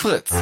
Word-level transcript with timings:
Fritz. 0.00 0.32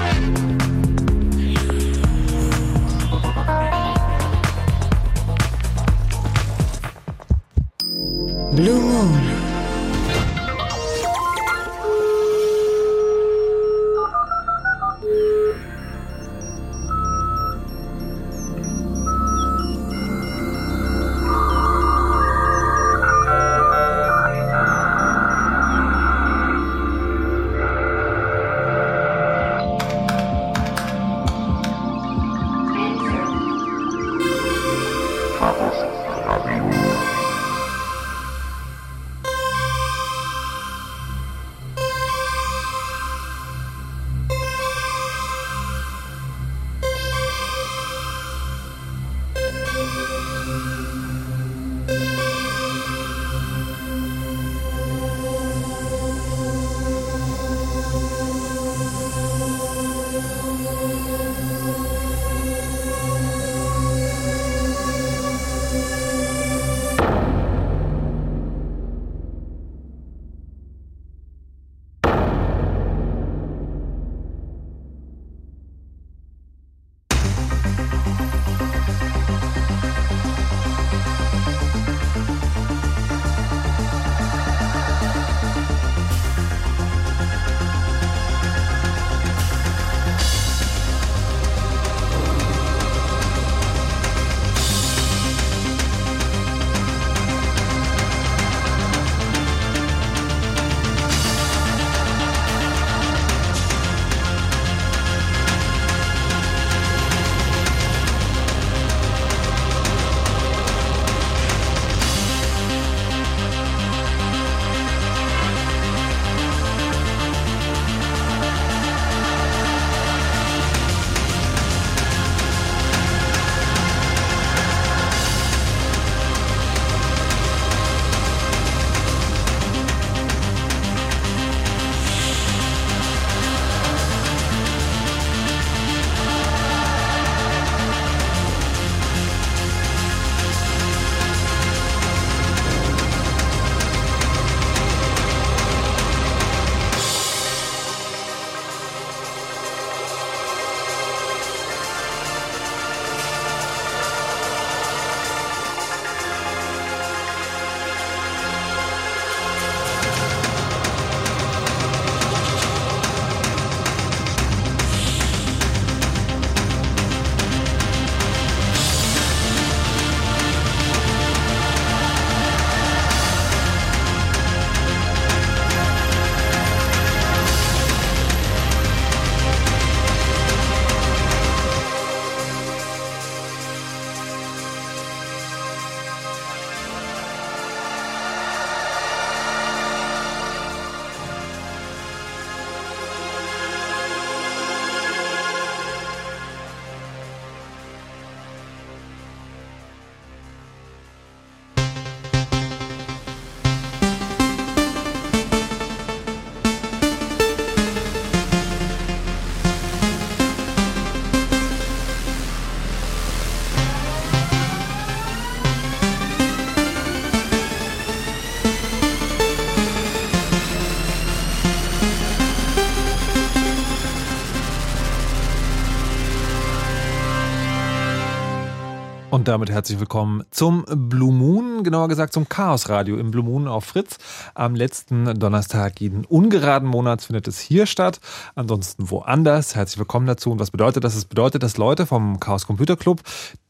Und 229.38 229.46
damit 229.46 229.70
herzlich 229.70 230.00
willkommen 230.00 230.42
zum 230.50 230.84
Blue 230.88 231.32
Moon, 231.32 231.84
genauer 231.84 232.08
gesagt 232.08 232.32
zum 232.32 232.48
Chaos 232.48 232.88
Radio 232.88 233.18
im 233.18 233.30
Blue 233.30 233.44
Moon 233.44 233.68
auf 233.68 233.84
Fritz. 233.84 234.18
Am 234.56 234.74
letzten 234.74 235.38
Donnerstag 235.38 236.00
jeden 236.00 236.24
ungeraden 236.24 236.88
Monats 236.88 237.26
findet 237.26 237.46
es 237.46 237.60
hier 237.60 237.86
statt, 237.86 238.18
ansonsten 238.56 239.12
woanders. 239.12 239.76
Herzlich 239.76 240.00
willkommen 240.00 240.26
dazu. 240.26 240.50
Und 240.50 240.58
was 240.58 240.72
bedeutet 240.72 241.04
das? 241.04 241.14
Es 241.14 241.24
bedeutet, 241.24 241.62
dass 241.62 241.76
Leute 241.76 242.04
vom 242.04 242.40
Chaos 242.40 242.66
Computer 242.66 242.96
Club, 242.96 243.20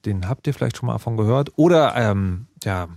den 0.07 0.27
habt 0.27 0.47
ihr 0.47 0.55
vielleicht 0.55 0.79
schon 0.79 0.87
mal 0.87 0.95
davon 0.95 1.19
gehört, 1.19 1.53
oder 1.57 1.95
ähm, 1.97 2.47
ja, 2.65 2.89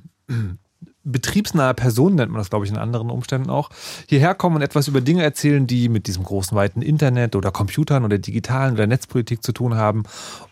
betriebsnahe 1.04 1.74
Person, 1.74 2.16
nennt 2.16 2.32
man 2.32 2.40
das, 2.40 2.50
glaube 2.50 2.66
ich, 2.66 2.72
in 2.72 2.78
anderen 2.78 3.10
Umständen 3.10 3.50
auch, 3.50 3.70
hierher 4.08 4.36
kommen 4.36 4.58
und 4.58 4.62
etwas 4.62 4.88
über 4.88 5.02
Dinge 5.02 5.24
erzählen, 5.24 5.66
die 5.66 5.90
mit 5.90 6.08
diesem 6.08 6.24
großen, 6.24 6.56
weiten 6.56 6.82
Internet 6.82 7.36
oder 7.36 7.52
Computern 7.52 8.06
oder 8.06 8.18
digitalen 8.18 8.74
oder 8.74 8.88
Netzpolitik 8.88 9.44
zu 9.44 9.52
tun 9.52 9.76
haben 9.76 10.04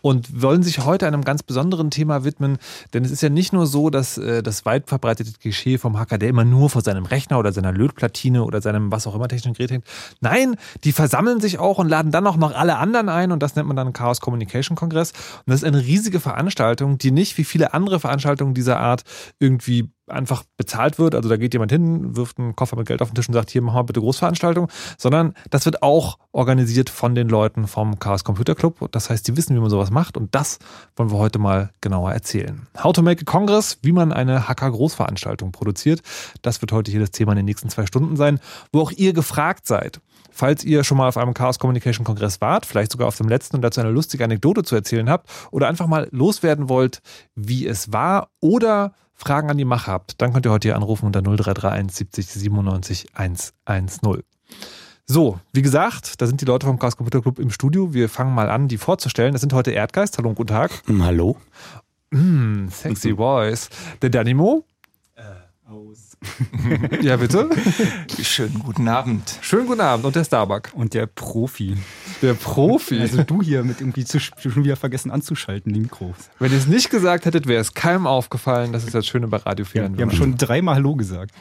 und 0.01 0.41
wollen 0.41 0.63
sich 0.63 0.79
heute 0.85 1.07
einem 1.07 1.23
ganz 1.23 1.43
besonderen 1.43 1.91
Thema 1.91 2.23
widmen, 2.23 2.57
denn 2.93 3.05
es 3.05 3.11
ist 3.11 3.21
ja 3.21 3.29
nicht 3.29 3.53
nur 3.53 3.67
so, 3.67 3.89
dass 3.89 4.17
äh, 4.17 4.41
das 4.41 4.65
weit 4.65 4.87
verbreitete 4.87 5.31
Klischee 5.39 5.77
vom 5.77 5.99
Hacker, 5.99 6.17
der 6.17 6.29
immer 6.29 6.45
nur 6.45 6.69
vor 6.69 6.81
seinem 6.81 7.05
Rechner 7.05 7.39
oder 7.39 7.51
seiner 7.51 7.71
Lötplatine 7.71 8.43
oder 8.43 8.61
seinem 8.61 8.91
was 8.91 9.05
auch 9.05 9.15
immer 9.15 9.27
technischen 9.27 9.53
Gerät 9.53 9.71
hängt. 9.71 9.85
Nein, 10.19 10.55
die 10.83 10.91
versammeln 10.91 11.39
sich 11.41 11.59
auch 11.59 11.77
und 11.77 11.89
laden 11.89 12.11
dann 12.11 12.25
auch 12.25 12.37
noch 12.37 12.55
alle 12.55 12.77
anderen 12.77 13.09
ein 13.09 13.31
und 13.31 13.43
das 13.43 13.55
nennt 13.55 13.67
man 13.67 13.75
dann 13.75 13.93
Chaos 13.93 14.19
Communication 14.19 14.75
Kongress 14.75 15.11
und 15.11 15.51
das 15.51 15.61
ist 15.61 15.67
eine 15.67 15.81
riesige 15.81 16.19
Veranstaltung, 16.19 16.97
die 16.97 17.11
nicht 17.11 17.37
wie 17.37 17.43
viele 17.43 17.73
andere 17.73 17.99
Veranstaltungen 17.99 18.53
dieser 18.53 18.79
Art 18.79 19.03
irgendwie 19.39 19.91
einfach 20.11 20.43
bezahlt 20.57 20.99
wird. 20.99 21.15
Also 21.15 21.29
da 21.29 21.37
geht 21.37 21.53
jemand 21.53 21.71
hin, 21.71 22.15
wirft 22.15 22.39
einen 22.39 22.55
Koffer 22.55 22.75
mit 22.75 22.87
Geld 22.87 23.01
auf 23.01 23.09
den 23.09 23.15
Tisch 23.15 23.27
und 23.27 23.33
sagt, 23.33 23.49
hier 23.49 23.61
machen 23.61 23.77
wir 23.77 23.83
bitte 23.83 23.99
Großveranstaltung, 23.99 24.67
sondern 24.97 25.33
das 25.49 25.65
wird 25.65 25.83
auch 25.83 26.17
organisiert 26.31 26.89
von 26.89 27.15
den 27.15 27.29
Leuten 27.29 27.67
vom 27.67 27.99
Chaos 27.99 28.23
Computer 28.23 28.55
Club. 28.55 28.89
Das 28.91 29.09
heißt, 29.09 29.27
die 29.27 29.37
wissen, 29.37 29.55
wie 29.55 29.59
man 29.59 29.69
sowas 29.69 29.91
macht 29.91 30.17
und 30.17 30.35
das 30.35 30.59
wollen 30.95 31.11
wir 31.11 31.17
heute 31.17 31.39
mal 31.39 31.71
genauer 31.81 32.11
erzählen. 32.11 32.67
How 32.83 32.93
to 32.93 33.01
make 33.01 33.21
a 33.21 33.25
Congress, 33.25 33.77
wie 33.81 33.91
man 33.91 34.11
eine 34.13 34.47
Hacker-Großveranstaltung 34.47 35.51
produziert. 35.51 36.01
Das 36.41 36.61
wird 36.61 36.71
heute 36.71 36.91
hier 36.91 36.99
das 36.99 37.11
Thema 37.11 37.33
in 37.33 37.37
den 37.37 37.45
nächsten 37.45 37.69
zwei 37.69 37.85
Stunden 37.85 38.15
sein, 38.15 38.39
wo 38.71 38.81
auch 38.81 38.91
ihr 38.91 39.13
gefragt 39.13 39.65
seid. 39.65 40.01
Falls 40.31 40.63
ihr 40.63 40.83
schon 40.83 40.97
mal 40.97 41.07
auf 41.07 41.17
einem 41.17 41.33
Chaos 41.33 41.59
Communication 41.59 42.05
Kongress 42.05 42.39
wart, 42.39 42.65
vielleicht 42.65 42.91
sogar 42.91 43.07
auf 43.07 43.17
dem 43.17 43.27
letzten 43.27 43.57
und 43.57 43.61
dazu 43.61 43.81
eine 43.81 43.91
lustige 43.91 44.23
Anekdote 44.23 44.63
zu 44.63 44.75
erzählen 44.75 45.09
habt 45.09 45.29
oder 45.51 45.67
einfach 45.67 45.87
mal 45.87 46.07
loswerden 46.11 46.69
wollt, 46.69 47.01
wie 47.35 47.67
es 47.67 47.91
war 47.91 48.29
oder 48.39 48.93
Fragen 49.19 49.49
an 49.49 49.57
die 49.57 49.65
Mache 49.65 49.91
habt, 49.91 50.21
dann 50.21 50.31
könnt 50.31 50.45
ihr 50.45 50.51
heute 50.51 50.69
hier 50.69 50.77
anrufen 50.77 51.05
unter 51.05 51.21
0331 51.21 51.93
70 51.93 52.25
97 52.27 53.07
110. 53.13 54.23
So, 55.05 55.39
wie 55.51 55.61
gesagt, 55.61 56.21
da 56.21 56.25
sind 56.25 56.39
die 56.39 56.45
Leute 56.45 56.65
vom 56.65 56.79
Chaos 56.79 56.95
Computer 56.95 57.21
Club 57.21 57.37
im 57.37 57.49
Studio. 57.49 57.93
Wir 57.93 58.07
fangen 58.07 58.33
mal 58.33 58.49
an, 58.49 58.69
die 58.69 58.77
vorzustellen. 58.77 59.33
Das 59.33 59.41
sind 59.41 59.51
heute 59.51 59.71
Erdgeist. 59.71 60.17
Hallo 60.17 60.29
und 60.29 60.35
guten 60.35 60.53
Tag. 60.53 60.71
Hm, 60.85 61.03
hallo. 61.03 61.35
Mm, 62.11 62.69
sexy 62.69 63.13
voice. 63.15 63.69
Der 64.01 64.09
Danimo. 64.09 64.63
Ja, 67.01 67.17
bitte. 67.17 67.49
Schönen 68.21 68.59
guten 68.59 68.87
Abend. 68.87 69.39
Schönen 69.41 69.67
guten 69.67 69.81
Abend. 69.81 70.05
Und 70.05 70.15
der 70.15 70.23
Starbuck. 70.23 70.69
Und 70.73 70.93
der 70.93 71.05
Profi. 71.05 71.77
Der 72.21 72.33
Profi. 72.33 72.99
Also 72.99 73.23
du 73.23 73.41
hier 73.41 73.63
mit 73.63 73.79
irgendwie 73.79 74.05
zu, 74.05 74.19
schon 74.19 74.63
wieder 74.63 74.75
vergessen 74.75 75.11
anzuschalten, 75.11 75.73
die 75.73 75.79
Mikros. 75.79 76.15
Wenn 76.39 76.51
ihr 76.51 76.57
es 76.57 76.67
nicht 76.67 76.89
gesagt 76.89 77.25
hättet, 77.25 77.47
wäre 77.47 77.61
es 77.61 77.73
keinem 77.73 78.07
aufgefallen. 78.07 78.73
Das 78.73 78.83
ist 78.83 78.93
das 78.93 79.07
Schöne 79.07 79.27
bei 79.27 79.37
Radio 79.37 79.65
4. 79.65 79.83
Ja, 79.83 79.97
wir 79.97 80.05
haben 80.05 80.11
schon 80.11 80.37
dreimal 80.37 80.75
Hallo 80.75 80.95
gesagt. 80.95 81.33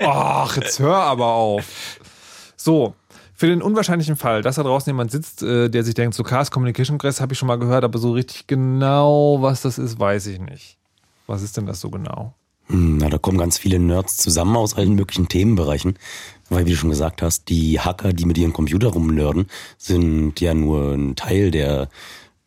Ach, 0.00 0.56
jetzt 0.56 0.78
hör 0.78 0.96
aber 0.96 1.26
auf. 1.26 1.98
So, 2.56 2.94
für 3.34 3.46
den 3.48 3.60
unwahrscheinlichen 3.60 4.16
Fall, 4.16 4.42
dass 4.42 4.56
da 4.56 4.62
draußen 4.62 4.88
jemand 4.88 5.10
sitzt, 5.10 5.42
äh, 5.42 5.68
der 5.68 5.82
sich 5.82 5.94
denkt, 5.94 6.14
so 6.14 6.22
Cars 6.22 6.50
Communication 6.50 6.98
Congress 6.98 7.20
habe 7.20 7.32
ich 7.32 7.38
schon 7.38 7.48
mal 7.48 7.58
gehört, 7.58 7.82
aber 7.82 7.98
so 7.98 8.12
richtig 8.12 8.46
genau, 8.46 9.38
was 9.40 9.62
das 9.62 9.78
ist, 9.78 9.98
weiß 9.98 10.26
ich 10.28 10.38
nicht. 10.38 10.78
Was 11.26 11.42
ist 11.42 11.56
denn 11.56 11.66
das 11.66 11.80
so 11.80 11.90
genau? 11.90 12.34
Na, 12.74 13.10
da 13.10 13.18
kommen 13.18 13.36
ganz 13.36 13.58
viele 13.58 13.78
Nerds 13.78 14.16
zusammen 14.16 14.56
aus 14.56 14.74
allen 14.74 14.94
möglichen 14.94 15.28
Themenbereichen. 15.28 15.98
Weil, 16.48 16.64
wie 16.64 16.70
du 16.70 16.76
schon 16.76 16.88
gesagt 16.88 17.20
hast, 17.20 17.50
die 17.50 17.78
Hacker, 17.80 18.14
die 18.14 18.24
mit 18.24 18.38
ihren 18.38 18.54
Computer 18.54 18.88
rumnörden, 18.88 19.46
sind 19.76 20.40
ja 20.40 20.54
nur 20.54 20.94
ein 20.94 21.14
Teil 21.14 21.50
der 21.50 21.90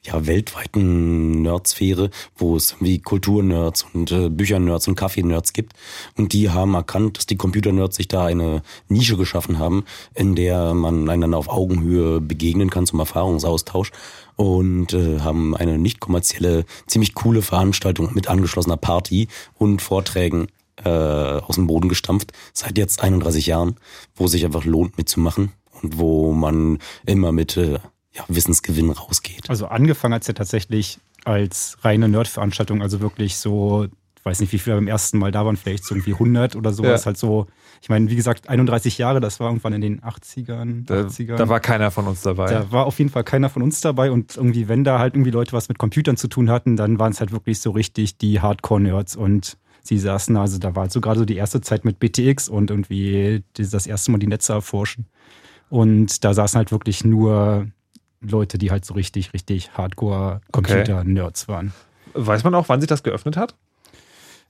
ja, 0.05 0.25
weltweiten 0.27 1.41
Nerdsphäre, 1.41 2.09
wo 2.35 2.55
es 2.55 2.75
wie 2.79 2.99
Kulturnerds 2.99 3.85
und 3.93 4.11
äh, 4.11 4.29
Büchernerds 4.29 4.87
und 4.87 4.95
Kaffee-Nerds 4.95 5.53
gibt. 5.53 5.73
Und 6.17 6.33
die 6.33 6.49
haben 6.49 6.73
erkannt, 6.73 7.17
dass 7.17 7.25
die 7.25 7.37
Computernerds 7.37 7.95
sich 7.95 8.07
da 8.07 8.25
eine 8.25 8.61
Nische 8.87 9.17
geschaffen 9.17 9.59
haben, 9.59 9.85
in 10.13 10.35
der 10.35 10.73
man 10.73 11.09
einander 11.09 11.37
auf 11.37 11.49
Augenhöhe 11.49 12.21
begegnen 12.21 12.69
kann 12.69 12.85
zum 12.85 12.99
Erfahrungsaustausch 12.99 13.91
und 14.35 14.93
äh, 14.93 15.19
haben 15.21 15.55
eine 15.55 15.77
nicht 15.77 15.99
kommerzielle, 15.99 16.65
ziemlich 16.87 17.15
coole 17.15 17.41
Veranstaltung 17.41 18.13
mit 18.13 18.27
angeschlossener 18.27 18.77
Party 18.77 19.27
und 19.57 19.81
Vorträgen 19.81 20.47
äh, 20.83 20.89
aus 20.89 21.55
dem 21.55 21.67
Boden 21.67 21.89
gestampft, 21.89 22.33
seit 22.53 22.77
jetzt 22.77 23.01
31 23.01 23.47
Jahren, 23.47 23.77
wo 24.15 24.27
sich 24.27 24.45
einfach 24.45 24.65
lohnt 24.65 24.97
mitzumachen 24.97 25.53
und 25.81 25.97
wo 25.97 26.33
man 26.33 26.79
immer 27.05 27.31
mit 27.31 27.57
äh, 27.57 27.79
ja, 28.15 28.23
Wissensgewinn 28.27 28.91
rausgeht. 28.91 29.49
Also 29.49 29.67
angefangen 29.67 30.13
hat 30.13 30.21
es 30.21 30.27
ja 30.27 30.33
tatsächlich 30.33 30.99
als 31.25 31.77
reine 31.81 32.07
Nerd-Veranstaltung, 32.07 32.81
also 32.81 33.01
wirklich 33.01 33.37
so, 33.37 33.85
ich 34.17 34.25
weiß 34.25 34.39
nicht, 34.39 34.53
wie 34.53 34.59
viele 34.59 34.77
beim 34.77 34.87
ersten 34.87 35.17
Mal 35.17 35.31
da 35.31 35.45
waren, 35.45 35.57
vielleicht 35.57 35.85
so 35.85 35.95
irgendwie 35.95 36.13
100 36.13 36.55
oder 36.55 36.71
sowas, 36.71 37.01
ja. 37.01 37.07
halt 37.07 37.17
so, 37.17 37.47
ich 37.81 37.89
meine, 37.89 38.09
wie 38.09 38.15
gesagt, 38.15 38.47
31 38.47 38.97
Jahre, 38.97 39.19
das 39.19 39.39
war 39.39 39.47
irgendwann 39.47 39.73
in 39.73 39.81
den 39.81 40.01
80ern, 40.01 40.85
da, 40.85 41.01
80ern. 41.01 41.35
Da 41.35 41.49
war 41.49 41.59
keiner 41.59 41.91
von 41.91 42.07
uns 42.07 42.21
dabei. 42.21 42.49
Da 42.49 42.71
war 42.71 42.85
auf 42.85 42.99
jeden 42.99 43.09
Fall 43.09 43.23
keiner 43.23 43.49
von 43.49 43.61
uns 43.63 43.81
dabei 43.81 44.11
und 44.11 44.37
irgendwie, 44.37 44.67
wenn 44.67 44.83
da 44.83 44.99
halt 44.99 45.15
irgendwie 45.15 45.31
Leute 45.31 45.53
was 45.53 45.67
mit 45.67 45.77
Computern 45.77 46.15
zu 46.15 46.27
tun 46.27 46.49
hatten, 46.49 46.75
dann 46.75 46.99
waren 46.99 47.11
es 47.11 47.19
halt 47.19 47.31
wirklich 47.31 47.59
so 47.59 47.71
richtig 47.71 48.17
die 48.17 48.39
Hardcore-Nerds 48.39 49.15
und 49.15 49.57
sie 49.81 49.97
saßen, 49.97 50.37
also 50.37 50.57
da 50.57 50.75
war 50.75 50.83
halt 50.83 50.91
so 50.91 51.01
gerade 51.01 51.19
so 51.19 51.25
die 51.25 51.35
erste 51.35 51.61
Zeit 51.61 51.85
mit 51.85 51.99
BTX 51.99 52.49
und 52.49 52.69
irgendwie 52.69 53.43
das 53.57 53.87
erste 53.87 54.11
Mal 54.11 54.19
die 54.19 54.27
Netze 54.27 54.53
erforschen. 54.53 55.07
Und 55.69 56.23
da 56.23 56.33
saßen 56.33 56.57
halt 56.57 56.71
wirklich 56.71 57.03
nur 57.03 57.67
Leute, 58.29 58.57
die 58.57 58.71
halt 58.71 58.85
so 58.85 58.93
richtig, 58.93 59.33
richtig 59.33 59.71
Hardcore-Computer-Nerds 59.73 61.43
okay. 61.43 61.51
waren. 61.51 61.73
Weiß 62.13 62.43
man 62.43 62.55
auch, 62.55 62.69
wann 62.69 62.81
sich 62.81 62.87
das 62.87 63.03
geöffnet 63.03 63.37
hat? 63.37 63.55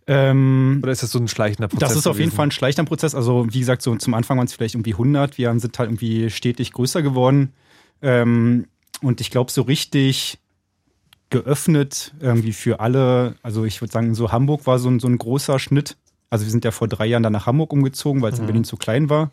Ähm, 0.07 0.81
Oder 0.83 0.91
ist 0.91 1.01
das 1.01 1.11
so 1.11 1.19
ein 1.19 1.27
schleichender 1.27 1.67
Prozess? 1.67 1.89
Das 1.89 1.97
ist 1.97 2.07
auf 2.07 2.19
jeden 2.19 2.31
Fall 2.31 2.47
ein 2.47 2.51
schleichender 2.51 2.87
Prozess. 2.87 3.15
Also, 3.15 3.47
wie 3.49 3.59
gesagt, 3.59 3.81
so 3.81 3.95
zum 3.95 4.13
Anfang 4.13 4.37
waren 4.37 4.45
es 4.45 4.53
vielleicht 4.53 4.75
irgendwie 4.75 4.93
100. 4.93 5.37
Wir 5.37 5.57
sind 5.59 5.77
halt 5.79 5.89
irgendwie 5.89 6.29
stetig 6.29 6.73
größer 6.73 7.01
geworden. 7.01 7.53
Ähm, 8.01 8.67
und 9.01 9.19
ich 9.19 9.31
glaube, 9.31 9.51
so 9.51 9.63
richtig 9.63 10.37
geöffnet 11.31 12.13
irgendwie 12.19 12.53
für 12.53 12.79
alle. 12.79 13.35
Also, 13.41 13.65
ich 13.65 13.81
würde 13.81 13.91
sagen, 13.91 14.13
so 14.13 14.31
Hamburg 14.31 14.67
war 14.67 14.77
so 14.77 14.89
ein, 14.89 14.99
so 14.99 15.07
ein 15.07 15.17
großer 15.17 15.57
Schnitt. 15.57 15.97
Also, 16.29 16.45
wir 16.45 16.51
sind 16.51 16.63
ja 16.65 16.71
vor 16.71 16.87
drei 16.87 17.07
Jahren 17.07 17.23
dann 17.23 17.33
nach 17.33 17.47
Hamburg 17.47 17.73
umgezogen, 17.73 18.21
weil 18.21 18.31
es 18.31 18.37
mhm. 18.37 18.43
in 18.43 18.47
Berlin 18.47 18.63
zu 18.63 18.77
klein 18.77 19.09
war. 19.09 19.31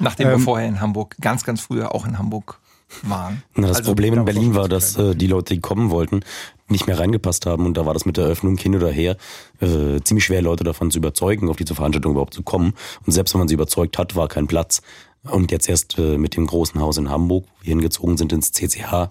Nachdem 0.00 0.26
ähm, 0.26 0.32
wir 0.32 0.38
vorher 0.40 0.66
in 0.66 0.80
Hamburg, 0.80 1.16
ganz, 1.20 1.44
ganz 1.44 1.60
früher 1.60 1.94
auch 1.94 2.04
in 2.04 2.18
Hamburg 2.18 2.58
waren. 3.02 3.42
Na, 3.54 3.68
das 3.68 3.78
also, 3.78 3.90
Problem 3.90 4.14
in 4.14 4.24
Berlin 4.24 4.54
war, 4.54 4.68
dass 4.68 4.96
äh, 4.96 5.14
die 5.14 5.26
Leute, 5.26 5.54
die 5.54 5.60
kommen 5.60 5.90
wollten, 5.90 6.20
nicht 6.68 6.86
mehr 6.86 6.98
reingepasst 6.98 7.46
haben 7.46 7.66
und 7.66 7.76
da 7.76 7.86
war 7.86 7.94
das 7.94 8.06
mit 8.06 8.16
der 8.16 8.24
Eröffnung 8.24 8.56
hin 8.56 8.74
oder 8.76 8.90
her 8.90 9.16
äh, 9.60 10.00
ziemlich 10.02 10.24
schwer, 10.24 10.42
Leute 10.42 10.64
davon 10.64 10.90
zu 10.90 10.98
überzeugen, 10.98 11.48
auf 11.48 11.56
diese 11.56 11.74
Veranstaltung 11.74 12.12
überhaupt 12.12 12.34
zu 12.34 12.42
kommen. 12.42 12.74
Und 13.06 13.12
selbst 13.12 13.34
wenn 13.34 13.40
man 13.40 13.48
sie 13.48 13.54
überzeugt 13.54 13.98
hat, 13.98 14.16
war 14.16 14.28
kein 14.28 14.46
Platz. 14.46 14.82
Und 15.22 15.50
jetzt 15.50 15.68
erst 15.68 15.98
äh, 15.98 16.16
mit 16.16 16.36
dem 16.36 16.46
großen 16.46 16.80
Haus 16.80 16.96
in 16.96 17.10
Hamburg, 17.10 17.44
wo 17.44 17.64
wir 17.64 17.70
hingezogen 17.70 18.16
sind 18.16 18.32
ins 18.32 18.52
CCH, 18.52 19.10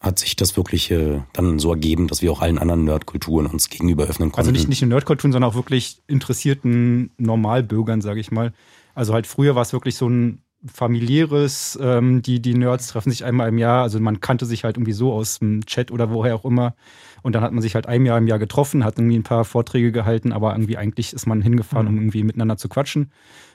hat 0.00 0.18
sich 0.18 0.34
das 0.34 0.56
wirklich 0.56 0.90
äh, 0.90 1.22
dann 1.32 1.58
so 1.58 1.70
ergeben, 1.70 2.08
dass 2.08 2.22
wir 2.22 2.32
auch 2.32 2.42
allen 2.42 2.58
anderen 2.58 2.84
Nerdkulturen 2.84 3.46
uns 3.46 3.70
gegenüber 3.70 4.04
öffnen 4.04 4.32
konnten. 4.32 4.40
Also 4.40 4.50
nicht, 4.50 4.68
nicht 4.68 4.82
nur 4.82 4.88
Nerdkulturen, 4.88 5.32
sondern 5.32 5.50
auch 5.50 5.54
wirklich 5.54 6.02
interessierten 6.08 7.12
Normalbürgern, 7.18 8.02
sage 8.02 8.20
ich 8.20 8.32
mal. 8.32 8.52
Also 8.94 9.14
halt 9.14 9.26
früher 9.26 9.54
war 9.54 9.62
es 9.62 9.72
wirklich 9.72 9.94
so 9.94 10.08
ein 10.08 10.42
familiäres. 10.66 11.78
Ähm, 11.80 12.22
die, 12.22 12.40
die 12.40 12.54
Nerds 12.54 12.88
treffen 12.88 13.10
sich 13.10 13.24
einmal 13.24 13.48
im 13.48 13.58
Jahr. 13.58 13.82
Also 13.82 14.00
man 14.00 14.20
kannte 14.20 14.46
sich 14.46 14.64
halt 14.64 14.76
irgendwie 14.76 14.92
so 14.92 15.12
aus 15.12 15.38
dem 15.38 15.64
Chat 15.66 15.90
oder 15.90 16.10
woher 16.10 16.34
auch 16.34 16.44
immer. 16.44 16.74
Und 17.22 17.34
dann 17.34 17.42
hat 17.42 17.52
man 17.52 17.62
sich 17.62 17.74
halt 17.74 17.86
ein 17.86 18.04
Jahr 18.04 18.18
im 18.18 18.26
Jahr 18.26 18.38
getroffen, 18.38 18.84
hat 18.84 18.98
irgendwie 18.98 19.18
ein 19.18 19.22
paar 19.22 19.44
Vorträge 19.44 19.92
gehalten, 19.92 20.32
aber 20.32 20.52
irgendwie 20.52 20.76
eigentlich 20.76 21.12
ist 21.12 21.26
man 21.26 21.40
hingefahren, 21.40 21.86
um 21.86 21.94
mhm. 21.94 22.00
irgendwie 22.00 22.24
miteinander 22.24 22.56
zu 22.56 22.68
quatschen. 22.68 23.12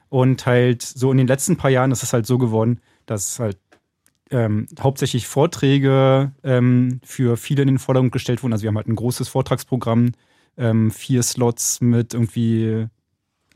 Und 0.09 0.45
halt 0.45 0.81
so 0.81 1.11
in 1.11 1.17
den 1.17 1.27
letzten 1.27 1.57
paar 1.57 1.69
Jahren 1.69 1.91
ist 1.91 2.03
es 2.03 2.13
halt 2.13 2.25
so 2.25 2.37
geworden, 2.37 2.79
dass 3.05 3.39
halt 3.39 3.57
ähm, 4.31 4.67
hauptsächlich 4.79 5.27
Vorträge 5.27 6.31
ähm, 6.43 6.99
für 7.03 7.37
viele 7.37 7.61
in 7.61 7.67
den 7.67 7.79
Vordergrund 7.79 8.11
gestellt 8.11 8.43
wurden. 8.43 8.53
Also 8.53 8.63
wir 8.63 8.69
haben 8.69 8.77
halt 8.77 8.87
ein 8.87 8.95
großes 8.95 9.27
Vortragsprogramm, 9.27 10.11
ähm, 10.57 10.91
vier 10.91 11.23
Slots 11.23 11.81
mit 11.81 12.13
irgendwie 12.13 12.87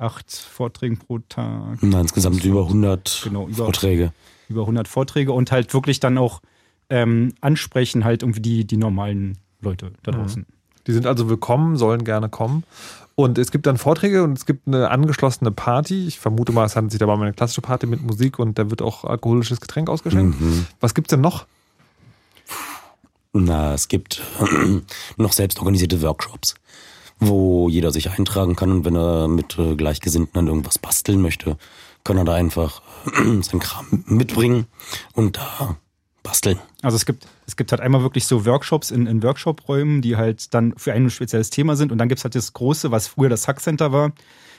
acht 0.01 0.31
Vorträgen 0.31 0.97
pro 0.97 1.19
Tag. 1.19 1.79
Na, 1.81 2.01
insgesamt 2.01 2.43
über 2.43 2.61
100 2.61 3.21
genau, 3.23 3.47
über, 3.47 3.65
Vorträge. 3.65 4.13
Über 4.49 4.61
100 4.61 4.87
Vorträge 4.87 5.31
und 5.31 5.51
halt 5.51 5.73
wirklich 5.73 5.99
dann 5.99 6.17
auch 6.17 6.41
ähm, 6.89 7.33
ansprechen 7.41 8.03
halt 8.03 8.23
irgendwie 8.23 8.41
die, 8.41 8.65
die 8.65 8.77
normalen 8.77 9.37
Leute 9.61 9.91
da 10.03 10.11
mhm. 10.11 10.15
draußen. 10.15 10.45
Die 10.87 10.93
sind 10.93 11.05
also 11.05 11.29
willkommen, 11.29 11.77
sollen 11.77 12.03
gerne 12.03 12.27
kommen. 12.29 12.63
Und 13.15 13.37
es 13.37 13.51
gibt 13.51 13.67
dann 13.67 13.77
Vorträge 13.77 14.23
und 14.23 14.37
es 14.37 14.45
gibt 14.45 14.67
eine 14.67 14.89
angeschlossene 14.89 15.51
Party. 15.51 16.07
Ich 16.07 16.19
vermute 16.19 16.51
mal, 16.51 16.65
es 16.65 16.75
handelt 16.75 16.91
sich 16.91 16.99
dabei 16.99 17.13
um 17.13 17.21
eine 17.21 17.33
klassische 17.33 17.61
Party 17.61 17.85
mit 17.85 18.01
Musik 18.01 18.39
und 18.39 18.57
da 18.57 18.69
wird 18.69 18.81
auch 18.81 19.03
alkoholisches 19.03 19.61
Getränk 19.61 19.89
ausgeschenkt. 19.89 20.39
Mhm. 20.41 20.65
Was 20.79 20.95
gibt 20.95 21.07
es 21.07 21.09
denn 21.11 21.21
noch? 21.21 21.45
Na, 23.33 23.73
es 23.73 23.87
gibt 23.87 24.21
noch 25.17 25.33
selbst 25.33 25.59
organisierte 25.59 26.01
Workshops 26.01 26.55
wo 27.21 27.69
jeder 27.69 27.91
sich 27.91 28.09
eintragen 28.09 28.55
kann 28.55 28.71
und 28.71 28.85
wenn 28.85 28.95
er 28.95 29.27
mit 29.27 29.57
äh, 29.57 29.75
Gleichgesinnten 29.75 30.37
an 30.37 30.47
irgendwas 30.47 30.79
basteln 30.79 31.21
möchte, 31.21 31.55
kann 32.03 32.17
er 32.17 32.25
da 32.25 32.33
einfach 32.33 32.81
äh, 33.05 33.41
sein 33.41 33.59
Kram 33.59 34.03
mitbringen 34.07 34.65
und 35.13 35.37
da 35.37 35.77
basteln. 36.23 36.59
Also 36.81 36.95
es 36.95 37.05
gibt, 37.05 37.27
es 37.47 37.55
gibt 37.55 37.71
halt 37.71 37.81
einmal 37.81 38.01
wirklich 38.01 38.25
so 38.25 38.45
Workshops 38.45 38.91
in, 38.91 39.07
in 39.07 39.23
Workshop-Räumen, 39.23 40.01
die 40.01 40.17
halt 40.17 40.53
dann 40.53 40.73
für 40.77 40.93
ein 40.93 41.09
spezielles 41.09 41.51
Thema 41.51 41.75
sind 41.75 41.91
und 41.91 41.99
dann 41.99 42.09
gibt 42.09 42.19
es 42.19 42.23
halt 42.23 42.35
das 42.35 42.53
große, 42.53 42.91
was 42.91 43.07
früher 43.07 43.29
das 43.29 43.47
Hack 43.47 43.61
Center 43.61 43.91
war, 43.91 44.11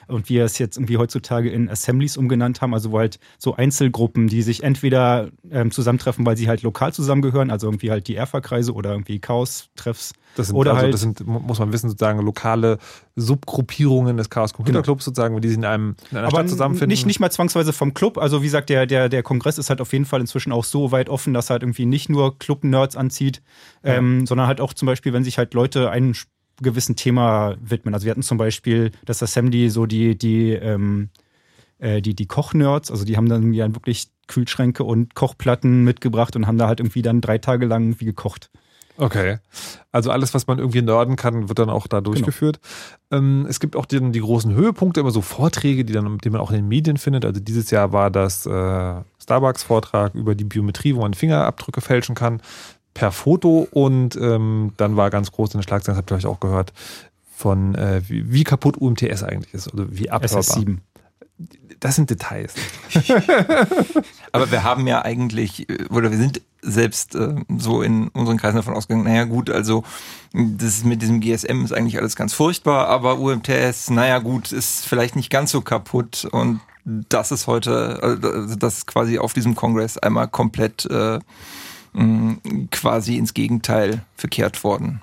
und 0.08 0.28
wir 0.28 0.44
es 0.44 0.58
jetzt 0.58 0.76
irgendwie 0.76 0.96
heutzutage 0.96 1.50
in 1.50 1.68
Assemblies 1.68 2.16
umgenannt 2.16 2.60
haben, 2.60 2.74
also 2.74 2.92
wo 2.92 2.98
halt 2.98 3.18
so 3.38 3.54
Einzelgruppen, 3.54 4.26
die 4.26 4.42
sich 4.42 4.62
entweder 4.62 5.30
ähm, 5.50 5.70
zusammentreffen, 5.70 6.24
weil 6.26 6.36
sie 6.36 6.48
halt 6.48 6.62
lokal 6.62 6.92
zusammengehören, 6.92 7.50
also 7.50 7.66
irgendwie 7.66 7.90
halt 7.90 8.08
die 8.08 8.16
Erfa-Kreise 8.16 8.72
oder 8.72 8.90
irgendwie 8.90 9.18
Chaos-Treffs. 9.18 10.12
Das 10.34 10.46
sind, 10.46 10.56
oder 10.56 10.72
also, 10.72 10.82
halt, 10.82 10.94
das 10.94 11.00
sind, 11.02 11.26
muss 11.26 11.58
man 11.58 11.72
wissen, 11.72 11.90
sozusagen 11.90 12.20
lokale 12.20 12.78
Subgruppierungen 13.16 14.16
des 14.16 14.30
Chaos 14.30 14.54
Computer 14.54 14.78
genau. 14.78 14.84
Clubs, 14.84 15.04
sozusagen, 15.04 15.38
die 15.40 15.48
sich 15.48 15.58
in 15.58 15.64
einem 15.64 15.94
in 16.10 16.16
einer 16.16 16.28
Aber 16.28 16.38
Stadt 16.38 16.48
zusammenfinden. 16.48 16.88
Nicht, 16.88 17.06
nicht 17.06 17.20
mal 17.20 17.30
zwangsweise 17.30 17.72
vom 17.72 17.92
Club. 17.92 18.16
Also 18.16 18.40
wie 18.40 18.46
gesagt, 18.46 18.70
der, 18.70 18.86
der, 18.86 19.10
der 19.10 19.22
Kongress 19.22 19.58
ist 19.58 19.68
halt 19.68 19.82
auf 19.82 19.92
jeden 19.92 20.06
Fall 20.06 20.20
inzwischen 20.20 20.52
auch 20.52 20.64
so 20.64 20.90
weit 20.90 21.10
offen, 21.10 21.34
dass 21.34 21.50
er 21.50 21.54
halt 21.54 21.62
irgendwie 21.62 21.84
nicht 21.84 22.08
nur 22.08 22.38
Club-Nerds 22.38 22.96
anzieht, 22.96 23.42
ja. 23.84 23.94
ähm, 23.94 24.26
sondern 24.26 24.46
halt 24.46 24.60
auch 24.60 24.72
zum 24.72 24.86
Beispiel, 24.86 25.12
wenn 25.12 25.24
sich 25.24 25.36
halt 25.36 25.52
Leute 25.52 25.90
einen 25.90 26.14
gewissen 26.62 26.96
Thema 26.96 27.56
widmen. 27.60 27.94
Also 27.94 28.04
wir 28.04 28.10
hatten 28.10 28.22
zum 28.22 28.38
Beispiel 28.38 28.90
das 29.04 29.22
Assembly 29.22 29.70
so 29.70 29.86
die, 29.86 30.16
die, 30.16 30.52
ähm, 30.52 31.10
äh, 31.78 32.00
die, 32.00 32.14
die 32.14 32.26
Kochnerds, 32.26 32.90
also 32.90 33.04
die 33.04 33.16
haben 33.16 33.28
dann 33.28 33.42
irgendwie 33.42 33.58
dann 33.58 33.74
wirklich 33.74 34.08
Kühlschränke 34.28 34.84
und 34.84 35.14
Kochplatten 35.14 35.84
mitgebracht 35.84 36.36
und 36.36 36.46
haben 36.46 36.58
da 36.58 36.68
halt 36.68 36.80
irgendwie 36.80 37.02
dann 37.02 37.20
drei 37.20 37.38
Tage 37.38 37.66
lang 37.66 37.84
irgendwie 37.84 38.06
gekocht. 38.06 38.50
Okay. 38.98 39.38
Also 39.90 40.10
alles, 40.10 40.34
was 40.34 40.46
man 40.46 40.58
irgendwie 40.58 40.82
nörden 40.82 41.16
kann, 41.16 41.48
wird 41.48 41.58
dann 41.58 41.70
auch 41.70 41.86
da 41.86 42.00
durchgeführt. 42.00 42.60
Ähm, 43.10 43.46
es 43.48 43.58
gibt 43.58 43.74
auch 43.74 43.86
die, 43.86 44.12
die 44.12 44.20
großen 44.20 44.54
Höhepunkte, 44.54 45.00
immer 45.00 45.10
so 45.10 45.22
Vorträge, 45.22 45.84
die, 45.84 45.92
dann, 45.92 46.18
die 46.18 46.30
man 46.30 46.40
auch 46.40 46.50
in 46.50 46.56
den 46.56 46.68
Medien 46.68 46.98
findet. 46.98 47.24
Also 47.24 47.40
dieses 47.40 47.70
Jahr 47.70 47.92
war 47.92 48.10
das 48.10 48.46
äh, 48.46 48.94
Starbucks-Vortrag 49.22 50.14
über 50.14 50.34
die 50.34 50.44
Biometrie, 50.44 50.94
wo 50.94 51.00
man 51.00 51.14
Fingerabdrücke 51.14 51.80
fälschen 51.80 52.14
kann, 52.14 52.42
per 52.94 53.12
Foto. 53.12 53.66
Und 53.70 54.16
ähm, 54.16 54.72
dann 54.76 54.96
war 54.96 55.10
ganz 55.10 55.32
groß 55.32 55.54
in 55.54 55.58
der 55.58 55.64
Schlagzeile, 55.64 55.94
das 55.94 55.98
habt 55.98 56.10
ihr 56.10 56.16
euch 56.16 56.26
auch 56.26 56.40
gehört, 56.40 56.72
von 57.34 57.74
äh, 57.74 58.02
wie, 58.08 58.32
wie 58.32 58.44
kaputt 58.44 58.76
UMTS 58.76 59.22
eigentlich 59.22 59.54
ist 59.54 59.72
oder 59.72 59.86
wie 59.90 60.10
abhörbar. 60.10 60.40
SS7. 60.40 60.78
Das 61.80 61.96
sind 61.96 62.10
Details. 62.10 62.54
Aber 64.32 64.50
wir 64.52 64.62
haben 64.62 64.86
ja 64.86 65.02
eigentlich, 65.02 65.68
äh, 65.68 65.84
oder 65.90 66.10
wir 66.10 66.18
sind 66.18 66.40
selbst 66.62 67.16
äh, 67.16 67.34
so 67.58 67.82
in 67.82 68.08
unseren 68.08 68.38
Kreisen 68.38 68.56
davon 68.56 68.74
ausgegangen, 68.74 69.04
naja 69.04 69.24
gut, 69.24 69.50
also 69.50 69.82
das 70.32 70.84
mit 70.84 71.02
diesem 71.02 71.20
GSM 71.20 71.64
ist 71.64 71.72
eigentlich 71.72 71.98
alles 71.98 72.14
ganz 72.14 72.32
furchtbar, 72.32 72.86
aber 72.86 73.18
UMTS, 73.18 73.90
naja 73.90 74.20
gut, 74.20 74.52
ist 74.52 74.86
vielleicht 74.86 75.16
nicht 75.16 75.28
ganz 75.28 75.50
so 75.50 75.60
kaputt 75.60 76.24
und 76.30 76.60
das 76.84 77.32
ist 77.32 77.46
heute, 77.48 78.00
also 78.02 78.56
das 78.56 78.78
ist 78.78 78.86
quasi 78.86 79.18
auf 79.18 79.32
diesem 79.32 79.54
Kongress 79.54 79.98
einmal 79.98 80.28
komplett 80.28 80.86
äh, 80.86 81.18
quasi 82.70 83.16
ins 83.18 83.34
Gegenteil 83.34 84.02
verkehrt 84.16 84.64
worden. 84.64 85.02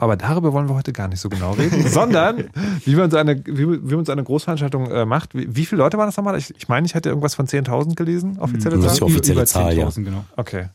Aber 0.00 0.16
darüber 0.16 0.52
wollen 0.52 0.68
wir 0.68 0.76
heute 0.76 0.92
gar 0.92 1.08
nicht 1.08 1.20
so 1.20 1.28
genau 1.28 1.52
reden, 1.52 1.88
sondern 1.88 2.50
wie 2.84 2.94
man 2.94 3.10
so 3.10 3.16
eine, 3.16 3.36
wie, 3.44 3.66
wie 3.90 3.96
man 3.96 4.04
so 4.04 4.12
eine 4.12 4.22
Großveranstaltung 4.22 4.88
äh, 4.90 5.04
macht. 5.04 5.34
Wie, 5.34 5.56
wie 5.56 5.64
viele 5.66 5.80
Leute 5.82 5.98
waren 5.98 6.06
das 6.06 6.16
nochmal? 6.16 6.38
Ich, 6.38 6.54
ich 6.56 6.68
meine, 6.68 6.86
ich 6.86 6.94
hätte 6.94 7.08
irgendwas 7.08 7.34
von 7.34 7.46
10.000 7.46 7.96
gelesen, 7.96 8.38
offizielle 8.38 8.76
Das 8.76 8.92
ist 8.92 8.94
die 8.94 8.98
Zahl. 9.00 9.08
offizielle 9.08 9.38
Über 9.40 9.46
Zahl, 9.46 9.76
ja. 9.76 9.88
10.000, 9.88 10.04
genau. 10.04 10.24
Okay. 10.36 10.66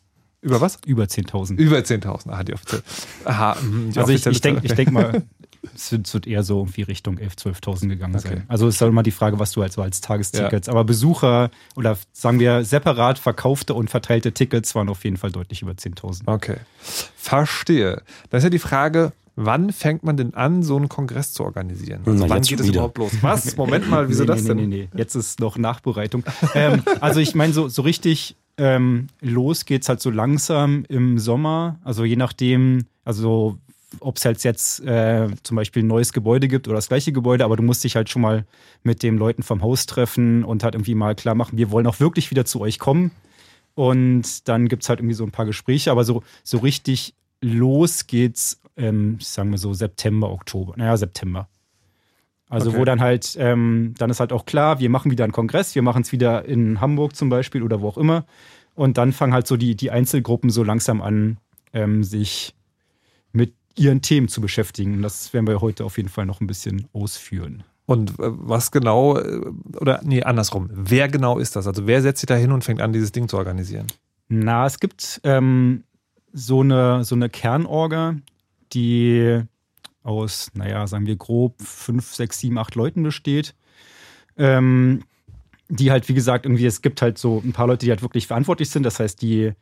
Über 0.42 0.60
was? 0.60 0.78
Über 0.86 1.04
10.000. 1.06 1.56
Über 1.56 1.78
10.000. 1.78 2.30
Aha, 2.32 2.44
die 2.44 2.54
offizielle. 2.54 2.84
Aha, 3.24 3.56
die 3.62 3.98
Also 3.98 4.12
ich, 4.12 4.16
offizielle 4.28 4.34
ich 4.36 4.42
denke 4.42 4.62
Zahl. 4.62 4.66
ich 4.72 4.74
denk 4.76 4.92
mal, 4.92 5.24
es 5.76 6.14
wird, 6.14 6.28
eher 6.28 6.44
so 6.44 6.60
irgendwie 6.60 6.82
Richtung 6.84 7.18
11.000, 7.18 7.62
12.000 7.62 7.88
gegangen 7.88 8.16
Okay. 8.16 8.28
sein. 8.28 8.44
Also 8.48 8.68
es 8.68 8.76
ist 8.76 8.82
halt 8.82 8.90
immer 8.90 9.04
die 9.04 9.12
Frage, 9.12 9.40
was 9.40 9.52
du 9.52 9.66
so 9.70 9.82
als 9.82 10.02
Tagestickets, 10.02 10.70
aber 10.70 10.84
Besucher 10.84 11.52
oder 11.76 11.98
sagen 12.12 12.40
wir 12.40 12.66
separat 12.66 13.20
verkaufte 13.20 13.74
und 13.74 13.90
verteilte 13.90 14.34
Tickets 14.34 14.76
waren 14.76 14.90
auf 14.90 15.04
jeden 15.04 15.18
Fall 15.18 15.32
deutlich 15.32 15.62
über 15.62 15.72
10.000. 15.72 16.24
Okay. 16.26 16.58
Verstehe. 17.16 18.02
Das 18.30 18.40
ist 18.40 18.44
ja 18.46 18.50
die 18.50 18.60
Frage, 18.60 19.14
wann 19.36 19.72
fängt 19.72 20.04
man 20.04 20.18
denn 20.18 20.34
an, 20.34 20.64
so 20.64 20.76
einen 20.76 20.90
Kongress 20.90 21.34
zu 21.34 21.44
organisieren? 21.44 22.02
Also 22.06 22.30
wann 22.30 22.42
geht 22.42 22.60
es 22.60 22.68
überhaupt 22.68 22.98
los? 22.98 23.12
Was? 23.22 23.56
Moment 23.58 23.90
mal, 23.90 24.10
wieso 24.10 24.24
nee, 24.24 24.28
das 24.28 24.42
nee, 24.44 24.48
denn? 24.50 24.58
Nee, 24.58 24.68
nee, 24.68 24.90
nee. 24.92 24.98
Jetzt 24.98 25.16
ist 25.16 25.40
noch 25.40 25.58
Nachbereitung. 25.58 26.24
ähm, 26.56 26.84
also 27.00 27.20
ich 27.20 27.36
meine, 27.36 27.54
so, 27.54 27.68
so 27.70 27.82
richtig 27.82 28.36
ähm, 28.58 29.08
los 29.22 29.66
geht's 29.66 29.90
halt 29.90 30.02
so 30.02 30.12
langsam 30.12 30.86
im 30.90 31.18
Sommer. 31.18 31.80
Also 31.84 32.06
je 32.06 32.16
nachdem, 32.16 32.86
also 33.04 33.58
ob 34.00 34.18
es 34.18 34.26
halt 34.26 34.44
jetzt 34.44 34.80
äh, 34.86 35.28
zum 35.44 35.56
Beispiel 35.56 35.84
ein 35.84 35.88
neues 35.88 36.14
Gebäude 36.14 36.48
gibt 36.48 36.68
oder 36.68 36.76
das 36.76 36.88
gleiche 36.88 37.12
Gebäude, 37.12 37.46
aber 37.46 37.56
du 37.56 37.64
musst 37.64 37.84
dich 37.84 37.96
halt 37.96 38.10
schon 38.10 38.22
mal 38.22 38.46
mit 38.84 39.04
den 39.04 39.18
Leuten 39.18 39.44
vom 39.44 39.62
Haus 39.62 39.86
treffen 39.86 40.44
und 40.44 40.64
halt 40.64 40.76
irgendwie 40.76 40.96
mal 40.96 41.16
klar 41.16 41.36
machen, 41.36 41.58
wir 41.58 41.72
wollen 41.72 41.88
auch 41.88 42.00
wirklich 42.00 42.32
wieder 42.32 42.46
zu 42.46 42.62
euch 42.62 42.80
kommen. 42.80 43.12
Und 43.76 44.48
dann 44.48 44.68
gibt's 44.68 44.90
halt 44.90 45.00
irgendwie 45.00 45.16
so 45.16 45.24
ein 45.24 45.32
paar 45.32 45.46
Gespräche, 45.46 45.92
aber 45.92 46.04
so, 46.04 46.22
so 46.44 46.60
richtig 46.60 47.16
los 47.42 48.06
geht's, 48.08 48.62
ähm, 48.78 49.18
sagen 49.20 49.52
wir 49.52 49.58
so 49.58 49.74
September, 49.74 50.32
Oktober. 50.32 50.74
Naja, 50.78 50.96
September. 50.98 51.48
Also 52.50 52.70
Okay. 52.70 52.80
wo 52.80 52.86
dann 52.86 53.02
halt, 53.02 53.36
ähm, 53.40 53.96
dann 53.98 54.12
ist 54.12 54.20
halt 54.20 54.32
auch 54.32 54.46
klar, 54.46 54.80
wir 54.80 54.90
machen 54.90 55.10
wieder 55.10 55.24
einen 55.24 55.34
Kongress, 55.34 55.74
wir 55.74 55.82
machen 55.82 56.04
es 56.04 56.12
wieder 56.12 56.46
in 56.46 56.82
Hamburg 56.82 57.16
zum 57.16 57.30
Beispiel 57.30 57.64
oder 57.64 57.82
wo 57.82 57.88
auch 57.88 57.98
immer. 57.98 58.26
Und 58.76 58.98
dann 58.98 59.12
fangen 59.12 59.34
halt 59.34 59.48
so 59.48 59.58
die, 59.58 59.76
die 59.76 59.90
Einzelgruppen 59.92 60.50
so 60.52 60.64
langsam 60.64 61.02
an, 61.02 61.38
ähm, 61.74 62.04
sich 62.04 62.54
mit 63.32 63.54
ihren 63.76 64.02
Themen 64.02 64.28
zu 64.28 64.42
beschäftigen. 64.42 64.96
Und 64.96 65.02
das 65.02 65.34
werden 65.34 65.48
wir 65.48 65.62
heute 65.62 65.86
auf 65.86 65.98
jeden 65.98 66.10
Fall 66.10 66.26
noch 66.26 66.42
ein 66.42 66.48
bisschen 66.48 66.88
ausführen. 66.94 67.64
Und 67.86 68.12
äh, 68.12 68.14
was 68.20 68.72
genau, 68.72 69.18
äh, 69.18 69.42
oder 69.80 70.02
nee, 70.04 70.24
andersrum. 70.24 70.70
Wer 70.72 71.10
genau 71.10 71.40
ist 71.40 71.56
das? 71.56 71.68
Also 71.68 71.88
wer 71.88 72.02
setzt 72.02 72.22
sich 72.22 72.28
da 72.28 72.36
hin 72.36 72.52
und 72.52 72.64
fängt 72.64 72.82
an, 72.82 72.94
dieses 72.94 73.12
Ding 73.12 73.28
zu 73.28 73.38
organisieren? 73.38 73.88
Na, 74.30 74.66
es 74.66 74.80
gibt 74.80 75.22
ähm, 75.24 75.84
so, 76.32 76.62
eine, 76.62 77.04
so 77.04 77.16
eine 77.16 77.30
Kernorga, 77.30 78.16
die 78.74 79.42
aus, 80.04 80.50
naja, 80.54 80.88
sagen 80.88 81.06
wir 81.06 81.16
grob 81.16 81.62
fünf, 81.62 82.14
sechs, 82.14 82.40
sieben, 82.40 82.58
acht 82.58 82.76
Leuten 82.76 83.04
besteht. 83.04 83.56
Ähm, 84.38 85.04
die 85.70 85.92
halt, 85.92 86.10
wie 86.10 86.14
gesagt, 86.14 86.46
irgendwie, 86.46 86.66
es 86.66 86.82
gibt 86.82 87.02
halt 87.02 87.18
so 87.18 87.42
ein 87.44 87.54
paar 87.54 87.68
Leute, 87.68 87.86
die 87.86 87.92
halt 87.92 88.02
wirklich 88.02 88.28
verantwortlich 88.28 88.70
sind. 88.70 88.84
Das 88.84 89.00
heißt, 89.00 89.22
die 89.22 89.54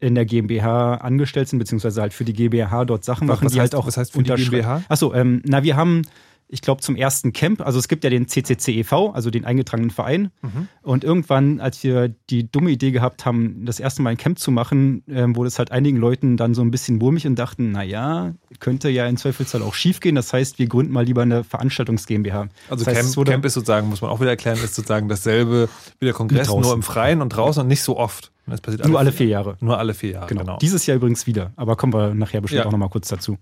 in 0.00 0.14
der 0.14 0.24
GmbH 0.24 0.94
angestellt 0.94 1.48
sind, 1.48 1.58
beziehungsweise 1.58 2.00
halt 2.00 2.12
für 2.12 2.24
die 2.24 2.32
GmbH 2.32 2.84
dort 2.84 3.04
Sachen 3.04 3.26
machen, 3.26 3.46
was 3.46 3.52
die 3.52 3.60
heißt, 3.60 3.74
halt 3.74 3.82
auch 3.82 3.86
was 3.86 3.96
heißt 3.96 4.12
für 4.12 4.22
die 4.22 4.34
GmbH? 4.34 4.82
Achso, 4.88 5.14
ähm, 5.14 5.42
na, 5.44 5.62
wir 5.62 5.76
haben, 5.76 6.02
ich 6.48 6.60
glaube, 6.60 6.82
zum 6.82 6.94
ersten 6.94 7.32
Camp, 7.32 7.60
also 7.62 7.78
es 7.78 7.88
gibt 7.88 8.04
ja 8.04 8.10
den 8.10 8.28
CCCEV, 8.28 8.92
also 9.12 9.30
den 9.30 9.44
eingetragenen 9.44 9.90
Verein. 9.90 10.30
Mhm. 10.42 10.68
Und 10.82 11.02
irgendwann, 11.02 11.60
als 11.60 11.82
wir 11.82 12.14
die 12.30 12.50
dumme 12.50 12.70
Idee 12.70 12.90
gehabt 12.90 13.24
haben, 13.24 13.64
das 13.64 13.80
erste 13.80 14.02
Mal 14.02 14.10
ein 14.10 14.16
Camp 14.16 14.38
zu 14.38 14.50
machen, 14.50 15.02
ähm, 15.08 15.36
wurde 15.36 15.48
es 15.48 15.58
halt 15.58 15.72
einigen 15.72 15.96
Leuten 15.96 16.36
dann 16.36 16.54
so 16.54 16.62
ein 16.62 16.70
bisschen 16.70 17.00
wurmig 17.00 17.26
und 17.26 17.36
dachten, 17.36 17.72
naja, 17.72 18.34
könnte 18.60 18.90
ja 18.90 19.06
in 19.06 19.16
Zweifelsfall 19.16 19.62
auch 19.62 19.74
schief 19.74 20.00
gehen. 20.00 20.14
Das 20.14 20.32
heißt, 20.32 20.58
wir 20.58 20.66
gründen 20.66 20.92
mal 20.92 21.04
lieber 21.04 21.22
eine 21.22 21.44
Veranstaltungs 21.44 22.06
GmbH. 22.06 22.48
Also 22.68 22.84
das 22.84 22.94
heißt, 22.94 23.14
Camp, 23.14 23.26
Camp 23.26 23.44
ist 23.44 23.54
sozusagen, 23.54 23.88
muss 23.88 24.02
man 24.02 24.10
auch 24.10 24.20
wieder 24.20 24.30
erklären, 24.30 24.58
ist 24.62 24.74
sozusagen 24.74 25.08
dasselbe 25.08 25.68
wie 25.98 26.04
der 26.04 26.14
Kongress, 26.14 26.48
nur 26.48 26.74
im 26.74 26.82
Freien 26.82 27.22
und 27.22 27.30
draußen 27.30 27.62
und 27.62 27.68
nicht 27.68 27.82
so 27.82 27.96
oft. 27.96 28.33
Das 28.46 28.60
passiert 28.60 28.86
nur 28.86 28.98
alle 28.98 29.12
vier 29.12 29.26
Jahre. 29.26 29.56
Nur 29.60 29.78
alle 29.78 29.94
vier 29.94 30.10
Jahre, 30.12 30.26
Genau. 30.26 30.42
genau. 30.42 30.58
Dieses 30.58 30.86
Jahr 30.86 30.96
übrigens 30.96 31.26
wieder, 31.26 31.52
aber 31.56 31.76
kommen 31.76 31.92
wir 31.94 32.14
nachher 32.14 32.40
bestimmt 32.40 32.60
Ja. 32.62 32.66
auch 32.66 32.72
nochmal 32.72 32.90
kurz 32.90 33.08
dazu. 33.08 33.38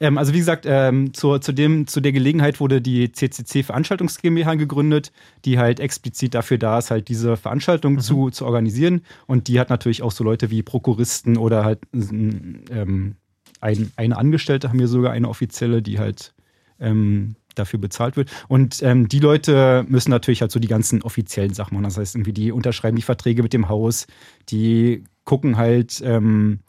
Ähm, 0.00 0.16
also 0.16 0.32
wie 0.32 0.38
gesagt, 0.38 0.64
ähm, 0.66 1.12
zur, 1.12 1.40
zu, 1.40 1.52
dem, 1.52 1.86
zu 1.88 2.00
der 2.00 2.12
Gelegenheit 2.12 2.60
wurde 2.60 2.80
die 2.80 3.10
CCC 3.10 3.64
Veranstaltungs 3.64 4.22
GmbH 4.22 4.54
gegründet, 4.54 5.10
die 5.44 5.58
halt 5.58 5.80
explizit 5.80 6.34
dafür 6.34 6.56
da 6.56 6.78
ist, 6.78 6.90
halt 6.92 7.08
diese 7.08 7.36
Veranstaltung 7.36 7.94
Mhm. 7.94 8.00
zu, 8.00 8.30
zu 8.30 8.46
organisieren. 8.46 9.02
Und 9.26 9.48
die 9.48 9.58
hat 9.58 9.70
natürlich 9.70 10.02
auch 10.02 10.12
so 10.12 10.22
Leute 10.24 10.50
wie 10.50 10.62
Prokuristen 10.62 11.36
oder 11.36 11.64
halt 11.64 11.80
ähm, 11.92 13.16
ein, 13.60 13.90
eine 13.96 14.16
Angestellte 14.16 14.68
haben 14.68 14.78
wir 14.78 14.88
sogar, 14.88 15.12
eine 15.12 15.28
offizielle, 15.28 15.82
die 15.82 15.98
halt 15.98 16.32
ähm, 16.80 17.34
dafür 17.58 17.78
bezahlt 17.78 18.16
wird. 18.16 18.30
Und 18.48 18.82
ähm, 18.82 19.08
die 19.08 19.20
Leute 19.20 19.84
müssen 19.88 20.10
natürlich 20.10 20.40
halt 20.40 20.52
so 20.52 20.60
die 20.60 20.68
ganzen 20.68 21.02
offiziellen 21.02 21.54
Sachen 21.54 21.74
machen. 21.74 21.84
Das 21.84 21.98
heißt, 21.98 22.14
irgendwie 22.14 22.32
die 22.32 22.52
unterschreiben 22.52 22.96
die 22.96 23.02
Verträge 23.02 23.42
mit 23.42 23.52
dem 23.52 23.68
Haus, 23.68 24.06
die 24.48 25.04
gucken 25.24 25.56
halt, 25.56 26.00
ähm, 26.04 26.60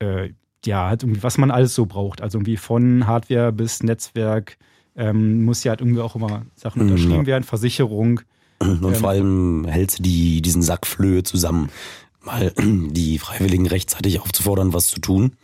äh, 0.00 0.30
ja, 0.64 0.88
halt 0.88 1.02
irgendwie, 1.02 1.22
was 1.22 1.38
man 1.38 1.50
alles 1.50 1.74
so 1.74 1.86
braucht. 1.86 2.20
Also 2.20 2.38
irgendwie 2.38 2.56
von 2.56 3.06
Hardware 3.06 3.52
bis 3.52 3.82
Netzwerk 3.82 4.58
ähm, 4.96 5.44
muss 5.44 5.64
ja 5.64 5.70
halt 5.70 5.80
irgendwie 5.80 6.00
auch 6.00 6.16
immer 6.16 6.46
Sachen 6.54 6.82
Mhm, 6.82 6.88
unterschrieben 6.90 7.20
ja. 7.20 7.26
werden, 7.26 7.44
Versicherung. 7.44 8.20
Und 8.60 8.84
Ähm, 8.84 8.94
vor 8.94 9.10
allem 9.10 9.66
hältst 9.68 10.00
du 10.00 10.02
die, 10.02 10.42
diesen 10.42 10.62
Sack 10.62 10.86
Flöhe 10.86 11.22
zusammen, 11.22 11.70
mal 12.20 12.52
die 12.58 13.18
Freiwilligen 13.18 13.66
rechtzeitig 13.66 14.20
aufzufordern, 14.20 14.72
was 14.72 14.88
zu 14.88 15.00
tun, 15.00 15.36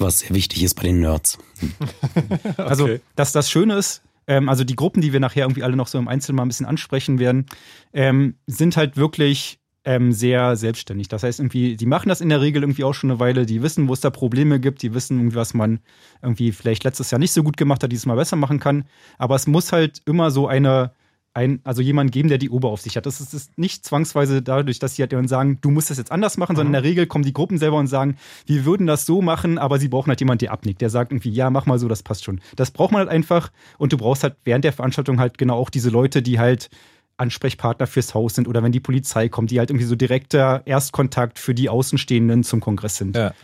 was 0.00 0.20
sehr 0.20 0.30
wichtig 0.34 0.62
ist 0.62 0.74
bei 0.74 0.82
den 0.84 1.00
Nerds. 1.00 1.38
Also, 2.56 2.84
Okay. 2.84 3.00
dass 3.16 3.32
das 3.32 3.50
Schöne 3.50 3.74
ist, 3.76 4.02
ähm, 4.26 4.48
also 4.48 4.64
die 4.64 4.76
Gruppen, 4.76 5.00
die 5.02 5.12
wir 5.12 5.20
nachher 5.20 5.44
irgendwie 5.44 5.62
alle 5.62 5.76
noch 5.76 5.86
so 5.88 5.98
im 5.98 6.08
Einzelnen 6.08 6.36
mal 6.36 6.42
ein 6.44 6.48
bisschen 6.48 6.66
ansprechen 6.66 7.18
werden, 7.18 7.46
ähm, 7.92 8.34
sind 8.46 8.76
halt 8.76 8.96
wirklich 8.96 9.58
ähm, 9.84 10.12
sehr 10.12 10.56
selbstständig. 10.56 11.08
Das 11.08 11.22
heißt, 11.22 11.40
irgendwie, 11.40 11.76
die 11.76 11.86
machen 11.86 12.10
das 12.10 12.20
in 12.20 12.28
der 12.28 12.40
Regel 12.40 12.62
irgendwie 12.62 12.84
auch 12.84 12.92
schon 12.92 13.10
eine 13.10 13.18
Weile, 13.18 13.46
die 13.46 13.62
wissen, 13.62 13.88
wo 13.88 13.94
es 13.94 14.00
da 14.00 14.10
Probleme 14.10 14.60
gibt, 14.60 14.82
die 14.82 14.92
wissen 14.92 15.18
irgendwie, 15.18 15.36
was 15.36 15.54
man 15.54 15.80
irgendwie 16.22 16.52
vielleicht 16.52 16.84
letztes 16.84 17.10
Jahr 17.10 17.18
nicht 17.18 17.32
so 17.32 17.42
gut 17.42 17.56
gemacht 17.56 17.82
hat, 17.82 17.90
dieses 17.90 18.04
Mal 18.06 18.16
besser 18.16 18.36
machen 18.36 18.60
kann. 18.60 18.84
Aber 19.16 19.36
es 19.36 19.46
muss 19.46 19.72
halt 19.72 20.02
immer 20.04 20.30
so 20.30 20.46
eine, 20.46 20.92
ein, 21.32 21.60
also 21.62 21.80
jemand 21.80 22.10
geben, 22.10 22.28
der 22.28 22.38
die 22.38 22.50
Oberaufsicht 22.50 22.96
hat. 22.96 23.06
Das 23.06 23.20
ist, 23.20 23.32
ist 23.34 23.56
nicht 23.56 23.84
zwangsweise 23.84 24.42
dadurch, 24.42 24.78
dass 24.78 24.96
sie 24.96 25.02
halt 25.02 25.12
dann 25.12 25.28
sagen, 25.28 25.58
du 25.60 25.70
musst 25.70 25.90
das 25.90 25.98
jetzt 25.98 26.10
anders 26.10 26.36
machen, 26.36 26.56
sondern 26.56 26.74
in 26.74 26.82
der 26.82 26.90
Regel 26.90 27.06
kommen 27.06 27.24
die 27.24 27.32
Gruppen 27.32 27.58
selber 27.58 27.76
und 27.76 27.86
sagen, 27.86 28.16
wir 28.46 28.64
würden 28.64 28.86
das 28.86 29.06
so 29.06 29.22
machen, 29.22 29.58
aber 29.58 29.78
sie 29.78 29.88
brauchen 29.88 30.08
halt 30.08 30.20
jemanden, 30.20 30.40
der 30.40 30.52
abnickt, 30.52 30.80
der 30.80 30.90
sagt 30.90 31.12
irgendwie, 31.12 31.30
ja, 31.30 31.50
mach 31.50 31.66
mal 31.66 31.78
so, 31.78 31.86
das 31.86 32.02
passt 32.02 32.24
schon. 32.24 32.40
Das 32.56 32.72
braucht 32.72 32.92
man 32.92 33.00
halt 33.00 33.10
einfach 33.10 33.52
und 33.78 33.92
du 33.92 33.96
brauchst 33.96 34.24
halt 34.24 34.36
während 34.44 34.64
der 34.64 34.72
Veranstaltung 34.72 35.20
halt 35.20 35.38
genau 35.38 35.56
auch 35.56 35.70
diese 35.70 35.90
Leute, 35.90 36.20
die 36.20 36.40
halt 36.40 36.68
Ansprechpartner 37.16 37.86
fürs 37.86 38.14
Haus 38.14 38.34
sind 38.34 38.48
oder 38.48 38.62
wenn 38.62 38.72
die 38.72 38.80
Polizei 38.80 39.28
kommt, 39.28 39.50
die 39.50 39.58
halt 39.58 39.70
irgendwie 39.70 39.84
so 39.84 39.94
direkter 39.94 40.62
Erstkontakt 40.64 41.38
für 41.38 41.54
die 41.54 41.68
Außenstehenden 41.68 42.42
zum 42.44 42.60
Kongress 42.60 42.96
sind. 42.96 43.14
Ja. 43.14 43.34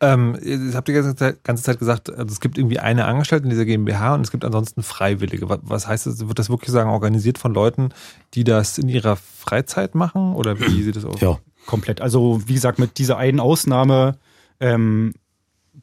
Ähm, 0.00 0.36
ihr 0.42 0.74
habt 0.74 0.88
die 0.88 0.92
ganze 0.92 1.14
Zeit, 1.14 1.44
ganze 1.44 1.62
Zeit 1.62 1.78
gesagt, 1.78 2.10
also 2.10 2.32
es 2.32 2.40
gibt 2.40 2.58
irgendwie 2.58 2.78
eine 2.78 3.04
Angestellte 3.04 3.44
in 3.44 3.50
dieser 3.50 3.64
GmbH 3.64 4.14
und 4.14 4.22
es 4.22 4.30
gibt 4.30 4.44
ansonsten 4.44 4.82
Freiwillige. 4.82 5.48
Was, 5.48 5.60
was 5.62 5.86
heißt 5.86 6.06
das? 6.06 6.26
Wird 6.26 6.38
das 6.38 6.50
wirklich 6.50 6.70
sagen, 6.70 6.90
organisiert 6.90 7.38
von 7.38 7.54
Leuten, 7.54 7.90
die 8.34 8.44
das 8.44 8.78
in 8.78 8.88
ihrer 8.88 9.16
Freizeit 9.16 9.94
machen? 9.94 10.34
Oder 10.34 10.60
wie 10.60 10.82
sieht 10.82 10.96
das 10.96 11.04
aus? 11.04 11.20
Ja, 11.20 11.38
Komplett. 11.66 12.00
Also, 12.00 12.42
wie 12.46 12.54
gesagt, 12.54 12.78
mit 12.78 12.98
dieser 12.98 13.16
einen 13.16 13.40
Ausnahme 13.40 14.18
ähm, 14.60 15.14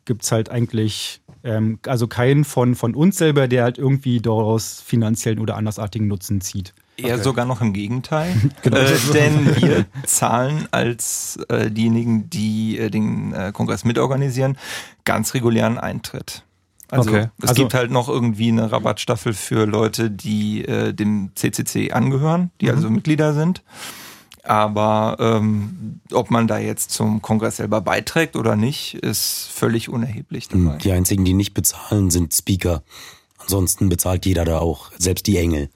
gibt 0.05 0.23
es 0.23 0.31
halt 0.31 0.49
eigentlich, 0.49 1.21
ähm, 1.43 1.79
also 1.85 2.07
keinen 2.07 2.43
von, 2.43 2.75
von 2.75 2.95
uns 2.95 3.17
selber, 3.17 3.47
der 3.47 3.63
halt 3.63 3.77
irgendwie 3.77 4.19
daraus 4.19 4.81
finanziellen 4.81 5.39
oder 5.39 5.57
andersartigen 5.57 6.07
Nutzen 6.07 6.41
zieht. 6.41 6.73
Eher 7.03 7.15
okay. 7.15 7.23
sogar 7.23 7.45
noch 7.45 7.61
im 7.61 7.73
Gegenteil. 7.73 8.33
genau. 8.61 8.77
äh, 8.77 8.97
denn 9.13 9.55
wir 9.61 9.85
zahlen 10.05 10.67
als 10.71 11.39
äh, 11.49 11.69
diejenigen, 11.71 12.29
die 12.29 12.77
äh, 12.77 12.89
den 12.89 13.33
äh, 13.33 13.51
Kongress 13.53 13.83
mitorganisieren, 13.83 14.57
ganz 15.05 15.33
regulären 15.33 15.77
Eintritt. 15.77 16.43
Also 16.89 17.09
okay. 17.09 17.29
es 17.41 17.49
also, 17.49 17.61
gibt 17.61 17.73
halt 17.73 17.89
noch 17.89 18.09
irgendwie 18.09 18.49
eine 18.49 18.71
Rabattstaffel 18.71 19.33
für 19.33 19.65
Leute, 19.65 20.11
die 20.11 20.65
äh, 20.65 20.93
dem 20.93 21.31
CCC 21.35 21.93
angehören, 21.93 22.51
die 22.59 22.65
mhm. 22.65 22.71
also 22.71 22.89
Mitglieder 22.89 23.33
sind. 23.33 23.63
Aber 24.43 25.17
ähm, 25.19 26.01
ob 26.11 26.31
man 26.31 26.47
da 26.47 26.57
jetzt 26.57 26.91
zum 26.91 27.21
Kongress 27.21 27.57
selber 27.57 27.79
beiträgt 27.79 28.35
oder 28.35 28.55
nicht, 28.55 28.95
ist 28.95 29.47
völlig 29.53 29.87
unerheblich 29.87 30.49
dabei. 30.49 30.77
Die 30.77 30.91
einzigen, 30.91 31.23
die 31.23 31.33
nicht 31.33 31.53
bezahlen, 31.53 32.09
sind 32.09 32.33
Speaker. 32.33 32.83
Ansonsten 33.37 33.87
bezahlt 33.87 34.25
jeder 34.25 34.43
da 34.43 34.59
auch, 34.59 34.91
selbst 34.97 35.27
die 35.27 35.37
Engel. 35.37 35.69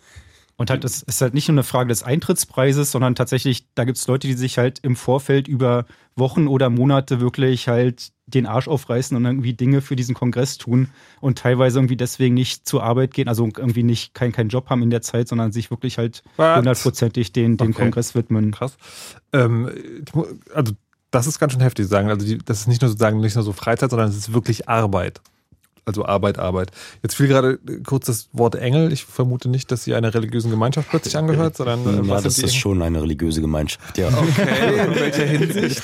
Und 0.58 0.70
halt, 0.70 0.86
es 0.86 1.02
ist 1.04 1.22
halt 1.22 1.34
nicht 1.34 1.50
nur 1.50 1.56
eine 1.56 1.64
Frage 1.64 1.90
des 1.90 2.04
Eintrittspreises, 2.04 2.92
sondern 2.92 3.16
tatsächlich, 3.16 3.68
da 3.76 3.84
gibt 3.84 3.98
es 3.98 4.08
Leute, 4.08 4.28
die 4.28 4.34
sich 4.34 4.58
halt 4.58 4.80
im 4.80 4.96
Vorfeld 4.96 5.48
über 5.50 5.86
Wochen 6.16 6.48
oder 6.48 6.70
Monate 6.70 7.20
wirklich 7.20 7.68
halt 7.68 8.14
den 8.26 8.46
Arsch 8.46 8.68
aufreißen 8.68 9.16
und 9.18 9.26
irgendwie 9.26 9.54
Dinge 9.54 9.82
für 9.82 9.96
diesen 9.96 10.16
Kongress 10.16 10.58
tun 10.58 10.90
und 11.20 11.38
teilweise 11.38 11.80
irgendwie 11.80 11.98
deswegen 11.98 12.34
nicht 12.36 12.68
zur 12.68 12.84
Arbeit 12.84 13.14
gehen, 13.14 13.28
also 13.28 13.46
irgendwie 13.46 13.84
nicht 13.84 14.14
keinen 14.14 14.32
kein 14.32 14.48
Job 14.48 14.70
haben 14.70 14.82
in 14.82 14.90
der 14.90 15.02
Zeit, 15.02 15.28
sondern 15.28 15.52
sich 15.52 15.70
wirklich 15.72 15.98
halt 15.98 16.24
hundertprozentig 16.38 17.34
den, 17.34 17.58
den 17.58 17.70
okay. 17.70 17.82
Kongress 17.82 18.16
widmen. 18.16 18.52
Krass. 18.52 18.78
Ähm, 19.34 19.70
also 20.54 20.74
das 21.12 21.28
ist 21.28 21.38
ganz 21.38 21.52
schön 21.52 21.62
heftig 21.62 21.86
zu 21.86 21.90
sagen. 21.90 22.10
Also 22.10 22.26
die, 22.26 22.38
das 22.38 22.62
ist 22.62 22.68
nicht 22.68 22.82
nur 22.82 22.90
sozusagen 22.90 23.20
nicht 23.20 23.36
nur 23.36 23.44
so 23.44 23.54
Freizeit, 23.54 23.90
sondern 23.90 24.10
es 24.10 24.16
ist 24.16 24.34
wirklich 24.34 24.70
Arbeit 24.70 25.22
also 25.86 26.06
Arbeit, 26.06 26.40
Arbeit. 26.40 26.72
Jetzt 27.04 27.16
fiel 27.16 27.28
gerade 27.28 27.60
kurz 27.86 28.08
das 28.08 28.30
Wort 28.34 28.56
Engel. 28.56 28.92
Ich 28.92 29.06
vermute 29.06 29.50
nicht, 29.50 29.72
dass 29.72 29.84
sie 29.84 29.94
einer 29.94 30.14
religiösen 30.14 30.52
Gemeinschaft 30.52 30.90
plötzlich 30.90 31.16
angehört, 31.16 31.58
sondern. 31.58 32.06
Äh, 32.06 32.08
ja, 32.08 32.22
das 32.22 32.40
ist 32.40 32.56
schon 32.56 32.82
eine 32.82 33.02
religiöse 33.02 33.42
Gemeinschaft, 33.42 33.98
ja. 33.98 34.08
Okay, 34.08 34.86
in 34.86 34.96
welcher 35.00 35.26
Hinsicht? 35.26 35.82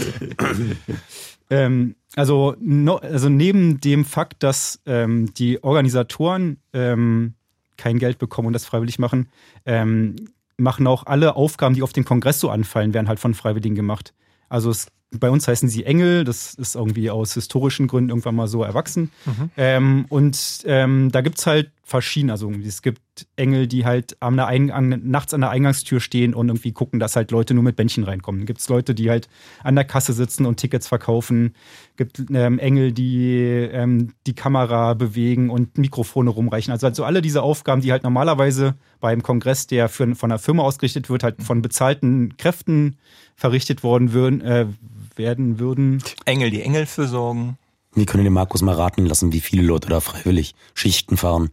ähm, 1.50 1.96
also, 2.16 2.56
no, 2.60 2.98
also 2.98 3.30
neben 3.30 3.80
dem 3.80 4.04
Fakt, 4.04 4.44
dass 4.44 4.82
ähm, 4.86 5.34
die 5.36 5.64
Organisatoren 5.64 6.58
ähm, 6.74 7.36
kein 7.78 8.00
Geld 8.00 8.18
bekommen 8.18 8.48
und 8.48 8.54
das 8.54 8.66
freiwillig 8.66 9.00
machen, 9.00 9.30
ähm, 9.66 10.16
machen 10.58 10.88
auch 10.88 11.06
alle 11.06 11.36
Aufgaben, 11.36 11.76
die 11.76 11.84
auf 11.84 11.94
den 11.94 12.06
Kongress 12.06 12.40
so 12.40 12.50
anfallen, 12.50 12.94
werden 12.94 13.08
halt 13.08 13.20
von 13.20 13.34
Freiwilligen 13.34 13.76
gemacht. 13.76 14.14
Also 14.50 14.70
es 14.70 14.88
bei 15.20 15.30
uns 15.30 15.48
heißen 15.48 15.68
sie 15.68 15.86
Engel, 15.86 16.24
das 16.24 16.54
ist 16.54 16.76
irgendwie 16.76 17.10
aus 17.10 17.34
historischen 17.34 17.88
Gründen 17.88 18.10
irgendwann 18.10 18.36
mal 18.36 18.48
so 18.48 18.64
erwachsen. 18.64 19.12
Mhm. 19.26 19.52
Ähm, 19.58 20.06
und 20.10 20.64
ähm, 20.66 21.12
da 21.12 21.22
gibt's 21.22 21.46
halt 21.46 21.72
verschiedene, 21.84 22.32
also 22.32 22.50
es 22.66 22.82
gibt 22.82 23.02
Engel, 23.36 23.68
die 23.68 23.86
halt 23.86 24.16
am 24.22 24.40
Eingang, 24.40 25.02
nachts 25.04 25.34
an 25.34 25.42
der 25.42 25.50
Eingangstür 25.50 26.00
stehen 26.00 26.34
und 26.34 26.48
irgendwie 26.48 26.72
gucken, 26.72 27.02
dass 27.02 27.18
halt 27.18 27.32
Leute 27.32 27.54
nur 27.54 27.64
mit 27.64 27.76
Bändchen 27.76 28.06
reinkommen. 28.06 28.46
Gibt 28.46 28.62
es 28.62 28.70
Leute, 28.70 28.96
die 28.96 29.10
halt 29.10 29.28
an 29.64 29.76
der 29.76 29.84
Kasse 29.84 30.14
sitzen 30.14 30.46
und 30.46 30.56
Tickets 30.56 30.88
verkaufen. 30.88 31.54
Gibt 31.98 32.24
ähm, 32.34 32.58
Engel, 32.58 32.94
die 32.94 33.36
ähm, 33.72 34.14
die 34.26 34.34
Kamera 34.34 34.94
bewegen 34.94 35.50
und 35.50 35.78
Mikrofone 35.78 36.30
rumreichen. 36.30 36.72
Also, 36.72 36.88
also 36.88 37.04
alle 37.04 37.22
diese 37.22 37.44
Aufgaben, 37.44 37.82
die 37.82 37.92
halt 37.92 38.04
normalerweise 38.04 38.76
beim 39.02 39.22
Kongress, 39.22 39.68
der 39.68 39.90
für, 39.90 40.16
von 40.16 40.32
einer 40.32 40.40
Firma 40.40 40.64
ausgerichtet 40.64 41.10
wird, 41.10 41.24
halt 41.24 41.44
von 41.44 41.62
bezahlten 41.62 42.38
Kräften 42.38 42.96
verrichtet 43.36 43.84
worden 43.84 44.14
würden, 44.14 44.42
äh, 44.42 44.68
werden 45.16 45.60
würden. 45.60 46.04
Engel, 46.26 46.50
die 46.50 46.62
Engel 46.62 46.86
versorgen. 46.86 47.58
Wir 47.94 48.06
können 48.06 48.24
den 48.24 48.34
Markus 48.34 48.62
mal 48.62 48.76
raten 48.76 49.06
lassen, 49.06 49.34
wie 49.34 49.42
viele 49.42 49.64
Leute 49.64 49.90
da 49.90 50.00
freiwillig 50.00 50.56
Schichten 50.74 51.18
fahren. 51.18 51.50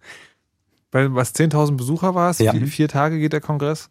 Weil 0.93 1.15
was 1.15 1.35
10.000 1.35 1.77
Besucher 1.77 2.15
war 2.15 2.31
es? 2.31 2.39
Ja. 2.39 2.55
Wie, 2.55 2.67
vier 2.67 2.89
Tage 2.89 3.19
geht 3.19 3.33
der 3.33 3.41
Kongress? 3.41 3.91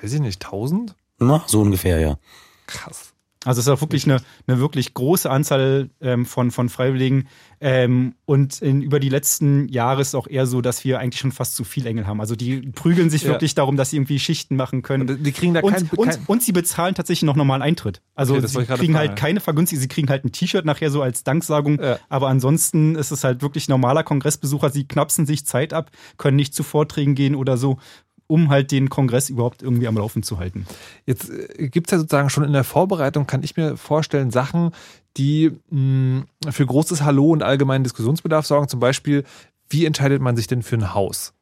Weiß 0.00 0.12
ich 0.12 0.20
nicht, 0.20 0.44
1.000? 0.44 0.94
Na, 1.18 1.44
so 1.46 1.60
ungefähr, 1.60 2.00
ja. 2.00 2.18
Krass. 2.66 3.12
Also 3.46 3.60
es 3.60 3.66
ist 3.66 3.72
auch 3.72 3.80
wirklich 3.80 4.04
eine, 4.04 4.20
eine 4.46 4.58
wirklich 4.58 4.92
große 4.92 5.30
Anzahl 5.30 5.90
ähm, 6.00 6.26
von, 6.26 6.50
von 6.50 6.68
Freiwilligen. 6.68 7.28
Ähm, 7.60 8.14
und 8.26 8.60
in, 8.60 8.82
über 8.82 9.00
die 9.00 9.08
letzten 9.08 9.68
Jahre 9.68 10.02
ist 10.02 10.08
es 10.08 10.14
auch 10.14 10.26
eher 10.26 10.46
so, 10.46 10.60
dass 10.60 10.84
wir 10.84 10.98
eigentlich 10.98 11.20
schon 11.20 11.32
fast 11.32 11.56
zu 11.56 11.64
viel 11.64 11.86
Engel 11.86 12.06
haben. 12.06 12.20
Also 12.20 12.36
die 12.36 12.60
prügeln 12.72 13.08
sich 13.08 13.22
ja. 13.22 13.28
wirklich 13.30 13.54
darum, 13.54 13.76
dass 13.76 13.90
sie 13.90 13.96
irgendwie 13.96 14.18
Schichten 14.18 14.56
machen 14.56 14.82
können. 14.82 15.08
Und 15.08 15.24
die 15.24 15.32
kriegen 15.32 15.54
da 15.54 15.60
und, 15.60 15.72
kein, 15.72 15.88
und, 15.96 16.08
kein 16.10 16.24
und 16.26 16.42
sie 16.42 16.52
bezahlen 16.52 16.94
tatsächlich 16.94 17.22
noch 17.22 17.36
normalen 17.36 17.62
Eintritt. 17.62 18.02
Also 18.14 18.34
okay, 18.34 18.46
sie 18.46 18.64
kriegen 18.64 18.96
halt 18.96 19.16
keine 19.16 19.40
Vergünstigung, 19.40 19.80
sie 19.80 19.88
kriegen 19.88 20.08
halt 20.10 20.24
ein 20.24 20.32
T-Shirt 20.32 20.64
nachher 20.64 20.90
so 20.90 21.00
als 21.00 21.24
Danksagung. 21.24 21.80
Ja. 21.80 21.98
Aber 22.08 22.28
ansonsten 22.28 22.96
ist 22.96 23.12
es 23.12 23.24
halt 23.24 23.42
wirklich 23.42 23.68
normaler 23.68 24.02
Kongressbesucher. 24.02 24.70
Sie 24.70 24.86
knapsen 24.86 25.24
sich 25.24 25.46
Zeit 25.46 25.72
ab, 25.72 25.90
können 26.18 26.36
nicht 26.36 26.52
zu 26.52 26.62
Vorträgen 26.62 27.14
gehen 27.14 27.36
oder 27.36 27.56
so 27.56 27.78
um 28.26 28.50
halt 28.50 28.72
den 28.72 28.88
Kongress 28.88 29.30
überhaupt 29.30 29.62
irgendwie 29.62 29.88
am 29.88 29.96
Laufen 29.96 30.22
zu 30.22 30.38
halten. 30.38 30.66
Jetzt 31.04 31.30
äh, 31.30 31.68
gibt 31.68 31.88
es 31.88 31.92
ja 31.92 31.98
sozusagen 31.98 32.30
schon 32.30 32.44
in 32.44 32.52
der 32.52 32.64
Vorbereitung, 32.64 33.26
kann 33.26 33.42
ich 33.42 33.56
mir 33.56 33.76
vorstellen, 33.76 34.30
Sachen, 34.30 34.72
die 35.16 35.52
mh, 35.70 35.80
mm, 35.80 36.26
für 36.50 36.66
großes 36.66 37.02
Hallo 37.02 37.30
und 37.30 37.42
allgemeinen 37.42 37.84
Diskussionsbedarf 37.84 38.46
sorgen. 38.46 38.68
Zum 38.68 38.80
Beispiel, 38.80 39.24
wie 39.68 39.84
entscheidet 39.84 40.22
man 40.22 40.36
sich 40.36 40.46
denn 40.46 40.62
für 40.62 40.76
ein 40.76 40.94
Haus? 40.94 41.32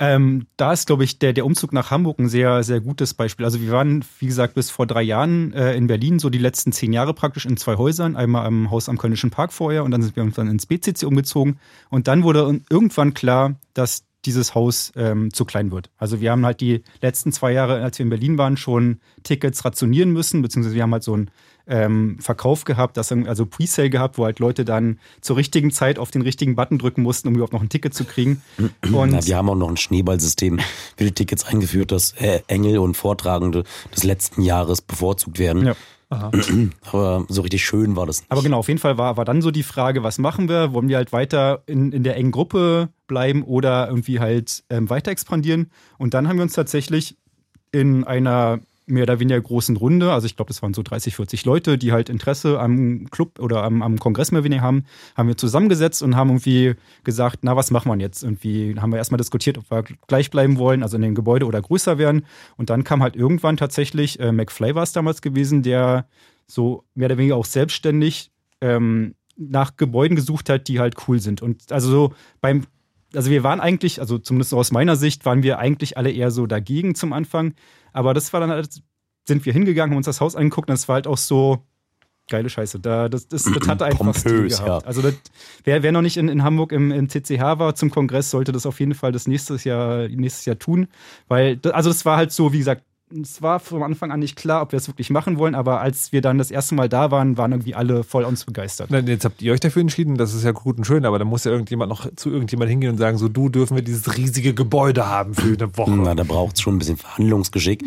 Ähm, 0.00 0.46
da 0.56 0.72
ist, 0.72 0.86
glaube 0.88 1.04
ich, 1.04 1.20
der, 1.20 1.32
der 1.32 1.46
Umzug 1.46 1.72
nach 1.72 1.90
Hamburg 1.90 2.18
ein 2.18 2.28
sehr, 2.28 2.64
sehr 2.64 2.80
gutes 2.80 3.14
Beispiel. 3.14 3.44
Also 3.44 3.60
wir 3.60 3.70
waren, 3.70 4.04
wie 4.18 4.26
gesagt, 4.26 4.54
bis 4.54 4.70
vor 4.70 4.86
drei 4.86 5.02
Jahren 5.02 5.52
äh, 5.52 5.76
in 5.76 5.86
Berlin, 5.86 6.18
so 6.18 6.30
die 6.30 6.38
letzten 6.38 6.72
zehn 6.72 6.92
Jahre 6.92 7.14
praktisch 7.14 7.46
in 7.46 7.56
zwei 7.56 7.76
Häusern. 7.76 8.16
Einmal 8.16 8.44
am 8.44 8.70
Haus 8.70 8.88
am 8.88 8.98
Kölnischen 8.98 9.30
Park 9.30 9.52
vorher 9.52 9.84
und 9.84 9.92
dann 9.92 10.02
sind 10.02 10.16
wir 10.16 10.22
irgendwann 10.22 10.48
ins 10.48 10.66
BCC 10.66 11.04
umgezogen. 11.04 11.58
Und 11.90 12.08
dann 12.08 12.24
wurde 12.24 12.60
irgendwann 12.68 13.14
klar, 13.14 13.54
dass 13.72 14.04
dieses 14.26 14.54
Haus 14.54 14.92
ähm, 14.96 15.32
zu 15.32 15.44
klein 15.44 15.70
wird. 15.70 15.90
Also 15.98 16.20
wir 16.20 16.30
haben 16.30 16.44
halt 16.44 16.60
die 16.60 16.82
letzten 17.00 17.32
zwei 17.32 17.52
Jahre, 17.52 17.82
als 17.82 17.98
wir 17.98 18.04
in 18.04 18.10
Berlin 18.10 18.38
waren, 18.38 18.56
schon 18.56 19.00
Tickets 19.22 19.64
rationieren 19.64 20.10
müssen, 20.10 20.42
beziehungsweise 20.42 20.74
wir 20.74 20.82
haben 20.82 20.92
halt 20.92 21.02
so 21.02 21.14
einen 21.14 21.30
ähm, 21.66 22.18
Verkauf 22.20 22.64
gehabt, 22.64 22.96
das, 22.96 23.10
also 23.10 23.46
Presale 23.46 23.90
gehabt, 23.90 24.18
wo 24.18 24.24
halt 24.24 24.38
Leute 24.38 24.64
dann 24.64 24.98
zur 25.20 25.36
richtigen 25.36 25.70
Zeit 25.70 25.98
auf 25.98 26.10
den 26.10 26.22
richtigen 26.22 26.56
Button 26.56 26.78
drücken 26.78 27.02
mussten, 27.02 27.28
um 27.28 27.34
überhaupt 27.34 27.52
noch 27.52 27.62
ein 27.62 27.68
Ticket 27.68 27.94
zu 27.94 28.04
kriegen. 28.04 28.42
Und 28.92 29.10
Na, 29.10 29.24
wir 29.24 29.36
haben 29.36 29.48
auch 29.48 29.54
noch 29.54 29.70
ein 29.70 29.76
Schneeballsystem 29.76 30.60
für 30.96 31.04
die 31.04 31.12
Tickets 31.12 31.44
eingeführt, 31.44 31.92
dass 31.92 32.12
äh, 32.12 32.40
Engel 32.48 32.78
und 32.78 32.96
Vortragende 32.96 33.64
des 33.94 34.04
letzten 34.04 34.42
Jahres 34.42 34.82
bevorzugt 34.82 35.38
werden. 35.38 35.66
Ja. 35.66 35.76
Aha. 36.10 36.30
Aber 36.92 37.24
so 37.28 37.42
richtig 37.42 37.64
schön 37.64 37.96
war 37.96 38.06
das 38.06 38.20
nicht. 38.20 38.30
Aber 38.30 38.42
genau, 38.42 38.58
auf 38.58 38.68
jeden 38.68 38.80
Fall 38.80 38.98
war, 38.98 39.16
war 39.16 39.24
dann 39.24 39.42
so 39.42 39.50
die 39.50 39.62
Frage, 39.62 40.02
was 40.02 40.18
machen 40.18 40.48
wir? 40.48 40.72
Wollen 40.72 40.88
wir 40.88 40.96
halt 40.96 41.12
weiter 41.12 41.62
in, 41.66 41.92
in 41.92 42.02
der 42.04 42.16
engen 42.16 42.30
Gruppe 42.30 42.88
bleiben 43.06 43.42
oder 43.42 43.88
irgendwie 43.88 44.20
halt 44.20 44.64
ähm, 44.70 44.90
weiter 44.90 45.10
expandieren? 45.10 45.70
Und 45.98 46.14
dann 46.14 46.28
haben 46.28 46.36
wir 46.36 46.42
uns 46.42 46.54
tatsächlich 46.54 47.16
in 47.72 48.04
einer 48.04 48.60
mehr 48.86 49.04
oder 49.04 49.18
weniger 49.18 49.40
großen 49.40 49.76
Runde, 49.76 50.12
also 50.12 50.26
ich 50.26 50.36
glaube, 50.36 50.48
das 50.48 50.62
waren 50.62 50.74
so 50.74 50.82
30, 50.82 51.16
40 51.16 51.44
Leute, 51.44 51.78
die 51.78 51.92
halt 51.92 52.08
Interesse 52.08 52.60
am 52.60 53.08
Club 53.10 53.38
oder 53.38 53.62
am, 53.62 53.82
am 53.82 53.98
Kongress 53.98 54.30
mehr 54.30 54.40
oder 54.40 54.44
weniger 54.44 54.62
haben, 54.62 54.84
haben 55.16 55.28
wir 55.28 55.36
zusammengesetzt 55.36 56.02
und 56.02 56.16
haben 56.16 56.30
irgendwie 56.30 56.74
gesagt, 57.02 57.38
na, 57.42 57.56
was 57.56 57.70
machen 57.70 57.90
wir 57.90 57.98
jetzt? 57.98 58.22
Irgendwie 58.22 58.74
haben 58.78 58.90
wir 58.90 58.98
erstmal 58.98 59.18
diskutiert, 59.18 59.58
ob 59.58 59.70
wir 59.70 59.84
gleich 60.06 60.30
bleiben 60.30 60.58
wollen, 60.58 60.82
also 60.82 60.96
in 60.96 61.02
dem 61.02 61.14
Gebäude 61.14 61.46
oder 61.46 61.62
größer 61.62 61.96
werden. 61.96 62.26
Und 62.56 62.70
dann 62.70 62.84
kam 62.84 63.02
halt 63.02 63.16
irgendwann 63.16 63.56
tatsächlich, 63.56 64.20
äh, 64.20 64.32
McFly 64.32 64.74
war 64.74 64.82
es 64.82 64.92
damals 64.92 65.22
gewesen, 65.22 65.62
der 65.62 66.06
so 66.46 66.84
mehr 66.94 67.06
oder 67.06 67.18
weniger 67.18 67.36
auch 67.36 67.46
selbstständig 67.46 68.30
ähm, 68.60 69.14
nach 69.36 69.76
Gebäuden 69.76 70.16
gesucht 70.16 70.48
hat, 70.48 70.68
die 70.68 70.78
halt 70.78 70.94
cool 71.08 71.20
sind. 71.20 71.42
Und 71.42 71.72
also 71.72 71.90
so 71.90 72.14
beim 72.40 72.64
also 73.14 73.30
wir 73.30 73.42
waren 73.42 73.60
eigentlich, 73.60 74.00
also 74.00 74.18
zumindest 74.18 74.54
aus 74.54 74.72
meiner 74.72 74.96
Sicht, 74.96 75.24
waren 75.24 75.42
wir 75.42 75.58
eigentlich 75.58 75.96
alle 75.96 76.10
eher 76.10 76.30
so 76.30 76.46
dagegen 76.46 76.94
zum 76.94 77.12
Anfang. 77.12 77.54
Aber 77.92 78.14
das 78.14 78.32
war 78.32 78.40
dann 78.40 78.50
halt, 78.50 78.82
sind 79.26 79.46
wir 79.46 79.52
hingegangen, 79.52 79.92
haben 79.92 79.96
uns 79.96 80.06
das 80.06 80.20
Haus 80.20 80.36
angeguckt 80.36 80.68
und 80.68 80.74
es 80.74 80.88
war 80.88 80.94
halt 80.94 81.06
auch 81.06 81.18
so 81.18 81.62
geile 82.28 82.48
Scheiße. 82.48 82.80
Da, 82.80 83.08
das, 83.08 83.28
das, 83.28 83.44
das 83.44 83.68
hatte 83.68 83.84
einfach 83.86 83.98
Pompös, 83.98 84.20
Stil 84.20 84.48
gehabt. 84.48 84.66
Ja. 84.66 84.78
Also 84.86 85.02
das, 85.02 85.14
wer, 85.64 85.82
wer 85.82 85.92
noch 85.92 86.02
nicht 86.02 86.16
in, 86.16 86.28
in 86.28 86.42
Hamburg 86.42 86.72
im, 86.72 86.90
im 86.90 87.08
CCH 87.08 87.58
war 87.58 87.74
zum 87.74 87.90
Kongress, 87.90 88.30
sollte 88.30 88.52
das 88.52 88.66
auf 88.66 88.80
jeden 88.80 88.94
Fall 88.94 89.12
das 89.12 89.26
nächstes 89.26 89.64
Jahr, 89.64 90.08
nächstes 90.08 90.44
Jahr 90.44 90.58
tun. 90.58 90.88
Weil, 91.28 91.60
also 91.72 91.90
das 91.90 92.04
war 92.04 92.16
halt 92.16 92.32
so, 92.32 92.52
wie 92.52 92.58
gesagt, 92.58 92.82
es 93.12 93.42
war 93.42 93.60
von 93.60 93.82
Anfang 93.82 94.10
an 94.10 94.20
nicht 94.20 94.36
klar, 94.36 94.62
ob 94.62 94.72
wir 94.72 94.78
es 94.78 94.88
wirklich 94.88 95.10
machen 95.10 95.38
wollen, 95.38 95.54
aber 95.54 95.80
als 95.80 96.12
wir 96.12 96.20
dann 96.20 96.38
das 96.38 96.50
erste 96.50 96.74
Mal 96.74 96.88
da 96.88 97.10
waren, 97.10 97.36
waren 97.36 97.52
irgendwie 97.52 97.74
alle 97.74 98.02
voll 98.02 98.24
uns 98.24 98.44
begeistert. 98.44 98.90
Jetzt 98.90 99.24
habt 99.24 99.42
ihr 99.42 99.52
euch 99.52 99.60
dafür 99.60 99.82
entschieden, 99.82 100.16
das 100.16 100.34
ist 100.34 100.44
ja 100.44 100.52
gut 100.52 100.78
und 100.78 100.84
schön, 100.84 101.04
aber 101.04 101.18
dann 101.18 101.28
muss 101.28 101.44
ja 101.44 101.52
irgendjemand 101.52 101.90
noch 101.90 102.08
zu 102.16 102.30
irgendjemand 102.30 102.70
hingehen 102.70 102.92
und 102.92 102.98
sagen, 102.98 103.18
so 103.18 103.28
du 103.28 103.48
dürfen 103.48 103.76
wir 103.76 103.82
dieses 103.82 104.16
riesige 104.16 104.54
Gebäude 104.54 105.06
haben 105.06 105.34
für 105.34 105.54
eine 105.54 105.76
Woche. 105.76 105.90
Na, 105.90 106.14
da 106.14 106.24
braucht 106.24 106.56
es 106.56 106.62
schon 106.62 106.76
ein 106.76 106.78
bisschen 106.78 106.96
Verhandlungsgeschick. 106.96 107.84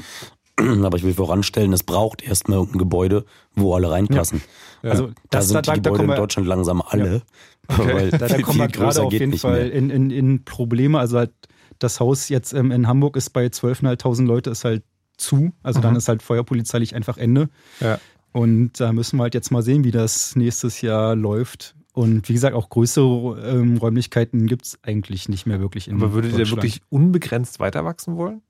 Aber 0.83 0.97
ich 0.97 1.03
will 1.03 1.13
voranstellen, 1.13 1.73
es 1.73 1.83
braucht 1.83 2.21
erstmal 2.23 2.59
ein 2.59 2.77
Gebäude, 2.77 3.25
wo 3.55 3.75
alle 3.75 3.91
reinpassen. 3.91 4.41
Ja. 4.81 4.91
Also 4.91 5.11
da 5.29 5.41
sind 5.41 5.67
da, 5.67 5.73
die 5.73 5.81
da, 5.81 5.89
Gebäude 5.89 6.07
da 6.07 6.13
in 6.13 6.19
Deutschland 6.19 6.47
langsam 6.47 6.81
alle. 6.81 7.23
Ja. 7.69 7.79
Okay. 7.79 8.09
da, 8.17 8.27
da 8.27 8.41
kommen 8.41 8.59
wir 8.59 8.67
gerade 8.67 9.01
auf 9.01 9.11
jeden 9.11 9.37
Fall 9.37 9.67
in, 9.69 9.89
in, 9.89 10.09
in 10.09 10.45
Probleme. 10.45 10.99
Also 10.99 11.17
halt 11.17 11.31
das 11.79 11.99
Haus 11.99 12.29
jetzt 12.29 12.53
ähm, 12.53 12.71
in 12.71 12.87
Hamburg 12.87 13.17
ist 13.17 13.31
bei 13.31 13.45
12.500 13.47 14.25
Leute, 14.25 14.49
ist 14.49 14.63
halt 14.63 14.83
zu. 15.17 15.51
Also 15.63 15.79
mhm. 15.79 15.83
dann 15.83 15.95
ist 15.95 16.07
halt 16.07 16.23
feuerpolizeilich 16.23 16.95
einfach 16.95 17.17
Ende. 17.17 17.49
Ja. 17.79 17.99
Und 18.31 18.79
da 18.79 18.93
müssen 18.93 19.17
wir 19.17 19.23
halt 19.23 19.33
jetzt 19.33 19.51
mal 19.51 19.63
sehen, 19.63 19.83
wie 19.83 19.91
das 19.91 20.35
nächstes 20.35 20.81
Jahr 20.81 21.15
läuft. 21.15 21.75
Und 21.93 22.29
wie 22.29 22.33
gesagt, 22.33 22.55
auch 22.55 22.69
größere 22.69 23.41
ähm, 23.43 23.77
Räumlichkeiten 23.77 24.45
gibt 24.45 24.65
es 24.65 24.79
eigentlich 24.83 25.29
nicht 25.29 25.47
mehr 25.47 25.59
wirklich 25.59 25.87
in 25.87 25.95
Aber 25.95 26.13
würdet 26.13 26.37
ihr 26.37 26.49
wirklich 26.51 26.81
unbegrenzt 26.89 27.59
weiter 27.59 27.85
wachsen 27.85 28.17
wollen? 28.17 28.41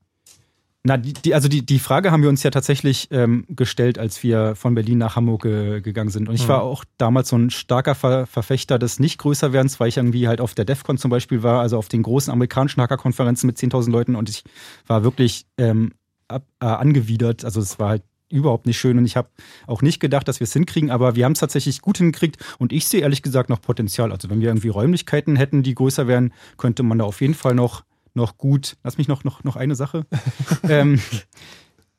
Na, 0.84 0.96
die, 0.96 1.12
die, 1.12 1.34
also 1.34 1.48
die, 1.48 1.66
die 1.66 1.80
Frage 1.80 2.12
haben 2.12 2.22
wir 2.22 2.28
uns 2.28 2.42
ja 2.42 2.50
tatsächlich 2.50 3.08
ähm, 3.10 3.46
gestellt, 3.48 3.98
als 3.98 4.22
wir 4.22 4.54
von 4.54 4.74
Berlin 4.74 4.98
nach 4.98 5.16
Hamburg 5.16 5.42
ge 5.42 5.80
gegangen 5.80 6.10
sind. 6.10 6.28
Und 6.28 6.34
ich 6.34 6.44
Mhm. 6.44 6.48
war 6.48 6.62
auch 6.62 6.84
damals 6.98 7.30
so 7.30 7.36
ein 7.36 7.50
starker 7.50 7.94
Ver 7.94 8.26
Verfechter 8.26 8.78
des 8.78 9.00
Nicht-Größerwerdens, 9.00 9.80
weil 9.80 9.88
ich 9.88 9.96
irgendwie 9.96 10.28
halt 10.28 10.40
auf 10.40 10.54
der 10.54 10.64
DEFCON 10.64 10.96
zum 10.96 11.10
Beispiel 11.10 11.42
war, 11.42 11.60
also 11.60 11.78
auf 11.78 11.88
den 11.88 12.02
großen 12.02 12.32
amerikanischen 12.32 12.80
Hackerkonferenzen 12.80 13.46
mit 13.46 13.58
10.000 13.58 13.90
Leuten 13.90 14.14
und 14.14 14.28
ich 14.28 14.44
war 14.86 15.02
wirklich 15.02 15.46
ähm, 15.58 15.92
ab, 16.28 16.44
äh, 16.60 16.66
angewidert. 16.66 17.44
Also 17.44 17.60
es 17.60 17.78
war 17.78 17.90
halt 17.90 18.02
überhaupt 18.30 18.66
nicht 18.66 18.78
schön 18.78 18.98
und 18.98 19.06
ich 19.06 19.16
habe 19.16 19.28
auch 19.66 19.82
nicht 19.82 20.00
gedacht, 20.00 20.28
dass 20.28 20.40
wir 20.40 20.44
es 20.44 20.52
hinkriegen, 20.52 20.90
aber 20.90 21.16
wir 21.16 21.24
haben 21.24 21.32
es 21.32 21.40
tatsächlich 21.40 21.80
gut 21.80 21.98
hingekriegt 21.98 22.36
und 22.58 22.72
ich 22.72 22.86
sehe 22.86 23.00
ehrlich 23.00 23.22
gesagt 23.22 23.48
noch 23.48 23.60
Potenzial. 23.60 24.12
Also 24.12 24.28
wenn 24.28 24.40
wir 24.40 24.48
irgendwie 24.48 24.68
Räumlichkeiten 24.68 25.36
hätten, 25.36 25.62
die 25.62 25.74
größer 25.74 26.06
wären, 26.06 26.32
könnte 26.56 26.82
man 26.82 26.98
da 26.98 27.04
auf 27.04 27.20
jeden 27.20 27.34
Fall 27.34 27.54
noch, 27.54 27.84
noch 28.14 28.36
gut, 28.36 28.76
lass 28.84 28.98
mich 28.98 29.08
noch, 29.08 29.24
noch, 29.24 29.44
noch 29.44 29.56
eine 29.56 29.74
Sache. 29.74 30.06
ähm, 30.68 31.00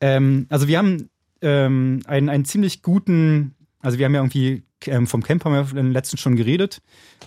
ähm, 0.00 0.46
also 0.48 0.68
wir 0.68 0.78
haben 0.78 1.10
ähm, 1.42 2.02
einen, 2.06 2.28
einen 2.28 2.44
ziemlich 2.44 2.82
guten, 2.82 3.54
also 3.80 3.98
wir 3.98 4.06
haben 4.06 4.14
ja 4.14 4.20
irgendwie 4.20 4.62
ähm, 4.86 5.06
vom 5.06 5.22
Camp 5.22 5.44
haben 5.44 5.52
wir 5.52 5.70
in 5.70 5.86
den 5.86 5.92
letzten 5.92 6.16
schon 6.16 6.36
geredet. 6.36 6.80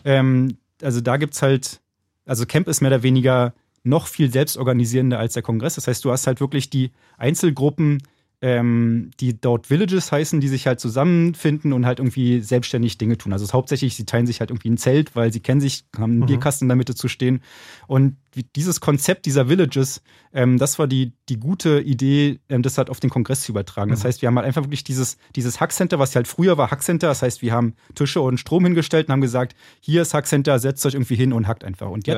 Ähm, 0.06 0.58
also 0.82 1.02
da 1.02 1.18
gibt's 1.18 1.42
halt, 1.42 1.82
also 2.26 2.46
Camp 2.46 2.68
ist 2.68 2.82
mehr 2.82 2.92
oder 2.92 3.04
weniger 3.04 3.54
noch 3.84 4.08
viel 4.08 4.32
selbstorganisierender 4.32 5.20
als 5.20 5.34
der 5.34 5.44
Kongress. 5.44 5.76
Das 5.76 5.88
heißt, 5.88 6.04
du 6.06 6.12
hast 6.12 6.26
halt 6.28 6.40
wirklich 6.40 6.70
die 6.70 6.92
Einzelgruppen, 7.18 8.02
ähm, 8.42 9.12
die 9.22 9.40
dort 9.40 9.70
Villages 9.70 10.12
heißen, 10.12 10.42
die 10.42 10.50
sich 10.50 10.68
halt 10.68 10.82
zusammenfinden 10.82 11.72
und 11.72 11.86
halt 11.86 12.00
irgendwie 12.00 12.42
selbstständig 12.42 12.98
Dinge 12.98 13.18
tun. 13.18 13.32
Also 13.32 13.44
es 13.44 13.50
ist 13.50 13.54
hauptsächlich, 13.54 13.96
sie 13.96 14.06
teilen 14.06 14.28
sich 14.28 14.42
halt 14.42 14.50
irgendwie 14.50 14.70
ein 14.70 14.78
Zelt, 14.78 15.16
weil 15.16 15.32
sie 15.32 15.40
kennen 15.40 15.62
sich, 15.62 15.86
haben 15.96 16.12
einen 16.12 16.20
Mhm. 16.22 16.26
Bierkasten 16.26 16.66
in 16.66 16.70
der 16.70 16.76
Mitte 16.76 16.94
zu 16.94 17.08
stehen. 17.08 17.42
Und 17.88 18.18
dieses 18.58 18.82
Konzept 18.82 19.26
dieser 19.28 19.48
Villages, 19.48 20.02
ähm, 20.34 20.58
das 20.58 20.78
war 20.78 20.88
die, 20.88 21.14
die 21.30 21.40
gute 21.40 21.80
Idee, 21.80 22.42
ähm, 22.50 22.64
das 22.64 22.78
halt 22.78 22.90
auf 22.90 23.00
den 23.00 23.10
Kongress 23.10 23.44
zu 23.44 23.54
übertragen. 23.54 23.92
Das 23.92 24.04
Mhm. 24.04 24.08
heißt, 24.08 24.22
wir 24.22 24.28
haben 24.28 24.36
halt 24.36 24.46
einfach 24.48 24.64
wirklich 24.64 24.84
dieses, 24.84 25.18
dieses 25.38 25.62
Hackcenter, 25.62 25.98
was 25.98 26.14
halt 26.14 26.28
früher 26.28 26.58
war 26.58 26.70
Hackcenter. 26.70 27.08
Das 27.08 27.22
heißt, 27.22 27.42
wir 27.42 27.54
haben 27.54 27.76
Tische 27.96 28.20
und 28.20 28.40
Strom 28.40 28.66
hingestellt 28.66 29.08
und 29.08 29.14
haben 29.14 29.22
gesagt, 29.22 29.56
hier 29.80 30.02
ist 30.02 30.14
Hackcenter, 30.14 30.60
setzt 30.60 30.86
euch 30.86 30.96
irgendwie 30.96 31.16
hin 31.16 31.32
und 31.32 31.48
hackt 31.48 31.64
einfach. 31.64 31.90
Und 31.90 32.08
Ja. 32.08 32.16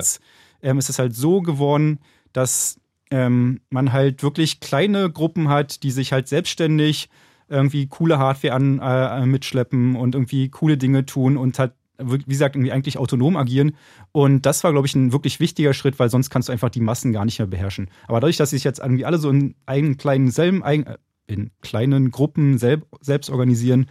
Ähm, 0.61 0.77
ist 0.77 0.89
es 0.89 0.99
halt 0.99 1.15
so 1.15 1.41
geworden, 1.41 1.99
dass 2.33 2.79
ähm, 3.11 3.61
man 3.69 3.93
halt 3.93 4.23
wirklich 4.23 4.59
kleine 4.59 5.11
Gruppen 5.11 5.49
hat, 5.49 5.83
die 5.83 5.91
sich 5.91 6.11
halt 6.11 6.27
selbstständig 6.27 7.09
irgendwie 7.47 7.87
coole 7.87 8.17
Hardware 8.17 8.53
an, 8.53 8.79
äh, 8.79 9.25
mitschleppen 9.25 9.95
und 9.95 10.15
irgendwie 10.15 10.49
coole 10.49 10.77
Dinge 10.77 11.05
tun 11.05 11.37
und 11.37 11.59
halt, 11.59 11.73
wie 11.97 12.17
gesagt, 12.17 12.55
irgendwie 12.55 12.71
eigentlich 12.71 12.97
autonom 12.97 13.37
agieren. 13.37 13.75
Und 14.11 14.45
das 14.45 14.63
war, 14.63 14.71
glaube 14.71 14.87
ich, 14.87 14.95
ein 14.95 15.13
wirklich 15.13 15.39
wichtiger 15.39 15.73
Schritt, 15.73 15.99
weil 15.99 16.09
sonst 16.09 16.29
kannst 16.29 16.49
du 16.49 16.53
einfach 16.53 16.69
die 16.69 16.81
Massen 16.81 17.13
gar 17.13 17.25
nicht 17.25 17.39
mehr 17.39 17.47
beherrschen. 17.47 17.89
Aber 18.07 18.19
dadurch, 18.19 18.37
dass 18.37 18.49
sich 18.49 18.63
jetzt 18.63 18.79
irgendwie 18.79 19.05
alle 19.05 19.17
so 19.17 19.29
in 19.29 19.55
eigenen 19.65 19.97
kleinen, 19.97 20.31
selben, 20.31 20.63
äh, 20.63 20.97
in 21.27 21.51
kleinen 21.61 22.11
Gruppen 22.11 22.57
selb, 22.57 22.87
selbst 23.01 23.29
organisieren, 23.29 23.87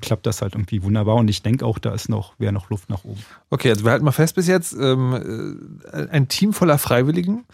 klappt 0.00 0.26
das 0.26 0.42
halt 0.42 0.54
irgendwie 0.54 0.82
wunderbar. 0.82 1.16
Und 1.16 1.28
ich 1.28 1.42
denke 1.42 1.64
auch, 1.64 1.78
da 1.78 1.92
ist 1.94 2.08
noch, 2.08 2.34
wäre 2.38 2.52
noch 2.52 2.70
Luft 2.70 2.90
nach 2.90 3.04
oben. 3.04 3.20
Okay, 3.50 3.70
also 3.70 3.84
wir 3.84 3.92
halten 3.92 4.04
mal 4.04 4.12
fest 4.12 4.34
bis 4.34 4.46
jetzt, 4.46 4.72
ähm, 4.72 5.78
äh, 5.92 6.08
ein 6.08 6.28
Team 6.28 6.52
voller 6.52 6.78
Freiwilligen, 6.78 7.44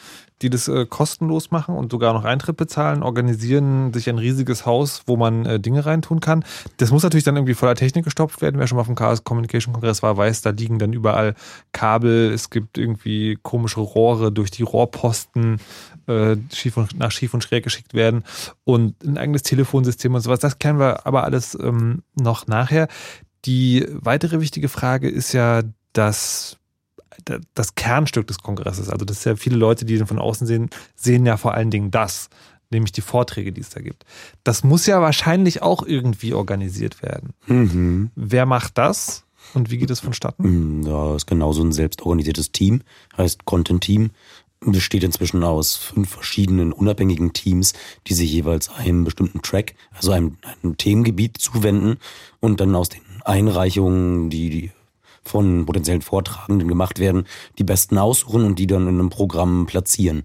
die 0.42 0.51
das 0.51 0.68
äh, 0.68 0.87
kostenlos 0.87 1.51
machen 1.51 1.77
und 1.77 1.92
sogar 1.92 2.12
noch 2.12 2.25
Eintritt 2.25 2.57
bezahlen, 2.57 3.03
organisieren 3.03 3.92
sich 3.92 4.09
ein 4.09 4.18
riesiges 4.18 4.66
Haus, 4.66 5.03
wo 5.07 5.16
man 5.16 5.47
äh, 5.47 5.61
Dinge 5.61 5.87
reintun 5.87 6.21
kann. 6.21 6.45
Das 6.79 6.90
muss 6.90 7.03
natürlich 7.03 7.25
dann 7.25 7.37
irgendwie 7.37 7.55
voller 7.55 7.75
Technik 7.75 8.05
gestopft 8.05 8.42
werden. 8.42 8.59
Wer 8.59 8.66
schon 8.66 8.77
mal 8.77 8.83
auf 8.83 8.88
dem 8.88 8.97
Chaos 8.97 9.25
Communication 9.25 9.73
Kongress 9.73 10.03
war, 10.03 10.16
weiß, 10.16 10.42
da 10.42 10.51
liegen 10.51 10.79
dann 10.79 10.92
überall 10.92 11.35
Kabel, 11.73 12.33
es 12.33 12.51
gibt 12.51 12.79
irgendwie 12.79 13.38
komische 13.42 13.81
Rohre 13.81 14.33
durch 14.33 14.51
die 14.51 14.62
Rohrposten, 14.62 15.61
äh, 16.07 16.37
schief 16.53 16.77
und, 16.77 16.99
nach 16.99 17.11
schief 17.11 17.35
und 17.35 17.43
schräg 17.45 17.65
geschickt 17.65 17.95
werden 17.95 18.25
und 18.65 19.03
ein 19.05 19.19
eigenes 19.19 19.43
Telefonsystem 19.43 20.15
und 20.15 20.21
sowas. 20.21 20.41
Das 20.41 20.59
kennen 20.59 20.79
wir 20.79 21.07
aber 21.07 21.25
alles 21.25 21.57
ähm, 21.61 22.03
noch 22.15 22.47
nachher. 22.47 22.88
Die 23.45 23.87
weitere 23.91 24.41
wichtige 24.41 24.69
Frage 24.69 25.09
ist 25.09 25.33
ja 25.33 25.62
das, 25.93 26.59
das 27.55 27.75
Kernstück 27.75 28.27
des 28.27 28.38
Kongresses. 28.38 28.88
Also 28.88 29.05
das 29.05 29.19
ist 29.19 29.25
ja 29.25 29.37
viele 29.37 29.57
Leute, 29.57 29.85
die 29.85 29.97
den 29.99 30.07
von 30.07 30.19
außen 30.19 30.47
sehen, 30.47 30.71
sehen 30.95 31.27
ja 31.27 31.37
vor 31.37 31.55
allen 31.55 31.71
Dingen 31.71 31.91
das, 31.91 32.29
nämlich 32.71 32.93
die 32.93 33.01
Vorträge, 33.01 33.53
die 33.53 33.61
es 33.61 33.71
da 33.71 33.81
gibt. 33.81 34.05
Das 34.45 34.65
muss 34.65 34.87
ja 34.87 35.01
wahrscheinlich 35.01 35.62
auch 35.62 35.83
irgendwie 35.85 36.35
organisiert 36.35 37.03
werden. 37.03 37.35
Mhm. 37.47 38.11
Wer 38.15 38.47
macht 38.47 38.79
das 38.79 39.25
und 39.55 39.71
wie 39.71 39.79
geht 39.79 39.91
es 39.91 40.01
vonstatten? 40.01 40.45
Hm, 40.45 40.85
Da 40.85 41.17
ist 41.17 41.27
genauso 41.27 41.62
ein 41.62 41.73
selbstorganisiertes 41.73 42.53
Team, 42.53 42.83
heißt 43.17 43.45
Content 43.45 43.83
Team. 43.83 44.11
Besteht 44.64 45.03
inzwischen 45.03 45.42
aus 45.42 45.75
fünf 45.77 46.11
verschiedenen 46.11 46.72
unabhängigen 46.72 47.33
Teams, 47.33 47.72
die 48.07 48.14
sich 48.14 48.31
jeweils 48.33 48.68
einem 48.68 49.05
bestimmten 49.05 49.42
Track, 49.42 49.75
also 49.92 50.12
einem, 50.12 50.37
einem 50.62 50.77
Themengebiet 50.77 51.38
zuwenden 51.38 51.98
und 52.40 52.61
dann 52.61 52.75
aus 52.75 52.88
den 52.88 53.01
Einreichungen, 53.25 54.31
die, 54.31 54.51
die 54.51 54.70
von 55.25 55.66
potenziellen 55.66 56.03
Vortragenden 56.03 56.68
gemacht 56.68 56.98
werden, 56.98 57.27
die 57.59 57.64
besten 57.64 57.98
aussuchen 57.98 58.44
und 58.44 58.59
die 58.59 58.66
dann 58.66 58.88
in 58.88 58.98
einem 59.01 59.11
Programm 59.11 59.66
platzieren. 59.66 60.25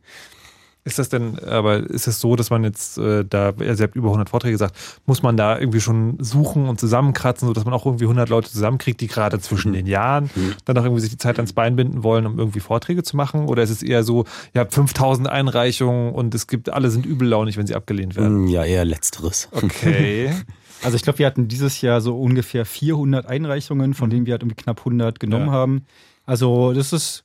Ist 0.87 0.99
das 0.99 1.09
denn, 1.09 1.37
aber 1.39 1.77
ist 1.89 2.07
es 2.07 2.19
so, 2.21 2.35
dass 2.37 2.49
man 2.49 2.63
jetzt, 2.63 2.97
äh, 2.97 3.25
da, 3.29 3.53
ihr 3.59 3.75
habt 3.77 3.95
über 3.95 4.07
100 4.07 4.29
Vorträge 4.29 4.53
gesagt, 4.53 4.75
muss 5.05 5.21
man 5.21 5.35
da 5.35 5.59
irgendwie 5.59 5.81
schon 5.81 6.15
suchen 6.19 6.69
und 6.69 6.79
zusammenkratzen, 6.79 7.45
sodass 7.47 7.65
man 7.65 7.73
auch 7.73 7.85
irgendwie 7.85 8.05
100 8.05 8.29
Leute 8.29 8.49
zusammenkriegt, 8.49 9.01
die 9.01 9.07
gerade 9.07 9.39
zwischen 9.39 9.73
den 9.73 9.85
Jahren 9.85 10.29
dann 10.65 10.77
auch 10.77 10.83
irgendwie 10.83 11.01
sich 11.01 11.09
die 11.09 11.17
Zeit 11.17 11.35
ans 11.37 11.51
Bein 11.53 11.75
binden 11.75 12.03
wollen, 12.03 12.25
um 12.25 12.39
irgendwie 12.39 12.61
Vorträge 12.61 13.03
zu 13.03 13.17
machen? 13.17 13.47
Oder 13.47 13.63
ist 13.63 13.69
es 13.69 13.83
eher 13.83 14.03
so, 14.03 14.23
ihr 14.53 14.61
habt 14.61 14.73
5000 14.73 15.27
Einreichungen 15.29 16.13
und 16.13 16.33
es 16.33 16.47
gibt, 16.47 16.69
alle 16.69 16.89
sind 16.89 17.05
übellaunig, 17.05 17.57
wenn 17.57 17.67
sie 17.67 17.75
abgelehnt 17.75 18.15
werden? 18.15 18.45
Hm, 18.45 18.47
Ja, 18.47 18.63
eher 18.63 18.85
letzteres. 18.85 19.49
Okay. 19.51 20.31
Also 20.83 20.95
ich 20.95 21.01
glaube, 21.01 21.17
wir 21.17 21.25
hatten 21.25 21.47
dieses 21.47 21.81
Jahr 21.81 22.01
so 22.01 22.15
ungefähr 22.21 22.63
400 22.63 23.25
Einreichungen, 23.25 23.95
von 23.95 24.11
denen 24.11 24.27
wir 24.27 24.33
halt 24.33 24.43
irgendwie 24.43 24.61
knapp 24.61 24.77
100 24.81 25.19
genommen 25.19 25.47
Ja. 25.47 25.51
haben. 25.51 25.85
Also 26.27 26.71
das 26.71 26.93
ist 26.93 27.23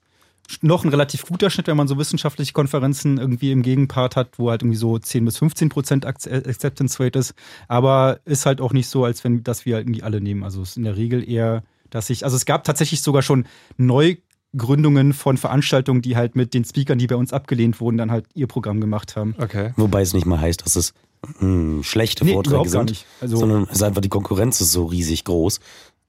noch 0.61 0.85
ein 0.85 0.90
relativ 0.90 1.24
guter 1.24 1.50
Schnitt, 1.50 1.66
wenn 1.66 1.76
man 1.76 1.88
so 1.88 1.96
wissenschaftliche 1.98 2.52
Konferenzen 2.52 3.18
irgendwie 3.18 3.52
im 3.52 3.62
Gegenpart 3.62 4.16
hat, 4.16 4.38
wo 4.38 4.50
halt 4.50 4.62
irgendwie 4.62 4.76
so 4.76 4.98
10 4.98 5.24
bis 5.24 5.38
15 5.38 5.68
Prozent 5.70 6.07
Ac- 6.07 6.26
Acceptance 6.31 7.02
Rate 7.02 7.18
ist. 7.18 7.35
Aber 7.68 8.20
ist 8.24 8.44
halt 8.46 8.61
auch 8.61 8.72
nicht 8.72 8.88
so, 8.88 9.05
als 9.05 9.24
wenn 9.24 9.42
das 9.42 9.64
wir 9.66 9.76
halt 9.76 9.87
irgendwie 9.87 10.02
alle 10.02 10.20
nehmen. 10.20 10.44
Also 10.44 10.61
es 10.62 10.70
ist 10.70 10.76
in 10.76 10.85
der 10.85 10.96
Regel 10.96 11.28
eher, 11.28 11.62
dass 11.90 12.11
ich, 12.11 12.24
also 12.24 12.37
es 12.37 12.44
gab 12.44 12.64
tatsächlich 12.64 13.00
sogar 13.02 13.22
schon 13.22 13.46
Neugründungen 13.78 15.12
von 15.12 15.37
Veranstaltungen, 15.37 16.02
die 16.02 16.16
halt 16.16 16.37
mit 16.37 16.55
den 16.55 16.64
Speakern, 16.64 16.98
die 16.98 17.07
bei 17.07 17.16
uns 17.16 17.33
abgelehnt 17.33 17.81
wurden, 17.81 17.96
dann 17.96 18.11
halt 18.11 18.26
ihr 18.35 18.46
Programm 18.46 18.81
gemacht 18.81 19.16
haben. 19.16 19.35
Okay. 19.38 19.72
Wobei 19.76 20.02
es 20.02 20.12
nicht 20.12 20.26
mal 20.26 20.40
heißt, 20.40 20.64
dass 20.64 20.76
es 20.76 20.92
hm, 21.38 21.83
schlechte 21.85 22.24
Nee, 22.24 22.33
Vorträge 22.33 22.55
überhaupt 22.57 22.72
gar 22.72 22.81
sind, 22.81 22.90
nicht. 22.90 23.07
Also- 23.20 23.37
sondern 23.37 23.64
es 23.64 23.76
ist 23.76 23.83
einfach 23.83 24.00
die 24.00 24.09
Konkurrenz 24.09 24.61
ist 24.61 24.72
so 24.72 24.87
riesig 24.87 25.24
groß, 25.24 25.61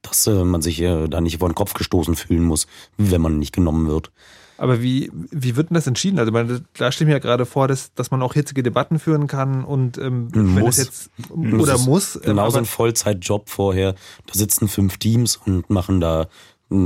dass 0.03 0.27
äh, 0.27 0.43
man 0.43 0.61
sich 0.61 0.79
äh, 0.81 1.07
da 1.07 1.19
nicht 1.21 1.39
vor 1.39 1.49
den 1.49 1.55
Kopf 1.55 1.73
gestoßen 1.73 2.15
fühlen 2.15 2.43
muss, 2.43 2.67
wenn 2.97 3.21
man 3.21 3.39
nicht 3.39 3.53
genommen 3.53 3.87
wird. 3.87 4.11
Aber 4.57 4.83
wie, 4.83 5.11
wie 5.31 5.55
wird 5.55 5.71
denn 5.71 5.75
das 5.75 5.87
entschieden? 5.87 6.19
Also, 6.19 6.31
man, 6.31 6.63
da 6.77 6.91
steht 6.91 7.07
mir 7.07 7.13
ja 7.13 7.19
gerade 7.19 7.45
vor, 7.47 7.67
dass, 7.67 7.91
dass 7.95 8.11
man 8.11 8.21
auch 8.21 8.35
hitzige 8.35 8.61
Debatten 8.61 8.99
führen 8.99 9.25
kann 9.25 9.63
und 9.65 9.97
ähm, 9.97 10.27
wenn 10.31 10.45
Muss. 10.59 10.75
das 10.75 10.85
jetzt 10.85 11.09
Das 11.17 11.31
oder 11.59 11.77
muss. 11.79 12.15
ähm, 12.17 12.21
Genauso 12.23 12.57
aber- 12.57 12.63
ein 12.63 12.65
Vollzeitjob 12.67 13.49
vorher. 13.49 13.93
Da 14.27 14.33
sitzen 14.33 14.67
fünf 14.67 14.97
Teams 14.97 15.37
und 15.37 15.69
machen 15.71 15.99
da 15.99 16.27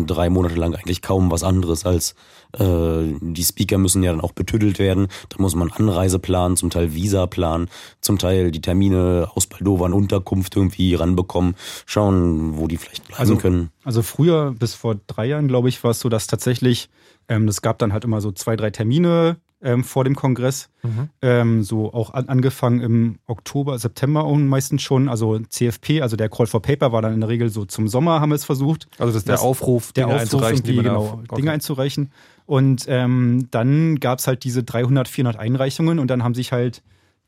drei 0.08 0.30
Monate 0.30 0.56
lang 0.56 0.76
eigentlich 0.76 1.02
kaum 1.02 1.32
was 1.32 1.44
anderes 1.44 1.86
als 1.86 2.16
äh, 2.58 3.14
die 3.22 3.44
Speaker 3.44 3.78
müssen 3.78 4.04
ja 4.04 4.12
dann 4.12 4.22
auch 4.22 4.32
betüdelt 4.32 4.80
werden. 4.80 5.08
Da 5.30 5.38
muss 5.40 5.56
man 5.56 5.72
Anreise 5.72 6.20
planen, 6.20 6.56
zum 6.58 6.70
Teil 6.70 6.94
Visa 6.94 7.26
planen, 7.28 7.70
zum 8.02 8.18
Teil 8.18 8.52
die 8.52 8.62
Termine 8.62 9.30
aus 9.36 9.48
Baldova 9.48 9.86
in 9.88 9.94
Unterkunft 9.94 10.56
irgendwie 10.56 10.96
ranbekommen, 10.96 11.56
schauen, 11.86 12.58
wo 12.58 12.68
die 12.68 12.78
vielleicht 12.78 13.08
bleiben 13.08 13.20
Also- 13.20 13.36
können. 13.38 13.70
Also 13.84 14.02
früher, 14.02 14.54
bis 14.58 14.74
vor 14.74 14.96
drei 15.08 15.26
Jahren, 15.26 15.48
glaube 15.48 15.70
ich, 15.70 15.84
war 15.84 15.92
es 15.92 16.00
so, 16.00 16.10
dass 16.10 16.28
tatsächlich, 16.28 16.90
ähm, 17.30 17.48
es 17.48 17.62
gab 17.62 17.80
dann 17.80 17.94
halt 17.94 18.04
immer 18.06 18.22
so 18.22 18.32
zwei, 18.32 18.56
drei 18.56 18.70
Termine 18.70 19.38
ähm, 19.62 19.84
vor 19.84 20.04
dem 20.04 20.16
Kongress. 20.16 20.70
Mhm. 20.84 21.10
Ähm, 21.22 21.64
so 21.64 21.94
auch 21.94 22.14
an, 22.14 22.30
angefangen 22.30 22.80
im 22.82 23.20
Oktober, 23.28 23.78
September 23.80 24.24
auch 24.24 24.36
meistens 24.36 24.82
schon. 24.82 25.10
Also 25.10 25.40
CFP, 25.40 26.02
also 26.02 26.16
der 26.16 26.30
Call 26.30 26.48
for 26.48 26.62
Paper 26.62 26.92
war 26.92 27.02
dann 27.02 27.14
in 27.14 27.22
der 27.22 27.30
Regel 27.30 27.50
so 27.50 27.66
zum 27.66 27.88
Sommer, 27.88 28.22
haben 28.22 28.30
wir 28.30 28.36
es 28.36 28.46
versucht. 28.46 28.88
Also 29.00 29.14
das 29.14 29.18
ist 29.18 29.28
der 29.28 29.42
Aufruf, 29.42 29.94
Der 29.94 30.06
Dinge 30.06 30.16
Aufruf, 30.16 30.22
einzureichen, 30.22 30.64
die 30.64 30.76
genau, 30.76 31.24
auf, 31.30 31.38
Dinge 31.38 31.52
einzureichen. 31.52 32.12
Und 32.46 32.86
ähm, 32.88 33.48
dann 33.52 34.00
gab 34.00 34.20
es 34.20 34.28
halt 34.28 34.44
diese 34.44 34.64
300, 34.64 35.08
400 35.08 35.40
Einreichungen 35.40 36.00
und 36.00 36.08
dann 36.10 36.24
haben 36.24 36.34
sich 36.34 36.52
halt 36.52 36.82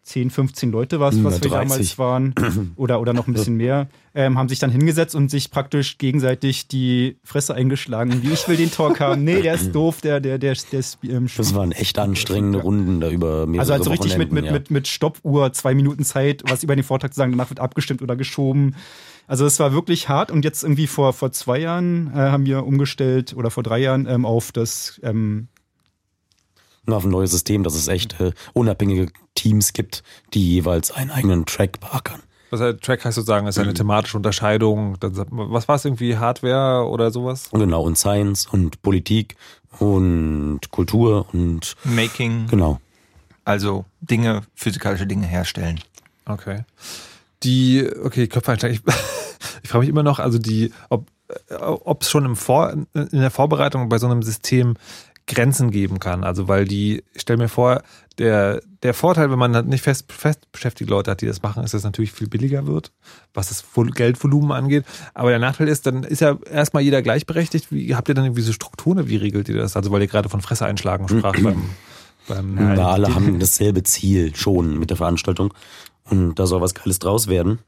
10, 0.03 0.31
15 0.31 0.71
Leute 0.71 0.99
was, 0.99 1.23
was 1.23 1.35
Na, 1.35 1.43
wir 1.43 1.49
30. 1.49 1.69
damals 1.69 1.97
waren 1.99 2.33
oder, 2.75 2.99
oder 2.99 3.13
noch 3.13 3.27
ein 3.27 3.33
bisschen 3.33 3.55
mehr, 3.55 3.87
ähm, 4.15 4.37
haben 4.37 4.49
sich 4.49 4.57
dann 4.57 4.71
hingesetzt 4.71 5.13
und 5.13 5.29
sich 5.29 5.51
praktisch 5.51 5.97
gegenseitig 5.97 6.67
die 6.67 7.17
Fresse 7.23 7.53
eingeschlagen. 7.53 8.23
Wie 8.23 8.31
ich 8.31 8.47
will 8.47 8.57
den 8.57 8.71
Talk 8.71 8.99
haben. 8.99 9.23
Nee, 9.23 9.41
der 9.41 9.53
ist 9.53 9.73
doof, 9.73 10.01
der, 10.01 10.19
der, 10.19 10.39
der, 10.39 10.55
der 10.71 10.79
ist 10.79 10.97
ähm, 11.03 11.27
Das 11.35 11.53
waren 11.53 11.71
echt 11.71 11.99
anstrengende 11.99 12.59
Runden 12.59 13.01
da 13.01 13.09
über 13.09 13.45
mehrere 13.45 13.59
also 13.59 13.73
halt 13.73 13.83
so 13.83 13.91
richtig 13.91 14.17
mit, 14.17 14.31
mit, 14.31 14.45
ja. 14.45 14.51
mit, 14.51 14.71
mit 14.71 14.87
Stoppuhr, 14.87 15.53
zwei 15.53 15.75
Minuten 15.75 16.03
Zeit, 16.03 16.43
was 16.47 16.63
über 16.63 16.75
den 16.75 16.83
Vortrag 16.83 17.13
zu 17.13 17.17
sagen, 17.17 17.31
danach 17.31 17.49
wird 17.49 17.59
abgestimmt 17.59 18.01
oder 18.01 18.15
geschoben. 18.15 18.75
Also 19.27 19.45
es 19.45 19.59
war 19.59 19.73
wirklich 19.73 20.09
hart 20.09 20.31
und 20.31 20.43
jetzt 20.43 20.63
irgendwie 20.63 20.87
vor, 20.87 21.13
vor 21.13 21.31
zwei 21.31 21.59
Jahren 21.59 22.11
äh, 22.13 22.17
haben 22.17 22.47
wir 22.47 22.65
umgestellt 22.65 23.35
oder 23.35 23.51
vor 23.51 23.61
drei 23.61 23.77
Jahren 23.77 24.07
ähm, 24.07 24.25
auf 24.25 24.51
das 24.51 24.99
ähm, 25.03 25.49
auf 26.93 27.05
ein 27.05 27.11
neues 27.11 27.31
System, 27.31 27.63
dass 27.63 27.75
es 27.75 27.87
echt 27.87 28.19
äh, 28.19 28.31
unabhängige 28.53 29.11
Teams 29.35 29.73
gibt, 29.73 30.03
die 30.33 30.53
jeweils 30.53 30.91
einen 30.91 31.11
eigenen 31.11 31.45
Track 31.45 31.79
beackern. 31.79 32.21
Was 32.49 32.61
halt 32.61 32.81
Track 32.81 33.05
heißt 33.05 33.15
sozusagen, 33.15 33.47
ist 33.47 33.59
eine 33.59 33.73
thematische 33.75 34.17
Unterscheidung. 34.17 34.97
Was 35.01 35.67
war 35.67 35.75
es 35.75 35.85
irgendwie, 35.85 36.17
Hardware 36.17 36.87
oder 36.87 37.11
sowas? 37.11 37.49
Genau, 37.51 37.83
und 37.83 37.97
Science 37.97 38.47
und 38.47 38.81
Politik 38.81 39.35
und 39.79 40.59
Kultur 40.71 41.27
und 41.31 41.75
Making, 41.83 42.47
genau. 42.47 42.79
also 43.45 43.85
Dinge, 44.01 44.41
physikalische 44.55 45.05
Dinge 45.05 45.27
herstellen. 45.27 45.79
Okay. 46.25 46.63
Die, 47.43 47.87
okay, 48.03 48.27
Köpfeinschlag. 48.27 48.71
Ich, 48.71 48.81
ich 49.63 49.69
frage 49.69 49.81
mich 49.81 49.89
immer 49.89 50.03
noch, 50.03 50.19
also 50.19 50.39
die, 50.39 50.73
ob 50.89 51.05
ob 51.59 52.01
es 52.01 52.09
schon 52.09 52.25
im 52.25 52.35
Vor, 52.35 52.71
in 52.71 52.87
der 53.11 53.29
Vorbereitung 53.29 53.87
bei 53.89 53.99
so 53.99 54.07
einem 54.07 54.23
System 54.23 54.75
Grenzen 55.29 55.71
geben 55.71 55.99
kann. 55.99 56.23
Also 56.25 56.47
weil 56.49 56.65
die, 56.65 57.03
ich 57.13 57.21
stelle 57.21 57.37
mir 57.37 57.47
vor, 57.47 57.81
der, 58.17 58.61
der 58.83 58.93
Vorteil, 58.93 59.31
wenn 59.31 59.39
man 59.39 59.55
halt 59.55 59.67
nicht 59.67 59.81
fest, 59.83 60.11
fest 60.11 60.51
beschäftigte 60.51 60.91
Leute 60.91 61.11
hat, 61.11 61.21
die 61.21 61.25
das 61.27 61.41
machen, 61.41 61.63
ist, 61.63 61.73
dass 61.73 61.79
es 61.79 61.85
natürlich 61.85 62.11
viel 62.11 62.27
billiger 62.27 62.67
wird, 62.67 62.91
was 63.33 63.47
das 63.47 63.61
Vol- 63.63 63.91
Geldvolumen 63.91 64.51
angeht. 64.51 64.83
Aber 65.13 65.29
der 65.29 65.39
Nachteil 65.39 65.69
ist, 65.69 65.85
dann 65.85 66.03
ist 66.03 66.19
ja 66.19 66.37
erstmal 66.51 66.83
jeder 66.83 67.01
gleichberechtigt. 67.01 67.71
Wie, 67.71 67.95
habt 67.95 68.09
ihr 68.09 68.15
dann 68.15 68.25
irgendwie 68.25 68.41
so 68.41 68.51
Strukturen? 68.51 69.07
Wie 69.07 69.15
regelt 69.15 69.47
ihr 69.47 69.55
das? 69.55 69.77
Also 69.77 69.91
weil 69.91 70.01
ihr 70.01 70.07
gerade 70.07 70.27
von 70.27 70.41
Fresse 70.41 70.65
einschlagen 70.65 71.07
sprach 71.07 71.35
beim, 71.41 71.69
beim 72.27 72.55
Na, 72.55 72.89
alle 72.91 73.15
haben 73.15 73.39
dasselbe 73.39 73.83
Ziel 73.83 74.35
schon 74.35 74.77
mit 74.77 74.89
der 74.89 74.97
Veranstaltung. 74.97 75.53
Und 76.03 76.35
da 76.35 76.47
soll 76.47 76.59
was 76.59 76.73
Geiles 76.73 76.99
draus 76.99 77.27
werden. 77.27 77.59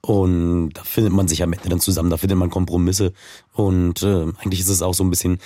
Und 0.00 0.70
da 0.74 0.84
findet 0.84 1.12
man 1.12 1.28
sich 1.28 1.42
am 1.42 1.52
Ende 1.52 1.68
dann 1.68 1.80
zusammen, 1.80 2.10
da 2.10 2.16
findet 2.16 2.38
man 2.38 2.50
Kompromisse. 2.50 3.12
Und 3.52 4.02
äh, 4.02 4.26
eigentlich 4.38 4.60
ist 4.60 4.68
es 4.68 4.82
auch 4.82 4.94
so 4.94 5.04
ein 5.04 5.10
bisschen 5.10 5.38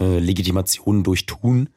äh, 0.00 0.18
Legitimation 0.18 1.02
durch 1.02 1.26
Tun. 1.26 1.68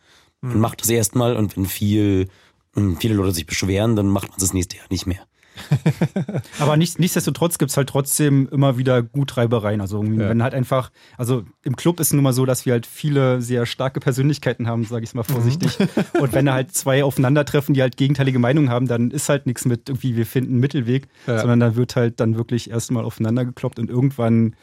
Man 0.41 0.59
macht 0.59 0.81
das 0.81 0.89
erstmal 0.89 1.37
und 1.37 1.55
wenn 1.55 1.65
viel, 1.65 2.27
mh, 2.75 2.97
viele 2.99 3.13
Leute 3.13 3.31
sich 3.31 3.45
beschweren, 3.45 3.95
dann 3.95 4.07
macht 4.07 4.27
man 4.29 4.37
es 4.37 4.43
das 4.43 4.53
nächste 4.53 4.75
Jahr 4.75 4.87
nicht 4.89 5.05
mehr. 5.05 5.25
Aber 6.59 6.77
nicht, 6.77 6.99
nichtsdestotrotz 6.99 7.57
gibt's 7.57 7.77
halt 7.77 7.89
trotzdem 7.89 8.47
immer 8.51 8.77
wieder 8.77 9.01
Gutreibereien. 9.03 9.81
Also 9.81 10.03
Ja. 10.03 10.29
wenn 10.29 10.43
halt 10.43 10.53
einfach, 10.53 10.91
also 11.17 11.43
im 11.63 11.75
Club 11.75 11.99
ist 11.99 12.13
nun 12.13 12.23
mal 12.23 12.33
so, 12.33 12.45
dass 12.45 12.65
wir 12.65 12.73
halt 12.73 12.85
viele 12.85 13.41
sehr 13.41 13.65
starke 13.65 13.99
Persönlichkeiten 13.99 14.67
haben, 14.67 14.85
sage 14.85 15.03
ich 15.03 15.13
mal 15.13 15.23
vorsichtig. 15.23 15.77
Und 16.19 16.33
wenn 16.33 16.45
da 16.45 16.53
halt 16.53 16.73
zwei 16.73 17.03
aufeinandertreffen, 17.03 17.73
die 17.73 17.81
halt 17.81 17.97
gegenteilige 17.97 18.39
Meinungen 18.39 18.69
haben, 18.69 18.87
dann 18.87 19.11
ist 19.11 19.29
halt 19.29 19.45
nichts 19.45 19.65
mit 19.65 19.89
irgendwie, 19.89 20.15
wir 20.15 20.25
finden 20.25 20.51
einen 20.53 20.59
Mittelweg, 20.59 21.07
Ja. 21.27 21.39
sondern 21.39 21.59
da 21.59 21.75
wird 21.75 21.95
halt 21.95 22.19
dann 22.19 22.35
wirklich 22.37 22.69
erstmal 22.69 23.03
aufeinander 23.05 23.45
gekloppt 23.45 23.79
und 23.79 23.89
irgendwann 23.89 24.55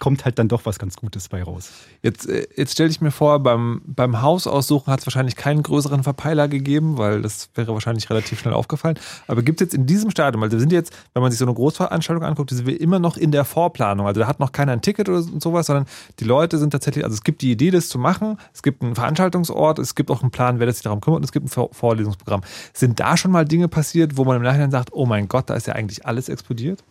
kommt 0.00 0.24
halt 0.24 0.38
dann 0.38 0.48
doch 0.48 0.66
was 0.66 0.78
ganz 0.78 0.96
Gutes 0.96 1.28
bei 1.28 1.42
raus. 1.42 1.70
Jetzt, 2.02 2.28
äh, 2.28 2.48
jetzt 2.56 2.72
stelle 2.72 2.90
ich 2.90 3.00
mir 3.00 3.12
vor, 3.12 3.40
beim, 3.40 3.80
beim 3.86 4.22
Hausaussuchen 4.22 4.92
hat 4.92 5.00
es 5.00 5.06
wahrscheinlich 5.06 5.36
keinen 5.36 5.62
größeren 5.62 6.02
Verpeiler 6.02 6.48
gegeben, 6.48 6.98
weil 6.98 7.22
das 7.22 7.48
wäre 7.54 7.72
wahrscheinlich 7.72 8.10
relativ 8.10 8.40
schnell 8.40 8.54
aufgefallen. 8.54 8.98
Aber 9.28 9.42
gibt 9.42 9.60
es 9.60 9.66
jetzt 9.66 9.74
in 9.74 9.86
diesem 9.86 10.10
Stadium, 10.10 10.42
also 10.42 10.54
wir 10.54 10.60
sind 10.60 10.72
jetzt, 10.72 10.92
wenn 11.12 11.22
man 11.22 11.30
sich 11.30 11.38
so 11.38 11.44
eine 11.44 11.54
Großveranstaltung 11.54 12.24
anguckt, 12.24 12.50
sind 12.50 12.66
wir 12.66 12.80
immer 12.80 12.98
noch 12.98 13.16
in 13.16 13.30
der 13.30 13.44
Vorplanung. 13.44 14.06
Also 14.06 14.20
da 14.20 14.26
hat 14.26 14.40
noch 14.40 14.50
keiner 14.52 14.72
ein 14.72 14.82
Ticket 14.82 15.08
oder 15.08 15.22
so- 15.22 15.38
sowas, 15.38 15.66
sondern 15.66 15.86
die 16.18 16.24
Leute 16.24 16.58
sind 16.58 16.70
tatsächlich, 16.70 17.04
also 17.04 17.14
es 17.14 17.22
gibt 17.22 17.40
die 17.42 17.52
Idee, 17.52 17.70
das 17.70 17.88
zu 17.88 17.98
machen, 17.98 18.38
es 18.52 18.62
gibt 18.62 18.82
einen 18.82 18.96
Veranstaltungsort, 18.96 19.78
es 19.78 19.94
gibt 19.94 20.10
auch 20.10 20.22
einen 20.22 20.32
Plan, 20.32 20.58
wer 20.58 20.66
das 20.66 20.76
sich 20.76 20.82
darum 20.84 21.00
kümmert 21.00 21.18
und 21.18 21.24
es 21.24 21.32
gibt 21.32 21.46
ein 21.46 21.48
Vor 21.48 21.68
Vorlesungsprogramm. 21.72 22.42
Sind 22.72 22.98
da 22.98 23.16
schon 23.16 23.30
mal 23.30 23.44
Dinge 23.44 23.68
passiert, 23.68 24.16
wo 24.16 24.24
man 24.24 24.36
im 24.36 24.42
Nachhinein 24.42 24.70
sagt, 24.72 24.92
oh 24.92 25.06
mein 25.06 25.28
Gott, 25.28 25.50
da 25.50 25.54
ist 25.54 25.66
ja 25.68 25.74
eigentlich 25.74 26.04
alles 26.04 26.28
explodiert? 26.28 26.82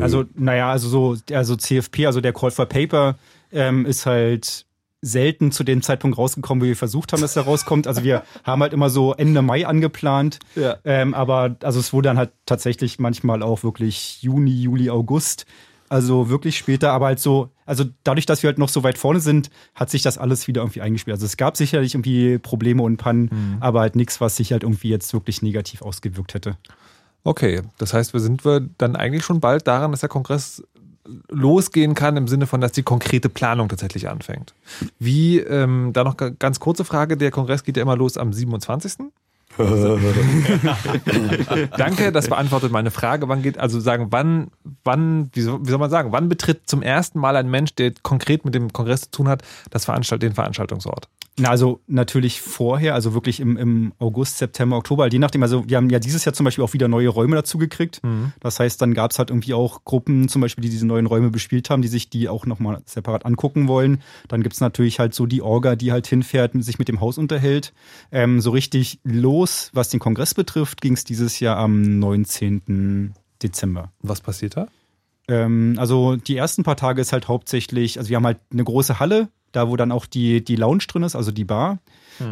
Also, 0.00 0.24
naja, 0.34 0.70
also 0.70 0.88
so, 0.88 1.16
also 1.34 1.56
CFP, 1.56 2.06
also 2.06 2.20
der 2.20 2.32
Call 2.32 2.50
for 2.50 2.66
Paper, 2.66 3.16
ähm, 3.50 3.86
ist 3.86 4.06
halt 4.06 4.66
selten 5.02 5.50
zu 5.50 5.64
dem 5.64 5.82
Zeitpunkt 5.82 6.16
rausgekommen, 6.16 6.62
wie 6.62 6.68
wir 6.68 6.76
versucht 6.76 7.12
haben, 7.12 7.20
dass 7.20 7.34
er 7.34 7.42
rauskommt. 7.42 7.88
Also 7.88 8.04
wir 8.04 8.22
haben 8.44 8.62
halt 8.62 8.72
immer 8.72 8.88
so 8.88 9.12
Ende 9.14 9.42
Mai 9.42 9.66
angeplant. 9.66 10.38
Ja. 10.54 10.76
Ähm, 10.84 11.12
aber 11.12 11.56
also 11.62 11.80
es 11.80 11.92
wurde 11.92 12.08
dann 12.08 12.18
halt 12.18 12.30
tatsächlich 12.46 13.00
manchmal 13.00 13.42
auch 13.42 13.64
wirklich 13.64 14.22
Juni, 14.22 14.52
Juli, 14.52 14.90
August. 14.90 15.44
Also 15.88 16.30
wirklich 16.30 16.56
später, 16.56 16.92
aber 16.92 17.06
halt 17.06 17.18
so, 17.18 17.50
also 17.66 17.84
dadurch, 18.02 18.24
dass 18.24 18.42
wir 18.42 18.48
halt 18.48 18.56
noch 18.56 18.70
so 18.70 18.82
weit 18.82 18.96
vorne 18.96 19.20
sind, 19.20 19.50
hat 19.74 19.90
sich 19.90 20.00
das 20.00 20.16
alles 20.16 20.48
wieder 20.48 20.62
irgendwie 20.62 20.80
eingespielt. 20.80 21.14
Also 21.14 21.26
es 21.26 21.36
gab 21.36 21.54
sicherlich 21.58 21.94
irgendwie 21.94 22.38
Probleme 22.38 22.82
und 22.82 22.96
Pannen, 22.96 23.58
aber 23.60 23.80
halt 23.80 23.94
nichts, 23.94 24.18
was 24.18 24.36
sich 24.36 24.52
halt 24.52 24.62
irgendwie 24.62 24.88
jetzt 24.88 25.12
wirklich 25.12 25.42
negativ 25.42 25.82
ausgewirkt 25.82 26.32
hätte. 26.32 26.56
Okay, 27.24 27.62
das 27.78 27.94
heißt, 27.94 28.12
wir 28.14 28.20
sind 28.20 28.44
wir 28.44 28.60
dann 28.78 28.96
eigentlich 28.96 29.24
schon 29.24 29.40
bald 29.40 29.66
daran, 29.66 29.90
dass 29.92 30.00
der 30.00 30.08
Kongress 30.08 30.62
losgehen 31.28 31.94
kann, 31.94 32.16
im 32.16 32.28
Sinne 32.28 32.46
von, 32.46 32.60
dass 32.60 32.72
die 32.72 32.82
konkrete 32.82 33.28
Planung 33.28 33.68
tatsächlich 33.68 34.08
anfängt. 34.08 34.54
Wie, 34.98 35.38
ähm, 35.38 35.90
da 35.92 36.04
noch 36.04 36.16
ga- 36.16 36.30
ganz 36.30 36.60
kurze 36.60 36.84
Frage, 36.84 37.16
der 37.16 37.30
Kongress 37.30 37.64
geht 37.64 37.76
ja 37.76 37.82
immer 37.82 37.96
los 37.96 38.16
am 38.16 38.32
27. 38.32 39.10
Danke, 41.76 42.12
das 42.12 42.28
beantwortet 42.28 42.72
meine 42.72 42.90
Frage. 42.90 43.28
Wann 43.28 43.42
geht, 43.42 43.58
also 43.58 43.80
sagen, 43.80 44.08
wann, 44.10 44.50
wann, 44.84 45.30
wie 45.32 45.42
soll, 45.42 45.60
wie 45.64 45.70
soll 45.70 45.78
man 45.78 45.90
sagen, 45.90 46.12
wann 46.12 46.28
betritt 46.28 46.62
zum 46.66 46.82
ersten 46.82 47.18
Mal 47.18 47.36
ein 47.36 47.50
Mensch, 47.50 47.74
der 47.74 47.92
konkret 48.02 48.44
mit 48.44 48.54
dem 48.54 48.72
Kongress 48.72 49.02
zu 49.02 49.10
tun 49.10 49.28
hat, 49.28 49.42
das 49.70 49.84
Veranstalt, 49.84 50.22
den 50.22 50.34
Veranstaltungsort? 50.34 51.08
Na, 51.38 51.48
also 51.48 51.80
natürlich 51.86 52.42
vorher, 52.42 52.94
also 52.94 53.14
wirklich 53.14 53.40
im, 53.40 53.56
im 53.56 53.94
August, 53.98 54.36
September, 54.36 54.76
Oktober, 54.76 55.08
je 55.10 55.18
nachdem, 55.18 55.42
also 55.42 55.66
wir 55.66 55.78
haben 55.78 55.88
ja 55.88 55.98
dieses 55.98 56.26
Jahr 56.26 56.34
zum 56.34 56.44
Beispiel 56.44 56.62
auch 56.62 56.74
wieder 56.74 56.88
neue 56.88 57.08
Räume 57.08 57.36
dazu 57.36 57.56
gekriegt. 57.56 58.02
Das 58.40 58.60
heißt, 58.60 58.82
dann 58.82 58.92
gab 58.92 59.12
es 59.12 59.18
halt 59.18 59.30
irgendwie 59.30 59.54
auch 59.54 59.82
Gruppen 59.84 60.28
zum 60.28 60.42
Beispiel, 60.42 60.60
die 60.60 60.68
diese 60.68 60.86
neuen 60.86 61.06
Räume 61.06 61.30
bespielt 61.30 61.70
haben, 61.70 61.80
die 61.80 61.88
sich 61.88 62.10
die 62.10 62.28
auch 62.28 62.44
nochmal 62.44 62.82
separat 62.84 63.24
angucken 63.24 63.66
wollen. 63.66 64.02
Dann 64.28 64.42
gibt's 64.42 64.60
natürlich 64.60 64.98
halt 64.98 65.14
so 65.14 65.24
die 65.24 65.40
Orga, 65.40 65.74
die 65.74 65.90
halt 65.90 66.06
hinfährt, 66.06 66.52
sich 66.62 66.78
mit 66.78 66.88
dem 66.88 67.00
Haus 67.00 67.16
unterhält. 67.16 67.72
Ähm, 68.10 68.42
so 68.42 68.50
richtig 68.50 69.00
los, 69.02 69.41
was 69.72 69.88
den 69.88 70.00
Kongress 70.00 70.34
betrifft, 70.34 70.80
ging's 70.80 71.04
dieses 71.04 71.40
Jahr 71.40 71.56
am 71.56 71.98
19. 71.98 73.14
Dezember. 73.42 73.92
Was 74.00 74.20
passiert 74.20 74.56
da? 74.56 74.68
Ähm, 75.28 75.76
also 75.78 76.16
die 76.16 76.36
ersten 76.36 76.62
paar 76.62 76.76
Tage 76.76 77.00
ist 77.00 77.12
halt 77.12 77.28
hauptsächlich, 77.28 77.98
also 77.98 78.08
wir 78.08 78.16
haben 78.16 78.26
halt 78.26 78.40
eine 78.52 78.64
große 78.64 79.00
Halle, 79.00 79.28
da 79.52 79.68
wo 79.68 79.76
dann 79.76 79.92
auch 79.92 80.06
die, 80.06 80.42
die 80.42 80.56
Lounge 80.56 80.84
drin 80.88 81.02
ist, 81.02 81.14
also 81.14 81.30
die 81.30 81.44
Bar. 81.44 81.78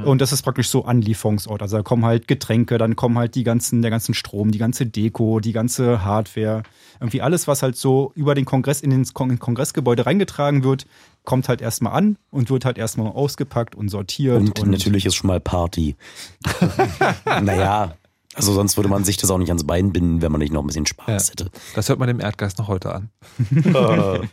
Und 0.04 0.20
das 0.20 0.32
ist 0.32 0.42
praktisch 0.42 0.68
so 0.68 0.84
Anlieferungsort. 0.84 1.62
Also 1.62 1.78
da 1.78 1.82
kommen 1.82 2.04
halt 2.04 2.28
Getränke, 2.28 2.78
dann 2.78 2.96
kommen 2.96 3.18
halt 3.18 3.34
die 3.34 3.44
ganzen, 3.44 3.82
der 3.82 3.90
ganzen 3.90 4.14
Strom, 4.14 4.50
die 4.50 4.58
ganze 4.58 4.86
Deko, 4.86 5.40
die 5.40 5.52
ganze 5.52 6.04
Hardware. 6.04 6.62
Irgendwie 7.00 7.22
alles, 7.22 7.48
was 7.48 7.62
halt 7.62 7.76
so 7.76 8.12
über 8.14 8.34
den 8.34 8.44
Kongress 8.44 8.82
in 8.82 8.92
ins 8.92 9.14
Kon 9.14 9.38
Kongressgebäude 9.38 10.06
reingetragen 10.06 10.64
wird, 10.64 10.86
kommt 11.24 11.48
halt 11.48 11.60
erstmal 11.60 11.92
an 11.92 12.16
und 12.30 12.50
wird 12.50 12.64
halt 12.64 12.78
erstmal 12.78 13.08
ausgepackt 13.08 13.74
und 13.74 13.88
sortiert. 13.88 14.58
Und, 14.58 14.66
natürlich 14.66 15.06
ist 15.06 15.14
schon 15.14 15.28
mal 15.28 15.40
Party. 15.40 15.96
naja, 17.42 17.94
also 18.34 18.52
sonst 18.52 18.76
würde 18.76 18.88
man 18.88 19.04
sich 19.04 19.16
das 19.16 19.30
auch 19.30 19.38
nicht 19.38 19.50
ans 19.50 19.64
Bein 19.64 19.92
binden, 19.92 20.22
wenn 20.22 20.32
man 20.32 20.40
nicht 20.40 20.52
noch 20.52 20.62
ein 20.62 20.66
bisschen 20.66 20.86
Spaß 20.86 21.28
Ja. 21.28 21.32
hätte. 21.32 21.50
Das 21.74 21.88
hört 21.88 21.98
man 21.98 22.08
dem 22.08 22.20
Erdgeist 22.20 22.58
noch 22.58 22.68
heute 22.68 22.94
an. 22.94 23.10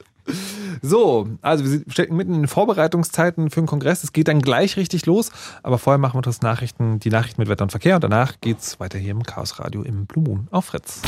So, 0.82 1.30
also 1.41 1.63
wir 1.63 1.82
stecken 1.88 2.17
mitten 2.17 2.34
in 2.34 2.41
den 2.41 2.47
Vorbereitungszeiten 2.47 3.50
für 3.50 3.62
den 3.62 3.65
Kongress. 3.65 4.04
Es 4.04 4.12
geht 4.13 4.28
dann 4.28 4.41
gleich 4.41 4.76
richtig 4.78 5.06
los, 5.06 5.32
aber 5.63 5.78
vorher 5.80 5.97
machen 5.97 6.17
wir 6.17 6.21
das 6.21 6.41
Nachrichten, 6.41 7.00
die 7.00 7.10
Nachrichten 7.10 7.41
mit 7.41 7.50
Wetter 7.50 7.63
und 7.63 7.71
Verkehr 7.71 7.95
und 7.95 8.04
danach 8.04 8.39
geht's 8.41 8.78
weiter 8.80 9.00
hier 9.00 9.12
im 9.12 9.23
Chaos 9.23 9.58
Radio 9.60 9.84
im 9.84 10.06
Blue 10.06 10.23
Moon 10.23 10.47
auf 10.52 10.65
Fritz. 10.65 11.02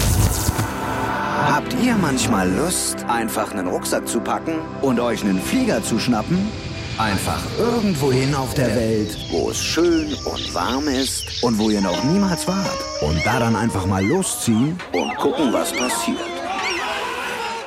Habt 1.48 1.74
ihr 1.82 1.96
manchmal 1.96 2.50
Lust, 2.52 3.06
einfach 3.08 3.52
einen 3.52 3.68
Rucksack 3.68 4.08
zu 4.08 4.20
packen 4.20 4.60
und 4.82 5.00
euch 5.00 5.24
einen 5.24 5.40
Flieger 5.40 5.82
zu 5.82 5.98
schnappen? 5.98 6.52
Einfach 6.98 7.42
irgendwohin 7.58 8.36
auf 8.36 8.54
der 8.54 8.76
Welt, 8.76 9.18
wo 9.32 9.50
es 9.50 9.58
schön 9.58 10.14
und 10.26 10.54
warm 10.54 10.88
ist 10.88 11.42
und 11.42 11.58
wo 11.58 11.70
ihr 11.70 11.82
noch 11.82 12.04
niemals 12.04 12.46
wart. 12.48 12.78
Und 13.02 13.26
da 13.26 13.40
dann 13.40 13.56
einfach 13.56 13.86
mal 13.86 14.06
losziehen 14.06 14.78
und 14.92 15.16
gucken, 15.16 15.54
was 15.54 15.72
passiert. 15.72 16.20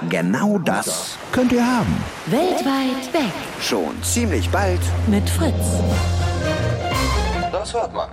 Genau 0.08 0.58
das 0.58 1.16
könnt 1.32 1.52
ihr 1.52 1.66
haben. 1.66 1.96
Weltweit 2.26 3.12
weg 3.12 3.32
Schon 3.60 4.02
ziemlich 4.02 4.50
bald 4.50 4.80
mit 5.06 5.28
Fritz. 5.30 5.80
Das 7.50 7.72
hört 7.72 7.94
man. 7.94 8.10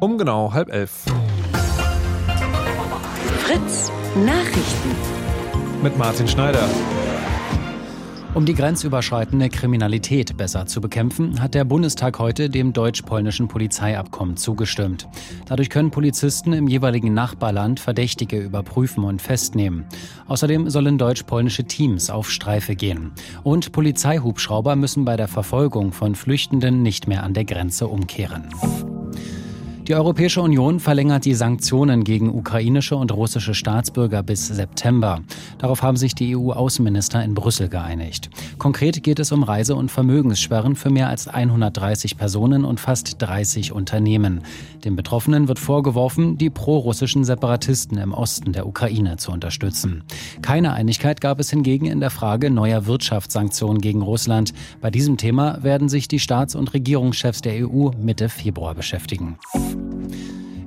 Um 0.00 0.18
genau 0.18 0.52
halb 0.52 0.70
elf 0.70 1.04
Fritz 3.50 3.90
Nachrichten. 4.14 4.90
mit 5.82 5.98
Martin 5.98 6.28
Schneider. 6.28 6.68
Um 8.34 8.46
die 8.46 8.54
grenzüberschreitende 8.54 9.48
Kriminalität 9.48 10.36
besser 10.36 10.66
zu 10.66 10.80
bekämpfen, 10.80 11.42
hat 11.42 11.54
der 11.54 11.64
Bundestag 11.64 12.20
heute 12.20 12.48
dem 12.48 12.72
deutsch-polnischen 12.72 13.48
Polizeiabkommen 13.48 14.36
zugestimmt. 14.36 15.08
Dadurch 15.46 15.68
können 15.68 15.90
Polizisten 15.90 16.52
im 16.52 16.68
jeweiligen 16.68 17.12
Nachbarland 17.12 17.80
Verdächtige 17.80 18.38
überprüfen 18.38 19.02
und 19.02 19.20
festnehmen. 19.20 19.86
Außerdem 20.28 20.70
sollen 20.70 20.96
deutsch-polnische 20.96 21.64
Teams 21.64 22.08
auf 22.08 22.30
Streife 22.30 22.76
gehen. 22.76 23.10
Und 23.42 23.72
Polizeihubschrauber 23.72 24.76
müssen 24.76 25.04
bei 25.04 25.16
der 25.16 25.26
Verfolgung 25.26 25.90
von 25.90 26.14
Flüchtenden 26.14 26.84
nicht 26.84 27.08
mehr 27.08 27.24
an 27.24 27.34
der 27.34 27.46
Grenze 27.46 27.88
umkehren. 27.88 28.48
Die 29.86 29.94
Europäische 29.94 30.42
Union 30.42 30.78
verlängert 30.78 31.24
die 31.24 31.34
Sanktionen 31.34 32.04
gegen 32.04 32.32
ukrainische 32.32 32.94
und 32.96 33.12
russische 33.12 33.54
Staatsbürger 33.54 34.22
bis 34.22 34.46
September. 34.46 35.20
Darauf 35.58 35.82
haben 35.82 35.96
sich 35.96 36.14
die 36.14 36.36
EU-Außenminister 36.36 37.24
in 37.24 37.34
Brüssel 37.34 37.68
geeinigt. 37.68 38.30
Konkret 38.58 39.02
geht 39.02 39.18
es 39.18 39.32
um 39.32 39.42
Reise- 39.42 39.74
und 39.74 39.90
Vermögenssperren 39.90 40.76
für 40.76 40.90
mehr 40.90 41.08
als 41.08 41.26
130 41.28 42.16
Personen 42.16 42.64
und 42.64 42.78
fast 42.78 43.20
30 43.20 43.72
Unternehmen. 43.72 44.42
Den 44.84 44.96
Betroffenen 44.96 45.48
wird 45.48 45.58
vorgeworfen, 45.58 46.38
die 46.38 46.50
pro-russischen 46.50 47.24
Separatisten 47.24 47.98
im 47.98 48.12
Osten 48.12 48.52
der 48.52 48.66
Ukraine 48.66 49.16
zu 49.16 49.32
unterstützen. 49.32 50.04
Keine 50.42 50.72
Einigkeit 50.72 51.20
gab 51.20 51.40
es 51.40 51.50
hingegen 51.50 51.86
in 51.86 52.00
der 52.00 52.10
Frage 52.10 52.50
neuer 52.50 52.86
Wirtschaftssanktionen 52.86 53.80
gegen 53.80 54.02
Russland. 54.02 54.52
Bei 54.80 54.90
diesem 54.90 55.16
Thema 55.16 55.62
werden 55.62 55.88
sich 55.88 56.06
die 56.06 56.20
Staats- 56.20 56.54
und 56.54 56.74
Regierungschefs 56.74 57.40
der 57.40 57.66
EU 57.66 57.90
Mitte 58.00 58.28
Februar 58.28 58.74
beschäftigen. 58.74 59.38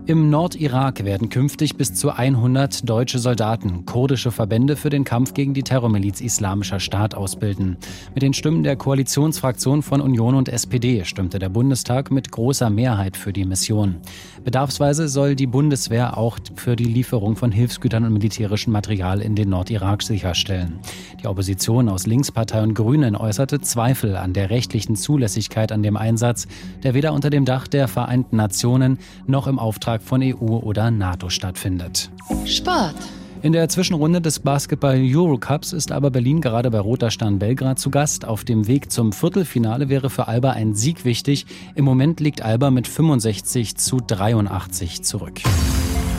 Im 0.05 0.29
Nordirak 0.29 1.05
werden 1.05 1.29
künftig 1.29 1.77
bis 1.77 1.93
zu 1.93 2.11
100 2.11 2.89
deutsche 2.89 3.19
Soldaten 3.19 3.85
kurdische 3.85 4.31
Verbände 4.31 4.75
für 4.75 4.89
den 4.89 5.05
Kampf 5.05 5.33
gegen 5.33 5.53
die 5.53 5.63
Terrormiliz 5.63 6.19
Islamischer 6.19 6.81
Staat 6.81 7.15
ausbilden. 7.15 7.77
Mit 8.13 8.21
den 8.21 8.33
Stimmen 8.33 8.63
der 8.63 8.75
Koalitionsfraktion 8.75 9.81
von 9.81 10.01
Union 10.01 10.35
und 10.35 10.49
SPD 10.49 11.05
stimmte 11.05 11.39
der 11.39 11.47
Bundestag 11.47 12.11
mit 12.11 12.33
großer 12.33 12.69
Mehrheit 12.69 13.15
für 13.15 13.31
die 13.31 13.45
Mission. 13.45 13.95
Bedarfsweise 14.43 15.07
soll 15.07 15.37
die 15.37 15.47
Bundeswehr 15.47 16.17
auch 16.17 16.37
für 16.55 16.75
die 16.75 16.83
Lieferung 16.83 17.37
von 17.37 17.53
Hilfsgütern 17.53 18.03
und 18.03 18.11
militärischem 18.11 18.73
Material 18.73 19.21
in 19.21 19.35
den 19.35 19.47
Nordirak 19.47 20.03
sicherstellen. 20.03 20.79
Die 21.21 21.27
Opposition 21.27 21.87
aus 21.87 22.05
Linkspartei 22.05 22.61
und 22.61 22.73
Grünen 22.73 23.15
äußerte 23.15 23.61
Zweifel 23.61 24.17
an 24.17 24.33
der 24.33 24.49
rechtlichen 24.49 24.97
Zulässigkeit 24.97 25.71
an 25.71 25.81
dem 25.81 25.95
Einsatz, 25.95 26.45
der 26.83 26.93
weder 26.93 27.13
unter 27.13 27.29
dem 27.29 27.45
Dach 27.45 27.69
der 27.69 27.87
Vereinten 27.87 28.35
Nationen 28.35 28.99
noch 29.27 29.47
im 29.47 29.59
Auftrag 29.59 29.92
von 30.01 30.21
EU 30.23 30.58
oder 30.58 30.89
NATO 30.89 31.29
stattfindet. 31.29 32.10
Sport. 32.45 32.95
In 33.43 33.51
der 33.51 33.67
Zwischenrunde 33.67 34.21
des 34.21 34.39
Basketball 34.39 34.97
Eurocups 34.97 35.73
ist 35.73 35.91
aber 35.91 36.12
Berlin 36.12 36.39
gerade 36.39 36.71
bei 36.71 36.79
Roter 36.79 37.12
Stern 37.12 37.39
Belgrad 37.39 37.77
zu 37.77 37.89
Gast. 37.89 38.23
Auf 38.23 38.45
dem 38.45 38.67
Weg 38.67 38.89
zum 38.89 39.12
Viertelfinale 39.12 39.89
wäre 39.89 40.10
für 40.10 40.29
Alba 40.29 40.51
ein 40.51 40.75
Sieg 40.75 41.03
wichtig. 41.03 41.45
Im 41.75 41.84
Moment 41.84 42.21
liegt 42.21 42.41
Alba 42.41 42.71
mit 42.71 42.88
65 42.88 43.75
zu 43.75 43.97
83 43.99 45.03
zurück. 45.03 45.41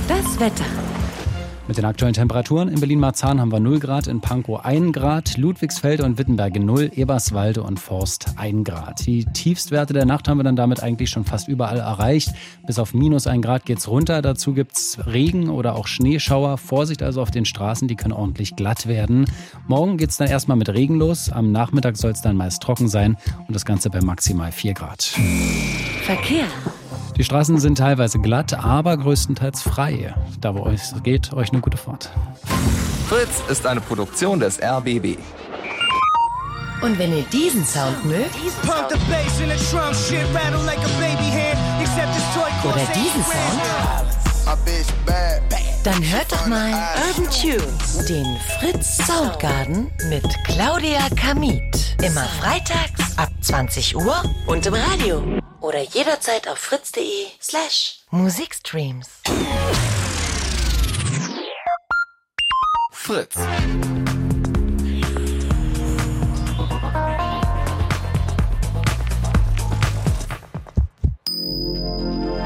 Das 0.07 0.39
Wetter. 0.39 0.67
Mit 1.67 1.79
den 1.79 1.87
aktuellen 1.87 2.13
Temperaturen 2.13 2.69
in 2.69 2.79
Berlin-Marzahn 2.79 3.41
haben 3.41 3.51
wir 3.51 3.59
0 3.59 3.79
Grad, 3.79 4.07
in 4.07 4.21
Pankow 4.21 4.63
1 4.63 4.93
Grad, 4.93 5.39
Ludwigsfeld 5.39 6.03
und 6.03 6.19
Wittenberge 6.19 6.61
0, 6.61 6.91
Eberswalde 6.95 7.63
und 7.63 7.81
Forst 7.81 8.35
1 8.37 8.65
Grad. 8.65 9.07
Die 9.07 9.25
Tiefstwerte 9.25 9.95
der 9.95 10.05
Nacht 10.05 10.29
haben 10.29 10.37
wir 10.37 10.45
dann 10.45 10.57
damit 10.57 10.83
eigentlich 10.83 11.09
schon 11.09 11.25
fast 11.25 11.49
überall 11.49 11.79
erreicht. 11.79 12.35
Bis 12.67 12.79
auf 12.79 12.93
minus 12.93 13.27
1 13.27 13.43
Grad 13.43 13.65
geht's 13.65 13.89
runter. 13.89 14.21
Dazu 14.21 14.53
gibt's 14.53 14.99
Regen 15.07 15.49
oder 15.49 15.75
auch 15.75 15.87
Schneeschauer. 15.87 16.59
Vorsicht 16.59 17.03
also 17.03 17.23
auf 17.23 17.31
den 17.31 17.47
Straßen, 17.47 17.89
die 17.89 17.97
können 17.97 18.13
ordentlich 18.13 18.57
glatt 18.57 18.87
werden. 18.87 19.25
Morgen 19.67 19.97
geht's 19.97 20.19
dann 20.19 20.29
erstmal 20.29 20.59
mit 20.59 20.69
Regen 20.69 20.99
los. 20.99 21.31
Am 21.31 21.51
Nachmittag 21.51 21.97
soll 21.97 22.11
es 22.11 22.21
dann 22.21 22.37
meist 22.37 22.63
trocken 22.63 22.89
sein 22.89 23.17
und 23.49 23.55
das 23.55 23.65
Ganze 23.65 23.89
bei 23.89 24.03
maximal 24.03 24.53
4 24.53 24.75
Grad. 24.75 25.03
Verkehr. 26.03 26.45
Die 27.17 27.23
Straßen 27.23 27.61
sind 27.61 27.79
teilweise 27.79 28.19
glatt, 28.19 28.55
aber 28.55 28.97
größtenteils 28.97 29.63
frei. 29.63 30.13
Da 30.41 30.53
wo 30.55 30.67
es 30.67 30.95
geht, 31.05 31.33
euch 31.33 31.53
eine 31.53 31.61
gute 31.61 31.77
Fahrt. 31.77 32.11
Fritz 33.09 33.41
ist 33.49 33.65
eine 33.67 33.81
Produktion 33.81 34.41
des 34.41 34.61
RBB. 34.61 35.17
Und 36.83 36.99
wenn 36.99 37.17
ihr 37.17 37.23
diesen 37.33 37.65
Sound 37.65 38.05
mögt 38.05 38.35
Pump 38.63 38.89
the 38.91 38.99
bass 39.09 39.41
and 39.41 39.53
the 39.53 39.59
drum 39.71 39.95
shit 39.95 40.27
rattle 40.35 40.61
like 40.67 40.79
a 40.79 40.89
baby 40.99 41.31
hand. 41.31 41.57
Except 41.81 42.13
this 42.15 42.25
toy 42.35 42.51
oder 42.69 42.85
diesen 42.93 43.23
80 43.23 43.25
Sound, 43.25 43.61
dann 45.85 46.03
hört 46.03 46.33
doch 46.33 46.47
mal 46.47 46.73
Urban 47.09 47.31
Tunes, 47.31 48.07
den 48.07 48.39
Fritz 48.59 48.97
Soundgarden 49.07 49.91
mit 50.09 50.25
Claudia 50.45 51.11
Kamit. 51.11 51.95
Immer 52.03 52.25
freitags 52.25 53.19
ab 53.19 53.29
20 53.43 53.95
Uhr 53.95 54.23
und 54.47 54.65
im 54.65 54.73
Radio. 54.73 55.23
Oder 55.61 55.83
jederzeit 55.83 56.49
auf 56.49 56.59
fritz.de 56.59 57.27
slash 57.41 57.99
Musikstreams. 58.11 59.09
Fritz. 62.91 63.35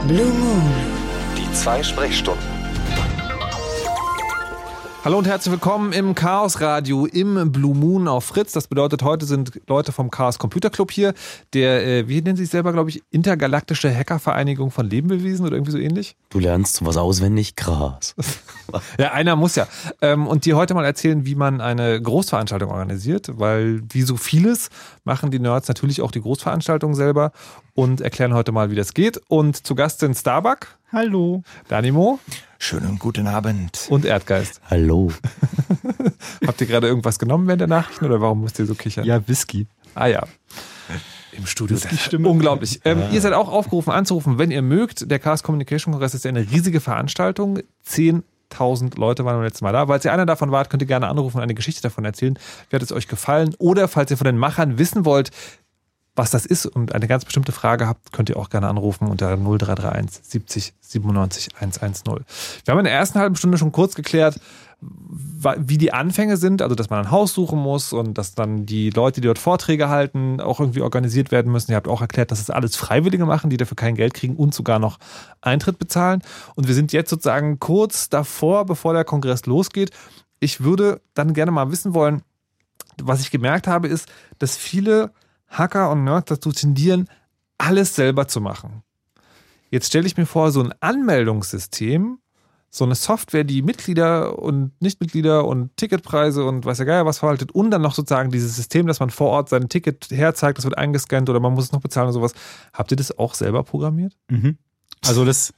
Blue 0.09 0.33
Moon. 0.33 0.75
Die 1.37 1.53
zwei 1.53 1.83
Sprechstunden. 1.85 2.58
Hallo 5.05 5.17
und 5.17 5.29
herzlich 5.29 5.53
willkommen 5.53 5.93
im 5.93 6.17
Chaos 6.17 6.61
Radio 6.61 7.07
im 7.07 7.53
Blue 7.53 7.75
Moon 7.75 8.09
auf 8.09 8.25
Fritz. 8.25 8.51
Das 8.51 8.67
bedeutet, 8.67 9.05
heute 9.05 9.27
sind 9.27 9.61
Leute 9.69 9.93
vom 9.93 10.11
Chaos 10.11 10.41
Computer 10.41 10.71
Club 10.71 10.91
hier, 10.91 11.15
der, 11.55 11.87
äh, 11.87 12.09
wie 12.09 12.21
nennen 12.21 12.37
sie 12.37 12.43
sich 12.43 12.51
selber, 12.51 12.73
glaube 12.73 12.91
ich, 12.91 13.03
Intergalaktische 13.11 13.95
Hackervereinigung 13.95 14.73
von 14.73 14.91
Lebewesen 14.91 15.47
oder 15.47 15.55
irgendwie 15.55 15.71
so 15.71 15.79
ähnlich. 15.79 16.17
Du 16.31 16.41
lernst 16.41 16.75
sowas 16.75 16.97
auswendig, 16.97 17.55
krass. 17.57 18.15
Ja, 18.99 19.13
einer 19.13 19.35
muss 19.35 19.57
ja. 19.57 19.67
Ähm, 20.03 20.27
und 20.27 20.45
dir 20.45 20.55
heute 20.55 20.75
mal 20.75 20.85
erzählen, 20.85 21.25
wie 21.25 21.35
man 21.35 21.63
eine 21.63 22.03
Großveranstaltung 22.03 22.71
organisiert, 22.71 23.31
weil 23.39 23.81
wie 23.89 24.03
so 24.03 24.19
vieles 24.19 24.69
machen 25.05 25.31
die 25.31 25.39
Nerds 25.39 25.69
natürlich 25.69 26.03
auch 26.03 26.11
die 26.11 26.21
Großveranstaltung 26.21 26.95
selber 26.95 27.33
und 27.73 28.03
erklären 28.03 28.35
heute 28.35 28.53
mal, 28.53 28.71
wie 28.71 28.75
das 28.75 28.93
geht. 28.93 29.23
Und 29.29 29.67
zu 29.67 29.75
Gast 29.75 30.01
sind 30.01 30.19
Starbuck, 30.19 30.67
Hallo. 30.93 31.43
Danimo 31.69 32.19
Schönen 32.61 32.99
guten 32.99 33.27
Abend. 33.29 33.87
und 33.89 34.05
Erdgeist. 34.05 34.61
Hallo. 34.69 35.13
Habt 36.47 36.61
ihr 36.61 36.67
gerade 36.67 36.89
irgendwas 36.89 37.19
genommen 37.19 37.47
während 37.47 37.61
der 37.61 37.69
Nachrichten 37.69 38.05
oder 38.05 38.21
warum 38.21 38.41
müsst 38.41 38.59
ihr 38.59 38.67
so 38.67 38.75
kichern? 38.75 39.05
Ja, 39.05 39.27
Whisky. 39.29 39.67
Ah 39.95 40.07
ja. 40.07 40.27
Im 41.33 41.47
Studio. 41.47 41.77
Whisky-Stimme. 41.77 42.29
Unglaublich. 42.29 42.81
Ähm, 42.85 43.03
Ihr 43.13 43.21
seid 43.21 43.33
auch 43.33 43.49
aufgerufen 43.49 43.93
anzurufen, 43.93 44.39
wenn 44.39 44.51
ihr 44.51 44.63
mögt. 44.63 45.09
Der 45.11 45.21
Chaos 45.21 45.43
Communication 45.45 45.93
Kongress 45.93 46.15
ist 46.15 46.25
ja 46.25 46.31
eine 46.31 46.41
riesige 46.51 46.81
Veranstaltung. 46.81 47.61
10.000 47.89 48.99
Leute 48.99 49.25
waren 49.25 49.37
beim 49.37 49.45
letzten 49.45 49.65
Mal 49.65 49.73
da. 49.73 49.87
Falls 49.87 50.05
ihr 50.05 50.13
einer 50.13 50.27
davon 50.27 50.51
wart, 50.51 50.69
könnt 50.69 50.83
ihr 50.83 50.87
gerne 50.89 51.07
anrufen 51.07 51.37
und 51.37 51.43
eine 51.45 51.55
Geschichte 51.55 51.81
davon 51.83 52.05
erzählen. 52.05 52.37
Wie 52.71 52.77
hat 52.77 52.83
es 52.83 52.91
euch 52.91 53.07
gefallen? 53.07 53.55
Oder 53.59 53.87
falls 53.87 54.11
ihr 54.11 54.17
von 54.17 54.25
den 54.27 54.37
Machern 54.39 54.79
wissen 54.79 55.05
wollt, 55.05 55.31
was 56.19 56.31
das 56.31 56.45
ist 56.45 56.67
und 56.67 56.95
eine 56.95 57.07
ganz 57.07 57.25
bestimmte 57.25 57.53
Frage 57.53 57.87
habt, 57.87 58.13
könnt 58.13 58.29
ihr 58.29 58.37
auch 58.37 58.51
gerne 58.51 58.69
anrufen 58.69 59.07
unter 59.07 59.37
0331 59.37 60.21
70 60.23 60.75
97 60.81 61.55
110. 61.55 62.25
Wir 62.65 62.73
haben 62.73 62.79
in 62.79 62.85
der 62.85 62.93
ersten 62.93 63.19
halben 63.19 63.37
Stunde 63.37 63.57
schon 63.57 63.73
kurz 63.73 63.95
geklärt, 63.95 64.41
wie 64.81 65.79
die 65.79 65.93
Anfänge 65.93 66.37
sind, 66.37 66.63
also 66.63 66.75
dass 66.75 66.91
man 66.91 67.05
ein 67.05 67.11
Haus 67.11 67.35
suchen 67.35 67.59
muss 67.59 67.93
und 67.93 68.17
dass 68.17 68.35
dann 68.35 68.67
die 68.67 68.91
Leute, 68.91 69.21
die 69.21 69.27
dort 69.27 69.39
Vorträge 69.39 69.89
halten, 69.89 70.41
auch 70.41 70.61
irgendwie 70.61 70.83
organisiert 70.83 71.31
werden 71.31 71.51
müssen. 71.51 71.73
Ihr 71.73 71.77
habt 71.77 71.89
auch 71.89 72.01
erklärt, 72.01 72.31
dass 72.31 72.41
es 72.41 72.51
alles 72.51 72.77
Freiwillige 72.77 73.27
machen, 73.27 73.51
die 73.51 73.57
dafür 73.57 73.77
kein 73.77 73.97
Geld 73.97 74.15
kriegen 74.15 74.37
und 74.37 74.55
sogar 74.55 74.79
noch 74.79 74.99
Eintritt 75.41 75.79
bezahlen. 75.79 76.23
Und 76.55 76.69
wir 76.69 76.75
sind 76.75 76.93
jetzt 76.93 77.11
sozusagen 77.11 77.59
kurz 77.59 78.09
davor, 78.09 78.67
bevor 78.67 78.93
der 78.93 79.05
Kongress 79.05 79.47
losgeht. 79.47 79.91
Ich 80.39 80.61
würde 80.61 81.01
dann 81.15 81.35
gerne 81.35 81.51
mal 81.51 81.73
wissen 81.73 81.95
wollen, 81.95 82.23
was 83.03 83.21
ich 83.21 83.31
gemerkt 83.31 83.67
habe, 83.67 83.89
ist, 83.89 84.09
dass 84.39 84.57
viele 84.57 85.11
Hacker 85.49 85.91
und 85.91 86.05
Nerds 86.05 86.29
dazu 86.29 86.53
tendieren, 86.53 87.09
alles 87.59 87.95
selber 87.95 88.29
zu 88.29 88.41
machen. 88.41 88.83
Jetzt 89.71 89.89
stelle 89.89 90.07
ich 90.07 90.17
mir 90.17 90.27
vor, 90.27 90.51
so 90.51 90.63
ein 90.63 90.73
Anmeldungssystem, 90.81 92.19
so 92.71 92.85
eine 92.85 92.95
Software, 92.95 93.45
die 93.45 93.63
Mitglieder 93.63 94.39
und 94.39 94.73
Nichtmitglieder 94.81 95.47
und 95.47 95.77
Ticketpreise 95.77 96.45
und 96.45 96.65
weiß 96.65 96.79
ja 96.79 96.85
geil 96.85 97.07
was 97.07 97.19
verwaltet 97.19 97.53
und 97.53 97.71
dann 97.71 97.83
noch 97.83 97.95
sozusagen 97.95 98.31
dieses 98.31 98.57
System, 98.57 98.87
dass 98.87 99.01
man 99.01 99.11
vor 99.11 99.31
Ort 99.31 99.49
sein 99.49 99.69
Ticket 99.69 100.09
herzeigt, 100.11 100.59
das 100.59 100.65
wird 100.65 100.77
eingescannt 100.77 101.31
oder 101.31 101.41
man 101.41 101.55
muss 101.55 101.65
es 101.65 101.73
noch 101.73 101.81
bezahlen 101.81 102.07
oder 102.07 102.15
sowas. 102.15 102.35
Habt 102.73 102.91
ihr 102.91 102.97
das 102.97 103.19
auch 103.19 103.35
selber 103.35 103.63
programmiert? 103.63 104.17
Mhm. 104.29 104.59
Also 105.07 105.25
das, 105.25 105.55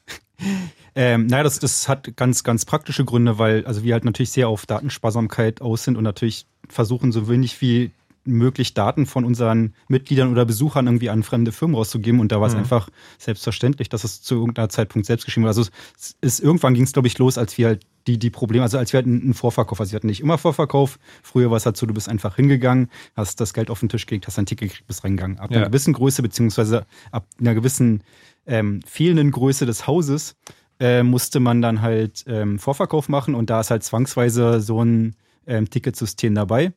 ähm, 0.95 1.27
naja, 1.27 1.43
das, 1.43 1.59
das 1.59 1.89
hat 1.89 2.17
ganz, 2.17 2.45
ganz 2.45 2.65
praktische 2.65 3.05
Gründe, 3.05 3.39
weil 3.39 3.67
also 3.67 3.83
wir 3.83 3.95
halt 3.95 4.05
natürlich 4.05 4.31
sehr 4.31 4.49
auf 4.49 4.67
Datensparsamkeit 4.67 5.61
aus 5.61 5.85
sind 5.85 5.97
und 5.97 6.05
natürlich 6.05 6.47
versuchen, 6.69 7.11
so 7.11 7.29
wenig 7.29 7.61
wie 7.61 7.91
möglich 8.25 8.75
Daten 8.75 9.07
von 9.07 9.25
unseren 9.25 9.75
Mitgliedern 9.89 10.31
oder 10.31 10.45
Besuchern 10.45 10.87
irgendwie 10.87 11.11
an 11.11 11.23
fremde 11.23 11.53
Firmen 11.53 11.75
rauszugeben. 11.77 12.21
Und 12.21 12.33
da 12.33 12.41
war 12.41 12.47
es 12.49 12.53
Mhm. 12.55 12.61
einfach 12.61 12.89
selbstverständlich, 13.19 13.89
dass 13.89 14.05
es 14.05 14.23
zu 14.23 14.35
irgendeiner 14.35 14.69
Zeitpunkt 14.69 15.07
selbst 15.07 15.25
geschrieben 15.25 15.45
wurde. 15.45 15.51
Also 15.59 15.71
es 15.99 16.17
ist 16.21 16.41
irgendwann 16.41 16.75
ging 16.75 16.85
es, 16.85 16.93
glaube 16.93 17.09
ich, 17.09 17.19
los, 17.19 17.39
als 17.39 17.57
wir 17.59 17.69
halt 17.69 17.87
die, 18.07 18.19
die 18.19 18.31
Probleme, 18.31 18.63
also 18.63 18.79
als 18.79 18.93
wir 18.93 18.99
hatten 18.99 19.21
einen 19.21 19.35
Vorverkauf, 19.35 19.79
also 19.81 19.93
wir 19.93 19.97
hatten 19.97 20.07
nicht 20.07 20.21
immer 20.21 20.39
Vorverkauf. 20.39 20.99
Früher 21.23 21.51
war 21.51 21.57
es 21.59 21.67
halt 21.67 21.77
so, 21.77 21.87
du 21.87 21.95
bist 21.95 22.09
einfach 22.09 22.37
hingegangen, 22.37 22.89
hast 23.15 23.41
das 23.41 23.53
Geld 23.55 23.71
auf 23.71 23.81
den 23.81 23.89
Tisch 23.89 24.07
gelegt, 24.07 24.27
hast 24.27 24.39
ein 24.39 24.47
Ticket 24.47 24.71
gekriegt, 24.71 24.87
bist 24.87 25.05
reingegangen. 25.05 25.39
Ab 25.39 25.51
Ja. 25.51 25.59
einer 25.59 25.67
gewissen 25.69 25.93
Größe, 25.93 26.23
beziehungsweise 26.23 26.87
ab 27.13 27.27
einer 27.41 27.55
gewissen 27.55 28.03
ähm, 28.47 28.81
fehlenden 28.87 29.31
Größe 29.31 29.67
des 29.67 29.87
Hauses, 29.87 30.35
äh, 30.81 31.03
musste 31.03 31.41
man 31.41 31.61
dann 31.61 31.83
halt 31.83 32.25
ähm, 32.27 32.59
Vorverkauf 32.59 33.09
machen 33.11 33.35
und 33.35 33.51
da 33.51 33.61
ist 33.61 33.71
halt 33.71 33.85
zwangsweise 33.85 34.61
so 34.63 34.83
ein 34.83 35.15
ähm, 35.47 35.69
Ticketsystem 35.69 36.35
dabei. 36.35 36.73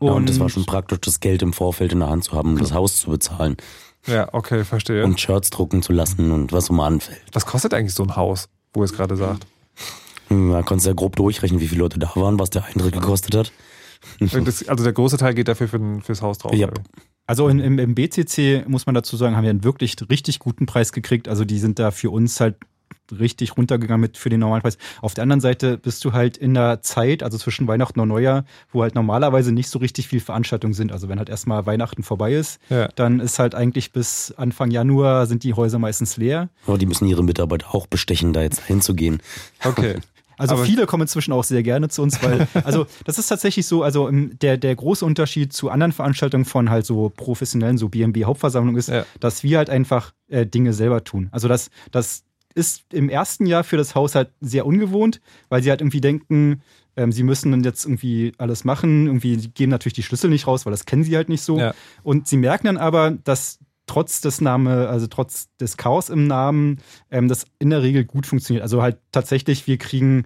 Ja, 0.00 0.12
und 0.12 0.28
das 0.28 0.38
war 0.40 0.48
schon 0.48 0.66
praktisch, 0.66 0.98
das 1.00 1.20
Geld 1.20 1.42
im 1.42 1.52
Vorfeld 1.52 1.92
in 1.92 2.00
der 2.00 2.10
Hand 2.10 2.24
zu 2.24 2.32
haben, 2.32 2.50
um 2.52 2.58
das 2.58 2.72
Haus 2.72 2.98
zu 3.00 3.10
bezahlen 3.10 3.56
Ja, 4.06 4.28
okay, 4.32 4.64
verstehe. 4.64 5.04
und 5.04 5.18
Shirts 5.20 5.50
drucken 5.50 5.82
zu 5.82 5.92
lassen 5.92 6.30
und 6.30 6.52
was 6.52 6.70
mal 6.70 6.86
anfällt. 6.86 7.22
was 7.32 7.46
kostet 7.46 7.72
eigentlich 7.74 7.94
so 7.94 8.02
ein 8.02 8.16
Haus, 8.16 8.48
wo 8.74 8.80
ihr 8.82 8.84
es 8.84 8.92
gerade 8.92 9.16
sagt? 9.16 9.46
Da 10.28 10.62
konntest 10.62 10.86
du 10.86 10.90
ja 10.90 10.94
grob 10.94 11.16
durchrechnen, 11.16 11.60
wie 11.60 11.68
viele 11.68 11.80
Leute 11.80 11.98
da 11.98 12.10
waren, 12.16 12.38
was 12.38 12.50
der 12.50 12.64
Eintritt 12.64 12.92
gekostet 12.92 13.34
hat. 13.34 13.52
Das, 14.18 14.66
also 14.68 14.84
der 14.84 14.92
große 14.92 15.16
Teil 15.16 15.34
geht 15.34 15.48
dafür 15.48 15.68
für, 15.68 16.00
fürs 16.02 16.22
Haus 16.22 16.38
drauf. 16.38 16.54
Ja. 16.54 16.68
Also 17.26 17.48
in, 17.48 17.58
im, 17.60 17.78
im 17.78 17.94
BCC 17.94 18.64
muss 18.66 18.84
man 18.86 18.94
dazu 18.94 19.16
sagen, 19.16 19.36
haben 19.36 19.44
wir 19.44 19.50
einen 19.50 19.64
wirklich 19.64 19.96
richtig 20.10 20.38
guten 20.40 20.66
Preis 20.66 20.92
gekriegt. 20.92 21.28
Also 21.28 21.44
die 21.44 21.58
sind 21.58 21.78
da 21.78 21.90
für 21.90 22.10
uns 22.10 22.38
halt 22.40 22.56
richtig 23.12 23.56
runtergegangen 23.56 24.00
mit 24.00 24.16
für 24.16 24.28
den 24.30 24.40
normalen 24.40 24.62
Preis. 24.62 24.78
Auf 25.02 25.14
der 25.14 25.22
anderen 25.22 25.40
Seite 25.40 25.78
bist 25.78 26.04
du 26.04 26.12
halt 26.12 26.36
in 26.36 26.54
der 26.54 26.80
Zeit, 26.82 27.22
also 27.22 27.38
zwischen 27.38 27.66
Weihnachten 27.68 28.00
und 28.00 28.08
Neujahr, 28.08 28.44
wo 28.72 28.82
halt 28.82 28.94
normalerweise 28.94 29.52
nicht 29.52 29.68
so 29.68 29.78
richtig 29.78 30.08
viel 30.08 30.20
Veranstaltungen 30.20 30.74
sind. 30.74 30.92
Also 30.92 31.08
wenn 31.08 31.18
halt 31.18 31.28
erstmal 31.28 31.66
Weihnachten 31.66 32.02
vorbei 32.02 32.34
ist, 32.34 32.60
Ja. 32.70 32.88
dann 32.96 33.20
ist 33.20 33.38
halt 33.38 33.54
eigentlich 33.54 33.92
bis 33.92 34.32
Anfang 34.36 34.70
Januar 34.70 35.26
sind 35.26 35.42
die 35.44 35.54
Häuser 35.54 35.78
meistens 35.78 36.16
leer. 36.16 36.48
Aber 36.66 36.78
die 36.78 36.86
müssen 36.86 37.06
ihre 37.06 37.22
Mitarbeiter 37.24 37.74
auch 37.74 37.86
bestechen, 37.86 38.32
da 38.32 38.42
jetzt 38.42 38.60
hinzugehen. 38.64 39.20
Okay. 39.64 39.96
Also 40.36 40.56
Aber- 40.56 40.64
viele 40.64 40.86
kommen 40.86 41.02
inzwischen 41.02 41.30
auch 41.32 41.44
sehr 41.44 41.62
gerne 41.62 41.88
zu 41.90 42.02
uns, 42.02 42.20
weil, 42.20 42.48
also 42.64 42.86
das 43.04 43.20
ist 43.20 43.28
tatsächlich 43.28 43.66
so, 43.66 43.84
also 43.84 44.08
ähm, 44.08 44.36
der, 44.42 44.56
der 44.56 44.74
große 44.74 45.04
Unterschied 45.04 45.52
zu 45.52 45.70
anderen 45.70 45.92
Veranstaltungen 45.92 46.44
von 46.44 46.70
halt 46.70 46.84
so 46.86 47.08
professionellen, 47.08 47.78
so 47.78 47.88
BMB 47.88 48.24
Hauptversammlung 48.24 48.74
ist, 48.76 48.88
Ja. 48.88 49.06
dass 49.20 49.44
wir 49.44 49.58
halt 49.58 49.70
einfach 49.70 50.12
äh, 50.28 50.44
Dinge 50.44 50.72
selber 50.72 51.04
tun. 51.04 51.28
Also 51.30 51.46
das, 51.46 51.70
das 51.92 52.24
ist 52.54 52.84
im 52.92 53.08
ersten 53.08 53.46
Jahr 53.46 53.64
für 53.64 53.76
das 53.76 53.94
Haus 53.94 54.14
halt 54.14 54.30
sehr 54.40 54.66
ungewohnt, 54.66 55.20
weil 55.48 55.62
sie 55.62 55.70
halt 55.70 55.80
irgendwie 55.80 56.00
denken, 56.00 56.62
ähm, 56.96 57.12
sie 57.12 57.24
müssen 57.24 57.50
dann 57.50 57.64
jetzt 57.64 57.84
irgendwie 57.84 58.32
alles 58.38 58.64
machen, 58.64 59.06
irgendwie 59.06 59.36
geben 59.36 59.70
natürlich 59.70 59.94
die 59.94 60.02
Schlüssel 60.02 60.30
nicht 60.30 60.46
raus, 60.46 60.64
weil 60.64 60.70
das 60.70 60.86
kennen 60.86 61.04
sie 61.04 61.16
halt 61.16 61.28
nicht 61.28 61.42
so. 61.42 61.58
Ja. 61.58 61.74
Und 62.02 62.28
sie 62.28 62.36
merken 62.36 62.66
dann 62.66 62.76
aber, 62.76 63.10
dass 63.10 63.58
trotz 63.86 64.20
des 64.20 64.40
Name, 64.40 64.88
also 64.88 65.06
trotz 65.06 65.48
des 65.56 65.76
Chaos 65.76 66.08
im 66.08 66.26
Namen, 66.26 66.78
ähm, 67.10 67.28
das 67.28 67.46
in 67.58 67.70
der 67.70 67.82
Regel 67.82 68.04
gut 68.04 68.26
funktioniert. 68.26 68.62
Also 68.62 68.82
halt 68.82 68.98
tatsächlich, 69.12 69.66
wir 69.66 69.78
kriegen 69.78 70.24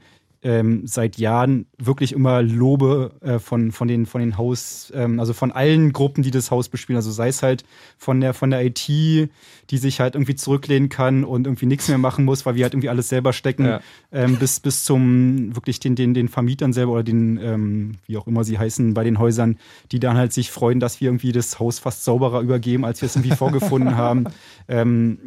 ähm, 0.49 0.86
seit 0.86 1.18
Jahren 1.18 1.66
wirklich 1.76 2.12
immer 2.12 2.40
Lobe 2.42 3.11
äh, 3.20 3.38
von, 3.38 3.70
von 3.70 3.86
den, 3.86 4.07
von 4.07 4.22
den 4.22 4.38
Haus, 4.38 4.90
ähm, 4.94 5.20
also 5.20 5.34
von 5.34 5.53
allen 5.53 5.92
Gruppen, 5.92 6.22
die 6.22 6.30
das 6.30 6.51
Haus 6.51 6.70
bespielen. 6.70 6.96
Also 6.96 7.11
sei 7.11 7.28
es 7.28 7.42
halt 7.42 7.64
von 7.99 8.18
der, 8.22 8.32
von 8.32 8.49
der 8.49 8.64
IT, 8.64 8.78
die 8.88 9.28
sich 9.70 10.01
halt 10.01 10.14
irgendwie 10.14 10.36
zurücklehnen 10.36 10.88
kann 10.88 11.24
und 11.24 11.46
irgendwie 11.46 11.66
nichts 11.66 11.88
mehr 11.88 11.99
machen 11.99 12.24
muss, 12.24 12.46
weil 12.46 12.55
wir 12.55 12.64
halt 12.64 12.72
irgendwie 12.72 12.88
alles 12.88 13.11
selber 13.11 13.34
stecken, 13.34 13.66
Ja. 13.66 13.80
ähm, 14.11 14.36
bis, 14.38 14.61
bis 14.61 14.84
zum 14.84 15.55
wirklich 15.55 15.80
den, 15.80 15.94
den, 15.96 16.14
den 16.14 16.28
Vermietern 16.28 16.72
selber 16.72 16.92
oder 16.92 17.03
den, 17.03 17.38
ähm, 17.42 17.92
wie 18.07 18.16
auch 18.16 18.26
immer 18.26 18.42
sie 18.42 18.59
heißen, 18.59 18.94
bei 18.94 19.05
den 19.05 19.18
Häusern, 19.18 19.59
die 19.92 20.01
dann 20.01 20.16
halt 20.16 20.32
sich 20.32 20.51
freuen, 20.51 20.80
dass 20.80 21.03
wir 21.03 21.09
irgendwie 21.09 21.32
das 21.32 21.59
Haus 21.59 21.78
fast 21.78 22.05
sauberer 22.05 22.40
übergeben, 22.40 22.86
als 22.86 23.03
wir 23.03 23.07
es 23.07 23.16
irgendwie 23.16 23.36
vorgefunden 23.36 23.96
haben. 23.99 24.24
Ähm, 24.66 25.18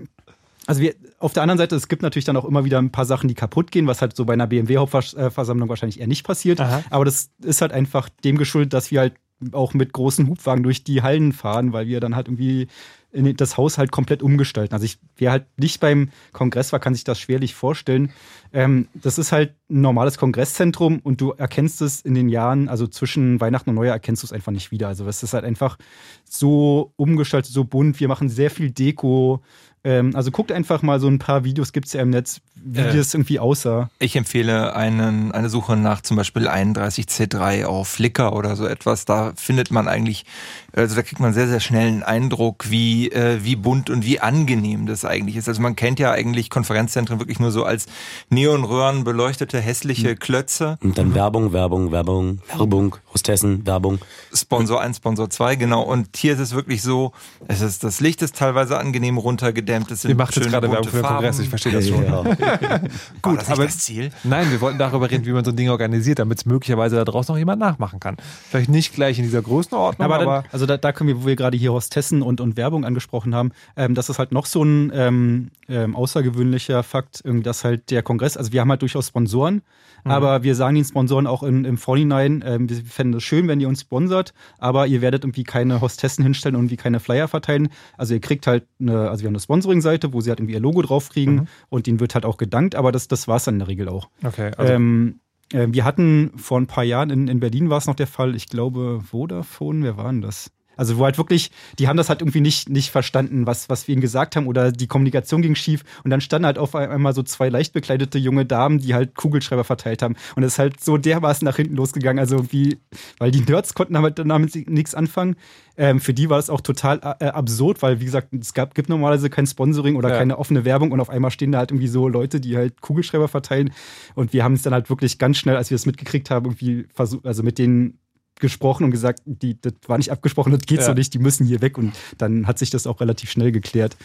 also 0.66 0.82
wir, 0.82 0.96
auf 1.22 1.34
der 1.34 1.44
anderen 1.44 1.58
Seite, 1.58 1.76
es 1.76 1.88
gibt 1.88 2.02
natürlich 2.02 2.26
dann 2.26 2.38
auch 2.38 2.46
immer 2.46 2.66
wieder 2.66 2.80
ein 2.80 2.92
paar 2.92 3.06
Sachen, 3.06 3.28
die 3.28 3.36
kaputt 3.36 3.72
gehen, 3.72 3.88
was 3.88 4.02
halt 4.02 4.16
so 4.16 4.26
bei 4.26 4.34
einer 4.34 4.48
BMW-Hauptversammlung 4.48 5.70
wahrscheinlich 5.70 6.00
eher 6.00 6.08
nicht 6.08 6.26
passiert. 6.26 6.60
Aha. 6.60 6.84
Aber 6.90 7.06
das 7.06 7.30
ist 7.44 7.62
halt 7.62 7.72
einfach 7.72 8.10
dem 8.24 8.38
geschuldet, 8.38 8.74
dass 8.74 8.92
wir 8.92 9.00
halt 9.00 9.14
auch 9.52 9.74
mit 9.74 9.94
großen 9.94 10.28
Hubwagen 10.28 10.64
durch 10.64 10.84
die 10.84 11.02
Hallen 11.02 11.34
fahren, 11.34 11.74
weil 11.74 11.88
wir 11.88 12.00
dann 12.00 12.16
halt 12.16 12.28
irgendwie 12.28 12.68
das 13.12 13.58
Haus 13.58 13.78
halt 13.78 13.92
komplett 13.92 14.24
umgestalten. 14.24 14.74
Also 14.74 14.86
ich, 14.86 14.98
wer 15.18 15.32
halt 15.32 15.46
nicht 15.58 15.82
beim 15.82 16.10
Kongress 16.32 16.72
war, 16.72 16.80
kann 16.80 16.94
sich 16.94 17.04
das 17.04 17.20
schwerlich 17.20 17.54
vorstellen. 17.54 18.14
Ähm, 18.54 18.88
das 18.94 19.18
ist 19.18 19.32
halt 19.32 19.56
ein 19.70 19.82
normales 19.82 20.18
Kongresszentrum 20.18 21.00
und 21.00 21.20
du 21.20 21.32
erkennst 21.32 21.82
es 21.82 22.02
in 22.02 22.14
den 22.14 22.30
Jahren, 22.30 22.70
also 22.70 22.88
zwischen 22.88 23.42
Weihnachten 23.42 23.70
und 23.70 23.76
Neujahr 23.76 23.96
erkennst 23.96 24.24
du 24.24 24.28
es 24.28 24.34
einfach 24.34 24.54
nicht 24.54 24.72
wieder. 24.72 24.88
Also 24.88 25.06
es 25.08 25.24
ist 25.24 25.34
halt 25.34 25.44
einfach 25.44 25.78
so 26.24 26.94
umgestaltet, 26.96 27.52
so 27.52 27.66
bunt. 27.66 28.00
Wir 28.00 28.08
machen 28.08 28.30
sehr 28.30 28.50
viel 28.50 28.72
Deko. 28.72 29.42
Ähm, 29.84 30.16
also 30.16 30.30
guckt 30.32 30.52
einfach 30.52 30.84
mal 30.84 31.00
so 31.00 31.08
ein 31.08 31.18
paar 31.18 31.44
Videos, 31.44 31.74
gibt 31.74 31.88
es 31.88 31.94
ja 31.94 32.02
im 32.02 32.12
Netz, 32.12 32.42
wie 32.56 32.82
Äh. 32.82 32.96
das 32.96 33.14
irgendwie 33.14 33.40
aussah. 33.40 33.90
Ich 33.98 34.16
empfehle 34.16 34.76
einen, 34.76 35.32
eine 35.32 35.50
Suche 35.50 35.76
nach 35.76 36.02
zum 36.02 36.18
Beispiel 36.18 36.48
31C3 36.48 37.66
auf 37.66 37.88
Flickr 37.88 38.34
oder 38.34 38.56
so 38.56 38.66
etwas. 38.68 39.06
Da 39.06 39.34
findet 39.36 39.72
man 39.72 39.88
eigentlich, 39.88 40.26
also 40.74 40.96
da 40.96 41.02
kriegt 41.02 41.20
man 41.20 41.34
sehr, 41.34 41.48
sehr 41.48 41.60
schnell 41.60 41.88
einen 41.88 42.04
Eindruck, 42.04 42.70
wie, 42.70 43.12
äh, 43.12 43.40
wie 43.44 43.56
bunt 43.56 43.90
und 43.90 44.06
wie 44.06 44.20
angenehm 44.20 44.86
das 44.86 45.06
eigentlich 45.06 45.36
ist. 45.36 45.48
Also 45.50 45.62
man 45.62 45.76
kennt 45.76 46.00
ja 46.00 46.12
eigentlich 46.12 46.50
Konferenzzentren 46.50 47.20
wirklich 47.20 47.40
nur 47.40 47.52
so 47.52 47.64
als 47.66 47.88
Neonröhren 48.30 49.04
beleuchtete 49.04 49.60
hässliche 49.60 50.16
Klötze. 50.16 50.78
Und 50.82 50.98
dann 50.98 51.14
Werbung, 51.14 51.54
Werbung, 51.54 51.92
Werbung, 51.92 52.40
Werbung, 52.56 52.96
Hostessen, 53.14 53.66
Werbung. 53.66 54.00
Sponsor 54.34 54.82
1, 54.82 54.98
Sponsor 54.98 55.30
2, 55.30 55.56
genau. 55.58 55.82
Und 55.82 56.16
hier 56.16 56.34
ist 56.34 56.40
es 56.40 56.54
wirklich 56.54 56.82
so, 56.82 57.12
es 57.48 57.62
ist, 57.62 57.84
das 57.84 58.00
Licht 58.00 58.22
ist 58.22 58.36
teilweise 58.38 58.80
angenehm 58.80 59.18
runtergedämmt. 59.18 59.92
Es 59.92 60.02
sind 60.02 60.10
Ihr 60.10 60.16
macht 60.16 60.36
jetzt 60.36 60.50
gerade 60.50 60.72
Werbung 60.72 60.88
für 60.90 60.98
den. 60.98 61.06
Kongress, 61.06 61.40
ich 61.40 61.50
verstehe 61.50 61.74
das 61.74 61.88
schon. 61.88 62.06
Ja. 62.06 62.24
War 62.24 62.32
das 62.32 63.48
nicht 63.48 63.50
aber- 63.50 63.66
das 63.66 63.80
Ziel? 63.80 64.12
Nein, 64.24 64.50
wir 64.52 64.62
wollten 64.62 64.78
darüber 64.80 65.10
reden, 65.12 65.26
wie 65.26 65.32
man 65.32 65.44
so 65.44 65.52
ein 65.52 65.58
Ding 65.58 65.70
organisiert, 65.70 66.20
damit 66.20 66.38
es 66.38 66.46
möglicherweise 66.46 66.96
da 66.96 67.04
draußen 67.06 67.34
noch 67.34 67.40
jemand 67.40 67.60
nachmachen 67.60 68.00
kann. 68.00 68.18
Vielleicht 68.50 68.70
nicht 68.70 68.94
gleich 68.94 69.18
in 69.18 69.24
dieser 69.26 69.42
Größenordnung, 69.42 70.06
Aber, 70.06 70.16
aber, 70.22 70.44
dann, 70.52 70.61
also 70.62 70.68
da, 70.68 70.78
da 70.78 70.92
können 70.92 71.08
wir, 71.08 71.24
wo 71.24 71.26
wir 71.26 71.36
gerade 71.36 71.58
hier 71.58 71.74
Hostessen 71.74 72.22
und, 72.22 72.40
und 72.40 72.56
Werbung 72.56 72.86
angesprochen 72.86 73.34
haben, 73.34 73.52
ähm, 73.76 73.96
das 73.96 74.10
ist 74.10 74.20
halt 74.20 74.32
noch 74.32 74.46
so 74.46 74.64
ein 74.64 74.92
ähm, 74.94 75.50
ähm, 75.68 75.96
außergewöhnlicher 75.96 76.84
Fakt, 76.84 77.24
dass 77.26 77.64
halt 77.64 77.90
der 77.90 78.04
Kongress, 78.04 78.38
also 78.38 78.52
wir 78.52 78.62
haben 78.62 78.70
halt 78.70 78.84
durchaus 78.84 79.08
Sponsoren, 79.08 79.64
aber 80.04 80.44
wir 80.44 80.54
sagen 80.56 80.76
den 80.76 80.86
Sponsoren 80.86 81.26
auch 81.26 81.42
in, 81.42 81.66
im 81.66 81.78
Vorhinein, 81.78 82.44
ähm, 82.46 82.70
wir 82.70 82.78
fänden 82.78 83.18
es 83.18 83.24
schön, 83.24 83.48
wenn 83.48 83.60
ihr 83.60 83.68
uns 83.68 83.82
sponsert, 83.82 84.34
aber 84.60 84.86
ihr 84.86 85.02
werdet 85.02 85.24
irgendwie 85.24 85.44
keine 85.44 85.82
Hostessen 85.82 86.24
hinstellen 86.24 86.56
und 86.56 86.64
irgendwie 86.64 86.78
keine 86.78 87.00
Flyer 87.00 87.28
verteilen. 87.28 87.70
Also 87.98 88.14
ihr 88.14 88.22
kriegt 88.22 88.46
halt 88.46 88.66
eine, 88.80 89.10
also 89.10 89.24
wir 89.24 89.28
haben 89.28 89.36
eine 89.36 89.42
Sponsoring-Seite, 89.42 90.14
wo 90.14 90.22
sie 90.22 90.30
halt 90.30 90.40
irgendwie 90.40 90.54
ihr 90.54 90.60
Logo 90.60 90.82
drauf 90.84 91.10
kriegen 91.10 91.48
und 91.70 91.88
ihnen 91.88 92.00
wird 92.00 92.14
halt 92.14 92.26
auch 92.26 92.38
gedankt, 92.38 92.76
aber 92.76 92.92
das, 92.92 93.08
das 93.08 93.28
war 93.28 93.38
es 93.38 93.46
dann 93.46 93.56
in 93.56 93.60
der 93.60 93.68
Regel 93.68 93.90
auch. 93.90 94.10
okay. 94.24 94.52
Also, 94.58 94.74
Ähm, 94.74 95.16
äh, 95.18 95.31
wir 95.54 95.86
hatten 95.86 96.32
vor 96.38 96.60
ein 96.60 96.68
paar 96.68 96.84
Jahren 96.84 97.10
in, 97.10 97.28
in 97.28 97.40
Berlin 97.40 97.70
war 97.70 97.78
es 97.78 97.88
noch 97.88 97.96
der 97.96 98.08
Fall, 98.08 98.36
ich 98.36 98.48
glaube 98.48 99.02
Vodafone, 99.02 99.84
wer 99.84 99.98
war 99.98 100.12
denn 100.12 100.22
das? 100.22 100.52
Also 100.82 100.98
wo 100.98 101.04
halt 101.06 101.20
wirklich, 101.20 101.52
die 101.78 101.88
haben 101.88 101.96
das 101.96 102.10
halt 102.10 102.22
irgendwie 102.24 102.42
nicht, 102.42 102.68
nicht 102.68 102.90
verstanden, 102.90 103.46
was, 103.46 103.70
was 103.70 103.88
wir 103.88 103.94
ihnen 103.94 104.02
gesagt 104.02 104.36
haben 104.36 104.48
oder 104.48 104.72
die 104.72 104.88
Kommunikation 104.88 105.44
ging 105.44 105.54
schief 105.54 105.84
und 106.04 106.10
dann 106.10 106.22
standen 106.22 106.48
halt 106.48 106.58
auf 106.58 106.74
einmal 106.74 107.14
so 107.14 107.22
zwei 107.22 107.50
leicht 107.50 107.72
bekleidete 107.72 108.18
junge 108.18 108.48
Damen, 108.48 108.80
die 108.80 108.96
halt 108.96 109.14
Kugelschreiber 109.14 109.64
verteilt 109.64 110.02
haben 110.02 110.16
und 110.36 110.42
es 110.42 110.54
ist 110.54 110.60
halt 110.60 110.84
so 110.84 110.98
dermaßen 110.98 111.46
nach 111.46 111.58
hinten 111.58 111.76
losgegangen, 111.76 112.18
also 112.20 112.38
irgendwie, 112.38 112.80
weil 113.20 113.30
die 113.30 113.42
Nerds 113.42 113.76
konnten 113.76 113.94
damit, 113.94 114.18
damit 114.18 114.68
nichts 114.68 114.96
anfangen. 114.96 115.36
Ähm, 115.78 116.00
für 116.00 116.16
die 116.16 116.32
war 116.32 116.38
das 116.38 116.50
auch 116.50 116.62
total 116.62 117.00
äh, 117.20 117.26
absurd, 117.28 117.84
weil 117.84 118.00
wie 118.00 118.06
gesagt, 118.06 118.34
es 118.34 118.56
gab, 118.56 118.74
gibt 118.74 118.90
normalerweise 118.90 119.30
kein 119.30 119.46
Sponsoring 119.46 119.96
oder 119.98 120.10
Ja. 120.10 120.18
keine 120.18 120.40
offene 120.40 120.66
Werbung 120.66 120.92
und 120.92 121.00
auf 121.00 121.12
einmal 121.12 121.30
stehen 121.30 121.52
da 121.52 121.60
halt 121.60 121.70
irgendwie 121.70 121.90
so 121.90 122.08
Leute, 122.08 122.42
die 122.42 122.58
halt 122.58 122.82
Kugelschreiber 122.82 123.28
verteilen 123.28 123.72
und 124.16 124.34
wir 124.34 124.44
haben 124.44 124.54
es 124.54 124.64
dann 124.64 124.74
halt 124.74 124.90
wirklich 124.90 125.20
ganz 125.20 125.38
schnell, 125.38 125.58
als 125.58 125.70
wir 125.70 125.76
es 125.76 125.86
mitgekriegt 125.86 126.32
haben, 126.32 126.46
irgendwie 126.48 126.88
versucht, 126.92 127.28
also 127.28 127.44
mit 127.44 127.60
denen 127.60 128.00
gesprochen 128.42 128.84
und 128.84 128.92
gesagt, 128.92 129.22
die, 129.26 129.60
das 129.62 129.74
war 129.88 129.98
nicht 129.98 130.12
abgesprochen, 130.12 130.52
das 130.52 130.62
geht 130.64 130.80
Ja. 130.80 130.86
so 130.88 130.94
nicht, 130.94 131.14
die 131.14 131.20
müssen 131.20 131.46
hier 131.46 131.62
weg 131.62 131.78
und 131.78 131.94
dann 132.18 132.46
hat 132.48 132.60
sich 132.60 132.70
das 132.70 132.86
auch 132.88 133.00
relativ 133.00 133.32
schnell 133.32 133.52
geklärt. 133.54 133.96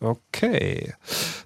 okay. 0.00 0.94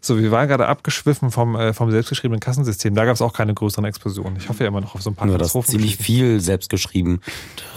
So, 0.00 0.18
wir 0.18 0.30
waren 0.30 0.48
gerade 0.48 0.66
abgeschwiffen 0.66 1.30
vom, 1.30 1.54
äh, 1.56 1.72
vom 1.72 1.90
selbstgeschriebenen 1.90 2.40
Kassensystem. 2.40 2.94
Da 2.94 3.04
gab 3.04 3.14
es 3.14 3.22
auch 3.22 3.32
keine 3.32 3.54
größeren 3.54 3.84
Explosionen. 3.84 4.36
Ich 4.36 4.48
hoffe 4.48 4.64
ja 4.64 4.68
immer 4.68 4.80
noch 4.80 4.94
auf 4.94 5.02
so 5.02 5.10
ein 5.10 5.14
paar 5.14 5.28
Ja, 5.28 5.38
das 5.38 5.52
ziemlich 5.66 5.96
viel 5.96 6.40
selbst 6.40 6.68
geschrieben. 6.70 7.20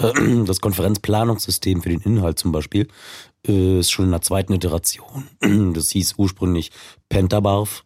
Das 0.45 0.59
Konferenzplanungssystem 0.61 1.81
für 1.81 1.89
den 1.89 2.01
Inhalt 2.01 2.39
zum 2.39 2.51
Beispiel 2.51 2.87
äh, 3.47 3.79
ist 3.79 3.91
schon 3.91 4.05
in 4.05 4.11
der 4.11 4.21
zweiten 4.21 4.53
Iteration. 4.53 5.27
Das 5.73 5.91
hieß 5.91 6.15
ursprünglich 6.17 6.71
Pentabarf, 7.09 7.83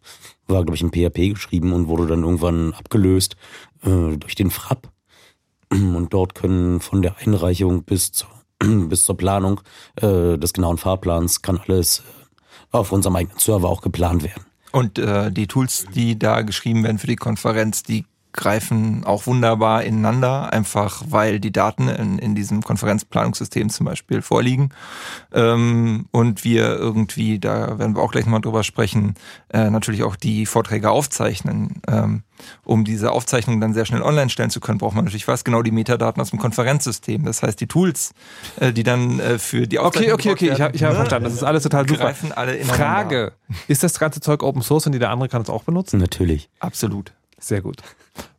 war 0.48 0.64
glaube 0.64 0.76
ich 0.76 0.82
in 0.82 0.90
PHP 0.90 1.34
geschrieben 1.34 1.72
und 1.72 1.86
wurde 1.88 2.06
dann 2.06 2.24
irgendwann 2.24 2.72
abgelöst 2.74 3.36
äh, 3.82 4.16
durch 4.16 4.34
den 4.34 4.50
Frapp. 4.50 4.90
Und 5.72 6.12
dort 6.12 6.34
können 6.34 6.80
von 6.80 7.02
der 7.02 7.16
Einreichung 7.18 7.84
bis 7.84 8.12
zur, 8.12 8.28
bis 8.58 9.04
zur 9.04 9.16
Planung 9.16 9.60
äh, 9.96 10.36
des 10.36 10.52
genauen 10.52 10.78
Fahrplans 10.78 11.42
kann 11.42 11.60
alles 11.66 12.00
äh, 12.00 12.76
auf 12.76 12.92
unserem 12.92 13.16
eigenen 13.16 13.38
Server 13.38 13.68
auch 13.68 13.82
geplant 13.82 14.22
werden. 14.22 14.44
Und 14.72 14.98
äh, 14.98 15.32
die 15.32 15.46
Tools, 15.46 15.86
die 15.94 16.18
da 16.18 16.42
geschrieben 16.42 16.84
werden 16.84 16.98
für 16.98 17.08
die 17.08 17.16
Konferenz, 17.16 17.82
die 17.82 18.04
greifen 18.32 19.04
auch 19.04 19.26
wunderbar 19.26 19.82
ineinander, 19.82 20.52
einfach 20.52 21.02
weil 21.08 21.40
die 21.40 21.52
Daten 21.52 21.88
in, 21.88 22.18
in 22.18 22.34
diesem 22.34 22.62
Konferenzplanungssystem 22.62 23.70
zum 23.70 23.86
Beispiel 23.86 24.22
vorliegen. 24.22 24.70
Ähm, 25.32 26.06
und 26.12 26.44
wir 26.44 26.76
irgendwie, 26.76 27.38
da 27.38 27.78
werden 27.78 27.96
wir 27.96 28.02
auch 28.02 28.12
gleich 28.12 28.24
nochmal 28.24 28.40
drüber 28.40 28.62
sprechen, 28.62 29.14
äh, 29.52 29.70
natürlich 29.70 30.02
auch 30.02 30.16
die 30.16 30.46
Vorträge 30.46 30.90
aufzeichnen. 30.90 31.82
Ähm, 31.88 32.22
um 32.64 32.84
diese 32.84 33.12
Aufzeichnung 33.12 33.60
dann 33.60 33.74
sehr 33.74 33.84
schnell 33.84 34.02
online 34.02 34.30
stellen 34.30 34.50
zu 34.50 34.60
können, 34.60 34.78
braucht 34.78 34.94
man 34.94 35.04
natürlich 35.04 35.28
was? 35.28 35.44
Genau 35.44 35.62
die 35.62 35.72
Metadaten 35.72 36.22
aus 36.22 36.30
dem 36.30 36.38
Konferenzsystem. 36.38 37.24
Das 37.24 37.42
heißt, 37.42 37.60
die 37.60 37.66
Tools, 37.66 38.12
äh, 38.58 38.72
die 38.72 38.82
dann 38.82 39.20
äh, 39.20 39.38
für 39.38 39.66
die 39.66 39.78
Aufzeichnung 39.78 40.14
Okay, 40.14 40.30
okay, 40.30 40.46
okay, 40.48 40.54
ich 40.54 40.60
habe 40.60 40.76
ich 40.76 40.82
hab 40.82 40.94
verstanden. 40.94 41.24
Das 41.24 41.34
ist 41.34 41.42
alles 41.42 41.62
total 41.64 41.88
super. 41.88 42.04
Greifen 42.04 42.32
alle 42.32 42.64
Frage, 42.64 43.32
ist 43.68 43.82
das 43.82 43.98
ganze 43.98 44.20
Zeug 44.20 44.42
Open 44.42 44.62
Source 44.62 44.86
und 44.86 44.92
jeder 44.92 45.10
andere 45.10 45.28
kann 45.28 45.42
es 45.42 45.50
auch 45.50 45.64
benutzen? 45.64 45.98
Natürlich. 45.98 46.48
Absolut. 46.60 47.12
Sehr 47.38 47.62
gut. 47.62 47.78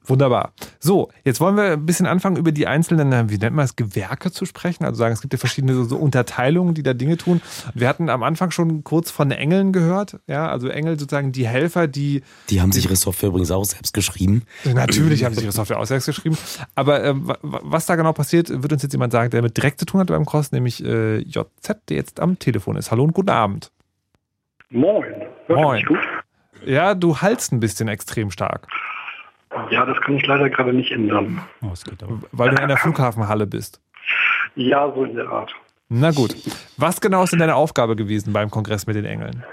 Wunderbar. 0.03 0.53
So, 0.79 1.09
jetzt 1.23 1.39
wollen 1.39 1.55
wir 1.55 1.73
ein 1.73 1.85
bisschen 1.85 2.07
anfangen, 2.07 2.35
über 2.35 2.51
die 2.51 2.65
einzelnen, 2.65 3.29
wie 3.29 3.37
nennt 3.37 3.55
man 3.55 3.65
es, 3.65 3.75
Gewerke 3.75 4.31
zu 4.31 4.45
sprechen. 4.45 4.83
Also 4.83 4.97
sagen, 4.97 5.13
es 5.13 5.21
gibt 5.21 5.31
ja 5.33 5.37
verschiedene 5.37 5.75
so, 5.75 5.83
so 5.83 5.97
Unterteilungen, 5.97 6.73
die 6.73 6.81
da 6.81 6.93
Dinge 6.93 7.17
tun. 7.17 7.39
Wir 7.75 7.87
hatten 7.87 8.09
am 8.09 8.23
Anfang 8.23 8.49
schon 8.49 8.83
kurz 8.83 9.11
von 9.11 9.29
Engeln 9.29 9.71
gehört. 9.71 10.19
Ja, 10.25 10.49
also 10.49 10.69
Engel 10.69 10.99
sozusagen 10.99 11.31
die 11.31 11.47
Helfer, 11.47 11.87
die. 11.87 12.23
Die 12.49 12.61
haben 12.61 12.71
sich 12.71 12.85
ihre 12.85 12.95
Software 12.95 13.29
übrigens 13.29 13.51
auch 13.51 13.63
selbst 13.63 13.93
geschrieben. 13.93 14.43
Natürlich 14.65 15.23
haben 15.23 15.35
sie 15.35 15.43
ihre 15.43 15.51
Software 15.51 15.79
auch 15.79 15.85
selbst 15.85 16.07
geschrieben. 16.07 16.37
Aber 16.73 17.03
äh, 17.03 17.13
was 17.41 17.85
da 17.85 17.95
genau 17.95 18.13
passiert, 18.13 18.49
wird 18.49 18.73
uns 18.73 18.81
jetzt 18.81 18.93
jemand 18.93 19.13
sagen, 19.13 19.29
der 19.29 19.43
mit 19.43 19.55
direkt 19.55 19.79
zu 19.79 19.85
tun 19.85 19.99
hat 19.99 20.07
beim 20.07 20.25
Cross, 20.25 20.51
nämlich 20.51 20.83
äh, 20.83 21.19
JZ, 21.19 21.77
der 21.89 21.97
jetzt 21.97 22.19
am 22.19 22.39
Telefon 22.39 22.75
ist. 22.75 22.89
Hallo 22.89 23.03
und 23.03 23.13
guten 23.13 23.29
Abend. 23.29 23.71
Moin. 24.71 25.13
Hört 25.45 25.59
Moin. 25.59 25.85
Gut? 25.85 25.99
Ja, 26.65 26.95
du 26.95 27.17
haltst 27.17 27.51
ein 27.51 27.59
bisschen 27.59 27.87
extrem 27.87 28.31
stark. 28.31 28.67
Ja, 29.69 29.85
das 29.85 29.99
kann 30.01 30.15
ich 30.15 30.25
leider 30.25 30.49
gerade 30.49 30.73
nicht 30.73 30.91
ändern. 30.91 31.41
Oh, 31.61 31.73
Weil 32.31 32.49
du 32.49 32.55
in 32.55 32.61
einer 32.61 32.77
Flughafenhalle 32.77 33.47
bist. 33.47 33.81
Ja, 34.55 34.91
so 34.93 35.03
in 35.03 35.15
der 35.15 35.29
Art. 35.29 35.53
Na 35.89 36.11
gut. 36.11 36.35
Was 36.77 37.01
genau 37.01 37.23
ist 37.23 37.31
denn 37.31 37.39
deine 37.39 37.55
Aufgabe 37.55 37.95
gewesen 37.95 38.31
beim 38.31 38.49
Kongress 38.49 38.87
mit 38.87 38.95
den 38.95 39.05
Engeln? 39.05 39.43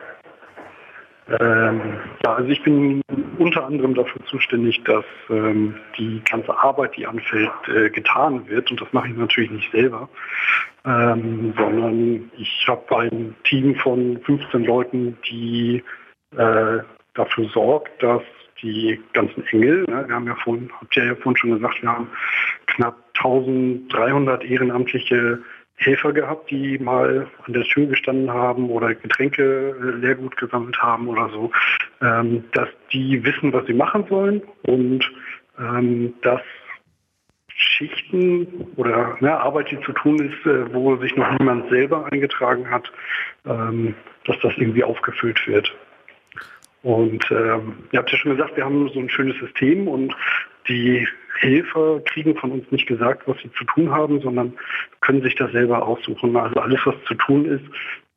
Ähm, 1.40 1.80
ja, 2.24 2.34
also 2.36 2.48
ich 2.48 2.62
bin 2.62 3.02
unter 3.38 3.66
anderem 3.66 3.94
dafür 3.94 4.24
zuständig, 4.26 4.82
dass 4.84 5.04
ähm, 5.28 5.74
die 5.98 6.22
ganze 6.30 6.56
Arbeit, 6.56 6.96
die 6.96 7.06
anfällt, 7.06 7.50
äh, 7.66 7.90
getan 7.90 8.48
wird. 8.48 8.70
Und 8.70 8.80
das 8.80 8.92
mache 8.92 9.08
ich 9.08 9.16
natürlich 9.16 9.50
nicht 9.50 9.70
selber, 9.72 10.08
ähm, 10.86 11.52
sondern 11.56 12.30
ich 12.38 12.64
habe 12.66 12.98
ein 12.98 13.34
Team 13.44 13.74
von 13.76 14.18
15 14.22 14.64
Leuten, 14.64 15.18
die 15.28 15.82
äh, 16.36 16.78
dafür 17.14 17.48
sorgt, 17.52 18.02
dass 18.02 18.22
die 18.62 19.00
ganzen 19.12 19.46
Engel. 19.48 19.84
Ne? 19.88 20.04
Wir 20.06 20.14
haben 20.14 20.26
ja 20.26 20.36
vorhin, 20.36 20.70
habt 20.80 20.96
ihr 20.96 21.04
ja 21.04 21.14
vorhin 21.14 21.36
schon 21.36 21.52
gesagt, 21.52 21.82
wir 21.82 21.92
haben 21.92 22.08
knapp 22.66 22.96
1300 23.14 24.44
ehrenamtliche 24.44 25.40
Helfer 25.76 26.12
gehabt, 26.12 26.50
die 26.50 26.78
mal 26.78 27.28
an 27.46 27.52
der 27.52 27.62
Tür 27.62 27.86
gestanden 27.86 28.30
haben 28.32 28.68
oder 28.68 28.94
Getränke 28.94 29.76
äh, 29.80 29.90
Leergut 30.00 30.36
gesammelt 30.36 30.80
haben 30.82 31.06
oder 31.08 31.28
so, 31.30 31.52
ähm, 32.02 32.44
dass 32.52 32.68
die 32.92 33.24
wissen, 33.24 33.52
was 33.52 33.64
sie 33.66 33.74
machen 33.74 34.04
sollen 34.08 34.42
und 34.62 35.08
ähm, 35.58 36.14
dass 36.22 36.40
Schichten 37.58 38.66
oder 38.76 39.16
ne, 39.20 39.38
Arbeit, 39.38 39.70
die 39.70 39.80
zu 39.80 39.92
tun 39.92 40.18
ist, 40.18 40.46
äh, 40.46 40.72
wo 40.72 40.96
sich 40.96 41.14
noch 41.16 41.30
niemand 41.38 41.68
selber 41.70 42.10
eingetragen 42.10 42.68
hat, 42.70 42.90
ähm, 43.46 43.94
dass 44.24 44.38
das 44.40 44.52
irgendwie 44.56 44.84
aufgefüllt 44.84 45.46
wird. 45.46 45.72
Und 46.82 47.24
ähm, 47.30 47.78
ihr 47.92 47.98
habt 47.98 48.10
ja 48.10 48.18
schon 48.18 48.36
gesagt, 48.36 48.56
wir 48.56 48.64
haben 48.64 48.88
so 48.90 49.00
ein 49.00 49.10
schönes 49.10 49.36
System 49.38 49.88
und 49.88 50.14
die 50.68 51.06
Helfer 51.40 52.00
kriegen 52.04 52.36
von 52.36 52.52
uns 52.52 52.70
nicht 52.70 52.86
gesagt, 52.86 53.26
was 53.26 53.38
sie 53.38 53.50
zu 53.52 53.64
tun 53.64 53.90
haben, 53.90 54.20
sondern 54.20 54.52
können 55.00 55.22
sich 55.22 55.34
das 55.34 55.50
selber 55.52 55.86
aussuchen. 55.86 56.36
Also 56.36 56.60
alles, 56.60 56.80
was 56.84 56.94
zu 57.06 57.14
tun 57.14 57.46
ist, 57.46 57.64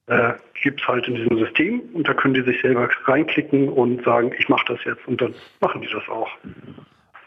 äh, 0.07 0.33
gibt 0.61 0.81
es 0.81 0.87
halt 0.87 1.07
in 1.07 1.15
diesem 1.15 1.37
System 1.37 1.81
und 1.93 2.07
da 2.07 2.13
können 2.13 2.33
die 2.33 2.41
sich 2.41 2.61
selber 2.61 2.89
reinklicken 3.05 3.69
und 3.69 4.03
sagen, 4.03 4.31
ich 4.37 4.49
mache 4.49 4.65
das 4.73 4.83
jetzt 4.83 5.07
und 5.07 5.21
dann 5.21 5.33
machen 5.59 5.81
die 5.81 5.87
das 5.87 6.07
auch 6.09 6.29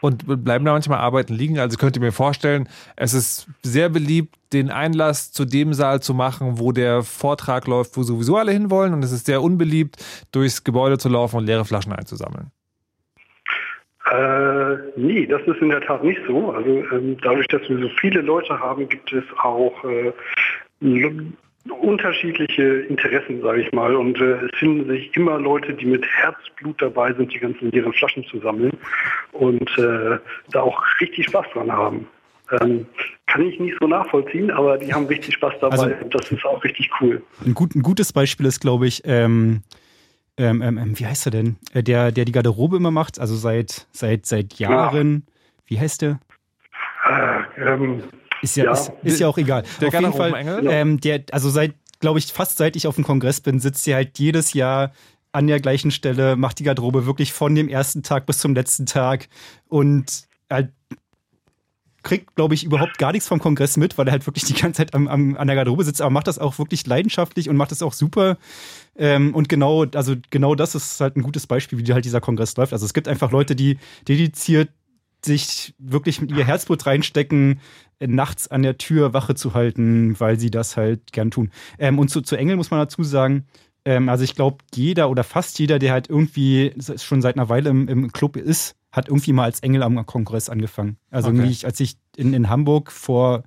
und 0.05 0.43
bleiben 0.43 0.65
da 0.65 0.71
manchmal 0.71 0.99
Arbeiten 0.99 1.33
liegen. 1.33 1.59
Also 1.59 1.77
könnt 1.77 1.95
ihr 1.97 2.01
mir 2.01 2.11
vorstellen, 2.11 2.69
es 2.95 3.13
ist 3.13 3.47
sehr 3.63 3.89
beliebt, 3.89 4.35
den 4.53 4.69
Einlass 4.69 5.31
zu 5.31 5.45
dem 5.45 5.73
Saal 5.73 6.01
zu 6.01 6.13
machen, 6.13 6.59
wo 6.59 6.71
der 6.71 7.03
Vortrag 7.03 7.67
läuft, 7.67 7.97
wo 7.97 8.03
sowieso 8.03 8.37
alle 8.37 8.51
hinwollen. 8.51 8.93
Und 8.93 9.03
es 9.03 9.11
ist 9.11 9.25
sehr 9.25 9.41
unbeliebt, 9.41 9.97
durchs 10.31 10.63
Gebäude 10.63 10.97
zu 10.97 11.09
laufen 11.09 11.37
und 11.37 11.45
leere 11.45 11.65
Flaschen 11.65 11.93
einzusammeln. 11.93 12.51
Äh, 14.11 14.75
nee, 14.95 15.25
das 15.25 15.41
ist 15.47 15.61
in 15.61 15.69
der 15.69 15.81
Tat 15.81 16.03
nicht 16.03 16.21
so. 16.27 16.51
Also 16.51 16.69
ähm, 16.91 17.17
dadurch, 17.23 17.47
dass 17.47 17.67
wir 17.67 17.79
so 17.79 17.89
viele 17.99 18.21
Leute 18.21 18.59
haben, 18.59 18.87
gibt 18.87 19.11
es 19.11 19.23
auch 19.41 19.83
äh, 19.83 20.13
unterschiedliche 21.69 22.63
Interessen, 22.63 23.41
sage 23.41 23.61
ich 23.61 23.71
mal. 23.71 23.95
Und 23.95 24.19
äh, 24.19 24.45
es 24.45 24.57
finden 24.57 24.87
sich 24.89 25.15
immer 25.15 25.39
Leute, 25.39 25.73
die 25.73 25.85
mit 25.85 26.05
Herzblut 26.05 26.81
dabei 26.81 27.13
sind, 27.13 27.33
die 27.33 27.39
ganzen 27.39 27.71
leeren 27.71 27.93
Flaschen 27.93 28.25
zu 28.25 28.39
sammeln 28.39 28.73
und 29.31 29.69
äh, 29.77 30.17
da 30.51 30.61
auch 30.61 30.81
richtig 30.99 31.25
Spaß 31.25 31.45
dran 31.53 31.71
haben. 31.71 32.07
Ähm, 32.61 32.85
kann 33.25 33.41
ich 33.41 33.59
nicht 33.59 33.75
so 33.79 33.87
nachvollziehen, 33.87 34.51
aber 34.51 34.77
die 34.77 34.93
haben 34.93 35.07
richtig 35.07 35.33
Spaß 35.35 35.53
dabei 35.59 35.77
also, 35.77 35.95
und 36.03 36.13
das 36.13 36.31
ist 36.31 36.45
auch 36.45 36.63
richtig 36.63 36.89
cool. 37.01 37.21
Ein, 37.43 37.55
gut, 37.55 37.75
ein 37.75 37.81
gutes 37.81 38.13
Beispiel 38.13 38.45
ist, 38.45 38.59
glaube 38.59 38.85
ich, 38.85 39.01
ähm, 39.05 39.63
ähm, 40.37 40.61
ähm, 40.61 40.77
ähm 40.77 40.99
wie 40.99 41.07
heißt 41.07 41.27
er 41.27 41.31
denn? 41.31 41.55
Äh, 41.73 41.81
der, 41.81 42.11
der 42.11 42.25
die 42.25 42.31
Garderobe 42.31 42.77
immer 42.77 42.91
macht, 42.91 43.19
also 43.19 43.35
seit, 43.35 43.87
seit, 43.91 44.27
seit 44.27 44.53
Jahren. 44.55 45.23
Ja. 45.25 45.33
Wie 45.67 45.79
heißt 45.79 46.03
der? 46.03 46.19
Äh, 47.07 47.41
ähm, 47.57 48.03
ist 48.41 48.55
ja, 48.55 48.65
ja. 48.65 48.71
Ist, 48.71 48.91
ist, 49.03 49.19
ja 49.19 49.27
auch 49.27 49.37
egal. 49.37 49.63
Der 49.81 49.87
Auf 49.89 49.93
jeden 49.93 50.13
Fall, 50.13 50.65
ähm, 50.69 50.99
der, 50.99 51.23
also 51.31 51.49
seit, 51.49 51.73
glaube 51.99 52.19
ich, 52.19 52.27
fast 52.27 52.57
seit 52.57 52.75
ich 52.75 52.87
auf 52.87 52.95
dem 52.95 53.03
Kongress 53.03 53.41
bin, 53.41 53.59
sitzt 53.59 53.87
er 53.87 53.95
halt 53.95 54.19
jedes 54.19 54.53
Jahr 54.53 54.91
an 55.31 55.47
der 55.47 55.59
gleichen 55.59 55.91
Stelle, 55.91 56.35
macht 56.35 56.59
die 56.59 56.63
Garderobe 56.63 57.05
wirklich 57.05 57.33
von 57.33 57.53
dem 57.55 57.67
ersten 57.67 58.03
Tag 58.03 58.25
bis 58.25 58.39
zum 58.39 58.55
letzten 58.55 58.85
Tag 58.85 59.27
und 59.67 60.27
halt 60.49 60.71
kriegt, 62.05 62.35
glaube 62.35 62.53
ich, 62.53 62.63
überhaupt 62.63 62.97
gar 62.97 63.11
nichts 63.11 63.27
vom 63.27 63.39
Kongress 63.39 63.75
mit, 63.75 63.97
weil 63.97 64.07
er 64.07 64.11
halt 64.13 64.25
wirklich 64.27 64.45
die 64.45 64.53
ganze 64.53 64.77
Zeit 64.77 64.93
am, 64.93 65.09
am, 65.09 65.35
an 65.35 65.47
der 65.47 65.55
Garderobe 65.57 65.83
sitzt, 65.83 66.01
aber 66.01 66.11
macht 66.11 66.27
das 66.27 66.39
auch 66.39 66.57
wirklich 66.57 66.87
leidenschaftlich 66.87 67.49
und 67.49 67.57
macht 67.57 67.71
das 67.71 67.81
auch 67.81 67.93
super. 67.93 68.37
Ähm, 68.95 69.35
und 69.35 69.49
genau, 69.49 69.85
also 69.93 70.15
genau 70.29 70.55
das 70.55 70.75
ist 70.75 71.01
halt 71.01 71.17
ein 71.17 71.23
gutes 71.23 71.47
Beispiel, 71.47 71.79
wie 71.79 71.93
halt 71.93 72.05
dieser 72.05 72.21
Kongress 72.21 72.55
läuft. 72.55 72.71
Also 72.71 72.85
es 72.85 72.93
gibt 72.93 73.09
einfach 73.09 73.31
Leute, 73.31 73.55
die 73.55 73.77
dediziert 74.07 74.69
sich 75.25 75.73
wirklich 75.77 76.21
mit 76.21 76.31
ihr 76.31 76.45
Herzblut 76.45 76.85
reinstecken, 76.85 77.59
nachts 77.99 78.47
an 78.47 78.63
der 78.63 78.77
Tür 78.77 79.13
Wache 79.13 79.35
zu 79.35 79.53
halten, 79.53 80.19
weil 80.19 80.39
sie 80.39 80.51
das 80.51 80.77
halt 80.77 81.11
gern 81.11 81.31
tun. 81.31 81.51
Ähm, 81.79 81.99
und 81.99 82.09
zu, 82.09 82.21
zu 82.21 82.35
Engel 82.35 82.55
muss 82.55 82.71
man 82.71 82.79
dazu 82.79 83.03
sagen, 83.03 83.45
ähm, 83.85 84.09
also 84.09 84.23
ich 84.23 84.35
glaube, 84.35 84.57
jeder 84.73 85.09
oder 85.09 85.23
fast 85.23 85.59
jeder, 85.59 85.79
der 85.79 85.93
halt 85.93 86.09
irgendwie 86.09 86.73
schon 86.97 87.21
seit 87.21 87.35
einer 87.35 87.49
Weile 87.49 87.69
im, 87.69 87.87
im 87.87 88.11
Club 88.11 88.35
ist, 88.35 88.75
hat 88.91 89.07
irgendwie 89.07 89.33
mal 89.33 89.43
als 89.43 89.59
Engel 89.59 89.83
am 89.83 90.05
Kongress 90.05 90.49
angefangen. 90.49 90.97
Also 91.11 91.29
okay. 91.29 91.45
ich, 91.45 91.65
als 91.65 91.79
ich 91.79 91.97
in, 92.15 92.33
in 92.33 92.49
Hamburg 92.49 92.91
vor 92.91 93.43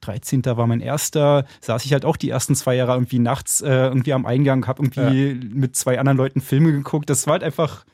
13. 0.00 0.44
war 0.44 0.66
mein 0.66 0.80
erster, 0.80 1.44
saß 1.60 1.84
ich 1.84 1.92
halt 1.92 2.04
auch 2.04 2.16
die 2.16 2.30
ersten 2.30 2.54
zwei 2.54 2.74
Jahre 2.74 2.92
irgendwie 2.92 3.18
nachts 3.18 3.60
äh, 3.60 3.68
irgendwie 3.70 4.12
am 4.12 4.26
Eingang, 4.26 4.66
habe 4.66 4.82
irgendwie 4.82 5.28
ja. 5.28 5.50
mit 5.54 5.76
zwei 5.76 5.98
anderen 5.98 6.18
Leuten 6.18 6.40
Filme 6.40 6.72
geguckt. 6.72 7.08
Das 7.08 7.26
war 7.26 7.34
halt 7.34 7.44
einfach, 7.44 7.84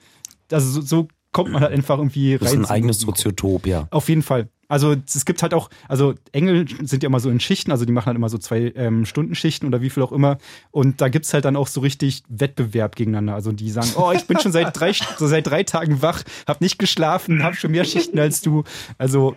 also 0.50 0.70
so, 0.70 0.80
so 0.80 1.08
kommt 1.38 1.52
man 1.52 1.62
halt 1.62 1.72
einfach 1.72 1.98
irgendwie 1.98 2.32
rein. 2.32 2.40
Das 2.40 2.52
ist 2.52 2.58
ein 2.58 2.64
eigenes 2.64 2.98
Soziotop, 2.98 3.64
ja. 3.64 3.86
Auf 3.92 4.08
jeden 4.08 4.22
Fall. 4.22 4.48
Also 4.66 4.96
es 5.06 5.24
gibt 5.24 5.40
halt 5.40 5.54
auch, 5.54 5.70
also 5.86 6.14
Engel 6.32 6.66
sind 6.82 7.04
ja 7.04 7.06
immer 7.06 7.20
so 7.20 7.30
in 7.30 7.38
Schichten, 7.38 7.70
also 7.70 7.84
die 7.84 7.92
machen 7.92 8.06
halt 8.06 8.16
immer 8.16 8.28
so 8.28 8.38
zwei 8.38 8.72
ähm, 8.74 9.06
Stundenschichten 9.06 9.68
oder 9.68 9.80
wie 9.80 9.88
viel 9.88 10.02
auch 10.02 10.10
immer. 10.10 10.38
Und 10.72 11.00
da 11.00 11.08
gibt 11.08 11.26
es 11.26 11.32
halt 11.32 11.44
dann 11.44 11.54
auch 11.54 11.68
so 11.68 11.80
richtig 11.80 12.24
Wettbewerb 12.28 12.96
gegeneinander. 12.96 13.34
Also 13.34 13.52
die 13.52 13.70
sagen, 13.70 13.88
oh, 13.94 14.10
ich 14.12 14.26
bin 14.26 14.40
schon 14.40 14.50
seit 14.50 14.76
drei, 14.76 14.92
so 15.16 15.28
seit 15.28 15.46
drei 15.46 15.62
Tagen 15.62 16.02
wach, 16.02 16.24
hab 16.48 16.60
nicht 16.60 16.80
geschlafen, 16.80 17.44
hab 17.44 17.54
schon 17.54 17.70
mehr 17.70 17.84
Schichten 17.84 18.18
als 18.18 18.40
du. 18.40 18.64
Also 18.98 19.36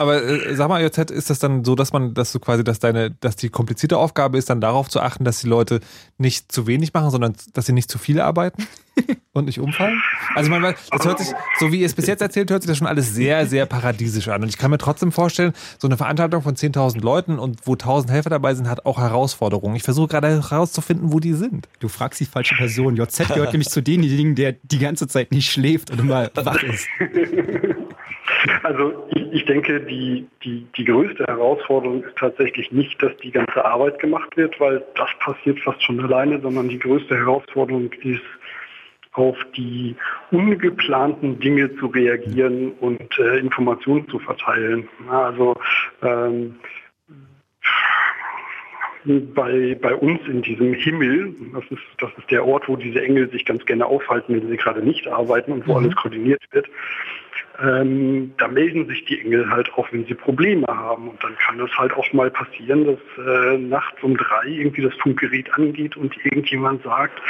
aber 0.00 0.24
äh, 0.24 0.56
sag 0.56 0.70
mal, 0.70 0.82
JZ, 0.82 1.10
ist 1.10 1.28
das 1.28 1.40
dann 1.40 1.62
so, 1.62 1.74
dass 1.74 1.92
man, 1.92 2.14
dass 2.14 2.32
du 2.32 2.40
quasi, 2.40 2.64
dass 2.64 2.78
deine, 2.78 3.10
dass 3.10 3.36
die 3.36 3.50
komplizierte 3.50 3.98
Aufgabe 3.98 4.38
ist, 4.38 4.48
dann 4.48 4.62
darauf 4.62 4.88
zu 4.88 5.00
achten, 5.00 5.24
dass 5.24 5.40
die 5.40 5.46
Leute 5.46 5.80
nicht 6.16 6.50
zu 6.50 6.66
wenig 6.66 6.94
machen, 6.94 7.10
sondern 7.10 7.34
dass 7.52 7.66
sie 7.66 7.74
nicht 7.74 7.90
zu 7.90 7.98
viel 7.98 8.18
arbeiten 8.18 8.66
und 9.34 9.44
nicht 9.44 9.60
umfallen? 9.60 10.02
Also 10.34 10.48
man, 10.48 10.62
das 10.62 11.04
hört 11.04 11.18
sich, 11.18 11.28
so 11.58 11.70
wie 11.70 11.80
ihr 11.80 11.86
es 11.86 11.92
bis 11.92 12.06
jetzt 12.06 12.22
erzählt, 12.22 12.50
hört 12.50 12.62
sich 12.62 12.70
das 12.70 12.78
schon 12.78 12.86
alles 12.86 13.14
sehr, 13.14 13.44
sehr 13.46 13.66
paradiesisch 13.66 14.28
an. 14.28 14.42
Und 14.42 14.48
ich 14.48 14.56
kann 14.56 14.70
mir 14.70 14.78
trotzdem 14.78 15.12
vorstellen, 15.12 15.52
so 15.78 15.86
eine 15.86 15.98
Veranstaltung 15.98 16.40
von 16.40 16.54
10.000 16.54 17.02
Leuten 17.02 17.38
und 17.38 17.66
wo 17.66 17.74
1.000 17.74 18.10
Helfer 18.10 18.30
dabei 18.30 18.54
sind, 18.54 18.70
hat 18.70 18.86
auch 18.86 18.98
Herausforderungen. 18.98 19.76
Ich 19.76 19.82
versuche 19.82 20.08
gerade 20.08 20.28
herauszufinden, 20.28 21.12
wo 21.12 21.20
die 21.20 21.34
sind. 21.34 21.68
Du 21.78 21.88
fragst 21.88 22.20
die 22.20 22.24
falsche 22.24 22.54
Person. 22.54 22.96
JZ 22.96 23.28
gehört 23.28 23.52
nämlich 23.52 23.68
zu 23.68 23.82
denjenigen, 23.82 24.34
der 24.34 24.54
die 24.62 24.78
ganze 24.78 25.08
Zeit 25.08 25.30
nicht 25.30 25.52
schläft 25.52 25.90
und 25.90 26.00
immer 26.00 26.30
wach 26.36 26.62
ist. 26.62 26.86
Also 28.62 29.08
ich, 29.14 29.32
ich 29.32 29.44
denke, 29.44 29.80
die, 29.80 30.26
die, 30.44 30.66
die 30.76 30.84
größte 30.84 31.24
Herausforderung 31.26 32.04
ist 32.04 32.16
tatsächlich 32.16 32.70
nicht, 32.72 33.02
dass 33.02 33.16
die 33.18 33.30
ganze 33.30 33.64
Arbeit 33.64 33.98
gemacht 33.98 34.36
wird, 34.36 34.58
weil 34.60 34.82
das 34.94 35.08
passiert 35.18 35.60
fast 35.60 35.82
schon 35.82 36.00
alleine, 36.00 36.40
sondern 36.40 36.68
die 36.68 36.78
größte 36.78 37.16
Herausforderung 37.16 37.92
ist, 38.02 38.22
auf 39.12 39.36
die 39.56 39.96
ungeplanten 40.30 41.40
Dinge 41.40 41.74
zu 41.76 41.86
reagieren 41.86 42.72
und 42.80 43.18
äh, 43.18 43.38
Informationen 43.38 44.08
zu 44.08 44.20
verteilen. 44.20 44.88
Also 45.10 45.56
ähm, 46.02 46.54
bei, 49.04 49.76
bei 49.80 49.94
uns 49.94 50.20
in 50.28 50.42
diesem 50.42 50.74
Himmel, 50.74 51.34
das 51.54 51.64
ist, 51.70 51.82
das 51.98 52.10
ist 52.18 52.30
der 52.30 52.46
Ort, 52.46 52.68
wo 52.68 52.76
diese 52.76 53.02
Engel 53.02 53.30
sich 53.30 53.44
ganz 53.44 53.64
gerne 53.64 53.86
aufhalten, 53.86 54.34
wenn 54.34 54.48
sie 54.48 54.56
gerade 54.56 54.82
nicht 54.82 55.08
arbeiten 55.08 55.52
und 55.52 55.66
wo 55.66 55.72
mhm. 55.72 55.84
alles 55.84 55.96
koordiniert 55.96 56.42
wird, 56.52 56.68
ähm, 57.62 58.32
da 58.38 58.48
melden 58.48 58.86
sich 58.86 59.04
die 59.04 59.20
Engel 59.20 59.50
halt 59.50 59.72
auch, 59.74 59.90
wenn 59.92 60.06
sie 60.06 60.14
Probleme 60.14 60.66
haben. 60.66 61.08
Und 61.08 61.22
dann 61.22 61.36
kann 61.36 61.60
es 61.60 61.70
halt 61.76 61.92
auch 61.92 62.12
mal 62.12 62.30
passieren, 62.30 62.86
dass 62.86 63.26
äh, 63.26 63.58
nachts 63.58 64.02
um 64.02 64.16
drei 64.16 64.46
irgendwie 64.46 64.82
das 64.82 64.94
Funkgerät 64.94 65.52
angeht 65.54 65.96
und 65.96 66.14
irgendjemand 66.24 66.82
sagt, 66.82 67.20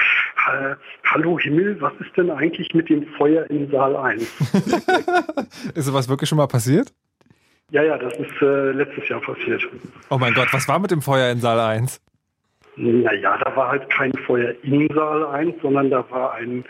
Hallo 1.04 1.38
Himmel, 1.38 1.80
was 1.80 1.92
ist 2.00 2.16
denn 2.16 2.30
eigentlich 2.30 2.72
mit 2.74 2.88
dem 2.88 3.06
Feuer 3.18 3.48
in 3.50 3.70
Saal 3.70 3.96
1? 3.96 4.22
ist 5.74 5.84
sowas 5.84 6.08
wirklich 6.08 6.28
schon 6.28 6.38
mal 6.38 6.46
passiert? 6.46 6.92
Ja, 7.70 7.82
ja, 7.82 7.98
das 7.98 8.14
ist 8.14 8.42
äh, 8.42 8.72
letztes 8.72 9.08
Jahr 9.08 9.20
passiert. 9.20 9.62
Oh 10.08 10.18
mein 10.18 10.34
Gott, 10.34 10.48
was 10.52 10.66
war 10.66 10.78
mit 10.78 10.90
dem 10.90 11.02
Feuer 11.02 11.30
in 11.30 11.40
Saal 11.40 11.60
1? 11.60 12.00
Naja, 12.82 13.36
da 13.44 13.54
war 13.56 13.68
halt 13.72 13.90
kein 13.90 14.12
Feuer 14.26 14.54
in 14.62 14.88
Saal 14.94 15.26
1, 15.26 15.56
sondern 15.60 15.90
da 15.90 16.04
war 16.10 16.34
ein 16.34 16.64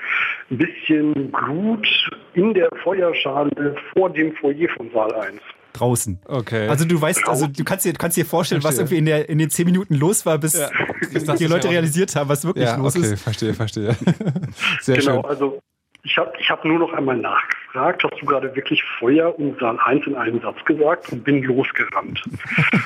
bisschen 0.48 1.30
Glut 1.30 2.10
in 2.34 2.52
der 2.52 2.68
Feuerschale 2.82 3.76
vor 3.92 4.10
dem 4.10 4.32
Foyer 4.34 4.68
von 4.76 4.90
Saal 4.92 5.12
1 5.14 5.40
draußen. 5.72 6.18
Okay. 6.26 6.68
Also 6.68 6.84
du 6.84 7.00
weißt, 7.00 7.28
also 7.28 7.46
du 7.46 7.62
kannst 7.62 7.84
dir, 7.84 7.92
kannst 7.92 8.16
dir 8.16 8.26
vorstellen, 8.26 8.60
verstehe. 8.60 8.84
was 8.84 8.90
irgendwie 8.90 8.98
in, 8.98 9.04
der, 9.06 9.28
in 9.28 9.38
den 9.38 9.50
zehn 9.50 9.66
Minuten 9.66 9.94
los 9.94 10.26
war, 10.26 10.36
bis, 10.38 10.54
ja. 10.54 10.68
bis 11.12 11.24
die 11.24 11.46
Leute 11.46 11.70
realisiert 11.70 12.16
haben, 12.16 12.28
was 12.28 12.44
wirklich 12.44 12.66
ja, 12.66 12.76
los 12.76 12.96
okay, 12.96 13.04
ist. 13.04 13.12
Okay, 13.12 13.22
verstehe, 13.22 13.54
verstehe. 13.54 13.96
Sehr 14.80 14.96
genau, 14.96 15.22
schön. 15.22 15.24
also 15.26 15.60
ich 16.02 16.18
habe 16.18 16.32
ich 16.40 16.50
hab 16.50 16.64
nur 16.64 16.80
noch 16.80 16.92
einmal 16.92 17.16
nachgefragt, 17.16 18.02
hast 18.02 18.20
du 18.20 18.26
gerade 18.26 18.54
wirklich 18.56 18.82
Feuer 18.98 19.38
und 19.38 19.60
Saal 19.60 19.78
1 19.84 20.08
in 20.08 20.16
einem 20.16 20.40
Satz 20.40 20.64
gesagt 20.64 21.12
und 21.12 21.22
bin 21.22 21.42
losgerannt. 21.42 22.20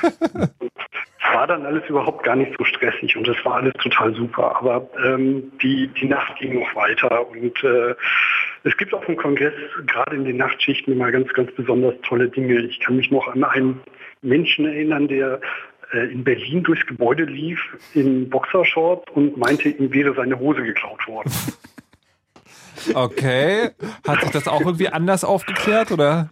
war 1.35 1.47
dann 1.47 1.65
alles 1.65 1.83
überhaupt 1.89 2.23
gar 2.23 2.37
nicht 2.37 2.53
so 2.57 2.63
stressig 2.63 3.17
und 3.17 3.27
es 3.27 3.35
war 3.43 3.55
alles 3.55 3.73
total 3.83 4.15
super. 4.15 4.55
Aber 4.55 4.89
ähm, 5.05 5.51
die, 5.61 5.87
die 5.89 6.05
Nacht 6.05 6.37
ging 6.39 6.57
noch 6.59 6.75
weiter 6.75 7.27
und 7.29 7.61
äh, 7.61 7.93
es 8.63 8.75
gibt 8.77 8.93
auf 8.93 9.05
dem 9.05 9.17
Kongress 9.17 9.53
gerade 9.85 10.15
in 10.15 10.23
den 10.23 10.37
Nachtschichten 10.37 10.93
immer 10.93 11.11
ganz, 11.11 11.31
ganz 11.33 11.51
besonders 11.51 11.95
tolle 12.07 12.29
Dinge. 12.29 12.61
Ich 12.61 12.79
kann 12.79 12.95
mich 12.95 13.11
noch 13.11 13.27
an 13.27 13.43
einen 13.43 13.81
Menschen 14.21 14.65
erinnern, 14.65 15.09
der 15.09 15.41
äh, 15.91 16.09
in 16.09 16.23
Berlin 16.23 16.63
durchs 16.63 16.85
Gebäude 16.87 17.25
lief 17.25 17.59
in 17.93 18.29
Boxershorts 18.29 19.11
und 19.11 19.35
meinte, 19.37 19.67
ihm 19.67 19.91
wäre 19.93 20.15
seine 20.15 20.39
Hose 20.39 20.63
geklaut 20.63 21.05
worden. 21.07 21.31
Okay. 22.93 23.71
Hat 24.05 24.21
sich 24.21 24.31
das 24.31 24.47
auch 24.47 24.59
irgendwie 24.59 24.89
anders 24.89 25.23
aufgeklärt 25.23 25.91
oder? 25.91 26.29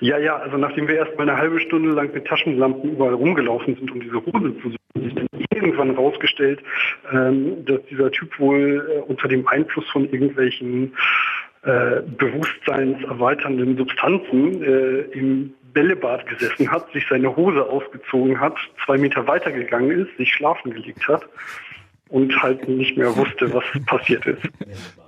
Ja, 0.00 0.18
ja, 0.18 0.36
also 0.36 0.56
nachdem 0.56 0.88
wir 0.88 0.96
erst 0.96 1.16
mal 1.16 1.28
eine 1.28 1.38
halbe 1.38 1.60
Stunde 1.60 1.90
lang 1.90 2.12
mit 2.12 2.26
Taschenlampen 2.26 2.92
überall 2.92 3.14
rumgelaufen 3.14 3.76
sind, 3.76 3.90
um 3.90 4.00
diese 4.00 4.24
Hose 4.24 4.54
zu 4.60 4.70
suchen, 4.70 5.02
sich 5.02 5.14
dann 5.14 5.28
irgendwann 5.54 5.90
rausgestellt, 5.90 6.60
ähm, 7.12 7.64
dass 7.64 7.80
dieser 7.90 8.10
Typ 8.10 8.38
wohl 8.38 8.88
äh, 8.90 8.98
unter 9.00 9.28
dem 9.28 9.46
Einfluss 9.48 9.88
von 9.90 10.04
irgendwelchen 10.10 10.94
äh, 11.62 12.00
bewusstseinserweiternden 12.18 13.76
Substanzen 13.76 14.62
äh, 14.62 15.00
im 15.12 15.54
Bällebad 15.72 16.26
gesessen 16.26 16.70
hat, 16.70 16.90
sich 16.92 17.06
seine 17.08 17.36
Hose 17.36 17.62
ausgezogen 17.64 18.40
hat, 18.40 18.56
zwei 18.84 18.96
Meter 18.96 19.26
weitergegangen 19.26 19.90
ist, 19.90 20.16
sich 20.16 20.32
schlafen 20.32 20.72
gelegt 20.72 21.06
hat 21.06 21.28
und 22.08 22.40
halt 22.40 22.68
nicht 22.68 22.96
mehr 22.96 23.16
wusste, 23.16 23.52
was 23.52 23.64
passiert 23.86 24.24
ist. 24.26 24.42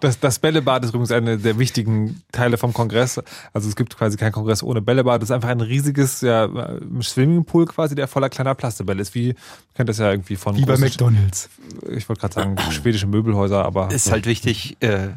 Das, 0.01 0.19
das 0.19 0.39
Bällebad 0.39 0.85
ist 0.85 0.91
übrigens 0.91 1.13
einer 1.13 1.37
der 1.37 1.59
wichtigen 1.59 2.23
Teile 2.33 2.57
vom 2.57 2.73
Kongress. 2.73 3.21
Also 3.53 3.69
es 3.69 3.77
gibt 3.77 3.97
quasi 3.97 4.17
keinen 4.17 4.33
Kongress 4.33 4.63
ohne 4.63 4.81
Bällebad. 4.81 5.23
Das 5.23 5.31
ist 5.31 5.35
einfach 5.35 5.49
ein 5.49 5.61
riesiges 5.61 6.21
ja, 6.23 6.49
Swimmingpool 7.01 7.67
quasi, 7.67 7.95
der 7.95 8.09
voller 8.09 8.29
kleiner 8.29 8.55
Plastebälle 8.55 9.01
ist. 9.01 9.15
Wie, 9.15 9.35
kennt 9.75 9.89
das 9.89 9.99
ja 9.99 10.11
irgendwie 10.11 10.37
von... 10.37 10.57
Wie 10.57 10.65
bei 10.65 10.77
McDonalds. 10.77 11.51
Ich 11.89 12.09
wollte 12.09 12.21
gerade 12.21 12.35
sagen, 12.35 12.57
schwedische 12.71 13.07
Möbelhäuser, 13.07 13.65
aber... 13.65 13.91
Ist 13.93 14.11
halt 14.11 14.27
wichtig, 14.27 14.77
äh, 14.81 15.09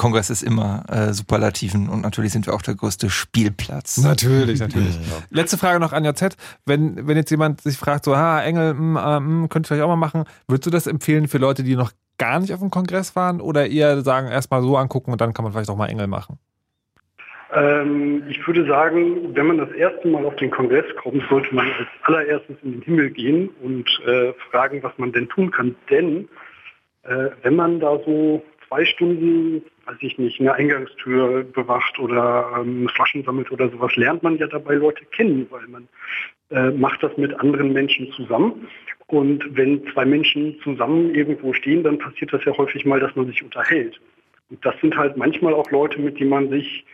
Kongress 0.00 0.30
ist 0.30 0.42
immer 0.42 0.84
äh, 0.88 1.12
Superlativen 1.12 1.90
und 1.90 2.00
natürlich 2.00 2.32
sind 2.32 2.46
wir 2.46 2.54
auch 2.54 2.62
der 2.62 2.74
größte 2.74 3.10
Spielplatz. 3.10 3.98
Natürlich, 3.98 4.58
natürlich. 4.66 4.94
Ja. 4.94 5.18
Letzte 5.28 5.58
Frage 5.58 5.78
noch 5.78 5.92
an 5.92 6.06
JZ. 6.06 6.36
Wenn, 6.64 7.06
wenn 7.06 7.18
jetzt 7.18 7.30
jemand 7.30 7.60
sich 7.60 7.76
fragt, 7.76 8.06
so, 8.06 8.16
ha, 8.16 8.42
Engel, 8.42 8.72
mh, 8.72 9.18
hm, 9.18 9.42
mh, 9.42 9.48
könnt 9.48 9.66
ihr 9.66 9.68
vielleicht 9.68 9.82
auch 9.82 9.88
mal 9.88 9.96
machen, 9.96 10.24
würdest 10.48 10.64
du 10.64 10.70
das 10.70 10.86
empfehlen 10.86 11.28
für 11.28 11.36
Leute, 11.36 11.62
die 11.64 11.76
noch 11.76 11.92
gar 12.16 12.40
nicht 12.40 12.54
auf 12.54 12.60
dem 12.60 12.70
Kongress 12.70 13.14
waren 13.14 13.42
oder 13.42 13.66
eher 13.66 14.00
sagen, 14.00 14.28
erstmal 14.28 14.62
so 14.62 14.78
angucken 14.78 15.12
und 15.12 15.20
dann 15.20 15.34
kann 15.34 15.42
man 15.42 15.52
vielleicht 15.52 15.68
auch 15.68 15.76
mal 15.76 15.90
Engel 15.90 16.06
machen? 16.06 16.38
Ähm, 17.52 18.22
ich 18.26 18.46
würde 18.46 18.66
sagen, 18.66 19.34
wenn 19.36 19.48
man 19.48 19.58
das 19.58 19.70
erste 19.72 20.08
Mal 20.08 20.24
auf 20.24 20.36
den 20.36 20.50
Kongress 20.50 20.86
kommt, 21.02 21.22
sollte 21.28 21.54
man 21.54 21.66
als 21.78 21.88
allererstes 22.04 22.56
in 22.62 22.72
den 22.72 22.82
Himmel 22.82 23.10
gehen 23.10 23.50
und 23.62 23.86
äh, 24.06 24.32
fragen, 24.50 24.82
was 24.82 24.96
man 24.96 25.12
denn 25.12 25.28
tun 25.28 25.50
kann. 25.50 25.76
Denn 25.90 26.26
äh, 27.02 27.30
wenn 27.42 27.56
man 27.56 27.80
da 27.80 27.98
so 28.06 28.42
zwei 28.70 28.84
Stunden, 28.84 29.62
weiß 29.86 29.96
ich 30.00 30.16
nicht, 30.16 30.40
eine 30.40 30.54
Eingangstür 30.54 31.42
bewacht 31.42 31.98
oder 31.98 32.52
ähm, 32.60 32.88
Flaschen 32.88 33.24
sammelt 33.24 33.50
oder 33.50 33.68
sowas, 33.68 33.94
lernt 33.96 34.22
man 34.22 34.38
ja 34.38 34.46
dabei 34.46 34.74
Leute 34.74 35.04
kennen, 35.06 35.46
weil 35.50 35.66
man 35.66 35.88
äh, 36.50 36.70
macht 36.70 37.02
das 37.02 37.16
mit 37.16 37.34
anderen 37.40 37.72
Menschen 37.72 38.10
zusammen. 38.12 38.68
Und 39.08 39.44
wenn 39.56 39.84
zwei 39.92 40.04
Menschen 40.04 40.56
zusammen 40.62 41.12
irgendwo 41.14 41.52
stehen, 41.52 41.82
dann 41.82 41.98
passiert 41.98 42.32
das 42.32 42.44
ja 42.44 42.56
häufig 42.56 42.84
mal, 42.84 43.00
dass 43.00 43.14
man 43.16 43.26
sich 43.26 43.42
unterhält. 43.42 44.00
Und 44.50 44.64
das 44.64 44.74
sind 44.80 44.96
halt 44.96 45.16
manchmal 45.16 45.52
auch 45.52 45.68
Leute, 45.72 46.00
mit 46.00 46.20
denen 46.20 46.30
man 46.30 46.48
sich 46.48 46.84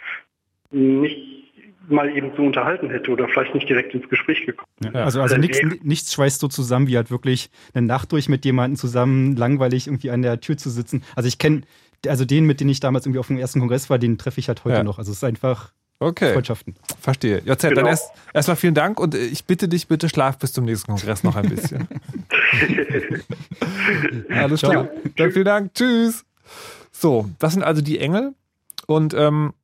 nicht 0.70 1.45
mal 1.88 2.14
eben 2.14 2.32
so 2.36 2.42
unterhalten 2.42 2.90
hätte 2.90 3.10
oder 3.10 3.28
vielleicht 3.28 3.54
nicht 3.54 3.68
direkt 3.68 3.94
ins 3.94 4.08
Gespräch 4.08 4.44
gekommen. 4.44 4.68
Ja, 4.82 5.04
also 5.04 5.20
also 5.20 5.36
nichts, 5.36 5.60
nichts 5.82 6.12
schweißt 6.12 6.40
so 6.40 6.48
zusammen, 6.48 6.86
wie 6.88 6.96
halt 6.96 7.10
wirklich 7.10 7.50
eine 7.74 7.86
Nacht 7.86 8.12
durch 8.12 8.28
mit 8.28 8.44
jemandem 8.44 8.76
zusammen 8.76 9.36
langweilig 9.36 9.86
irgendwie 9.86 10.10
an 10.10 10.22
der 10.22 10.40
Tür 10.40 10.56
zu 10.56 10.70
sitzen. 10.70 11.02
Also 11.14 11.28
ich 11.28 11.38
kenne, 11.38 11.62
also 12.06 12.24
den, 12.24 12.44
mit 12.44 12.60
dem 12.60 12.68
ich 12.68 12.80
damals 12.80 13.06
irgendwie 13.06 13.20
auf 13.20 13.28
dem 13.28 13.38
ersten 13.38 13.60
Kongress 13.60 13.90
war, 13.90 13.98
den 13.98 14.18
treffe 14.18 14.40
ich 14.40 14.48
halt 14.48 14.64
heute 14.64 14.76
ja. 14.76 14.84
noch. 14.84 14.98
Also 14.98 15.12
es 15.12 15.18
ist 15.18 15.24
einfach 15.24 15.72
Okay. 15.98 16.34
Freundschaften. 16.34 16.74
Verstehe. 17.00 17.38
JZ, 17.38 17.62
genau. 17.62 17.74
dann 17.76 17.86
erst 17.86 18.10
erstmal 18.34 18.56
vielen 18.56 18.74
Dank 18.74 19.00
und 19.00 19.14
ich 19.14 19.46
bitte 19.46 19.66
dich, 19.66 19.88
bitte 19.88 20.10
schlaf 20.10 20.36
bis 20.38 20.52
zum 20.52 20.66
nächsten 20.66 20.92
Kongress 20.92 21.24
noch 21.24 21.36
ein 21.36 21.48
bisschen. 21.48 21.88
Alles 24.28 24.60
klar. 24.60 24.88
Dann 25.16 25.32
vielen 25.32 25.44
Dank. 25.46 25.74
Tschüss. 25.74 26.24
So, 26.92 27.30
das 27.38 27.54
sind 27.54 27.62
also 27.62 27.80
die 27.80 27.98
Engel. 27.98 28.34
Und 28.86 29.14
ähm, 29.14 29.54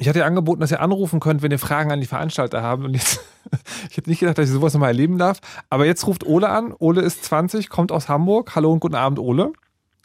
ich 0.00 0.08
hatte 0.08 0.20
ja 0.20 0.26
angeboten, 0.26 0.60
dass 0.60 0.72
ihr 0.72 0.80
anrufen 0.80 1.20
könnt, 1.20 1.42
wenn 1.42 1.52
ihr 1.52 1.58
Fragen 1.58 1.92
an 1.92 2.00
die 2.00 2.06
Veranstalter 2.06 2.62
habt. 2.62 2.84
Und 2.84 2.94
jetzt, 2.94 3.20
ich 3.90 3.96
hätte 3.96 4.10
nicht 4.10 4.20
gedacht, 4.20 4.38
dass 4.38 4.46
ich 4.46 4.52
sowas 4.52 4.74
nochmal 4.74 4.90
erleben 4.90 5.18
darf. 5.18 5.40
Aber 5.70 5.86
jetzt 5.86 6.06
ruft 6.06 6.26
Ole 6.26 6.48
an. 6.48 6.74
Ole 6.78 7.02
ist 7.02 7.24
20, 7.24 7.68
kommt 7.68 7.92
aus 7.92 8.08
Hamburg. 8.08 8.56
Hallo 8.56 8.72
und 8.72 8.80
guten 8.80 8.96
Abend, 8.96 9.18
Ole. 9.18 9.52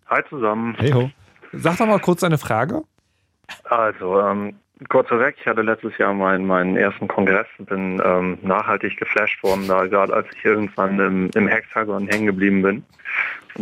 Hi 0.08 0.22
zusammen. 0.30 0.76
Hey 0.78 0.92
ho. 0.92 1.10
Sag 1.54 1.78
doch 1.78 1.88
mal 1.88 2.00
kurz 2.00 2.22
deine 2.22 2.38
Frage. 2.38 2.84
Also, 3.64 4.20
ähm, 4.22 4.56
kurz 4.90 5.08
vorweg, 5.08 5.36
ich 5.40 5.48
hatte 5.48 5.64
letztes 5.64 5.98
Jahr 5.98 6.14
meinen, 6.14 6.46
meinen 6.46 6.78
ersten 6.78 7.08
Kongress 7.08 7.48
und 7.58 7.70
bin 7.70 8.02
ähm, 8.04 8.38
nachhaltig 8.44 8.98
geflasht 8.98 9.42
worden, 9.44 9.68
da 9.68 9.88
gerade 9.88 10.14
als 10.14 10.28
ich 10.36 10.46
irgendwann 10.46 11.00
im, 11.00 11.30
im 11.34 11.48
Hexagon 11.48 12.08
hängen 12.08 12.28
geblieben 12.28 12.62
bin 12.62 12.84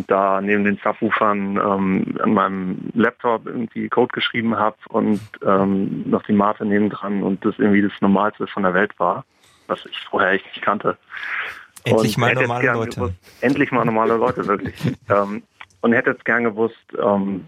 da 0.07 0.41
neben 0.41 0.63
den 0.63 0.79
Subwoofern 0.83 1.57
ähm, 1.57 2.17
an 2.21 2.33
meinem 2.33 2.89
Laptop 2.93 3.45
irgendwie 3.45 3.89
Code 3.89 4.11
geschrieben 4.13 4.57
habe 4.57 4.77
und 4.89 5.19
ähm, 5.45 6.09
noch 6.09 6.23
die 6.23 6.33
Mate 6.33 6.65
neben 6.65 6.89
dran 6.89 7.23
und 7.23 7.43
das 7.43 7.55
irgendwie 7.57 7.81
das 7.81 7.93
Normalste 8.01 8.47
von 8.47 8.63
der 8.63 8.73
Welt 8.73 8.97
war, 8.99 9.25
was 9.67 9.85
ich 9.85 9.99
vorher 10.09 10.31
echt 10.31 10.45
nicht 10.45 10.61
kannte. 10.61 10.97
Endlich 11.83 12.17
und 12.17 12.21
mal 12.21 12.33
normale 12.33 12.73
Leute. 12.73 12.95
Gewusst, 12.95 13.15
endlich 13.41 13.71
mal 13.71 13.85
normale 13.85 14.17
Leute, 14.17 14.47
wirklich. 14.47 14.75
ähm, 15.09 15.43
und 15.81 15.93
hätte 15.93 16.11
jetzt 16.11 16.25
gern 16.25 16.43
gewusst, 16.43 16.75
ähm, 17.01 17.45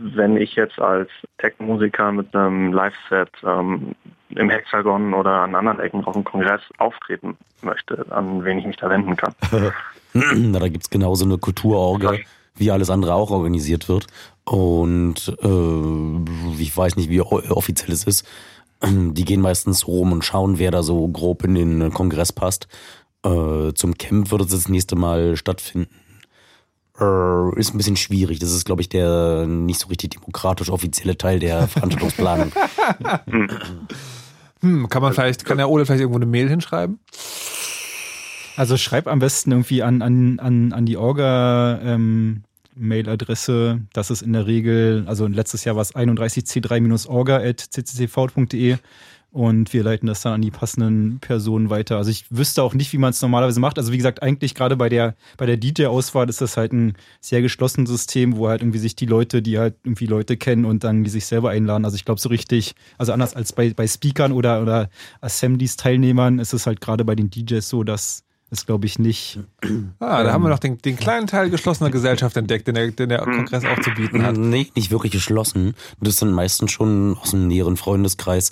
wenn 0.00 0.36
ich 0.36 0.54
jetzt 0.54 0.78
als 0.78 1.08
Tech-Musiker 1.38 2.12
mit 2.12 2.34
einem 2.34 2.72
Live-Set 2.72 3.30
ähm, 3.44 3.94
im 4.30 4.50
Hexagon 4.50 5.14
oder 5.14 5.30
an 5.42 5.54
anderen 5.54 5.80
Ecken 5.80 6.04
auf 6.04 6.14
dem 6.14 6.24
Kongress 6.24 6.60
auftreten 6.78 7.36
möchte, 7.62 8.06
an 8.10 8.44
wen 8.44 8.58
ich 8.58 8.66
mich 8.66 8.76
da 8.76 8.90
wenden 8.90 9.16
kann. 9.16 9.34
Na, 10.12 10.58
da 10.60 10.68
gibt 10.68 10.84
es 10.84 10.90
genauso 10.90 11.24
eine 11.24 11.38
Kulturorga, 11.38 12.18
wie 12.54 12.70
alles 12.70 12.90
andere 12.90 13.14
auch 13.14 13.30
organisiert 13.30 13.88
wird. 13.88 14.06
Und 14.44 15.36
äh, 15.42 16.60
ich 16.62 16.76
weiß 16.76 16.96
nicht, 16.96 17.10
wie 17.10 17.20
offiziell 17.20 17.92
es 17.92 18.04
ist. 18.04 18.26
Die 18.84 19.24
gehen 19.24 19.40
meistens 19.40 19.86
rum 19.86 20.12
und 20.12 20.24
schauen, 20.24 20.58
wer 20.58 20.70
da 20.70 20.82
so 20.82 21.06
grob 21.08 21.44
in 21.44 21.54
den 21.54 21.92
Kongress 21.92 22.32
passt. 22.32 22.68
Äh, 23.24 23.72
zum 23.74 23.98
Camp 23.98 24.30
wird 24.30 24.42
es 24.42 24.48
das 24.48 24.68
nächste 24.68 24.96
Mal 24.96 25.36
stattfinden. 25.36 25.94
Äh, 27.00 27.58
ist 27.58 27.74
ein 27.74 27.78
bisschen 27.78 27.96
schwierig. 27.96 28.38
Das 28.38 28.52
ist, 28.52 28.64
glaube 28.64 28.80
ich, 28.80 28.88
der 28.88 29.46
nicht 29.46 29.80
so 29.80 29.88
richtig 29.88 30.10
demokratisch 30.10 30.70
offizielle 30.70 31.16
Teil 31.16 31.38
der 31.38 31.68
Veranstaltungsplanung. 31.68 32.52
hm, 34.60 34.88
kann 34.88 35.02
man 35.02 35.12
vielleicht, 35.12 35.44
kann 35.44 35.58
der 35.58 35.68
Ole 35.68 35.86
vielleicht 35.86 36.00
irgendwo 36.00 36.18
eine 36.18 36.26
Mail 36.26 36.48
hinschreiben? 36.48 36.98
Also 38.58 38.76
schreib 38.76 39.06
am 39.06 39.20
besten 39.20 39.52
irgendwie 39.52 39.84
an, 39.84 40.02
an, 40.02 40.40
an, 40.40 40.72
an 40.72 40.84
die 40.84 40.96
Orga, 40.96 41.78
ähm, 41.80 42.42
Mailadresse. 42.74 43.82
Das 43.92 44.10
ist 44.10 44.20
in 44.20 44.32
der 44.32 44.48
Regel, 44.48 45.04
also 45.06 45.28
letztes 45.28 45.62
Jahr 45.62 45.76
war 45.76 45.82
es 45.82 45.94
31c3-orga.cccv.de 45.94 48.78
und 49.30 49.72
wir 49.72 49.84
leiten 49.84 50.08
das 50.08 50.22
dann 50.22 50.32
an 50.32 50.42
die 50.42 50.50
passenden 50.50 51.20
Personen 51.20 51.70
weiter. 51.70 51.98
Also 51.98 52.10
ich 52.10 52.24
wüsste 52.30 52.64
auch 52.64 52.74
nicht, 52.74 52.92
wie 52.92 52.98
man 52.98 53.10
es 53.10 53.22
normalerweise 53.22 53.60
macht. 53.60 53.78
Also 53.78 53.92
wie 53.92 53.96
gesagt, 53.96 54.24
eigentlich 54.24 54.56
gerade 54.56 54.74
bei 54.74 54.88
der, 54.88 55.14
bei 55.36 55.46
der 55.46 55.56
DJ-Auswahl 55.56 56.28
ist 56.28 56.40
das 56.40 56.56
halt 56.56 56.72
ein 56.72 56.94
sehr 57.20 57.42
geschlossenes 57.42 57.88
System, 57.88 58.38
wo 58.38 58.48
halt 58.48 58.62
irgendwie 58.62 58.80
sich 58.80 58.96
die 58.96 59.06
Leute, 59.06 59.40
die 59.40 59.60
halt 59.60 59.76
irgendwie 59.84 60.06
Leute 60.06 60.36
kennen 60.36 60.64
und 60.64 60.82
dann 60.82 61.04
die 61.04 61.10
sich 61.10 61.26
selber 61.26 61.50
einladen. 61.50 61.84
Also 61.84 61.94
ich 61.94 62.04
glaube 62.04 62.20
so 62.20 62.28
richtig, 62.28 62.74
also 62.96 63.12
anders 63.12 63.36
als 63.36 63.52
bei, 63.52 63.72
bei 63.72 63.86
Speakern 63.86 64.32
oder, 64.32 64.62
oder 64.62 64.88
Assemblies-Teilnehmern 65.20 66.40
ist 66.40 66.54
es 66.54 66.66
halt 66.66 66.80
gerade 66.80 67.04
bei 67.04 67.14
den 67.14 67.30
DJs 67.30 67.68
so, 67.68 67.84
dass 67.84 68.24
ist, 68.50 68.66
glaube 68.66 68.86
ich, 68.86 68.98
nicht. 68.98 69.38
Ah, 69.98 70.22
da 70.22 70.32
haben 70.32 70.42
wir 70.42 70.48
noch 70.48 70.58
den, 70.58 70.78
den 70.78 70.96
kleinen 70.96 71.26
Teil 71.26 71.50
geschlossener 71.50 71.90
Gesellschaft 71.90 72.36
entdeckt, 72.36 72.66
den 72.66 72.76
der, 72.76 72.90
den 72.90 73.08
der 73.10 73.18
Kongress 73.18 73.64
auch 73.64 73.80
zu 73.80 73.90
bieten 73.90 74.22
hat. 74.22 74.36
Nee, 74.36 74.70
nicht 74.74 74.90
wirklich 74.90 75.12
geschlossen. 75.12 75.74
Das 76.00 76.16
sind 76.16 76.32
meistens 76.32 76.70
schon 76.70 77.16
aus 77.18 77.34
einem 77.34 77.48
näheren 77.48 77.76
Freundeskreis, 77.76 78.50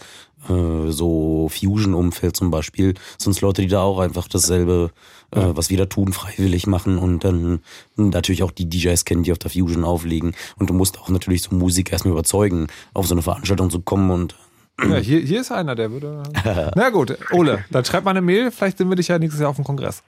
äh, 0.49 0.91
so 0.91 1.49
Fusion-Umfeld 1.49 2.37
zum 2.37 2.51
Beispiel, 2.51 2.95
sonst 3.19 3.41
Leute, 3.41 3.63
die 3.63 3.69
da 3.69 3.83
auch 3.83 3.99
einfach 3.99 4.29
dasselbe, 4.29 4.91
äh, 5.31 5.41
was 5.41 5.71
wir 5.71 5.79
da 5.79 5.87
tun, 5.87 6.13
freiwillig 6.13 6.67
machen 6.67 6.99
und 6.99 7.25
dann 7.25 7.61
natürlich 7.97 8.43
auch 8.43 8.51
die 8.51 8.69
DJs 8.69 9.05
kennen, 9.05 9.23
die 9.23 9.33
auf 9.33 9.39
der 9.39 9.51
Fusion 9.51 9.85
auflegen. 9.85 10.35
Und 10.57 10.69
du 10.69 10.75
musst 10.75 10.99
auch 10.99 11.09
natürlich 11.09 11.43
so 11.43 11.55
Musik 11.55 11.91
erstmal 11.91 12.13
überzeugen, 12.13 12.67
auf 12.93 13.07
so 13.07 13.15
eine 13.15 13.23
Veranstaltung 13.23 13.71
zu 13.71 13.81
kommen 13.81 14.11
und 14.11 14.37
Ja, 14.81 14.97
hier, 14.97 15.21
hier 15.21 15.41
ist 15.41 15.51
einer, 15.51 15.75
der 15.75 15.91
würde. 15.91 16.23
Na 16.75 16.91
gut, 16.91 17.17
Ole, 17.33 17.65
dann 17.71 17.85
schreib 17.85 18.05
mal 18.05 18.11
eine 18.11 18.21
Mail, 18.21 18.51
vielleicht 18.51 18.79
sehen 18.79 18.89
wir 18.89 18.97
dich 18.97 19.09
ja 19.09 19.19
nächstes 19.19 19.41
Jahr 19.41 19.51
auf 19.51 19.57
dem 19.57 19.65
Kongress. 19.65 20.03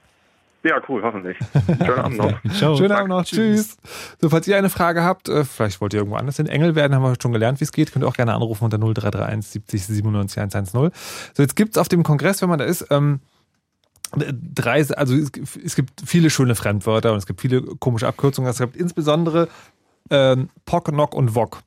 Ja, 0.61 0.81
cool, 0.89 1.01
hoffentlich. 1.01 1.37
Schönen 1.65 1.99
Abend 1.99 2.17
noch. 2.17 2.43
Ciao. 2.53 2.75
Schönen 2.75 2.91
Abend 2.91 3.09
noch. 3.09 3.23
Tschüss. 3.23 3.77
So, 4.19 4.29
falls 4.29 4.45
ihr 4.47 4.57
eine 4.57 4.69
Frage 4.69 5.03
habt, 5.03 5.29
äh, 5.29 5.45
vielleicht 5.45 5.79
wollt 5.79 5.93
ihr 5.93 5.99
irgendwo 5.99 6.17
anders 6.17 6.37
in 6.37 6.47
Engel 6.47 6.75
werden, 6.75 6.93
haben 6.93 7.01
wir 7.01 7.15
schon 7.19 7.31
gelernt, 7.31 7.61
wie 7.61 7.63
es 7.63 7.71
geht, 7.71 7.93
könnt 7.93 8.03
ihr 8.03 8.07
auch 8.09 8.15
gerne 8.15 8.33
anrufen 8.33 8.65
unter 8.65 8.77
0331 8.77 9.51
70 9.51 9.85
97 9.85 10.37
110. 10.37 10.91
So, 11.33 11.41
jetzt 11.41 11.55
gibt's 11.55 11.77
auf 11.77 11.87
dem 11.87 12.03
Kongress, 12.03 12.41
wenn 12.41 12.49
man 12.49 12.59
da 12.59 12.65
ist, 12.65 12.85
ähm, 12.89 13.21
drei, 14.11 14.85
also 14.95 15.15
es, 15.15 15.31
es 15.63 15.75
gibt 15.75 16.01
viele 16.05 16.29
schöne 16.29 16.55
Fremdwörter 16.55 17.11
und 17.13 17.19
es 17.19 17.25
gibt 17.25 17.39
viele 17.39 17.61
komische 17.61 18.07
Abkürzungen. 18.07 18.49
Es 18.49 18.59
gibt 18.59 18.75
insbesondere 18.75 19.47
ähm, 20.09 20.49
POC, 20.65 20.91
NOC 20.91 21.15
und 21.15 21.35
VOC. 21.35 21.61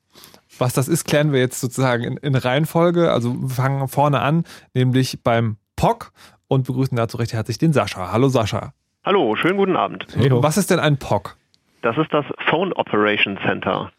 Was 0.63 0.75
das 0.75 0.87
ist, 0.87 1.05
klären 1.05 1.33
wir 1.33 1.41
jetzt 1.41 1.61
sozusagen 1.61 2.05
in, 2.05 2.17
in 2.19 2.37
Reihenfolge. 2.37 3.11
Also 3.11 3.35
wir 3.35 3.49
fangen 3.49 3.89
vorne 3.89 4.21
an, 4.21 4.45
nämlich 4.75 5.19
beim 5.25 5.57
POC 5.75 6.13
und 6.47 6.69
begrüßen 6.69 6.97
dazu 6.97 7.17
recht 7.17 7.33
herzlich 7.33 7.59
den 7.59 7.73
Sascha. 7.73 8.13
Hallo 8.13 8.29
Sascha. 8.29 8.73
Hallo, 9.05 9.35
schönen 9.35 9.57
guten 9.57 9.75
Abend. 9.75 10.07
Was 10.17 10.57
ist 10.57 10.71
denn 10.71 10.79
ein 10.79 10.99
POC? 10.99 11.37
Das 11.83 11.99
ist 11.99 12.15
das 12.15 12.25
Phone 12.47 12.73
Operation 12.75 13.41
Center. 13.45 13.91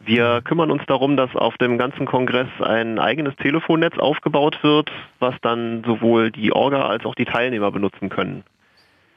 Wir 0.00 0.40
kümmern 0.40 0.70
uns 0.70 0.80
darum, 0.86 1.18
dass 1.18 1.36
auf 1.36 1.58
dem 1.58 1.76
ganzen 1.76 2.06
Kongress 2.06 2.48
ein 2.60 2.98
eigenes 2.98 3.36
Telefonnetz 3.36 3.98
aufgebaut 3.98 4.58
wird, 4.62 4.90
was 5.18 5.34
dann 5.42 5.84
sowohl 5.84 6.30
die 6.30 6.52
Orga 6.52 6.86
als 6.86 7.04
auch 7.04 7.14
die 7.14 7.26
Teilnehmer 7.26 7.70
benutzen 7.70 8.08
können. 8.08 8.44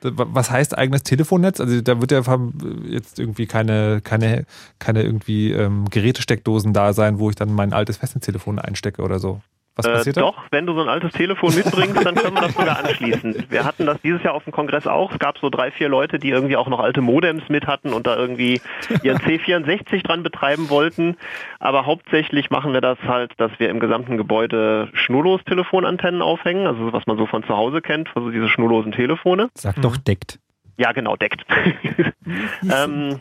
Was 0.02 0.52
heißt 0.52 0.78
eigenes 0.78 1.04
Telefonnetz? 1.04 1.60
Also 1.60 1.82
da 1.82 2.00
wird 2.00 2.12
ja 2.12 2.22
jetzt 2.88 3.20
irgendwie 3.20 3.48
keine, 3.48 4.02
keine, 4.02 4.46
keine 4.80 5.04
irgendwie 5.04 5.52
ähm, 5.52 5.90
Gerätesteckdosen 5.90 6.74
da 6.74 6.94
sein, 6.94 7.20
wo 7.20 7.30
ich 7.30 7.36
dann 7.36 7.54
mein 7.54 7.74
altes 7.74 7.98
Festnetztelefon 7.98 8.60
einstecke 8.60 9.02
oder 9.02 9.20
so. 9.20 9.42
Was 9.76 9.86
Äh, 9.86 9.92
passiert 9.94 10.18
da? 10.18 10.22
doch, 10.22 10.44
wenn 10.52 10.66
du 10.66 10.74
so 10.74 10.82
ein 10.82 10.90
altes 10.90 11.12
Telefon 11.14 11.56
mitbringst, 11.56 12.06
dann 12.06 12.16
können 12.16 12.34
wir 12.36 12.42
das 12.42 12.54
sogar 12.54 12.80
anschließen. 12.80 13.46
Wir 13.50 13.64
hatten 13.66 13.86
das 13.86 14.02
dieses 14.02 14.22
Jahr 14.24 14.34
auf 14.34 14.44
dem 14.44 14.52
Kongress 14.52 14.88
auch. 14.88 15.12
Es 15.14 15.20
gab 15.20 15.38
so 15.38 15.50
drei, 15.50 15.72
vier 15.72 15.88
Leute, 15.90 16.20
die 16.20 16.30
irgendwie 16.30 16.58
auch 16.58 16.68
noch 16.68 16.80
alte 16.80 17.02
Modems 17.02 17.44
mit 17.50 17.66
hatten 17.68 17.94
und 17.94 18.06
da 18.08 18.16
irgendwie 18.18 18.62
ihren 19.04 19.18
C64 19.20 20.04
dran 20.04 20.22
betreiben 20.24 20.70
wollten. 20.70 21.16
Aber 21.60 21.86
hauptsächlich 21.86 22.50
machen 22.50 22.74
wir 22.74 22.82
das 22.82 22.98
halt, 23.08 23.32
dass 23.38 23.52
wir 23.60 23.70
im 23.70 23.80
gesamten 23.80 24.18
Gebäude 24.18 24.90
Schnurlos-Telefonantennen 24.94 26.22
aufhängen, 26.22 26.68
also 26.68 26.92
was 26.92 27.06
man 27.08 27.18
so 27.18 27.26
von 27.26 27.44
zu 27.44 27.56
Hause 27.56 27.82
kennt, 27.82 28.10
also 28.16 28.32
diese 28.32 28.50
schnurlosen 28.50 28.92
Telefone. 28.92 29.50
Sag 29.56 29.82
doch 29.82 29.96
deckt. 29.98 30.40
Ja, 30.78 30.92
genau, 30.94 31.16
deckt. 31.16 31.46
ähm, 32.64 33.20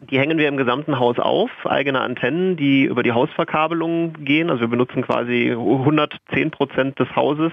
die 0.00 0.18
hängen 0.18 0.38
wir 0.38 0.48
im 0.48 0.56
gesamten 0.56 0.98
Haus 0.98 1.18
auf, 1.18 1.50
eigene 1.64 2.00
Antennen, 2.00 2.56
die 2.56 2.84
über 2.84 3.02
die 3.02 3.12
Hausverkabelung 3.12 4.12
gehen. 4.24 4.50
Also 4.50 4.62
wir 4.62 4.68
benutzen 4.68 5.02
quasi 5.02 5.50
110 5.50 6.50
Prozent 6.50 6.98
des 6.98 7.14
Hauses 7.16 7.52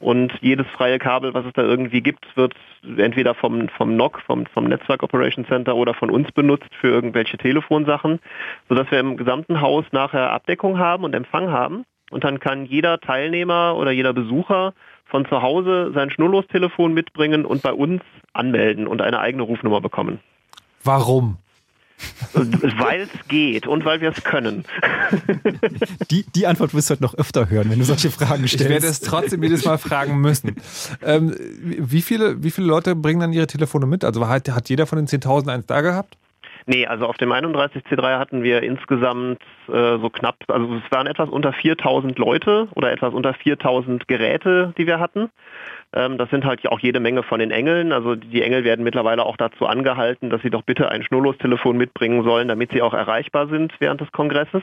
und 0.00 0.32
jedes 0.40 0.66
freie 0.68 0.98
Kabel, 0.98 1.34
was 1.34 1.44
es 1.44 1.52
da 1.52 1.62
irgendwie 1.62 2.00
gibt, 2.00 2.24
wird 2.34 2.54
entweder 2.96 3.34
vom, 3.34 3.68
vom 3.68 3.96
NOC, 3.96 4.20
vom, 4.22 4.46
vom 4.46 4.64
Netzwerk 4.64 5.02
Operation 5.02 5.44
Center 5.44 5.76
oder 5.76 5.92
von 5.92 6.10
uns 6.10 6.32
benutzt 6.32 6.74
für 6.80 6.88
irgendwelche 6.88 7.36
Telefonsachen, 7.36 8.18
sodass 8.68 8.90
wir 8.90 8.98
im 8.98 9.18
gesamten 9.18 9.60
Haus 9.60 9.84
nachher 9.92 10.32
Abdeckung 10.32 10.78
haben 10.78 11.04
und 11.04 11.14
Empfang 11.14 11.50
haben. 11.50 11.84
Und 12.10 12.24
dann 12.24 12.40
kann 12.40 12.64
jeder 12.64 12.98
Teilnehmer 12.98 13.76
oder 13.76 13.90
jeder 13.90 14.14
Besucher 14.14 14.72
von 15.04 15.26
zu 15.26 15.42
Hause 15.42 15.92
sein 15.94 16.10
Schnurlostelefon 16.10 16.94
mitbringen 16.94 17.44
und 17.44 17.62
bei 17.62 17.72
uns 17.72 18.02
anmelden 18.32 18.86
und 18.86 19.02
eine 19.02 19.20
eigene 19.20 19.42
Rufnummer 19.42 19.82
bekommen. 19.82 20.18
Warum? 20.82 21.36
Weil 22.32 23.02
es 23.02 23.08
geht 23.28 23.66
und 23.66 23.84
weil 23.84 24.00
wir 24.00 24.10
es 24.10 24.22
können. 24.22 24.64
Die, 26.10 26.24
die 26.34 26.46
Antwort 26.46 26.74
wirst 26.74 26.90
du 26.90 26.92
halt 26.92 27.00
noch 27.00 27.14
öfter 27.14 27.50
hören, 27.50 27.70
wenn 27.70 27.78
du 27.78 27.84
solche 27.84 28.10
Fragen 28.10 28.46
stellst. 28.46 28.64
Ich 28.64 28.70
werde 28.70 28.86
es 28.86 29.00
trotzdem 29.00 29.42
jedes 29.42 29.64
Mal 29.64 29.78
fragen 29.78 30.20
müssen. 30.20 30.56
Ähm, 31.02 31.34
wie, 31.60 32.02
viele, 32.02 32.42
wie 32.42 32.50
viele 32.50 32.66
Leute 32.66 32.94
bringen 32.94 33.20
dann 33.20 33.32
ihre 33.32 33.46
Telefone 33.46 33.86
mit? 33.86 34.04
Also 34.04 34.26
hat, 34.28 34.48
hat 34.48 34.68
jeder 34.68 34.86
von 34.86 34.96
den 34.96 35.06
10.000 35.06 35.52
eins 35.52 35.66
da 35.66 35.80
gehabt? 35.80 36.16
Nee, 36.70 36.86
also 36.86 37.06
auf 37.06 37.16
dem 37.16 37.32
31C3 37.32 38.20
hatten 38.20 38.44
wir 38.44 38.62
insgesamt 38.62 39.42
äh, 39.66 39.98
so 39.98 40.08
knapp, 40.08 40.36
also 40.46 40.76
es 40.76 40.92
waren 40.92 41.08
etwas 41.08 41.28
unter 41.28 41.52
4000 41.52 42.16
Leute 42.16 42.68
oder 42.76 42.92
etwas 42.92 43.12
unter 43.12 43.34
4000 43.34 44.06
Geräte, 44.06 44.72
die 44.78 44.86
wir 44.86 45.00
hatten. 45.00 45.30
Ähm, 45.92 46.16
das 46.16 46.30
sind 46.30 46.44
halt 46.44 46.64
auch 46.68 46.78
jede 46.78 47.00
Menge 47.00 47.24
von 47.24 47.40
den 47.40 47.50
Engeln. 47.50 47.90
Also 47.90 48.14
die 48.14 48.42
Engel 48.42 48.62
werden 48.62 48.84
mittlerweile 48.84 49.26
auch 49.26 49.36
dazu 49.36 49.66
angehalten, 49.66 50.30
dass 50.30 50.42
sie 50.42 50.50
doch 50.50 50.62
bitte 50.62 50.88
ein 50.92 51.02
Schnurlostelefon 51.02 51.76
mitbringen 51.76 52.22
sollen, 52.22 52.46
damit 52.46 52.70
sie 52.70 52.82
auch 52.82 52.94
erreichbar 52.94 53.48
sind 53.48 53.72
während 53.80 54.00
des 54.00 54.12
Kongresses. 54.12 54.62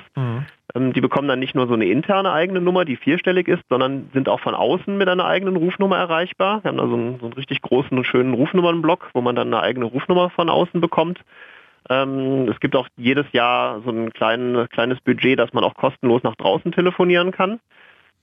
Ähm, 0.76 0.94
die 0.94 1.02
bekommen 1.02 1.28
dann 1.28 1.40
nicht 1.40 1.56
nur 1.56 1.68
so 1.68 1.74
eine 1.74 1.88
interne 1.88 2.32
eigene 2.32 2.62
Nummer, 2.62 2.86
die 2.86 2.96
vierstellig 2.96 3.50
ist, 3.50 3.64
sondern 3.68 4.10
sind 4.14 4.30
auch 4.30 4.40
von 4.40 4.56
außen 4.56 4.98
mit 4.98 5.10
einer 5.10 5.26
eigenen 5.26 5.58
Rufnummer 5.58 5.98
erreichbar. 5.98 6.64
Wir 6.64 6.70
haben 6.70 6.78
da 6.78 6.88
so 6.88 6.94
einen, 6.94 7.20
so 7.20 7.26
einen 7.26 7.34
richtig 7.34 7.62
großen 7.62 7.98
und 7.98 8.06
schönen 8.06 8.34
Rufnummernblock, 8.34 9.10
wo 9.12 9.20
man 9.20 9.36
dann 9.36 9.54
eine 9.54 9.62
eigene 9.62 9.88
Rufnummer 9.88 10.30
von 10.30 10.50
außen 10.50 10.80
bekommt. 10.80 11.20
Ähm, 11.90 12.50
es 12.50 12.60
gibt 12.60 12.76
auch 12.76 12.88
jedes 12.98 13.26
Jahr 13.32 13.82
so 13.82 13.92
ein 13.92 14.12
klein, 14.12 14.68
kleines 14.72 15.00
Budget, 15.02 15.40
dass 15.40 15.54
man 15.54 15.64
auch 15.64 15.76
kostenlos 15.76 16.24
nach 16.24 16.36
draußen 16.36 16.72
telefonieren 16.72 17.32
kann. 17.32 17.60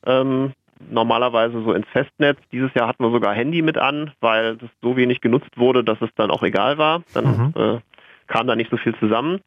Ähm, 0.06 0.52
normalerweise 0.90 1.62
so 1.62 1.72
ins 1.72 1.88
Festnetz. 1.88 2.38
Dieses 2.52 2.72
Jahr 2.74 2.88
hatten 2.88 3.04
wir 3.04 3.10
sogar 3.10 3.34
Handy 3.34 3.62
mit 3.62 3.78
an, 3.78 4.12
weil 4.20 4.56
das 4.56 4.70
so 4.82 4.96
wenig 4.96 5.20
genutzt 5.20 5.56
wurde, 5.56 5.84
dass 5.84 6.00
es 6.00 6.10
dann 6.16 6.30
auch 6.30 6.42
egal 6.42 6.78
war. 6.78 7.02
Dann 7.14 7.52
äh, 7.56 7.80
kam 8.26 8.46
da 8.46 8.56
nicht 8.56 8.70
so 8.70 8.76
viel 8.76 8.94
zusammen. 8.96 9.40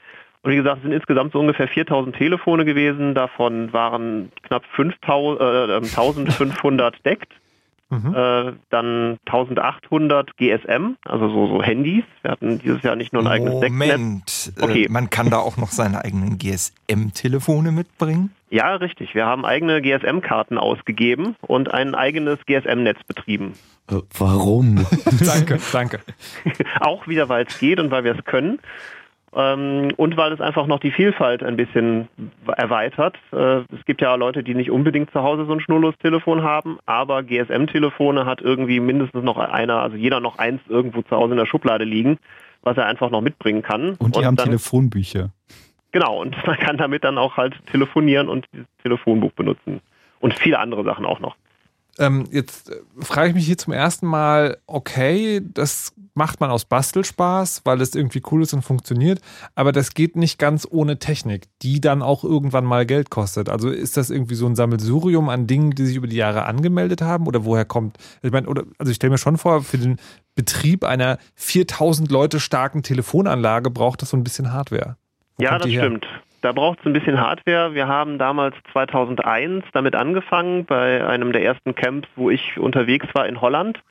Und 0.43 0.51
wie 0.51 0.55
gesagt, 0.55 0.77
es 0.77 0.83
sind 0.83 0.93
insgesamt 0.93 1.33
so 1.33 1.39
ungefähr 1.39 1.67
4000 1.67 2.15
Telefone 2.15 2.65
gewesen. 2.65 3.13
Davon 3.13 3.73
waren 3.73 4.31
knapp 4.43 4.63
5000, 4.75 5.41
äh, 5.41 5.73
1500 5.75 7.05
deckt. 7.05 7.33
Äh, 7.89 8.53
dann 8.69 9.17
1800 9.25 10.35
GSM, 10.35 10.97
also 11.05 11.29
so, 11.29 11.47
so 11.47 11.63
Handys. 11.63 12.03
Wir 12.21 12.31
hatten 12.31 12.59
dieses 12.59 12.83
Jahr 12.83 12.97
nicht 12.97 13.13
nur 13.13 13.23
ein 13.23 13.27
eigenes 13.27 13.53
Moment, 13.53 13.81
Decknetz. 13.81 14.51
okay. 14.59 14.85
äh, 14.85 14.89
man 14.89 15.09
kann 15.09 15.29
da 15.29 15.37
auch 15.37 15.55
noch 15.55 15.69
seine 15.69 16.03
eigenen 16.03 16.37
GSM-Telefone 16.37 17.71
mitbringen? 17.71 18.31
Ja, 18.49 18.75
richtig. 18.75 19.15
Wir 19.15 19.25
haben 19.25 19.45
eigene 19.45 19.81
GSM-Karten 19.81 20.57
ausgegeben 20.57 21.35
und 21.41 21.73
ein 21.73 21.95
eigenes 21.95 22.39
GSM-Netz 22.45 22.99
betrieben. 23.07 23.53
Äh, 23.89 24.01
warum? 24.17 24.85
danke, 25.25 25.59
danke. 25.71 25.99
Auch 26.79 27.07
wieder, 27.07 27.29
weil 27.29 27.45
es 27.45 27.57
geht 27.57 27.79
und 27.79 27.91
weil 27.91 28.03
wir 28.03 28.17
es 28.17 28.25
können. 28.25 28.59
Ähm, 29.35 29.93
und 29.97 30.15
weil 30.15 30.31
es 30.31 30.39
einfach 30.39 30.67
noch 30.67 30.79
die 30.79 30.91
Vielfalt 30.91 31.43
ein 31.43 31.57
bisschen 31.57 32.07
erweitert. 32.55 33.17
Äh, 33.31 33.59
es 33.73 33.85
gibt 33.85 34.01
ja 34.01 34.15
Leute, 34.15 34.43
die 34.43 34.55
nicht 34.55 34.71
unbedingt 34.71 35.11
zu 35.11 35.21
Hause 35.21 35.45
so 35.45 35.53
ein 35.53 35.59
Schnurlostelefon 35.59 36.43
haben, 36.43 36.77
aber 36.85 37.23
GSM-Telefone 37.23 38.25
hat 38.25 38.41
irgendwie 38.41 38.79
mindestens 38.79 39.23
noch 39.23 39.37
einer, 39.37 39.81
also 39.81 39.97
jeder 39.97 40.21
noch 40.21 40.37
eins 40.37 40.61
irgendwo 40.69 41.01
zu 41.01 41.15
Hause 41.15 41.33
in 41.33 41.37
der 41.37 41.45
Schublade 41.45 41.83
liegen, 41.83 42.19
was 42.63 42.77
er 42.77 42.85
einfach 42.85 43.09
noch 43.09 43.21
mitbringen 43.21 43.63
kann. 43.63 43.95
Und 43.99 44.15
die 44.15 44.25
haben 44.25 44.37
dann, 44.37 44.45
Telefonbücher. 44.45 45.31
Genau, 45.91 46.21
und 46.21 46.35
man 46.47 46.57
kann 46.57 46.77
damit 46.77 47.03
dann 47.03 47.17
auch 47.17 47.37
halt 47.37 47.53
telefonieren 47.67 48.29
und 48.29 48.45
dieses 48.53 48.67
Telefonbuch 48.81 49.33
benutzen. 49.33 49.81
Und 50.19 50.33
viele 50.33 50.59
andere 50.59 50.83
Sachen 50.83 51.05
auch 51.05 51.19
noch. 51.19 51.35
Ähm, 51.99 52.25
jetzt 52.31 52.69
äh, 52.69 52.75
frage 52.99 53.29
ich 53.29 53.35
mich 53.35 53.45
hier 53.45 53.57
zum 53.57 53.73
ersten 53.73 54.05
Mal, 54.05 54.57
okay, 54.67 55.41
das 55.43 55.93
macht 56.13 56.39
man 56.39 56.49
aus 56.49 56.65
Bastelspaß, 56.65 57.61
weil 57.63 57.81
es 57.81 57.95
irgendwie 57.95 58.21
cool 58.31 58.41
ist 58.41 58.53
und 58.53 58.63
funktioniert, 58.63 59.19
aber 59.55 59.71
das 59.71 59.93
geht 59.93 60.15
nicht 60.15 60.39
ganz 60.39 60.67
ohne 60.69 60.99
Technik, 60.99 61.47
die 61.61 61.79
dann 61.79 62.01
auch 62.01 62.23
irgendwann 62.23 62.65
mal 62.65 62.85
Geld 62.85 63.09
kostet. 63.09 63.49
Also 63.49 63.69
ist 63.69 63.97
das 63.97 64.09
irgendwie 64.09 64.35
so 64.35 64.45
ein 64.47 64.55
Sammelsurium 64.55 65.29
an 65.29 65.47
Dingen, 65.47 65.71
die 65.71 65.85
sich 65.85 65.95
über 65.95 66.07
die 66.07 66.15
Jahre 66.15 66.45
angemeldet 66.45 67.01
haben 67.01 67.27
oder 67.27 67.45
woher 67.45 67.65
kommt? 67.65 67.97
Ich 68.21 68.31
meine, 68.31 68.47
oder, 68.47 68.63
also 68.77 68.89
ich 68.89 68.95
stelle 68.95 69.11
mir 69.11 69.17
schon 69.17 69.37
vor, 69.37 69.63
für 69.63 69.77
den 69.77 69.97
Betrieb 70.35 70.83
einer 70.83 71.17
4000 71.35 72.11
Leute 72.11 72.39
starken 72.39 72.83
Telefonanlage 72.83 73.69
braucht 73.69 74.01
das 74.01 74.09
so 74.09 74.17
ein 74.17 74.23
bisschen 74.23 74.53
Hardware. 74.53 74.97
Wo 75.37 75.43
Ja, 75.43 75.57
das 75.57 75.69
stimmt. 75.69 76.05
Da 76.41 76.51
braucht 76.51 76.79
es 76.79 76.85
ein 76.85 76.93
bisschen 76.93 77.19
Hardware. 77.19 77.73
Wir 77.73 77.87
haben 77.87 78.19
damals 78.19 78.55
2001 78.71 79.65
damit 79.73 79.95
angefangen, 79.95 80.65
bei 80.65 81.05
einem 81.05 81.31
der 81.31 81.43
ersten 81.43 81.73
Camps, 81.73 82.07
wo 82.15 82.29
ich 82.29 82.59
unterwegs 82.59 83.07
war 83.13 83.27
in 83.27 83.41
Holland. 83.41 83.81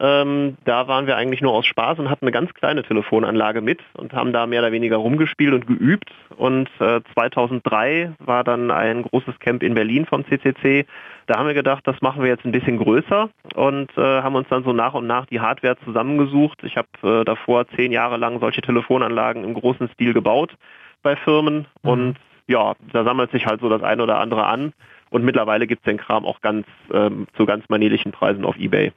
Ähm, 0.00 0.56
da 0.64 0.88
waren 0.88 1.06
wir 1.06 1.16
eigentlich 1.16 1.40
nur 1.40 1.52
aus 1.52 1.66
Spaß 1.66 2.00
und 2.00 2.10
hatten 2.10 2.24
eine 2.24 2.32
ganz 2.32 2.52
kleine 2.54 2.82
Telefonanlage 2.82 3.60
mit 3.60 3.80
und 3.92 4.12
haben 4.12 4.32
da 4.32 4.46
mehr 4.46 4.60
oder 4.60 4.72
weniger 4.72 4.96
rumgespielt 4.96 5.54
und 5.54 5.66
geübt. 5.68 6.10
Und 6.36 6.68
äh, 6.80 7.00
2003 7.14 8.14
war 8.18 8.42
dann 8.42 8.72
ein 8.72 9.02
großes 9.02 9.38
Camp 9.38 9.62
in 9.62 9.74
Berlin 9.74 10.04
vom 10.06 10.24
CCC. 10.24 10.86
Da 11.26 11.38
haben 11.38 11.46
wir 11.46 11.54
gedacht, 11.54 11.86
das 11.86 12.00
machen 12.00 12.22
wir 12.22 12.28
jetzt 12.28 12.44
ein 12.44 12.52
bisschen 12.52 12.78
größer 12.78 13.30
und 13.54 13.96
äh, 13.96 14.00
haben 14.00 14.34
uns 14.34 14.48
dann 14.48 14.64
so 14.64 14.72
nach 14.72 14.94
und 14.94 15.06
nach 15.06 15.26
die 15.26 15.40
Hardware 15.40 15.76
zusammengesucht. 15.84 16.64
Ich 16.64 16.76
habe 16.76 16.88
äh, 17.20 17.24
davor 17.24 17.68
zehn 17.68 17.92
Jahre 17.92 18.16
lang 18.16 18.40
solche 18.40 18.62
Telefonanlagen 18.62 19.44
im 19.44 19.54
großen 19.54 19.88
Stil 19.90 20.12
gebaut 20.12 20.56
bei 21.04 21.14
Firmen 21.14 21.66
und 21.82 22.16
ja, 22.48 22.74
da 22.92 23.04
sammelt 23.04 23.30
sich 23.30 23.46
halt 23.46 23.60
so 23.60 23.68
das 23.68 23.82
eine 23.82 24.02
oder 24.02 24.18
andere 24.18 24.46
an. 24.46 24.72
Und 25.10 25.24
mittlerweile 25.24 25.68
gibt 25.68 25.82
es 25.82 25.90
den 25.90 25.98
Kram 25.98 26.26
auch 26.26 26.40
ganz 26.40 26.66
ähm, 26.92 27.28
zu 27.36 27.46
ganz 27.46 27.68
manierlichen 27.68 28.10
Preisen 28.10 28.44
auf 28.44 28.56
Ebay. 28.56 28.92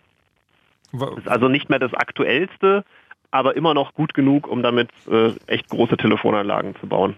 Ist 1.17 1.27
also 1.27 1.47
nicht 1.47 1.69
mehr 1.69 1.79
das 1.79 1.93
aktuellste, 1.93 2.83
aber 3.29 3.55
immer 3.55 3.73
noch 3.73 3.93
gut 3.93 4.13
genug, 4.13 4.47
um 4.47 4.63
damit 4.63 4.89
äh, 5.09 5.33
echt 5.47 5.69
große 5.69 5.97
Telefonanlagen 5.97 6.75
zu 6.79 6.87
bauen. 6.87 7.17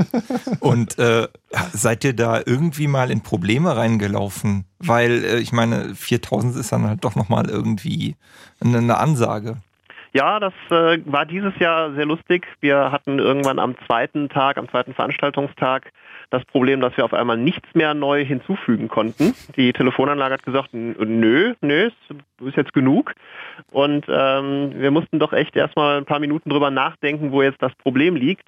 Und 0.60 0.98
äh, 0.98 1.28
seid 1.72 2.02
ihr 2.04 2.14
da 2.14 2.40
irgendwie 2.44 2.88
mal 2.88 3.10
in 3.10 3.22
Probleme 3.22 3.76
reingelaufen? 3.76 4.64
Weil 4.78 5.24
äh, 5.24 5.38
ich 5.38 5.52
meine, 5.52 5.94
4000 5.94 6.56
ist 6.56 6.72
dann 6.72 6.88
halt 6.88 7.04
doch 7.04 7.14
nochmal 7.14 7.48
irgendwie 7.48 8.16
eine, 8.60 8.78
eine 8.78 8.96
Ansage. 8.98 9.58
Ja, 10.16 10.38
das 10.38 10.52
äh, 10.70 11.00
war 11.06 11.26
dieses 11.26 11.58
Jahr 11.58 11.92
sehr 11.94 12.06
lustig. 12.06 12.46
Wir 12.60 12.92
hatten 12.92 13.18
irgendwann 13.18 13.58
am 13.58 13.74
zweiten 13.86 14.28
Tag, 14.28 14.58
am 14.58 14.68
zweiten 14.68 14.94
Veranstaltungstag, 14.94 15.90
das 16.30 16.44
Problem, 16.44 16.80
dass 16.80 16.96
wir 16.96 17.04
auf 17.04 17.12
einmal 17.12 17.36
nichts 17.36 17.68
mehr 17.74 17.94
neu 17.94 18.24
hinzufügen 18.24 18.86
konnten. 18.86 19.34
Die 19.56 19.72
Telefonanlage 19.72 20.34
hat 20.34 20.44
gesagt, 20.44 20.72
"N- 20.72 20.94
nö, 20.98 21.54
nö, 21.60 21.90
ist 22.44 22.56
jetzt 22.56 22.72
genug. 22.72 23.12
Und 23.72 24.06
ähm, 24.08 24.72
wir 24.76 24.92
mussten 24.92 25.18
doch 25.18 25.32
echt 25.32 25.56
erstmal 25.56 25.98
ein 25.98 26.04
paar 26.04 26.20
Minuten 26.20 26.48
drüber 26.48 26.70
nachdenken, 26.70 27.32
wo 27.32 27.42
jetzt 27.42 27.60
das 27.60 27.74
Problem 27.74 28.14
liegt. 28.14 28.46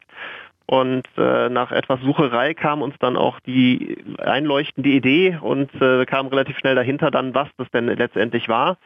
Und 0.66 1.06
äh, 1.16 1.48
nach 1.48 1.72
etwas 1.72 2.00
Sucherei 2.00 2.54
kam 2.54 2.82
uns 2.82 2.94
dann 3.00 3.16
auch 3.16 3.40
die 3.40 3.98
einleuchtende 4.18 4.88
Idee 4.88 5.38
und 5.40 5.70
äh, 5.80 6.04
kam 6.06 6.28
relativ 6.28 6.58
schnell 6.58 6.74
dahinter 6.76 7.10
dann, 7.10 7.34
was 7.34 7.48
das 7.56 7.68
denn 7.72 7.86
letztendlich 7.86 8.48
war. 8.48 8.76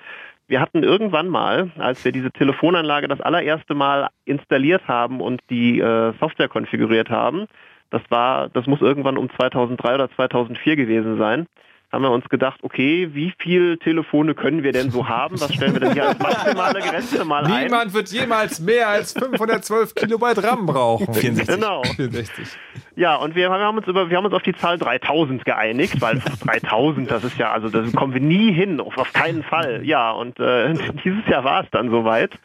Wir 0.51 0.61
hatten 0.61 0.82
irgendwann 0.82 1.28
mal, 1.28 1.70
als 1.78 2.05
wir 2.05 2.11
diese 2.11 2.32
Telefonanlage 2.32 3.07
das 3.07 3.20
allererste 3.20 3.72
Mal 3.72 4.09
installiert 4.24 4.88
haben 4.88 5.20
und 5.20 5.40
die 5.48 5.78
äh, 5.78 6.12
Software 6.18 6.48
konfiguriert 6.48 7.09
haben, 7.09 7.46
das 7.90 8.03
war, 8.09 8.48
das 8.48 8.66
muss 8.66 8.80
irgendwann 8.80 9.16
um 9.16 9.30
2003 9.30 9.94
oder 9.94 10.11
2004 10.11 10.74
gewesen 10.74 11.18
sein, 11.18 11.46
haben 11.93 12.03
wir 12.03 12.11
uns 12.11 12.28
gedacht, 12.28 12.61
okay, 12.62 13.11
wie 13.12 13.32
viel 13.38 13.76
Telefone 13.78 14.34
können 14.34 14.62
wir 14.62 14.72
denn 14.72 14.91
so 14.91 15.09
haben? 15.09 15.41
Was 15.41 15.53
stellen 15.53 15.72
wir 15.72 15.80
denn 15.80 15.93
hier 15.93 16.09
als 16.09 16.18
maximale 16.20 16.80
Grenze 16.80 17.24
mal 17.24 17.45
ein? 17.45 17.64
Niemand 17.64 17.93
wird 17.93 18.11
jemals 18.12 18.61
mehr 18.61 18.88
als 18.88 19.12
512 19.12 19.95
Kilobyte 19.95 20.43
RAM 20.43 20.66
brauchen. 20.66 21.12
64. 21.14 21.55
Genau. 21.55 21.82
64. 21.82 22.49
Ja, 22.95 23.16
und 23.16 23.34
wir 23.34 23.51
haben 23.51 23.78
uns 23.78 23.86
über, 23.88 24.11
wir 24.11 24.16
haben 24.16 24.26
uns 24.26 24.34
auf 24.34 24.43
die 24.43 24.55
Zahl 24.55 24.78
3000 24.78 25.45
geeinigt, 25.45 26.01
weil 26.01 26.22
3000, 26.45 27.11
das 27.11 27.24
ist 27.24 27.38
ja, 27.38 27.51
also 27.51 27.68
da 27.68 27.82
kommen 27.97 28.14
wir 28.14 28.20
nie 28.20 28.53
hin, 28.53 28.80
auf, 28.80 28.97
auf 28.97 29.12
keinen 29.12 29.43
Fall. 29.43 29.84
Ja, 29.84 30.12
und 30.12 30.38
äh, 30.38 30.74
dieses 31.05 31.26
Jahr 31.26 31.43
war 31.45 31.64
es 31.64 31.70
dann 31.70 31.91
soweit. 31.91 32.38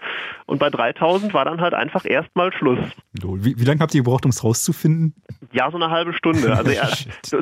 Und 0.46 0.60
bei 0.60 0.70
3000 0.70 1.34
war 1.34 1.46
dann 1.46 1.62
halt 1.62 1.74
einfach 1.74 2.06
erstmal 2.06 2.52
Schluss. 2.54 2.80
Lol. 3.22 3.44
Wie, 3.44 3.60
wie 3.60 3.66
lange 3.66 3.80
habt 3.80 3.94
ihr 3.94 4.02
gebraucht, 4.02 4.26
um 4.26 4.30
es 4.30 4.44
rauszufinden? 4.44 5.14
Ja, 5.56 5.72
so 5.72 5.78
eine 5.78 5.90
halbe 5.90 6.12
Stunde. 6.12 6.54
Also 6.54 6.70
ja, 6.70 6.90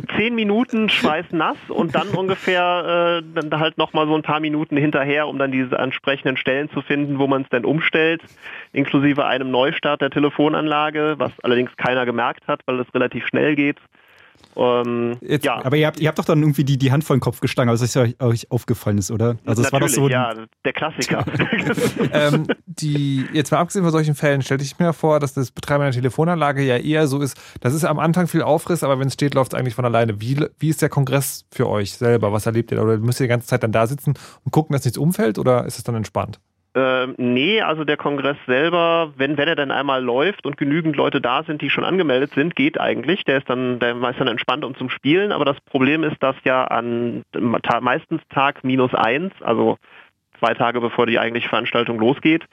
zehn 0.17 0.35
Minuten 0.35 0.87
schweißnass 0.87 1.57
und 1.69 1.95
dann 1.95 2.09
ungefähr 2.09 3.23
äh, 3.23 3.41
dann 3.41 3.59
halt 3.59 3.79
nochmal 3.79 4.05
so 4.05 4.13
ein 4.13 4.21
paar 4.21 4.39
Minuten 4.39 4.77
hinterher, 4.77 5.27
um 5.27 5.39
dann 5.39 5.51
diese 5.51 5.79
entsprechenden 5.79 6.37
Stellen 6.37 6.69
zu 6.69 6.83
finden, 6.83 7.17
wo 7.17 7.25
man 7.25 7.41
es 7.41 7.49
denn 7.49 7.65
umstellt, 7.65 8.21
inklusive 8.71 9.25
einem 9.25 9.49
Neustart 9.49 10.01
der 10.01 10.11
Telefonanlage, 10.11 11.15
was 11.17 11.31
allerdings 11.41 11.75
keiner 11.75 12.05
gemerkt 12.05 12.47
hat, 12.47 12.61
weil 12.67 12.79
es 12.79 12.93
relativ 12.93 13.25
schnell 13.25 13.55
geht. 13.55 13.79
Ähm, 14.55 15.17
ja, 15.21 15.63
Aber 15.63 15.75
ihr 15.75 15.87
habt, 15.87 15.99
ihr 15.99 16.07
habt 16.07 16.19
doch 16.19 16.25
dann 16.25 16.41
irgendwie 16.41 16.63
die, 16.63 16.77
die 16.77 16.91
Hand 16.91 17.03
vor 17.03 17.15
den 17.15 17.19
Kopf 17.19 17.39
das 17.41 17.81
ist 17.81 17.95
ja 17.95 18.03
euch, 18.03 18.21
euch 18.21 18.51
aufgefallen 18.51 18.97
ist, 18.97 19.11
oder? 19.11 19.37
Also 19.45 19.63
es 19.63 19.71
war 19.71 19.79
doch 19.79 19.87
natürlich, 19.87 19.95
so. 19.95 20.09
ja, 20.09 20.33
der 20.65 20.73
Klassiker. 20.73 21.25
ähm, 22.13 22.47
die, 22.65 23.25
jetzt 23.33 23.51
mal 23.51 23.59
abgesehen 23.59 23.83
von 23.83 23.91
solchen 23.91 24.15
Fällen, 24.15 24.41
stelle 24.41 24.61
ich 24.61 24.77
mir 24.79 24.93
vor, 24.93 25.19
dass 25.19 25.33
das 25.33 25.51
Betreiben 25.51 25.83
einer 25.83 25.91
Telefonanlage 25.91 26.63
ja 26.63 26.77
eher 26.77 27.07
so 27.07 27.19
ist, 27.19 27.39
das 27.61 27.73
ist 27.73 27.83
am 27.83 27.99
Anfang 27.99 28.27
viel 28.27 28.41
Aufriss, 28.41 28.83
aber 28.83 28.99
wenn 28.99 29.07
es 29.07 29.13
steht, 29.13 29.33
läuft 29.33 29.53
es 29.53 29.59
eigentlich 29.59 29.75
von 29.75 29.85
alleine. 29.85 30.21
Wie, 30.21 30.37
wie 30.59 30.69
ist 30.69 30.81
der 30.81 30.89
Kongress 30.89 31.45
für 31.51 31.67
euch 31.67 31.93
selber? 31.93 32.31
Was 32.31 32.45
erlebt 32.45 32.71
ihr 32.71 32.77
da? 32.77 32.83
Oder 32.83 32.97
müsst 32.97 33.19
ihr 33.19 33.25
die 33.25 33.29
ganze 33.29 33.47
Zeit 33.47 33.63
dann 33.63 33.71
da 33.71 33.87
sitzen 33.87 34.13
und 34.43 34.51
gucken, 34.51 34.73
dass 34.73 34.85
nichts 34.85 34.97
umfällt 34.97 35.39
oder 35.39 35.65
ist 35.65 35.77
es 35.77 35.83
dann 35.83 35.95
entspannt? 35.95 36.39
Ähm, 36.75 37.13
nee, 37.17 37.61
also 37.61 37.83
der 37.83 37.97
Kongress 37.97 38.37
selber, 38.47 39.13
wenn, 39.15 39.37
wenn 39.37 39.47
er 39.47 39.55
dann 39.55 39.69
einmal 39.69 40.03
läuft 40.03 40.45
und 40.45 40.57
genügend 40.57 40.95
Leute 40.95 41.21
da 41.21 41.43
sind, 41.43 41.61
die 41.61 41.69
schon 41.69 41.83
angemeldet 41.83 42.31
sind, 42.33 42.55
geht 42.55 42.79
eigentlich. 42.79 43.23
Der 43.25 43.37
ist 43.37 43.49
dann, 43.49 43.79
der 43.79 43.95
ist 43.95 44.19
dann 44.19 44.27
entspannt 44.27 44.65
und 44.65 44.77
zum 44.77 44.89
Spielen. 44.89 45.31
Aber 45.31 45.45
das 45.45 45.59
Problem 45.61 46.03
ist, 46.03 46.21
dass 46.21 46.35
ja 46.43 46.63
an 46.65 47.23
meistens 47.81 48.21
Tag 48.29 48.63
minus 48.63 48.93
eins, 48.95 49.33
also 49.41 49.77
zwei 50.39 50.55
Tage 50.55 50.81
bevor 50.81 51.05
die 51.05 51.19
eigentliche 51.19 51.49
Veranstaltung 51.49 51.99
losgeht, 51.99 52.45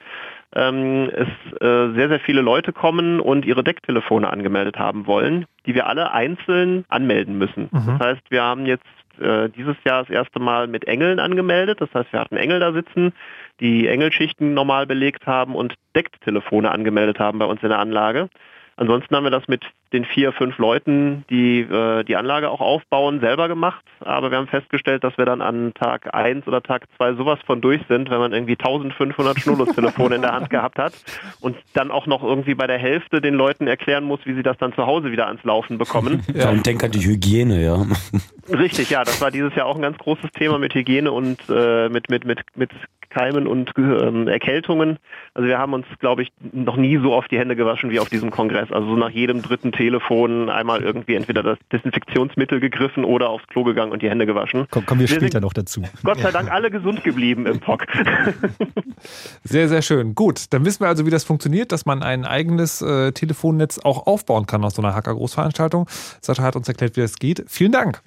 ähm, 0.53 1.09
es 1.13 1.61
äh, 1.61 1.93
sehr, 1.93 2.09
sehr 2.09 2.19
viele 2.19 2.41
Leute 2.41 2.73
kommen 2.73 3.19
und 3.19 3.45
ihre 3.45 3.63
Decktelefone 3.63 4.29
angemeldet 4.29 4.77
haben 4.77 5.07
wollen, 5.07 5.45
die 5.65 5.73
wir 5.73 5.87
alle 5.87 6.11
einzeln 6.11 6.85
anmelden 6.89 7.37
müssen. 7.37 7.69
Mhm. 7.71 7.97
Das 7.97 8.07
heißt, 8.07 8.21
wir 8.29 8.43
haben 8.43 8.65
jetzt 8.65 8.85
äh, 9.19 9.49
dieses 9.49 9.75
Jahr 9.85 10.03
das 10.03 10.09
erste 10.09 10.39
Mal 10.39 10.67
mit 10.67 10.85
Engeln 10.87 11.19
angemeldet. 11.19 11.81
Das 11.81 11.93
heißt, 11.93 12.11
wir 12.11 12.19
hatten 12.19 12.37
Engel 12.37 12.59
da 12.59 12.71
sitzen, 12.73 13.13
die 13.59 13.87
Engelschichten 13.87 14.53
normal 14.53 14.85
belegt 14.85 15.27
haben 15.27 15.55
und 15.55 15.75
Decktelefone 15.95 16.71
angemeldet 16.71 17.19
haben 17.19 17.39
bei 17.39 17.45
uns 17.45 17.61
in 17.61 17.69
der 17.69 17.79
Anlage. 17.79 18.29
Ansonsten 18.77 19.15
haben 19.15 19.25
wir 19.25 19.31
das 19.31 19.47
mit 19.47 19.63
den 19.93 20.05
vier, 20.05 20.31
fünf 20.31 20.57
Leuten, 20.57 21.25
die 21.29 21.61
äh, 21.61 22.03
die 22.03 22.15
Anlage 22.15 22.49
auch 22.49 22.61
aufbauen, 22.61 23.19
selber 23.19 23.47
gemacht. 23.47 23.83
Aber 23.99 24.31
wir 24.31 24.37
haben 24.37 24.47
festgestellt, 24.47 25.03
dass 25.03 25.17
wir 25.17 25.25
dann 25.25 25.41
an 25.41 25.73
Tag 25.73 26.13
1 26.13 26.47
oder 26.47 26.63
Tag 26.63 26.85
2 26.97 27.13
sowas 27.15 27.39
von 27.45 27.61
durch 27.61 27.81
sind, 27.89 28.09
wenn 28.09 28.19
man 28.19 28.33
irgendwie 28.33 28.57
1500 28.57 29.39
Schnurlustelefone 29.39 30.15
in 30.15 30.21
der 30.21 30.33
Hand 30.33 30.49
gehabt 30.49 30.79
hat 30.79 30.93
und 31.41 31.57
dann 31.73 31.91
auch 31.91 32.07
noch 32.07 32.23
irgendwie 32.23 32.55
bei 32.55 32.67
der 32.67 32.77
Hälfte 32.77 33.21
den 33.21 33.35
Leuten 33.35 33.67
erklären 33.67 34.03
muss, 34.03 34.19
wie 34.25 34.33
sie 34.33 34.43
das 34.43 34.57
dann 34.57 34.73
zu 34.73 34.85
Hause 34.85 35.11
wieder 35.11 35.27
ans 35.27 35.43
Laufen 35.43 35.77
bekommen. 35.77 36.23
Ja, 36.33 36.49
und 36.49 36.65
denk 36.65 36.83
an 36.83 36.91
die 36.91 37.05
Hygiene, 37.05 37.61
ja. 37.61 37.85
Richtig, 38.49 38.89
ja, 38.89 39.03
das 39.03 39.21
war 39.21 39.31
dieses 39.31 39.53
Jahr 39.53 39.65
auch 39.65 39.75
ein 39.75 39.81
ganz 39.81 39.97
großes 39.97 40.31
Thema 40.31 40.57
mit 40.57 40.73
Hygiene 40.73 41.11
und 41.11 41.37
äh, 41.49 41.89
mit, 41.89 42.09
mit, 42.09 42.25
mit, 42.25 42.39
mit 42.55 42.71
Keimen 43.11 43.45
und 43.45 43.71
ähm, 43.77 44.27
Erkältungen. 44.27 44.97
Also 45.33 45.47
wir 45.47 45.59
haben 45.59 45.73
uns, 45.73 45.85
glaube 45.99 46.23
ich, 46.23 46.31
noch 46.51 46.77
nie 46.77 46.97
so 46.97 47.13
auf 47.13 47.27
die 47.27 47.37
Hände 47.37 47.55
gewaschen 47.55 47.91
wie 47.91 47.99
auf 47.99 48.09
diesem 48.09 48.31
Kongress. 48.31 48.71
Also 48.71 48.87
so 48.87 48.95
nach 48.95 49.09
jedem 49.09 49.41
dritten 49.41 49.71
Telefon 49.81 50.47
einmal 50.51 50.83
irgendwie 50.83 51.15
entweder 51.15 51.41
das 51.41 51.57
Desinfektionsmittel 51.71 52.59
gegriffen 52.59 53.03
oder 53.03 53.29
aufs 53.29 53.47
Klo 53.47 53.63
gegangen 53.63 53.91
und 53.91 54.03
die 54.03 54.09
Hände 54.11 54.27
gewaschen. 54.27 54.67
Komm, 54.69 54.85
kommen 54.85 55.01
wir, 55.01 55.09
Wir 55.09 55.15
später 55.15 55.41
noch 55.41 55.53
dazu. 55.53 55.81
Gott 56.03 56.19
sei 56.19 56.29
Dank 56.29 56.51
alle 56.51 56.69
gesund 56.69 57.03
geblieben 57.03 57.47
im 57.47 57.59
POC. 57.59 57.87
Sehr, 59.43 59.67
sehr 59.67 59.81
schön. 59.81 60.13
Gut, 60.13 60.53
dann 60.53 60.63
wissen 60.63 60.81
wir 60.81 60.87
also, 60.87 61.07
wie 61.07 61.09
das 61.09 61.23
funktioniert, 61.23 61.71
dass 61.71 61.87
man 61.87 62.03
ein 62.03 62.23
eigenes 62.23 62.83
äh, 62.83 63.11
Telefonnetz 63.11 63.79
auch 63.79 64.05
aufbauen 64.05 64.45
kann 64.45 64.63
aus 64.63 64.75
so 64.75 64.83
einer 64.83 64.93
Hacker-Großveranstaltung. 64.93 65.87
Sascha 66.21 66.43
hat 66.43 66.55
uns 66.55 66.67
erklärt, 66.67 66.95
wie 66.97 67.01
das 67.01 67.17
geht. 67.17 67.43
Vielen 67.47 67.71
Dank. 67.71 68.03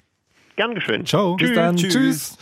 Gern 0.55 0.73
geschehen. 0.73 1.05
Ciao. 1.05 1.35
Bis 1.35 1.53
dann. 1.53 1.75
Tschüss. 1.75 2.37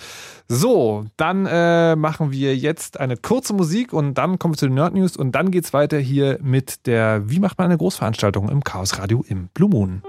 So, 0.48 1.06
dann 1.18 1.46
äh, 1.46 1.96
machen 1.96 2.32
wir 2.32 2.56
jetzt 2.56 3.00
eine 3.00 3.18
kurze 3.18 3.54
Musik 3.54 3.94
und 3.94 4.16
dann 4.16 4.39
kommen 4.39 4.54
wir 4.54 4.58
zu 4.58 4.68
den 4.68 4.76
Nerd 4.76 4.94
News 4.94 5.18
und 5.18 5.34
dann 5.34 5.52
geht's 5.52 5.74
weiter 5.74 5.98
hier 5.98 6.38
mit 6.41 6.86
der 6.86 7.30
Wie 7.30 7.39
macht 7.39 7.58
man 7.58 7.66
eine 7.66 7.78
Großveranstaltung 7.78 8.50
im 8.50 8.64
Chaos 8.64 9.00
Radio 9.00 9.24
im 9.28 9.48
Blue 9.54 9.70
Moon. 9.70 10.04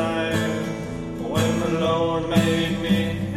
When 0.00 1.60
the 1.60 1.80
Lord 1.80 2.28
made 2.30 2.80
me, 2.80 3.29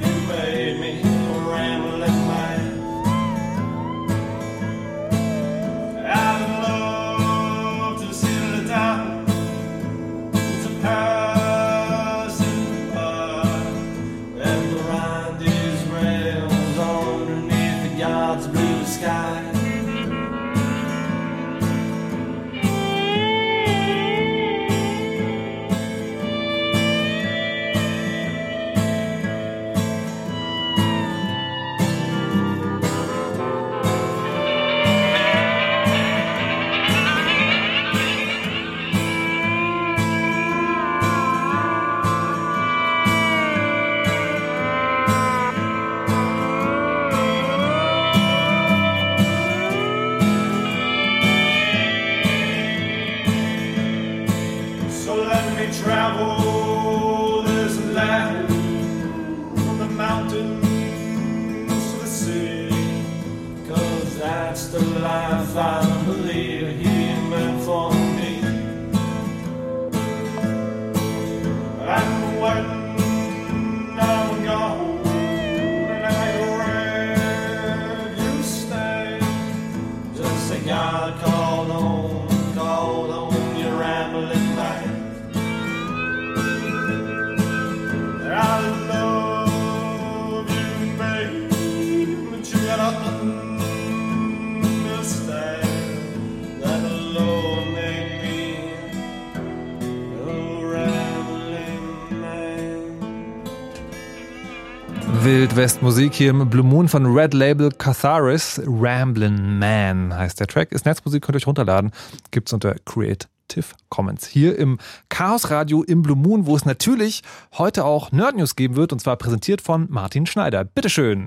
Wildwest-Musik 106.13 106.15
hier 106.15 106.29
im 106.29 106.49
Blue 106.49 106.63
Moon 106.63 106.87
von 106.87 107.05
Red 107.05 107.33
Label 107.33 107.71
Catharis. 107.71 108.61
Ramblin' 108.65 109.57
Man 109.57 110.15
heißt 110.15 110.39
der 110.39 110.47
Track. 110.47 110.71
Ist 110.71 110.85
Netzmusik, 110.85 111.23
könnt 111.23 111.35
ihr 111.35 111.37
euch 111.37 111.47
runterladen. 111.47 111.91
Gibt's 112.31 112.53
unter 112.53 112.75
Creative 112.85 113.65
Commons. 113.89 114.27
Hier 114.27 114.57
im 114.57 114.77
Chaos 115.09 115.49
Radio 115.49 115.83
im 115.83 116.03
Blue 116.03 116.17
Moon, 116.17 116.45
wo 116.45 116.55
es 116.55 116.65
natürlich 116.65 117.23
heute 117.57 117.85
auch 117.85 118.11
Nerd 118.11 118.35
News 118.37 118.55
geben 118.55 118.75
wird 118.75 118.93
und 118.93 118.99
zwar 118.99 119.17
präsentiert 119.17 119.61
von 119.61 119.87
Martin 119.89 120.25
Schneider. 120.25 120.63
Bitteschön. 120.63 121.25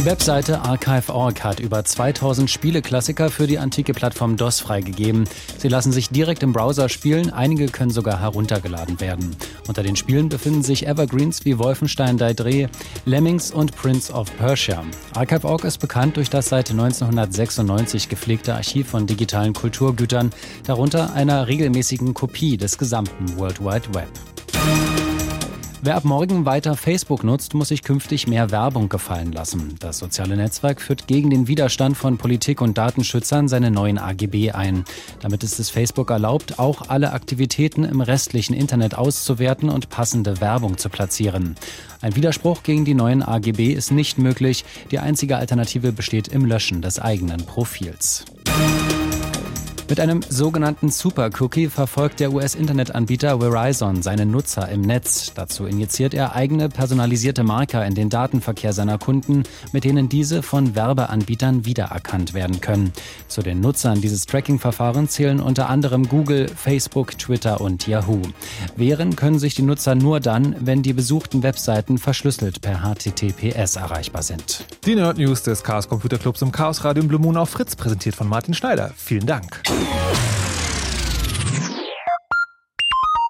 Die 0.00 0.06
Webseite 0.06 0.62
Archive.org 0.62 1.44
hat 1.44 1.60
über 1.60 1.84
2000 1.84 2.48
Spieleklassiker 2.48 3.28
für 3.28 3.46
die 3.46 3.58
antike 3.58 3.92
Plattform 3.92 4.38
DOS 4.38 4.58
freigegeben. 4.58 5.28
Sie 5.58 5.68
lassen 5.68 5.92
sich 5.92 6.08
direkt 6.08 6.42
im 6.42 6.54
Browser 6.54 6.88
spielen, 6.88 7.28
einige 7.30 7.66
können 7.66 7.90
sogar 7.90 8.18
heruntergeladen 8.18 8.98
werden. 8.98 9.36
Unter 9.68 9.82
den 9.82 9.96
Spielen 9.96 10.30
befinden 10.30 10.62
sich 10.62 10.86
Evergreens 10.86 11.44
wie 11.44 11.58
Wolfenstein 11.58 12.16
Daedre, 12.16 12.70
Lemmings 13.04 13.50
und 13.50 13.76
Prince 13.76 14.10
of 14.10 14.34
Persia. 14.38 14.82
Archive.org 15.14 15.64
ist 15.64 15.76
bekannt 15.76 16.16
durch 16.16 16.30
das 16.30 16.48
seit 16.48 16.70
1996 16.70 18.08
gepflegte 18.08 18.54
Archiv 18.54 18.88
von 18.88 19.06
digitalen 19.06 19.52
Kulturgütern, 19.52 20.30
darunter 20.66 21.12
einer 21.12 21.46
regelmäßigen 21.46 22.14
Kopie 22.14 22.56
des 22.56 22.78
gesamten 22.78 23.36
World 23.36 23.60
Wide 23.60 23.92
Web. 23.92 24.08
Wer 25.82 25.96
ab 25.96 26.04
morgen 26.04 26.44
weiter 26.44 26.76
Facebook 26.76 27.24
nutzt, 27.24 27.54
muss 27.54 27.68
sich 27.68 27.82
künftig 27.82 28.26
mehr 28.26 28.50
Werbung 28.50 28.90
gefallen 28.90 29.32
lassen. 29.32 29.76
Das 29.78 29.96
soziale 29.96 30.36
Netzwerk 30.36 30.82
führt 30.82 31.06
gegen 31.06 31.30
den 31.30 31.48
Widerstand 31.48 31.96
von 31.96 32.18
Politik 32.18 32.60
und 32.60 32.76
Datenschützern 32.76 33.48
seine 33.48 33.70
neuen 33.70 33.96
AGB 33.96 34.50
ein. 34.50 34.84
Damit 35.20 35.42
ist 35.42 35.58
es 35.58 35.70
Facebook 35.70 36.10
erlaubt, 36.10 36.58
auch 36.58 36.90
alle 36.90 37.14
Aktivitäten 37.14 37.84
im 37.84 38.02
restlichen 38.02 38.52
Internet 38.52 38.94
auszuwerten 38.94 39.70
und 39.70 39.88
passende 39.88 40.42
Werbung 40.42 40.76
zu 40.76 40.90
platzieren. 40.90 41.56
Ein 42.02 42.14
Widerspruch 42.14 42.62
gegen 42.62 42.84
die 42.84 42.94
neuen 42.94 43.22
AGB 43.22 43.72
ist 43.72 43.90
nicht 43.90 44.18
möglich. 44.18 44.66
Die 44.90 44.98
einzige 44.98 45.38
Alternative 45.38 45.92
besteht 45.92 46.28
im 46.28 46.44
Löschen 46.44 46.82
des 46.82 46.98
eigenen 46.98 47.46
Profils. 47.46 48.26
Mit 49.90 49.98
einem 49.98 50.22
sogenannten 50.22 50.88
Super 50.88 51.30
Cookie 51.40 51.66
verfolgt 51.66 52.20
der 52.20 52.32
US-Internetanbieter 52.32 53.40
Verizon 53.40 54.02
seine 54.02 54.24
Nutzer 54.24 54.68
im 54.68 54.82
Netz. 54.82 55.32
Dazu 55.34 55.66
injiziert 55.66 56.14
er 56.14 56.36
eigene 56.36 56.68
personalisierte 56.68 57.42
Marker 57.42 57.84
in 57.84 57.96
den 57.96 58.08
Datenverkehr 58.08 58.72
seiner 58.72 58.98
Kunden, 58.98 59.42
mit 59.72 59.82
denen 59.82 60.08
diese 60.08 60.44
von 60.44 60.76
Werbeanbietern 60.76 61.66
wiedererkannt 61.66 62.34
werden 62.34 62.60
können. 62.60 62.92
Zu 63.26 63.42
den 63.42 63.60
Nutzern 63.60 64.00
dieses 64.00 64.26
Tracking-Verfahrens 64.26 65.10
zählen 65.10 65.40
unter 65.40 65.68
anderem 65.68 66.08
Google, 66.08 66.46
Facebook, 66.46 67.18
Twitter 67.18 67.60
und 67.60 67.88
Yahoo. 67.88 68.22
Wehren 68.76 69.16
können 69.16 69.40
sich 69.40 69.56
die 69.56 69.62
Nutzer 69.62 69.96
nur 69.96 70.20
dann, 70.20 70.54
wenn 70.60 70.84
die 70.84 70.92
besuchten 70.92 71.42
Webseiten 71.42 71.98
verschlüsselt 71.98 72.60
per 72.60 72.82
HTTPS 72.82 73.74
erreichbar 73.74 74.22
sind. 74.22 74.64
Die 74.86 74.94
Nerd 74.94 75.18
News 75.18 75.42
des 75.42 75.64
Chaos 75.64 75.88
Computer 75.88 76.18
Clubs 76.18 76.42
im 76.42 76.52
Chaos 76.52 76.84
Radio 76.84 77.02
im 77.02 77.08
Blue 77.08 77.20
Moon 77.20 77.36
auf 77.36 77.50
Fritz, 77.50 77.74
präsentiert 77.74 78.14
von 78.14 78.28
Martin 78.28 78.54
Schneider. 78.54 78.92
Vielen 78.96 79.26
Dank. 79.26 79.60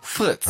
Fritz. 0.03 0.47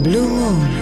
Blue 0.00 0.28
Moon. 0.28 0.79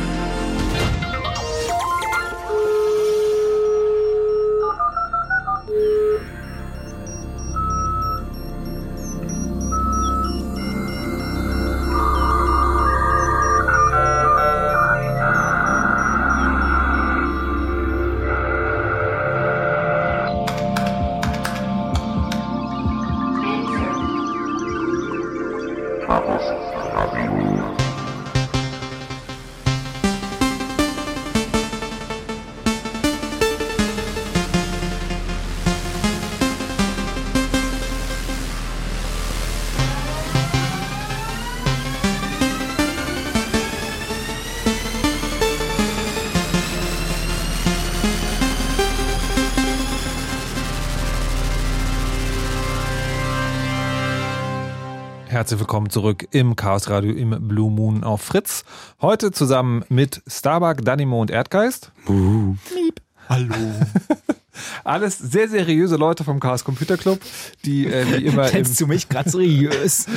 Herzlich 55.49 55.61
willkommen 55.61 55.89
zurück 55.89 56.29
im 56.33 56.57
Chaos 56.57 56.91
Radio 56.91 57.11
im 57.15 57.49
Blue 57.49 57.71
Moon 57.71 58.05
auf 58.05 58.21
Fritz. 58.21 58.67
Heute 59.01 59.33
zusammen 59.33 59.83
mit 59.89 60.21
Starbuck, 60.27 60.85
Danimo 60.85 61.23
und 61.23 61.31
Erdgeist. 61.31 61.91
Miep. 62.07 63.01
Hallo. 63.31 63.55
Alles 64.85 65.17
sehr 65.17 65.49
seriöse 65.49 65.97
Leute 65.97 66.23
vom 66.23 66.39
Chaos 66.39 66.65
Computer 66.65 66.99
Club, 66.99 67.21
die 67.65 67.87
äh, 67.87 68.05
wie 68.13 68.27
immer. 68.27 68.47
Kennst 68.51 68.79
du 68.79 68.87
mich 68.87 69.09
gerade 69.09 69.31
seriös? 69.31 70.05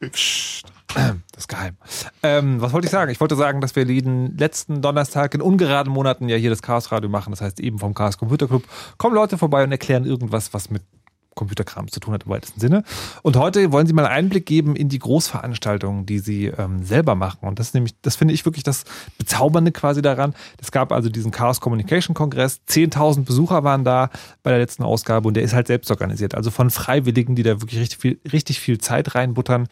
Das 0.00 1.42
ist 1.42 1.48
geheim. 1.48 1.76
Ähm, 2.22 2.60
was 2.60 2.72
wollte 2.72 2.86
ich 2.86 2.90
sagen? 2.90 3.10
Ich 3.10 3.20
wollte 3.20 3.36
sagen, 3.36 3.60
dass 3.60 3.76
wir 3.76 3.84
jeden 3.84 4.36
letzten 4.38 4.80
Donnerstag 4.80 5.34
in 5.34 5.42
ungeraden 5.42 5.92
Monaten 5.92 6.28
ja 6.28 6.36
hier 6.36 6.48
das 6.48 6.62
Chaos 6.62 6.90
Radio 6.90 7.10
machen. 7.10 7.30
Das 7.30 7.40
heißt 7.40 7.60
eben 7.60 7.78
vom 7.78 7.92
Chaos 7.92 8.16
Computer 8.18 8.46
Club 8.46 8.64
kommen 8.96 9.14
Leute 9.14 9.36
vorbei 9.36 9.62
und 9.62 9.70
erklären 9.70 10.06
irgendwas, 10.06 10.54
was 10.54 10.70
mit 10.70 10.82
Computerkram 11.36 11.88
zu 11.88 12.00
tun 12.00 12.14
hat 12.14 12.24
im 12.24 12.30
weitesten 12.30 12.58
Sinne. 12.58 12.82
Und 13.22 13.36
heute 13.36 13.70
wollen 13.70 13.86
Sie 13.86 13.92
mal 13.92 14.06
einen 14.06 14.26
Einblick 14.26 14.46
geben 14.46 14.74
in 14.74 14.88
die 14.88 14.98
Großveranstaltungen, 14.98 16.06
die 16.06 16.18
Sie 16.18 16.46
ähm, 16.46 16.82
selber 16.82 17.14
machen. 17.14 17.46
Und 17.46 17.60
das 17.60 17.68
ist 17.68 17.74
nämlich, 17.74 17.94
das 18.02 18.16
finde 18.16 18.34
ich 18.34 18.44
wirklich 18.44 18.64
das 18.64 18.84
Bezaubernde 19.18 19.70
quasi 19.70 20.02
daran. 20.02 20.34
Es 20.60 20.72
gab 20.72 20.90
also 20.90 21.08
diesen 21.08 21.30
Chaos 21.30 21.60
Communication 21.60 22.14
Kongress. 22.14 22.60
10.000 22.68 23.24
Besucher 23.24 23.62
waren 23.62 23.84
da 23.84 24.10
bei 24.42 24.50
der 24.50 24.58
letzten 24.58 24.82
Ausgabe 24.82 25.28
und 25.28 25.34
der 25.34 25.44
ist 25.44 25.54
halt 25.54 25.68
selbst 25.68 25.90
organisiert. 25.90 26.34
Also 26.34 26.50
von 26.50 26.70
Freiwilligen, 26.70 27.36
die 27.36 27.42
da 27.42 27.60
wirklich 27.60 27.80
richtig 27.80 27.98
viel, 27.98 28.18
richtig 28.32 28.58
viel 28.60 28.78
Zeit 28.78 29.14
reinbuttern 29.14 29.68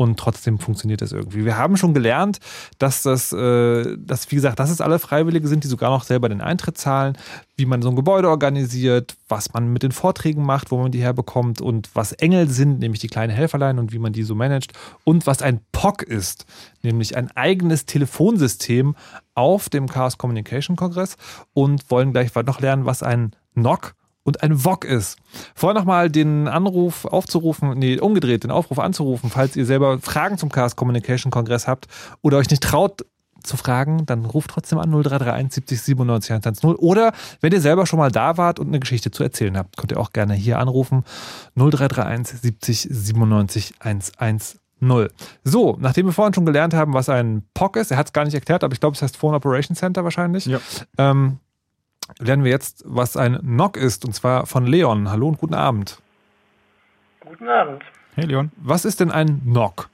und 0.00 0.18
trotzdem 0.18 0.58
funktioniert 0.58 1.02
das 1.02 1.12
irgendwie. 1.12 1.44
Wir 1.44 1.58
haben 1.58 1.76
schon 1.76 1.92
gelernt, 1.92 2.38
dass 2.78 3.02
das, 3.02 3.34
äh, 3.34 3.98
dass, 3.98 4.30
wie 4.30 4.36
gesagt, 4.36 4.58
dass 4.58 4.70
es 4.70 4.80
alle 4.80 4.98
Freiwillige 4.98 5.46
sind, 5.46 5.62
die 5.62 5.68
sogar 5.68 5.90
noch 5.90 6.04
selber 6.04 6.30
den 6.30 6.40
Eintritt 6.40 6.78
zahlen, 6.78 7.18
wie 7.56 7.66
man 7.66 7.82
so 7.82 7.90
ein 7.90 7.96
Gebäude 7.96 8.30
organisiert, 8.30 9.14
was 9.28 9.52
man 9.52 9.70
mit 9.70 9.82
den 9.82 9.92
Vorträgen 9.92 10.42
macht, 10.42 10.70
wo 10.70 10.78
man 10.78 10.90
die 10.90 11.02
herbekommt 11.02 11.60
und 11.60 11.90
was 11.92 12.12
Engel 12.12 12.48
sind, 12.48 12.78
nämlich 12.78 13.00
die 13.00 13.08
kleinen 13.08 13.30
Helferlein 13.30 13.78
und 13.78 13.92
wie 13.92 13.98
man 13.98 14.14
die 14.14 14.22
so 14.22 14.34
managt 14.34 14.72
und 15.04 15.26
was 15.26 15.42
ein 15.42 15.60
POC 15.72 16.02
ist, 16.04 16.46
nämlich 16.82 17.18
ein 17.18 17.30
eigenes 17.32 17.84
Telefonsystem 17.84 18.96
auf 19.34 19.68
dem 19.68 19.86
Chaos 19.86 20.16
Communication 20.16 20.76
Kongress 20.76 21.18
und 21.52 21.90
wollen 21.90 22.12
gleich 22.12 22.34
noch 22.34 22.62
lernen, 22.62 22.86
was 22.86 23.02
ein 23.02 23.32
NOC 23.54 23.94
und 24.30 24.42
ein 24.44 24.56
VOG 24.56 24.84
ist. 24.84 25.18
Vorher 25.54 25.78
nochmal 25.78 26.08
den 26.08 26.46
Anruf 26.46 27.04
aufzurufen, 27.04 27.76
nee, 27.76 27.98
umgedreht, 27.98 28.44
den 28.44 28.52
Aufruf 28.52 28.78
anzurufen, 28.78 29.28
falls 29.28 29.56
ihr 29.56 29.66
selber 29.66 29.98
Fragen 29.98 30.38
zum 30.38 30.50
Chaos 30.50 30.76
Communication 30.76 31.32
Kongress 31.32 31.66
habt 31.66 31.88
oder 32.22 32.38
euch 32.38 32.48
nicht 32.48 32.62
traut 32.62 33.04
zu 33.42 33.56
fragen, 33.56 34.06
dann 34.06 34.24
ruft 34.24 34.50
trotzdem 34.50 34.78
an 34.78 34.90
0331 34.90 35.52
70 35.54 35.82
97 35.82 36.30
110. 36.30 36.74
Oder 36.76 37.12
wenn 37.40 37.52
ihr 37.52 37.60
selber 37.60 37.86
schon 37.86 37.98
mal 37.98 38.12
da 38.12 38.36
wart 38.36 38.60
und 38.60 38.68
eine 38.68 38.78
Geschichte 38.78 39.10
zu 39.10 39.22
erzählen 39.24 39.56
habt, 39.56 39.76
könnt 39.76 39.92
ihr 39.92 39.98
auch 39.98 40.12
gerne 40.12 40.34
hier 40.34 40.58
anrufen 40.58 41.04
0331 41.56 42.40
70 42.40 42.88
97 42.90 43.74
110. 43.80 44.60
So, 45.42 45.76
nachdem 45.80 46.06
wir 46.06 46.12
vorhin 46.12 46.34
schon 46.34 46.46
gelernt 46.46 46.74
haben, 46.74 46.94
was 46.94 47.08
ein 47.08 47.42
POC 47.54 47.76
ist, 47.76 47.90
er 47.90 47.96
hat 47.96 48.06
es 48.06 48.12
gar 48.12 48.24
nicht 48.24 48.34
erklärt, 48.34 48.62
aber 48.62 48.74
ich 48.74 48.80
glaube, 48.80 48.94
es 48.94 49.02
heißt 49.02 49.16
Phone 49.16 49.34
Operation 49.34 49.76
Center 49.76 50.04
wahrscheinlich. 50.04 50.46
Ja. 50.46 50.60
Ähm, 50.98 51.38
lernen 52.18 52.44
wir 52.44 52.50
jetzt, 52.50 52.82
was 52.86 53.16
ein 53.16 53.38
NOC 53.42 53.76
ist, 53.76 54.04
und 54.04 54.12
zwar 54.12 54.46
von 54.46 54.66
Leon. 54.66 55.10
Hallo 55.10 55.28
und 55.28 55.38
guten 55.38 55.54
Abend. 55.54 56.00
Guten 57.20 57.48
Abend. 57.48 57.82
Hey 58.14 58.26
Leon. 58.26 58.50
Was 58.56 58.84
ist 58.84 59.00
denn 59.00 59.10
ein 59.10 59.40
NOC? 59.44 59.88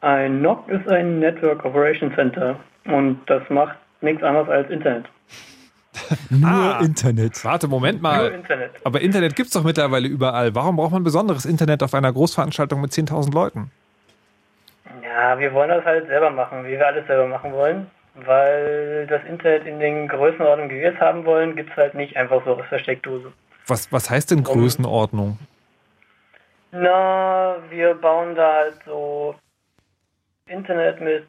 Ein 0.00 0.42
NOC 0.42 0.68
ist 0.68 0.88
ein 0.88 1.20
Network 1.20 1.64
Operation 1.64 2.12
Center 2.14 2.58
und 2.84 3.18
das 3.26 3.42
macht 3.48 3.76
nichts 4.00 4.22
anderes 4.22 4.48
als 4.48 4.70
Internet. 4.70 5.06
Nur 6.30 6.80
Internet. 6.80 7.44
Warte, 7.44 7.68
Moment 7.68 8.02
mal. 8.02 8.28
Nur 8.28 8.34
Internet. 8.34 8.70
Aber 8.84 9.00
Internet 9.00 9.34
gibt 9.34 9.48
es 9.48 9.52
doch 9.54 9.64
mittlerweile 9.64 10.06
überall. 10.08 10.54
Warum 10.54 10.76
braucht 10.76 10.92
man 10.92 11.04
besonderes 11.04 11.44
Internet 11.44 11.82
auf 11.82 11.94
einer 11.94 12.12
Großveranstaltung 12.12 12.80
mit 12.80 12.92
10.000 12.92 13.32
Leuten? 13.32 13.70
Ja, 15.02 15.38
wir 15.38 15.52
wollen 15.52 15.70
das 15.70 15.84
halt 15.84 16.06
selber 16.08 16.30
machen, 16.30 16.64
wie 16.64 16.72
wir 16.72 16.86
alles 16.86 17.06
selber 17.06 17.26
machen 17.26 17.52
wollen. 17.52 17.86
Weil 18.24 19.06
das 19.08 19.22
Internet 19.24 19.66
in 19.66 19.78
den 19.78 20.08
Größenordnungen, 20.08 20.74
wie 20.74 20.80
wir 20.80 20.94
es 20.94 21.00
haben 21.00 21.24
wollen, 21.24 21.54
gibt 21.54 21.70
es 21.70 21.76
halt 21.76 21.94
nicht 21.94 22.16
einfach 22.16 22.42
so 22.44 22.54
aus 22.54 22.64
der 22.70 22.78
Steckdose. 22.78 23.32
Was, 23.66 23.92
was 23.92 24.08
heißt 24.08 24.30
denn 24.30 24.42
Größenordnung? 24.42 25.38
Na, 26.72 27.56
wir 27.70 27.94
bauen 27.94 28.34
da 28.34 28.52
halt 28.54 28.76
so 28.86 29.34
Internet 30.48 31.00
mit, 31.00 31.26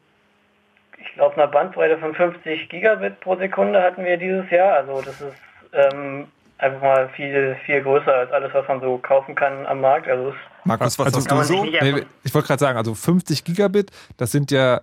ich 0.98 1.12
glaube, 1.14 1.34
einer 1.36 1.48
Bandbreite 1.48 1.98
von 1.98 2.14
50 2.14 2.68
Gigabit 2.68 3.20
pro 3.20 3.36
Sekunde 3.36 3.82
hatten 3.82 4.04
wir 4.04 4.16
dieses 4.16 4.48
Jahr. 4.50 4.74
Also 4.74 5.02
das 5.02 5.20
ist 5.20 5.36
ähm, 5.72 6.28
einfach 6.58 6.80
mal 6.82 7.08
viel, 7.10 7.56
viel 7.66 7.82
größer 7.82 8.12
als 8.12 8.32
alles, 8.32 8.52
was 8.54 8.66
man 8.68 8.80
so 8.80 8.98
kaufen 8.98 9.34
kann 9.34 9.66
am 9.66 9.80
Markt. 9.80 10.08
Also 10.08 10.30
es 10.30 10.36
Markus, 10.64 10.98
was 10.98 11.06
also, 11.06 11.18
hast 11.18 11.50
du 11.50 11.56
so? 11.56 11.64
Nee, 11.64 12.04
ich 12.24 12.34
wollte 12.34 12.48
gerade 12.48 12.60
sagen, 12.60 12.78
also 12.78 12.94
50 12.94 13.44
Gigabit, 13.44 13.90
das 14.16 14.32
sind 14.32 14.50
ja 14.50 14.80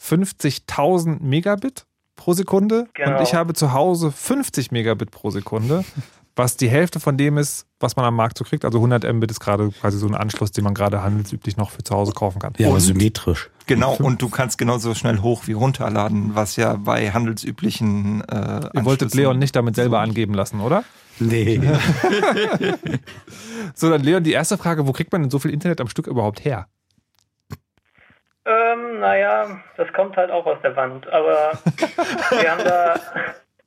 50.000 0.00 1.22
Megabit 1.22 1.86
pro 2.16 2.32
Sekunde. 2.32 2.86
Genau. 2.94 3.16
Und 3.18 3.22
ich 3.22 3.34
habe 3.34 3.52
zu 3.54 3.72
Hause 3.72 4.10
50 4.12 4.70
Megabit 4.72 5.10
pro 5.10 5.30
Sekunde, 5.30 5.84
was 6.36 6.56
die 6.56 6.68
Hälfte 6.68 7.00
von 7.00 7.16
dem 7.16 7.38
ist, 7.38 7.66
was 7.80 7.96
man 7.96 8.04
am 8.04 8.14
Markt 8.16 8.38
so 8.38 8.44
kriegt. 8.44 8.64
Also 8.64 8.78
100 8.78 9.10
Mbit 9.12 9.30
ist 9.30 9.40
gerade 9.40 9.70
quasi 9.70 9.98
so 9.98 10.06
ein 10.06 10.14
Anschluss, 10.14 10.50
den 10.52 10.64
man 10.64 10.74
gerade 10.74 11.02
handelsüblich 11.02 11.56
noch 11.56 11.70
für 11.70 11.82
zu 11.82 11.94
Hause 11.94 12.12
kaufen 12.12 12.38
kann. 12.38 12.52
Ja, 12.58 12.66
aber 12.68 12.76
Und- 12.76 12.80
symmetrisch. 12.80 13.50
Genau, 13.68 13.96
und 13.96 14.22
du 14.22 14.28
kannst 14.28 14.58
genauso 14.58 14.94
schnell 14.94 15.18
hoch 15.22 15.48
wie 15.48 15.52
runterladen, 15.52 16.36
was 16.36 16.54
ja 16.54 16.74
bei 16.74 17.10
handelsüblichen 17.10 18.20
äh, 18.28 18.60
Ihr 18.72 18.84
wolltet 18.84 19.12
Leon 19.12 19.40
nicht 19.40 19.56
damit 19.56 19.74
selber 19.74 19.98
angeben 19.98 20.34
lassen, 20.34 20.60
oder? 20.60 20.84
Nee. 21.18 21.60
So, 23.74 23.90
dann 23.90 24.02
Leon, 24.02 24.22
die 24.24 24.32
erste 24.32 24.56
Frage, 24.58 24.86
wo 24.86 24.92
kriegt 24.92 25.12
man 25.12 25.22
denn 25.22 25.30
so 25.30 25.38
viel 25.38 25.50
Internet 25.50 25.80
am 25.80 25.88
Stück 25.88 26.06
überhaupt 26.06 26.44
her? 26.44 26.68
Ähm, 28.46 29.00
naja, 29.00 29.60
das 29.76 29.92
kommt 29.92 30.16
halt 30.16 30.30
auch 30.30 30.46
aus 30.46 30.58
der 30.62 30.76
Wand. 30.76 31.08
Aber 31.12 31.52
wir 32.30 32.50
haben 32.50 32.64
da 32.64 32.94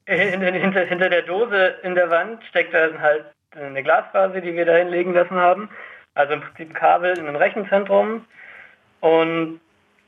in, 0.06 0.42
in, 0.42 0.54
hinter, 0.54 0.86
hinter 0.86 1.10
der 1.10 1.24
Dose 1.24 1.76
in 1.84 1.96
der 1.96 2.10
Wand 2.10 2.44
steckt 2.46 2.74
dann 2.74 3.00
halt 3.02 3.26
eine 3.56 3.84
Glasfaser, 3.84 4.40
die 4.40 4.54
wir 4.54 4.66
da 4.66 4.76
hinlegen 4.76 5.14
lassen 5.14 5.36
haben. 5.36 5.70
Also 6.16 6.34
im 6.34 6.42
Prinzip 6.42 6.70
ein 6.70 6.74
Kabel 6.74 7.18
in 7.18 7.28
ein 7.28 7.36
Rechenzentrum. 7.36 8.26
Und 9.02 9.60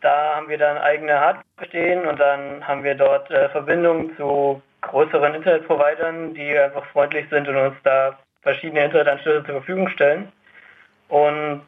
da 0.01 0.35
haben 0.35 0.49
wir 0.49 0.57
dann 0.57 0.77
eigene 0.77 1.19
Hardware 1.19 1.67
stehen 1.67 2.05
und 2.07 2.19
dann 2.19 2.67
haben 2.67 2.83
wir 2.83 2.95
dort 2.95 3.29
äh, 3.29 3.49
Verbindungen 3.49 4.15
zu 4.17 4.61
größeren 4.81 5.35
Internetprovidern, 5.35 6.33
die 6.33 6.57
einfach 6.57 6.85
freundlich 6.87 7.27
sind 7.29 7.47
und 7.47 7.55
uns 7.55 7.75
da 7.83 8.17
verschiedene 8.41 8.85
Internetanschlüsse 8.85 9.43
zur 9.45 9.55
Verfügung 9.55 9.89
stellen. 9.89 10.31
Und 11.09 11.61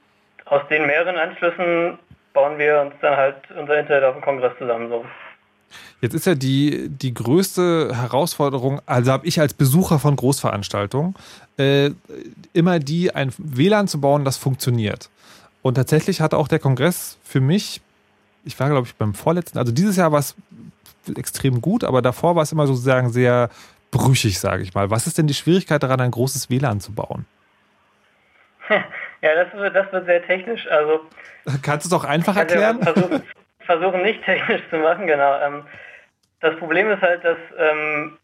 aus 0.46 0.62
den 0.70 0.88
mehreren 0.88 1.18
Anschlüssen 1.18 2.00
bauen 2.34 2.58
wir 2.58 2.82
uns 2.82 2.94
dann 3.02 3.16
halt 3.16 3.38
unser 3.58 3.80
Internet 3.80 4.04
auf 4.04 4.16
dem 4.16 4.24
Kongress 4.24 4.58
zusammen 4.58 4.90
so. 4.90 5.06
Jetzt 6.02 6.14
ist 6.14 6.26
ja 6.26 6.36
die, 6.36 6.90
die 6.90 7.14
größte 7.14 7.96
Herausforderung, 7.96 8.82
also 8.86 9.12
habe 9.12 9.26
ich 9.26 9.40
als 9.40 9.54
Besucher 9.54 10.00
von 10.00 10.16
Großveranstaltungen, 10.16 11.16
äh, 11.58 11.92
immer 12.52 12.80
die, 12.80 13.16
ein 13.16 13.32
WLAN 13.38 13.88
zu 13.88 14.02
bauen, 14.02 14.26
das 14.26 14.38
funktioniert. 14.38 15.10
Und 15.62 15.76
tatsächlich 15.76 16.20
hatte 16.22 16.38
auch 16.38 16.48
der 16.48 16.60
Kongress 16.60 17.18
für 17.24 17.40
mich, 17.40 17.82
ich 18.44 18.60
war 18.60 18.70
glaube 18.70 18.88
ich 18.88 18.96
beim 18.96 19.14
vorletzten, 19.14 19.58
also 19.58 19.72
dieses 19.72 19.96
Jahr 19.96 20.12
war 20.12 20.20
es 20.20 20.36
extrem 21.16 21.62
gut, 21.62 21.84
aber 21.84 22.02
davor 22.02 22.36
war 22.36 22.44
es 22.44 22.52
immer 22.52 22.68
sozusagen 22.68 23.10
sehr 23.10 23.50
brüchig, 23.90 24.40
sage 24.40 24.64
ich 24.64 24.74
mal. 24.74 24.90
Was 24.90 25.08
ist 25.08 25.18
denn 25.18 25.28
die 25.28 25.34
Schwierigkeit 25.34 25.82
daran, 25.82 26.02
ein 26.02 26.12
großes 26.12 26.50
WLAN 26.50 26.82
zu 26.82 26.92
bauen? 26.92 27.26
Ja, 29.24 29.30
das 29.36 29.54
wird, 29.54 29.74
das 29.74 29.90
wird 29.94 30.06
sehr 30.06 30.22
technisch. 30.26 30.68
Also 30.70 31.00
Kannst 31.62 31.86
du 31.86 31.96
es 31.96 32.02
auch 32.02 32.06
einfach 32.06 32.36
Also, 32.36 32.56
erklären? 32.56 32.84
Versuchen, 32.84 33.24
versuchen 33.62 34.02
nicht 34.02 34.24
technisch 34.24 34.62
zu 34.70 34.78
machen, 34.78 35.08
genau. 35.08 35.40
Ähm, 35.40 35.64
das 36.42 36.58
Problem 36.58 36.92
ist 36.92 37.02
halt, 37.02 37.24
dass 37.24 37.38
ähm, 37.58 38.18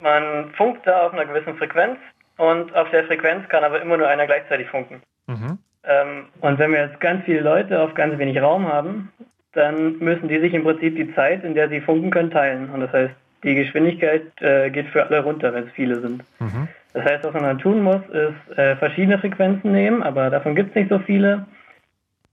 man 0.00 0.50
funkt 0.54 0.86
da 0.86 1.06
auf 1.06 1.12
einer 1.12 1.26
gewissen 1.26 1.56
Frequenz 1.58 1.98
und 2.38 2.74
auf 2.74 2.88
der 2.90 3.04
Frequenz 3.04 3.46
kann 3.50 3.62
aber 3.62 3.82
immer 3.82 3.98
nur 3.98 4.08
einer 4.08 4.26
gleichzeitig 4.26 4.68
funken. 4.68 5.02
Mhm. 5.26 5.58
Ähm, 5.84 6.26
und 6.40 6.58
wenn 6.58 6.72
wir 6.72 6.86
jetzt 6.86 6.98
ganz 7.00 7.24
viele 7.26 7.40
Leute 7.40 7.78
auf 7.80 7.92
ganz 7.92 8.16
wenig 8.16 8.40
Raum 8.40 8.66
haben, 8.72 9.12
dann 9.52 9.98
müssen 9.98 10.28
die 10.28 10.40
sich 10.40 10.54
im 10.54 10.64
Prinzip 10.64 10.96
die 10.96 11.14
Zeit, 11.14 11.44
in 11.44 11.54
der 11.54 11.68
sie 11.68 11.82
funken 11.82 12.10
können, 12.10 12.30
teilen. 12.30 12.70
Und 12.70 12.80
das 12.80 12.92
heißt, 12.92 13.14
die 13.44 13.54
Geschwindigkeit 13.54 14.22
äh, 14.40 14.70
geht 14.70 14.88
für 14.88 15.04
alle 15.04 15.22
runter, 15.22 15.52
wenn 15.52 15.64
es 15.66 15.72
viele 15.72 16.00
sind. 16.00 16.24
Mhm. 16.38 16.68
Das 16.94 17.04
heißt, 17.04 17.24
was 17.24 17.32
man 17.32 17.44
dann 17.44 17.58
tun 17.58 17.82
muss, 17.82 18.02
ist 18.10 18.58
äh, 18.58 18.76
verschiedene 18.76 19.18
Frequenzen 19.18 19.72
nehmen, 19.72 20.02
aber 20.02 20.30
davon 20.30 20.54
gibt 20.54 20.70
es 20.70 20.74
nicht 20.74 20.90
so 20.90 20.98
viele. 20.98 21.46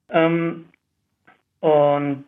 Ähm, 0.09 0.65
und 1.61 2.25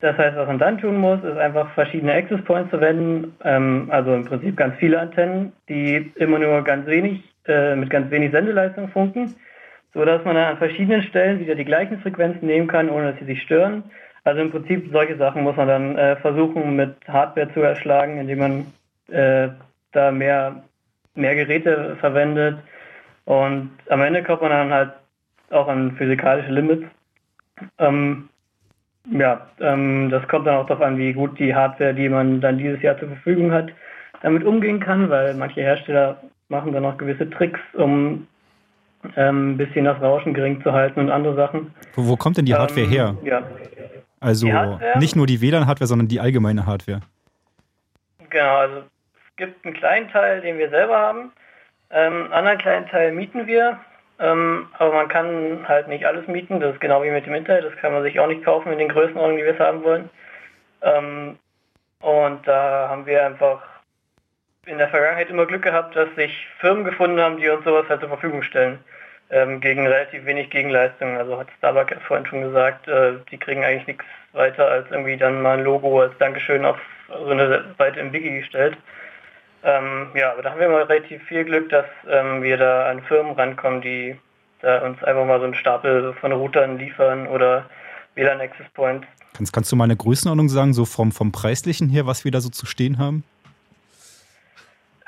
das 0.00 0.16
heißt, 0.16 0.36
was 0.36 0.46
man 0.46 0.58
dann 0.58 0.78
tun 0.78 0.96
muss, 0.96 1.22
ist 1.24 1.38
einfach 1.38 1.72
verschiedene 1.74 2.12
Access 2.12 2.42
Points 2.44 2.70
verwenden, 2.70 3.34
ähm, 3.44 3.88
also 3.90 4.14
im 4.14 4.24
Prinzip 4.24 4.56
ganz 4.56 4.76
viele 4.78 5.00
Antennen, 5.00 5.52
die 5.68 6.12
immer 6.16 6.38
nur 6.38 6.62
ganz 6.62 6.86
wenig, 6.86 7.22
äh, 7.46 7.74
mit 7.74 7.90
ganz 7.90 8.10
wenig 8.10 8.30
Sendeleistung 8.30 8.88
funken, 8.88 9.34
so 9.94 10.04
dass 10.04 10.24
man 10.24 10.36
dann 10.36 10.52
an 10.52 10.58
verschiedenen 10.58 11.02
Stellen 11.02 11.40
wieder 11.40 11.56
die 11.56 11.64
gleichen 11.64 12.00
Frequenzen 12.00 12.46
nehmen 12.46 12.68
kann, 12.68 12.90
ohne 12.90 13.10
dass 13.10 13.18
sie 13.20 13.26
sich 13.26 13.42
stören. 13.42 13.84
Also 14.22 14.40
im 14.40 14.50
Prinzip 14.50 14.88
solche 14.92 15.16
Sachen 15.16 15.42
muss 15.42 15.56
man 15.56 15.66
dann 15.68 15.96
äh, 15.96 16.16
versuchen 16.16 16.76
mit 16.76 16.94
Hardware 17.08 17.52
zu 17.52 17.60
erschlagen, 17.60 18.18
indem 18.18 18.38
man 18.38 18.66
äh, 19.08 19.48
da 19.92 20.12
mehr, 20.12 20.62
mehr 21.18 21.34
Geräte 21.34 21.96
verwendet. 22.00 22.58
Und 23.24 23.70
am 23.90 24.00
Ende 24.00 24.22
kommt 24.22 24.42
man 24.42 24.50
dann 24.50 24.72
halt 24.72 24.92
auch 25.50 25.68
an 25.68 25.92
physikalische 25.96 26.50
Limits. 26.52 26.84
Ähm, 27.78 28.28
ja, 29.10 29.46
ähm, 29.60 30.08
das 30.10 30.26
kommt 30.28 30.46
dann 30.46 30.56
auch 30.56 30.66
darauf 30.66 30.82
an, 30.84 30.98
wie 30.98 31.12
gut 31.12 31.38
die 31.38 31.54
Hardware, 31.54 31.94
die 31.94 32.08
man 32.08 32.40
dann 32.40 32.58
dieses 32.58 32.80
Jahr 32.82 32.98
zur 32.98 33.08
Verfügung 33.08 33.52
hat, 33.52 33.70
damit 34.22 34.44
umgehen 34.44 34.80
kann, 34.80 35.08
weil 35.10 35.34
manche 35.34 35.60
Hersteller 35.60 36.20
machen 36.48 36.72
dann 36.72 36.84
auch 36.84 36.96
gewisse 36.96 37.28
Tricks, 37.30 37.60
um 37.74 38.26
ähm, 39.16 39.52
ein 39.52 39.56
bisschen 39.56 39.84
das 39.84 40.00
Rauschen 40.00 40.34
gering 40.34 40.62
zu 40.62 40.72
halten 40.72 41.00
und 41.00 41.10
andere 41.10 41.34
Sachen. 41.36 41.72
Wo, 41.94 42.06
wo 42.08 42.16
kommt 42.16 42.36
denn 42.36 42.44
die 42.46 42.54
Hardware 42.54 42.82
Ähm, 42.86 42.90
her? 42.90 43.14
Ja, 43.24 43.42
Also 44.20 44.52
Hardware? 44.52 44.98
nicht 44.98 45.16
nur 45.16 45.26
die 45.26 45.40
WLAN-Hardware, 45.40 45.86
sondern 45.86 46.08
die 46.08 46.20
allgemeine 46.20 46.66
Hardware. 46.66 47.00
genau. 48.30 48.56
Also 48.56 48.82
gibt 49.38 49.64
einen 49.64 49.74
kleinen 49.74 50.10
Teil, 50.10 50.42
den 50.42 50.58
wir 50.58 50.68
selber 50.68 50.98
haben. 50.98 51.32
Ähm, 51.90 52.30
anderen 52.32 52.58
kleinen 52.58 52.88
Teil 52.88 53.12
mieten 53.12 53.46
wir. 53.46 53.80
Ähm, 54.20 54.68
aber 54.78 54.92
man 54.92 55.08
kann 55.08 55.64
halt 55.66 55.88
nicht 55.88 56.04
alles 56.04 56.26
mieten. 56.26 56.60
Das 56.60 56.74
ist 56.74 56.80
genau 56.80 57.02
wie 57.02 57.10
mit 57.10 57.24
dem 57.24 57.34
Internet. 57.34 57.64
Das 57.64 57.76
kann 57.76 57.92
man 57.92 58.02
sich 58.02 58.20
auch 58.20 58.26
nicht 58.26 58.44
kaufen 58.44 58.72
in 58.72 58.78
den 58.78 58.88
Größenordnungen, 58.88 59.38
die 59.38 59.44
wir 59.44 59.54
es 59.54 59.60
haben 59.60 59.82
wollen. 59.84 60.10
Ähm, 60.82 61.38
und 62.00 62.46
da 62.46 62.88
haben 62.88 63.06
wir 63.06 63.24
einfach 63.24 63.62
in 64.66 64.78
der 64.78 64.88
Vergangenheit 64.88 65.30
immer 65.30 65.46
Glück 65.46 65.62
gehabt, 65.62 65.96
dass 65.96 66.14
sich 66.14 66.46
Firmen 66.58 66.84
gefunden 66.84 67.20
haben, 67.20 67.38
die 67.38 67.48
uns 67.48 67.64
sowas 67.64 67.88
halt 67.88 68.00
zur 68.00 68.10
Verfügung 68.10 68.42
stellen. 68.42 68.78
Ähm, 69.30 69.60
gegen 69.60 69.86
relativ 69.86 70.24
wenig 70.24 70.50
Gegenleistung. 70.50 71.16
Also 71.16 71.38
hat 71.38 71.48
Starbucks 71.58 71.96
vorhin 72.06 72.26
schon 72.26 72.42
gesagt, 72.42 72.88
äh, 72.88 73.14
die 73.30 73.38
kriegen 73.38 73.64
eigentlich 73.64 73.86
nichts 73.86 74.04
weiter 74.32 74.68
als 74.68 74.90
irgendwie 74.90 75.16
dann 75.16 75.42
mal 75.42 75.58
ein 75.58 75.64
Logo 75.64 76.00
als 76.00 76.16
Dankeschön 76.18 76.64
auf 76.64 76.78
so 77.08 77.30
eine 77.30 77.74
Seite 77.78 78.00
im 78.00 78.12
Wiki 78.12 78.38
gestellt. 78.40 78.76
Ähm, 79.62 80.08
ja, 80.14 80.32
aber 80.32 80.42
da 80.42 80.50
haben 80.52 80.60
wir 80.60 80.68
mal 80.68 80.84
relativ 80.84 81.22
viel 81.24 81.44
Glück, 81.44 81.68
dass 81.70 81.86
ähm, 82.08 82.42
wir 82.42 82.56
da 82.56 82.88
an 82.90 83.02
Firmen 83.02 83.32
rankommen, 83.32 83.80
die 83.80 84.16
da 84.60 84.78
uns 84.78 85.02
einfach 85.02 85.24
mal 85.24 85.38
so 85.38 85.44
einen 85.44 85.54
Stapel 85.54 86.14
von 86.20 86.32
Routern 86.32 86.78
liefern 86.78 87.26
oder 87.26 87.66
WLAN 88.14 88.40
Access 88.40 88.66
Points. 88.74 89.06
Kannst, 89.36 89.52
kannst 89.52 89.70
du 89.70 89.76
mal 89.76 89.84
eine 89.84 89.96
Größenordnung 89.96 90.48
sagen, 90.48 90.74
so 90.74 90.84
vom, 90.84 91.12
vom 91.12 91.32
Preislichen 91.32 91.88
her, 91.88 92.06
was 92.06 92.24
wir 92.24 92.32
da 92.32 92.40
so 92.40 92.48
zu 92.48 92.66
stehen 92.66 92.98
haben? 92.98 93.24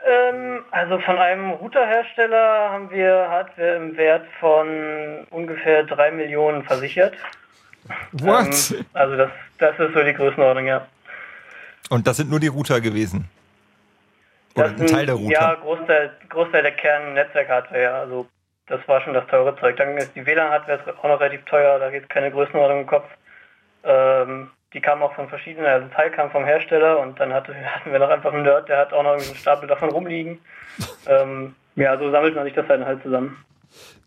Ähm, 0.07 0.61
also 0.71 0.99
von 1.01 1.19
einem 1.19 1.51
Routerhersteller 1.51 2.71
haben 2.71 2.91
wir 2.91 3.27
Hardware 3.29 3.77
im 3.77 3.97
Wert 3.97 4.27
von 4.39 5.27
ungefähr 5.31 5.85
3 5.85 6.13
Millionen 6.13 6.63
versichert. 6.65 7.15
What? 8.13 8.73
Ähm, 8.73 8.85
also 8.93 9.17
das, 9.17 9.31
das 9.59 9.79
ist 9.79 9.95
so 9.95 10.03
die 10.03 10.13
Größenordnung, 10.13 10.67
ja. 10.67 10.87
Und 11.89 12.07
das 12.07 12.19
sind 12.19 12.31
nur 12.31 12.41
die 12.41 12.47
Router 12.47 12.81
gewesen. 12.81 13.29
Oder 14.55 14.67
ein 14.67 14.87
Teil 14.87 15.07
der 15.07 15.15
Router. 15.15 15.33
Ja, 15.33 15.55
Großteil, 15.55 16.11
Großteil 16.29 16.63
der 16.63 16.73
Kern-Netzwerk-Hardware, 16.73 17.83
ja. 17.83 18.01
Also 18.01 18.27
das 18.67 18.87
war 18.87 19.01
schon 19.01 19.15
das 19.15 19.27
teure 19.27 19.57
Zeug. 19.57 19.77
Dann 19.77 19.97
ist 19.97 20.15
die 20.15 20.25
WLAN-Hardware 20.25 20.95
auch 20.99 21.09
noch 21.09 21.21
relativ 21.21 21.45
teuer, 21.45 21.79
da 21.79 21.91
geht 21.91 22.09
keine 22.09 22.31
Größenordnung 22.31 22.81
im 22.81 22.87
Kopf. 22.87 23.09
Ähm, 23.85 24.51
die 24.73 24.81
kam 24.81 25.03
auch 25.03 25.15
von 25.15 25.29
verschiedenen, 25.29 25.67
also 25.67 25.87
ein 25.87 25.93
Teil 25.93 26.11
kam 26.11 26.31
vom 26.31 26.45
Hersteller 26.45 27.01
und 27.01 27.19
dann 27.19 27.33
hatte, 27.33 27.55
hatten 27.75 27.93
wir 27.93 27.99
noch 27.99 28.11
einfach 28.11 28.33
einen 28.33 28.45
Nerd, 28.45 28.69
der 28.69 28.79
hat 28.79 28.93
auch 28.93 29.03
noch 29.03 29.13
einen 29.13 29.35
Stapel 29.35 29.69
davon 29.69 29.91
rumliegen. 29.91 30.39
ähm, 31.09 31.55
ja, 31.77 31.97
so 31.99 32.11
sammelt 32.11 32.35
man 32.35 32.45
sich 32.45 32.55
das 32.55 32.67
dann 32.67 32.85
halt 32.85 33.03
zusammen. 33.03 33.45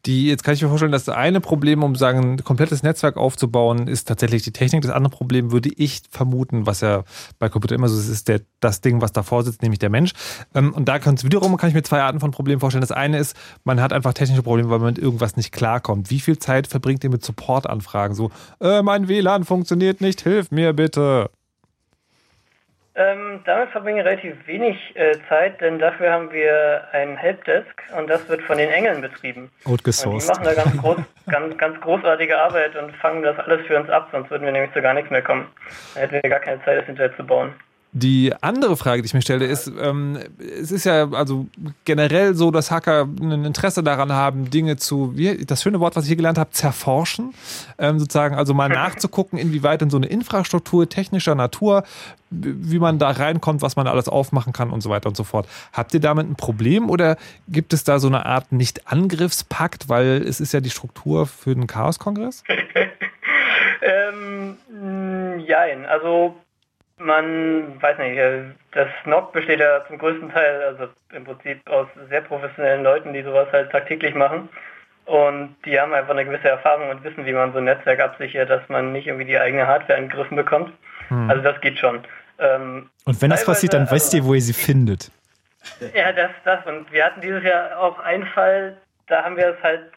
Die, 0.05 0.27
jetzt 0.27 0.43
kann 0.43 0.53
ich 0.53 0.61
mir 0.61 0.67
vorstellen, 0.67 0.91
dass 0.91 1.05
das 1.05 1.15
eine 1.15 1.39
Problem, 1.39 1.81
um 1.81 1.95
sagen, 1.95 2.33
ein 2.33 2.43
komplettes 2.43 2.83
Netzwerk 2.83 3.15
aufzubauen, 3.15 3.87
ist 3.87 4.05
tatsächlich 4.05 4.43
die 4.43 4.51
Technik. 4.51 4.81
Das 4.81 4.91
andere 4.91 5.15
Problem 5.15 5.53
würde 5.53 5.69
ich 5.69 6.01
vermuten, 6.11 6.65
was 6.65 6.81
ja 6.81 7.05
bei 7.39 7.47
Computer 7.47 7.75
immer 7.75 7.87
so 7.87 7.97
ist, 7.97 8.09
ist 8.09 8.27
der, 8.27 8.41
das 8.59 8.81
Ding, 8.81 8.99
was 8.99 9.13
davor 9.13 9.43
sitzt, 9.43 9.61
nämlich 9.61 9.79
der 9.79 9.89
Mensch. 9.89 10.11
Ähm, 10.53 10.73
Und 10.73 10.89
da 10.89 10.99
kann 10.99 11.15
es 11.15 11.23
wiederum, 11.23 11.55
kann 11.55 11.69
ich 11.69 11.75
mir 11.75 11.83
zwei 11.83 12.01
Arten 12.01 12.19
von 12.19 12.31
Problemen 12.31 12.59
vorstellen. 12.59 12.81
Das 12.81 12.91
eine 12.91 13.17
ist, 13.17 13.37
man 13.63 13.79
hat 13.79 13.93
einfach 13.93 14.13
technische 14.13 14.43
Probleme, 14.43 14.69
weil 14.69 14.79
man 14.79 14.93
mit 14.93 14.99
irgendwas 14.99 15.37
nicht 15.37 15.53
klarkommt. 15.53 16.09
Wie 16.09 16.19
viel 16.19 16.37
Zeit 16.37 16.67
verbringt 16.67 17.03
ihr 17.05 17.09
mit 17.09 17.23
Supportanfragen? 17.23 18.13
So, 18.13 18.29
äh, 18.59 18.81
mein 18.81 19.07
WLAN 19.07 19.45
funktioniert 19.45 20.01
nicht, 20.01 20.21
hilf 20.21 20.51
mir 20.51 20.73
bitte. 20.73 21.29
Ähm, 22.95 23.41
damit 23.45 23.69
verbringen 23.69 23.97
wir 23.97 24.05
relativ 24.05 24.35
wenig 24.45 24.77
äh, 24.95 25.17
Zeit, 25.27 25.59
denn 25.61 25.79
dafür 25.79 26.11
haben 26.11 26.31
wir 26.31 26.83
ein 26.91 27.17
Helpdesk 27.17 27.81
und 27.97 28.07
das 28.07 28.27
wird 28.29 28.43
von 28.43 28.59
den 28.59 28.69
Engeln 28.69 29.01
betrieben. 29.01 29.49
Und 29.63 29.63
die 29.63 29.71
Outgesourced. 29.71 30.29
machen 30.29 30.43
da 30.43 30.53
ganz, 30.53 30.77
groß, 30.77 30.97
ganz, 31.27 31.57
ganz 31.57 31.81
großartige 31.81 32.37
Arbeit 32.37 32.75
und 32.75 32.95
fangen 32.97 33.23
das 33.23 33.39
alles 33.39 33.65
für 33.65 33.79
uns 33.79 33.89
ab, 33.89 34.09
sonst 34.11 34.29
würden 34.29 34.45
wir 34.45 34.51
nämlich 34.51 34.73
zu 34.73 34.81
gar 34.81 34.93
nichts 34.93 35.09
mehr 35.09 35.23
kommen. 35.23 35.47
Dann 35.95 36.01
hätten 36.01 36.21
wir 36.21 36.29
gar 36.29 36.39
keine 36.39 36.63
Zeit, 36.63 36.77
das 36.77 36.85
hinterher 36.85 37.15
zu 37.17 37.25
bauen. 37.25 37.53
Die 37.95 38.33
andere 38.41 38.75
Frage, 38.75 39.03
die 39.03 39.05
ich 39.05 39.13
mir 39.13 39.21
stelle, 39.21 39.45
ist, 39.45 39.71
ähm, 39.79 40.17
es 40.39 40.71
ist 40.71 40.83
ja 40.83 41.11
also 41.11 41.45
generell 41.85 42.33
so, 42.33 42.49
dass 42.49 42.71
Hacker 42.71 43.07
ein 43.21 43.45
Interesse 43.45 43.83
daran 43.83 44.11
haben, 44.11 44.49
Dinge 44.49 44.77
zu, 44.77 45.15
wie, 45.15 45.45
das 45.45 45.61
schöne 45.61 45.79
Wort, 45.79 45.95
was 45.95 46.05
ich 46.05 46.07
hier 46.07 46.17
gelernt 46.17 46.39
habe, 46.39 46.49
zerforschen, 46.49 47.35
ähm, 47.77 47.99
sozusagen, 47.99 48.33
also 48.33 48.55
mal 48.55 48.67
nachzugucken, 48.67 49.37
inwieweit 49.37 49.83
in 49.83 49.91
so 49.91 49.97
eine 49.97 50.07
Infrastruktur 50.07 50.89
technischer 50.89 51.35
Natur, 51.35 51.83
wie 52.31 52.79
man 52.79 52.97
da 52.97 53.11
reinkommt, 53.11 53.61
was 53.61 53.75
man 53.75 53.85
alles 53.85 54.09
aufmachen 54.09 54.53
kann 54.53 54.71
und 54.71 54.81
so 54.81 54.89
weiter 54.89 55.07
und 55.07 55.15
so 55.15 55.23
fort. 55.23 55.47
Habt 55.71 55.93
ihr 55.93 55.99
damit 55.99 56.27
ein 56.27 56.35
Problem 56.35 56.89
oder 56.89 57.17
gibt 57.47 57.73
es 57.73 57.83
da 57.83 57.99
so 57.99 58.07
eine 58.07 58.25
Art 58.25 58.51
Nicht-Angriffspakt, 58.51 59.87
weil 59.87 60.23
es 60.27 60.41
ist 60.41 60.51
ja 60.51 60.61
die 60.61 60.71
Struktur 60.71 61.27
für 61.27 61.53
den 61.53 61.67
Chaos-Kongress? 61.67 62.43
Ähm, 63.85 64.57
mh, 64.71 65.43
jein, 65.43 65.85
also 65.85 66.35
man 66.97 67.81
weiß 67.81 67.97
nicht, 67.97 68.17
äh, 68.17 68.43
das 68.71 68.87
NOC 69.05 69.31
besteht 69.33 69.59
ja 69.59 69.85
zum 69.87 69.97
größten 69.97 70.31
Teil, 70.31 70.61
also 70.63 70.87
im 71.11 71.23
Prinzip 71.23 71.67
aus 71.69 71.87
sehr 72.09 72.21
professionellen 72.21 72.83
Leuten, 72.83 73.13
die 73.13 73.23
sowas 73.23 73.47
halt 73.51 73.71
tagtäglich 73.71 74.15
machen. 74.15 74.49
Und 75.05 75.55
die 75.65 75.79
haben 75.79 75.93
einfach 75.93 76.11
eine 76.11 76.23
gewisse 76.23 76.47
Erfahrung 76.47 76.89
und 76.89 77.03
wissen, 77.03 77.25
wie 77.25 77.33
man 77.33 77.51
so 77.51 77.57
ein 77.57 77.65
Netzwerk 77.65 77.99
absichert, 77.99 78.49
dass 78.49 78.67
man 78.69 78.93
nicht 78.93 79.07
irgendwie 79.07 79.25
die 79.25 79.37
eigene 79.37 79.67
Hardware 79.67 79.99
angegriffen 79.99 80.37
bekommt. 80.37 80.71
Hm. 81.09 81.29
Also 81.29 81.43
das 81.43 81.59
geht 81.59 81.77
schon. 81.77 82.05
Ähm, 82.39 82.89
Und 83.05 83.21
wenn 83.21 83.29
das 83.29 83.45
passiert, 83.45 83.73
dann 83.73 83.89
wisst 83.91 84.13
ihr, 84.13 84.23
wo 84.23 84.33
ihr 84.33 84.41
sie 84.41 84.53
findet. 84.53 85.11
ja, 85.93 86.11
das, 86.13 86.31
das. 86.45 86.65
Und 86.65 86.91
wir 86.91 87.05
hatten 87.05 87.21
dieses 87.21 87.43
Jahr 87.43 87.77
auch 87.77 87.99
einen 87.99 88.25
Fall, 88.27 88.77
da 89.07 89.23
haben 89.23 89.35
wir 89.35 89.49
es 89.49 89.61
halt, 89.61 89.91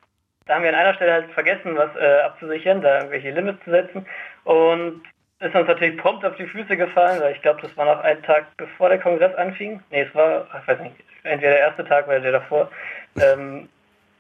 da 0.47 0.55
haben 0.55 0.63
wir 0.63 0.71
an 0.71 0.77
einer 0.77 0.95
Stelle 0.95 1.13
halt 1.13 1.31
vergessen, 1.33 1.77
was 1.77 1.95
äh, 1.97 2.21
abzusichern, 2.23 2.83
da 2.83 2.97
irgendwelche 2.97 3.31
Limits 3.31 3.63
zu 3.65 3.71
setzen. 3.71 4.07
Und 4.45 5.03
ist 5.41 5.55
uns 5.55 5.69
natürlich 5.69 5.99
prompt 5.99 6.25
auf 6.25 6.37
die 6.37 6.47
Füße 6.47 6.77
gefallen, 6.77 7.21
weil 7.21 7.33
ich 7.33 7.43
glaube, 7.43 7.61
das 7.61 7.77
war 7.77 7.85
noch 7.85 8.03
ein 8.03 8.23
Tag 8.23 8.47
bevor 8.57 8.89
der 8.89 8.99
Kongress 8.99 9.35
anfing. 9.35 9.81
Nee, 9.91 10.03
es 10.03 10.15
war, 10.15 10.47
ich 10.61 10.69
weiß 10.69 10.81
nicht, 10.81 10.97
entweder 11.25 11.53
der 11.53 11.61
erste 11.61 11.85
Tag 11.85 12.07
oder 12.07 12.21
der 12.21 12.33
davor. 12.33 12.71
Ähm, 13.21 13.69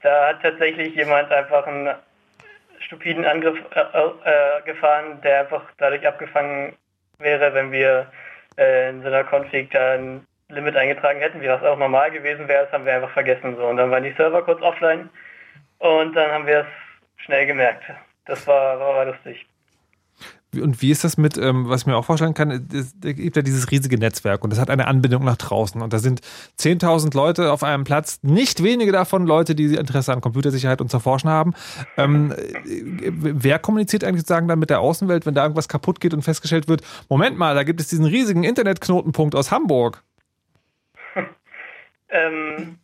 da 0.03 0.29
hat 0.29 0.43
tatsächlich 0.43 0.95
jemand 0.95 1.33
einfach 1.33 1.67
einen 1.67 1.95
stupiden 2.81 3.25
Angriff 3.25 3.59
äh, 3.75 3.81
äh, 3.81 4.63
gefahren, 4.65 5.21
der 5.23 5.41
einfach 5.41 5.65
dadurch 5.79 6.07
abgefangen 6.07 6.77
wäre, 7.19 7.55
wenn 7.55 7.73
wir 7.73 8.07
äh, 8.59 8.91
in 8.91 9.03
so 9.03 9.09
einer 9.09 9.25
Config 9.25 9.71
da 9.71 9.95
ein 9.95 10.27
Limit 10.49 10.77
eingetragen 10.77 11.21
hätten, 11.21 11.41
wie 11.41 11.47
das 11.47 11.63
auch 11.63 11.79
normal 11.79 12.11
gewesen 12.11 12.47
wäre, 12.47 12.65
das 12.65 12.73
haben 12.73 12.85
wir 12.85 12.95
einfach 12.95 13.11
vergessen. 13.11 13.57
So. 13.57 13.67
Und 13.67 13.79
dann 13.79 13.91
waren 13.91 14.05
die 14.05 14.13
Server 14.13 14.43
kurz 14.43 14.63
offline 14.63 15.09
und 15.79 16.15
dann 16.15 16.31
haben 16.31 16.47
wir 16.47 16.61
es 16.61 17.25
schnell 17.25 17.47
gemerkt. 17.47 17.85
Das 18.27 18.47
war, 18.47 18.79
war, 18.79 18.95
war 18.95 19.05
lustig. 19.07 19.47
Und 20.61 20.83
wie 20.83 20.91
ist 20.91 21.05
das 21.05 21.17
mit, 21.17 21.37
ähm, 21.39 21.69
was 21.69 21.83
ich 21.83 21.87
mir 21.87 21.97
auch 21.97 22.05
vorstellen 22.05 22.35
kann, 22.35 22.51
es 22.51 22.95
es 23.03 23.17
gibt 23.17 23.37
ja 23.37 23.43
dieses 23.43 23.71
riesige 23.71 23.99
Netzwerk 23.99 24.45
und 24.45 24.51
das 24.51 24.59
hat 24.59 24.71
eine 24.71 24.87
Anbindung 24.87 25.25
nach 25.25 25.37
draußen 25.37 25.81
und 25.81 25.93
da 25.93 25.99
sind 25.99 26.21
10.000 26.59 27.15
Leute 27.15 27.53
auf 27.53 27.63
einem 27.63 27.85
Platz, 27.85 28.19
nicht 28.23 28.63
wenige 28.63 28.93
davon 28.93 29.27
Leute, 29.27 29.55
die 29.55 29.75
Interesse 29.75 30.13
an 30.13 30.21
Computersicherheit 30.21 30.81
und 30.81 30.91
zu 30.91 31.01
forschen 31.01 31.31
haben. 31.31 31.55
Ähm, 31.97 32.33
äh, 32.33 33.11
wer 33.11 33.59
kommuniziert 33.59 34.05
eigentlich 34.05 34.23
sozusagen 34.23 34.49
dann 34.49 34.59
mit 34.59 34.71
der 34.71 34.81
Außenwelt, 34.81 35.27
wenn 35.27 35.35
da 35.35 35.43
irgendwas 35.43 35.69
kaputt 35.69 36.01
geht 36.01 36.15
und 36.15 36.23
festgestellt 36.23 36.69
wird, 36.69 36.83
Moment 37.09 37.39
mal, 37.39 37.55
da 37.55 37.63
gibt 37.63 37.81
es 37.81 37.89
diesen 37.89 38.05
riesigen 38.05 38.45
Internetknotenpunkt 38.45 39.35
aus 39.35 39.51
Hamburg. 39.51 40.03
Ähm, 42.09 42.79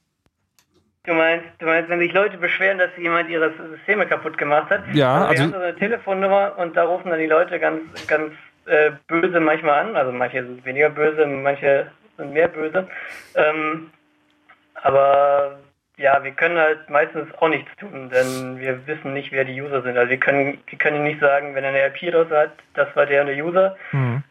du 1.05 1.15
meinst, 1.15 1.47
du 1.59 1.67
meinst, 1.67 1.91
wenn 1.91 1.99
sich 1.99 2.13
Leute 2.13 2.39
beschweren, 2.39 2.79
dass 2.79 2.91
jemand 2.97 3.29
ihre 3.29 3.53
Systeme 3.71 4.07
kaputt 4.07 4.39
gemacht 4.39 4.71
hat? 4.71 4.83
Ja, 4.93 5.27
also 5.27 5.29
wir 5.29 5.29
also- 5.29 5.43
haben 5.43 5.53
so 5.53 5.59
eine 5.59 5.77
Telefonnummer 5.77 6.53
und 6.59 6.77
da 6.77 6.85
rufen 6.85 7.11
dann 7.11 7.19
die 7.19 7.27
Leute 7.27 7.59
ganz, 7.59 7.83
ganz 8.07 8.33
äh, 8.67 8.93
böse 9.09 9.41
manchmal 9.41 9.81
an. 9.81 9.97
Also 9.97 10.13
manche 10.13 10.45
sind 10.45 10.65
weniger 10.65 10.91
böse, 10.91 11.27
manche 11.27 11.91
sind 12.17 12.33
mehr 12.33 12.49
böse. 12.49 12.89
Ähm, 13.35 13.91
aber 14.75 15.59
ja, 15.97 16.23
wir 16.25 16.33
können 16.33 16.59
halt 16.59 16.89
meistens 16.89 17.29
auch 17.39 17.49
nichts 17.49 17.71
tun, 17.77 18.11
denn 18.11 18.59
wir 18.59 18.87
wissen 18.87 19.13
nicht, 19.13 19.31
wer 19.31 19.45
die 19.45 19.61
User 19.61 19.83
sind. 19.83 19.97
Also 19.99 20.11
wir 20.11 20.19
können, 20.19 20.59
wir 20.67 20.79
können 20.79 21.03
nicht 21.03 21.21
sagen, 21.21 21.55
wenn 21.55 21.65
er 21.65 21.71
eine 21.71 21.87
IP 21.87 22.15
raus 22.15 22.29
hat, 22.31 22.53
das 22.75 22.89
war 22.97 23.07
der 23.07 23.23
und 23.23 23.27
der 23.29 23.45
User, 23.45 23.77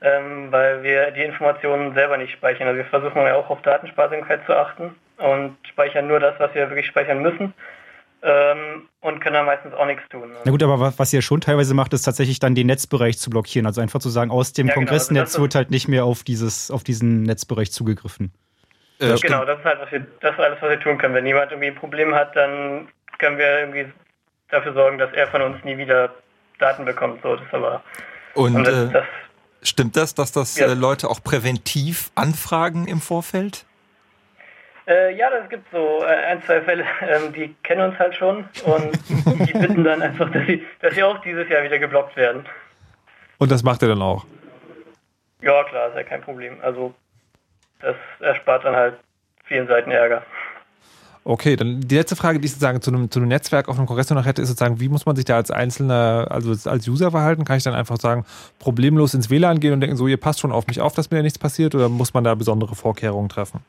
ähm, 0.01 0.47
weil 0.51 0.81
wir 0.83 1.11
die 1.11 1.23
Informationen 1.23 1.93
selber 1.93 2.17
nicht 2.17 2.33
speichern. 2.33 2.67
Also 2.67 2.77
wir 2.77 2.85
versuchen 2.85 3.21
ja 3.21 3.35
auch 3.35 3.49
auf 3.49 3.61
Datensparsamkeit 3.61 4.45
zu 4.45 4.55
achten 4.55 4.95
und 5.21 5.57
speichern 5.69 6.07
nur 6.07 6.19
das, 6.19 6.35
was 6.39 6.53
wir 6.53 6.69
wirklich 6.69 6.87
speichern 6.87 7.21
müssen 7.21 7.53
ähm, 8.23 8.87
und 9.01 9.19
können 9.19 9.33
da 9.33 9.43
meistens 9.43 9.73
auch 9.73 9.85
nichts 9.85 10.03
tun. 10.09 10.31
Na 10.45 10.51
gut, 10.51 10.61
aber 10.61 10.79
was, 10.79 10.99
was 10.99 11.11
ihr 11.13 11.21
schon 11.21 11.41
teilweise 11.41 11.73
macht, 11.73 11.93
ist 11.93 12.03
tatsächlich 12.03 12.39
dann 12.39 12.53
den 12.55 12.67
Netzbereich 12.67 13.17
zu 13.17 13.29
blockieren. 13.29 13.65
Also 13.65 13.81
einfach 13.81 13.99
zu 13.99 14.09
sagen, 14.09 14.29
aus 14.31 14.53
dem 14.53 14.67
Ja, 14.67 14.73
genau, 14.75 14.85
Kongressnetz 14.85 15.19
also 15.19 15.23
das 15.25 15.33
ist- 15.35 15.41
wird 15.41 15.55
halt 15.55 15.71
nicht 15.71 15.87
mehr 15.87 16.05
auf 16.05 16.23
dieses, 16.23 16.69
auf 16.71 16.83
diesen 16.83 17.23
Netzbereich 17.23 17.71
zugegriffen. 17.71 18.31
genau, 18.99 19.45
das 19.45 19.57
ist 19.59 19.65
halt 19.65 19.79
was 19.81 19.91
wir, 19.91 20.05
das 20.19 20.33
ist 20.33 20.39
alles, 20.39 20.61
was 20.61 20.69
wir 20.69 20.79
tun 20.79 20.97
können. 20.99 21.15
Wenn 21.15 21.25
jemand 21.25 21.51
irgendwie 21.51 21.69
ein 21.69 21.75
Problem 21.75 22.13
hat, 22.13 22.35
dann 22.35 22.89
können 23.17 23.37
wir 23.39 23.59
irgendwie 23.59 23.85
dafür 24.49 24.73
sorgen, 24.73 24.97
dass 24.99 25.11
er 25.13 25.27
von 25.27 25.41
uns 25.41 25.63
nie 25.63 25.77
wieder 25.77 26.13
Daten 26.59 26.85
bekommt. 26.85 27.23
So, 27.23 27.35
das 27.35 27.45
ist 27.45 27.53
aber 27.53 27.81
Und 28.35 28.63
das, 28.63 28.89
äh, 28.89 28.91
das, 28.91 29.05
stimmt 29.63 29.95
das, 29.97 30.13
dass 30.13 30.31
das 30.31 30.57
Ja. 30.57 30.67
äh, 30.67 30.73
Leute 30.75 31.09
auch 31.09 31.23
präventiv 31.23 32.11
anfragen 32.13 32.87
im 32.87 33.01
Vorfeld? 33.01 33.65
Äh, 34.87 35.15
ja, 35.15 35.29
das 35.29 35.49
gibt 35.49 35.69
so 35.71 36.03
äh, 36.03 36.07
ein, 36.07 36.41
zwei 36.43 36.61
Fälle, 36.61 36.85
ähm, 37.01 37.33
die 37.33 37.55
kennen 37.63 37.89
uns 37.89 37.99
halt 37.99 38.15
schon 38.15 38.45
und 38.65 38.91
die 39.47 39.53
bitten 39.53 39.83
dann 39.83 40.01
einfach, 40.01 40.31
dass 40.31 40.45
sie, 40.45 40.65
dass 40.79 40.95
sie 40.95 41.03
auch 41.03 41.19
dieses 41.21 41.47
Jahr 41.49 41.63
wieder 41.63 41.79
geblockt 41.79 42.15
werden. 42.15 42.45
Und 43.37 43.51
das 43.51 43.63
macht 43.63 43.81
er 43.81 43.89
dann 43.89 44.01
auch. 44.01 44.25
Ja, 45.41 45.63
klar, 45.63 45.89
ist 45.89 45.95
ja 45.95 46.03
kein 46.03 46.21
Problem. 46.21 46.57
Also 46.61 46.93
das 47.79 47.95
erspart 48.19 48.63
dann 48.63 48.75
halt 48.75 48.95
vielen 49.45 49.67
Seiten 49.67 49.91
Ärger. 49.91 50.23
Okay, 51.23 51.55
dann 51.55 51.81
die 51.81 51.95
letzte 51.95 52.15
Frage, 52.15 52.39
die 52.39 52.45
ich 52.45 52.51
sozusagen 52.51 52.81
zu 52.81 52.89
einem, 52.89 53.11
zu 53.11 53.19
einem 53.19 53.27
Netzwerk 53.27 53.69
auf 53.69 53.77
einem 53.77 53.85
Kongress 53.85 54.09
noch 54.09 54.25
hätte, 54.25 54.41
ist 54.41 54.47
sozusagen, 54.47 54.79
wie 54.79 54.89
muss 54.89 55.05
man 55.05 55.15
sich 55.15 55.25
da 55.25 55.35
als 55.35 55.51
Einzelner, 55.51 56.27
also 56.31 56.69
als 56.69 56.87
User 56.87 57.11
verhalten? 57.11 57.45
Kann 57.45 57.57
ich 57.57 57.63
dann 57.63 57.75
einfach 57.75 57.97
sagen, 57.97 58.25
problemlos 58.57 59.13
ins 59.13 59.29
WLAN 59.29 59.59
gehen 59.59 59.73
und 59.73 59.81
denken, 59.81 59.97
so, 59.97 60.07
ihr 60.07 60.17
passt 60.17 60.39
schon 60.39 60.51
auf 60.51 60.65
mich 60.65 60.81
auf, 60.81 60.93
dass 60.93 61.11
mir 61.11 61.17
da 61.17 61.23
nichts 61.23 61.37
passiert 61.37 61.75
oder 61.75 61.89
muss 61.89 62.15
man 62.15 62.23
da 62.23 62.33
besondere 62.33 62.73
Vorkehrungen 62.75 63.29
treffen? 63.29 63.59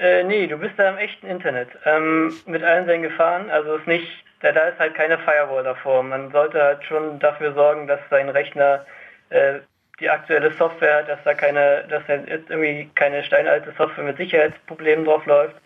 Äh, 0.00 0.24
nee, 0.24 0.46
du 0.46 0.56
bist 0.56 0.78
da 0.78 0.88
im 0.88 0.96
echten 0.96 1.26
Internet. 1.26 1.68
Ähm, 1.84 2.34
mit 2.46 2.64
allen 2.64 2.86
seinen 2.86 3.02
Gefahren. 3.02 3.50
Also 3.50 3.76
ist 3.76 3.86
nicht, 3.86 4.08
da, 4.40 4.50
da 4.50 4.68
ist 4.68 4.78
halt 4.78 4.94
keine 4.94 5.18
Firewall 5.18 5.62
davor. 5.62 6.02
Man 6.02 6.32
sollte 6.32 6.62
halt 6.62 6.82
schon 6.84 7.18
dafür 7.18 7.52
sorgen, 7.52 7.86
dass 7.86 8.00
sein 8.08 8.30
Rechner 8.30 8.86
äh, 9.28 9.60
die 10.00 10.08
aktuelle 10.08 10.52
Software 10.52 11.00
hat, 11.00 11.08
dass 11.10 11.22
da 11.24 11.34
keine, 11.34 11.84
dass 11.90 12.02
da 12.06 12.14
jetzt 12.14 12.48
irgendwie 12.48 12.88
keine 12.94 13.22
steinalte 13.22 13.74
Software 13.76 14.04
mit 14.04 14.16
Sicherheitsproblemen 14.16 15.04
drauf 15.04 15.26
läuft. 15.26 15.56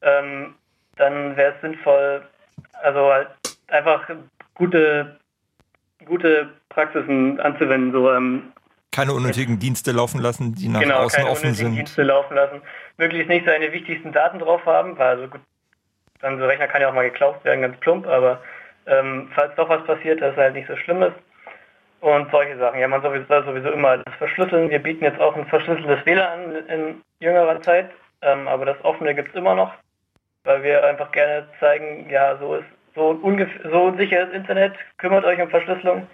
Ähm, 0.00 0.54
dann 0.96 1.36
wäre 1.36 1.52
es 1.52 1.60
sinnvoll, 1.60 2.22
also 2.80 3.12
halt 3.12 3.28
einfach 3.68 4.08
gute, 4.54 5.18
gute 6.06 6.48
Praxisen 6.70 7.38
anzuwenden, 7.38 7.92
so 7.92 8.10
ähm, 8.10 8.50
Keine 8.94 9.12
unnötigen 9.12 9.58
Dienste 9.58 9.90
laufen 9.90 10.20
lassen, 10.20 10.54
die 10.54 10.68
nach 10.68 10.80
genau, 10.80 10.98
außen 10.98 11.18
keine 11.18 11.30
offen 11.30 11.52
sind. 11.52 11.74
Dienste 11.74 12.04
laufen 12.04 12.34
lassen. 12.34 12.62
Möglichst 12.96 13.28
nicht 13.28 13.44
seine 13.44 13.72
wichtigsten 13.72 14.12
Daten 14.12 14.38
drauf 14.38 14.64
haben, 14.66 14.96
weil 14.96 15.16
also 15.16 15.26
gut, 15.26 15.40
dann 16.20 16.38
so 16.38 16.46
Rechner 16.46 16.68
kann 16.68 16.80
ja 16.80 16.88
auch 16.88 16.94
mal 16.94 17.10
geklaut 17.10 17.44
werden, 17.44 17.62
ganz 17.62 17.76
plump, 17.80 18.06
aber 18.06 18.40
ähm, 18.86 19.30
falls 19.34 19.52
doch 19.56 19.68
was 19.68 19.84
passiert, 19.84 20.22
dass 20.22 20.32
es 20.32 20.36
halt 20.38 20.54
nicht 20.54 20.68
so 20.68 20.76
schlimm 20.76 21.02
ist. 21.02 21.16
Und 22.00 22.30
solche 22.30 22.56
Sachen. 22.58 22.78
Ja, 22.78 22.86
man 22.86 23.02
sowieso, 23.02 23.24
soll 23.26 23.44
sowieso 23.44 23.70
immer 23.70 23.88
alles 23.88 24.04
verschlüsseln. 24.18 24.70
Wir 24.70 24.78
bieten 24.78 25.04
jetzt 25.04 25.20
auch 25.20 25.34
ein 25.34 25.46
verschlüsseltes 25.46 26.04
WLAN 26.06 26.26
an 26.28 26.66
in 26.68 27.02
jüngerer 27.18 27.60
Zeit, 27.62 27.90
ähm, 28.22 28.46
aber 28.46 28.64
das 28.64 28.76
offene 28.84 29.14
gibt 29.14 29.30
es 29.30 29.34
immer 29.34 29.56
noch, 29.56 29.72
weil 30.44 30.62
wir 30.62 30.84
einfach 30.84 31.10
gerne 31.10 31.48
zeigen, 31.58 32.08
ja, 32.10 32.36
so 32.36 32.56
ist 32.56 32.66
so 32.94 33.08
ungefähr 33.22 33.70
so 33.70 33.92
sicheres 33.96 34.32
Internet, 34.32 34.74
kümmert 34.98 35.24
euch 35.24 35.40
um 35.40 35.50
Verschlüsselung 35.50 36.06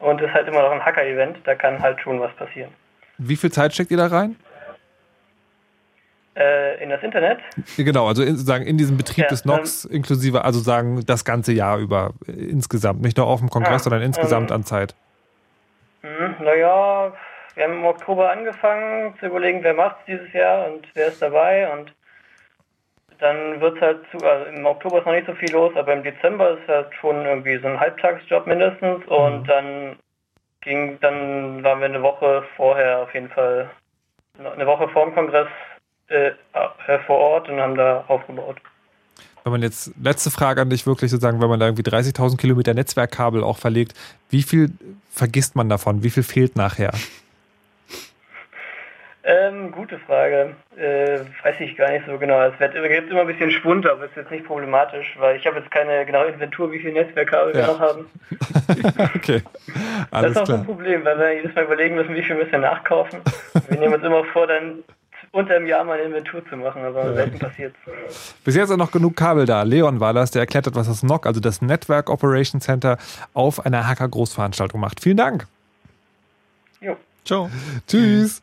und 0.00 0.20
ist 0.20 0.32
halt 0.32 0.48
immer 0.48 0.62
noch 0.62 0.72
ein 0.72 0.84
Hacker-Event, 0.84 1.38
da 1.44 1.54
kann 1.54 1.80
halt 1.80 2.00
schon 2.00 2.20
was 2.20 2.32
passieren. 2.34 2.70
Wie 3.18 3.36
viel 3.36 3.52
Zeit 3.52 3.72
steckt 3.74 3.90
ihr 3.90 3.96
da 3.96 4.06
rein? 4.06 4.36
Äh, 6.36 6.82
in 6.82 6.90
das 6.90 7.02
Internet 7.02 7.40
Genau, 7.76 8.06
also 8.06 8.22
in, 8.22 8.36
sozusagen 8.36 8.64
in 8.64 8.78
diesem 8.78 8.96
Betrieb 8.96 9.24
Ja, 9.24 9.28
des 9.28 9.44
NOx 9.44 9.84
inklusive, 9.84 10.44
also 10.44 10.60
sagen 10.60 11.04
das 11.04 11.24
ganze 11.24 11.52
Jahr 11.52 11.78
über 11.78 12.12
äh, 12.26 12.32
insgesamt, 12.32 13.02
nicht 13.02 13.16
nur 13.16 13.26
auf 13.26 13.40
dem 13.40 13.50
Kongress, 13.50 13.82
Ah, 13.82 13.84
sondern 13.90 14.02
insgesamt 14.02 14.50
ähm, 14.50 14.56
an 14.56 14.64
Zeit. 14.64 14.94
Mhm, 16.02 16.36
naja, 16.44 17.12
wir 17.54 17.64
haben 17.64 17.72
im 17.74 17.84
Oktober 17.84 18.30
angefangen 18.30 19.14
zu 19.18 19.26
überlegen, 19.26 19.62
wer 19.62 19.74
macht 19.74 19.96
dieses 20.06 20.32
Jahr 20.32 20.70
und 20.70 20.86
wer 20.94 21.08
ist 21.08 21.20
dabei 21.20 21.70
und 21.72 21.92
dann 23.20 23.60
wird 23.60 23.76
es 23.76 23.82
halt 23.82 24.00
zu, 24.10 24.24
also 24.26 24.46
im 24.46 24.66
Oktober 24.66 24.98
ist 24.98 25.06
noch 25.06 25.12
nicht 25.12 25.26
so 25.26 25.34
viel 25.34 25.52
los, 25.52 25.72
aber 25.76 25.92
im 25.92 26.02
Dezember 26.02 26.58
ist 26.58 26.68
halt 26.68 26.88
schon 27.00 27.24
irgendwie 27.24 27.58
so 27.58 27.68
ein 27.68 27.78
Halbtagsjob 27.78 28.46
mindestens 28.46 29.06
und 29.06 29.48
dann 29.48 29.96
ging, 30.62 30.98
dann 31.00 31.62
waren 31.62 31.80
wir 31.80 31.86
eine 31.86 32.02
Woche 32.02 32.44
vorher 32.56 33.00
auf 33.00 33.14
jeden 33.14 33.28
Fall, 33.28 33.70
eine 34.38 34.66
Woche 34.66 34.88
vor 34.88 35.04
dem 35.04 35.14
Kongress 35.14 35.48
äh, 36.08 36.32
äh, 36.88 36.98
vor 37.06 37.18
Ort 37.18 37.48
und 37.48 37.60
haben 37.60 37.76
da 37.76 38.04
aufgebaut. 38.08 38.56
Wenn 39.44 39.52
man 39.52 39.62
jetzt, 39.62 39.92
letzte 40.02 40.30
Frage 40.30 40.60
an 40.60 40.70
dich 40.70 40.86
wirklich 40.86 41.10
sozusagen, 41.10 41.40
wenn 41.40 41.48
man 41.48 41.60
da 41.60 41.66
irgendwie 41.66 41.88
30.000 41.88 42.36
Kilometer 42.36 42.74
Netzwerkkabel 42.74 43.42
auch 43.42 43.58
verlegt, 43.58 43.94
wie 44.28 44.42
viel 44.42 44.72
vergisst 45.08 45.56
man 45.56 45.68
davon? 45.68 46.02
Wie 46.02 46.10
viel 46.10 46.22
fehlt 46.22 46.56
nachher? 46.56 46.92
Ähm, 49.22 49.70
gute 49.70 49.98
Frage. 49.98 50.54
Äh, 50.76 51.20
weiß 51.42 51.56
ich 51.60 51.76
gar 51.76 51.90
nicht 51.90 52.06
so 52.06 52.16
genau. 52.16 52.40
Es 52.42 52.58
wird, 52.58 52.72
gibt 52.72 53.10
immer 53.10 53.20
ein 53.20 53.26
bisschen 53.26 53.50
Schwund, 53.50 53.86
aber 53.86 54.06
ist 54.06 54.16
jetzt 54.16 54.30
nicht 54.30 54.46
problematisch, 54.46 55.14
weil 55.18 55.36
ich 55.36 55.46
habe 55.46 55.58
jetzt 55.58 55.70
keine 55.70 56.06
genaue 56.06 56.28
Inventur, 56.28 56.72
wie 56.72 56.78
viel 56.78 56.92
Netzwerkkabel 56.92 57.52
wir 57.52 57.60
Ja. 57.60 57.66
noch 57.66 57.80
haben. 57.80 58.06
Okay, 59.14 59.42
das 60.10 60.12
alles 60.12 60.30
ist 60.32 60.38
auch 60.38 60.48
ein 60.50 60.64
Problem, 60.64 61.04
weil 61.04 61.18
wir 61.18 61.34
jedes 61.34 61.54
Mal 61.54 61.64
überlegen 61.64 61.96
müssen, 61.96 62.14
wie 62.14 62.22
viel 62.22 62.36
müssen 62.36 62.52
wir 62.52 62.58
nachkaufen. 62.60 63.20
wir 63.68 63.78
nehmen 63.78 63.94
uns 63.94 64.04
immer 64.04 64.24
vor, 64.24 64.46
dann 64.46 64.82
unter 65.32 65.54
einem 65.56 65.66
Jahr 65.66 65.84
mal 65.84 65.94
eine 65.94 66.04
Inventur 66.04 66.42
zu 66.48 66.56
machen, 66.56 66.82
aber 66.82 67.14
selten 67.14 67.38
passiert 67.38 67.74
Bis 68.44 68.56
jetzt 68.56 68.70
auch 68.70 68.76
noch 68.76 68.90
genug 68.90 69.16
Kabel 69.16 69.44
da. 69.46 69.62
Leon 69.62 70.00
war 70.00 70.12
das, 70.12 70.30
der 70.30 70.40
erklärt 70.40 70.66
hat, 70.66 70.74
was 70.74 70.88
das 70.88 71.02
NOC, 71.02 71.26
also 71.26 71.40
das 71.40 71.60
Network 71.62 72.08
Operation 72.10 72.60
Center, 72.60 72.96
auf 73.34 73.64
einer 73.64 73.86
Hacker-Großveranstaltung 73.86 74.80
macht. 74.80 75.00
Vielen 75.00 75.18
Dank. 75.18 75.46
Jo. 76.80 76.96
Ciao. 77.24 77.50
Tschüss. 77.86 78.42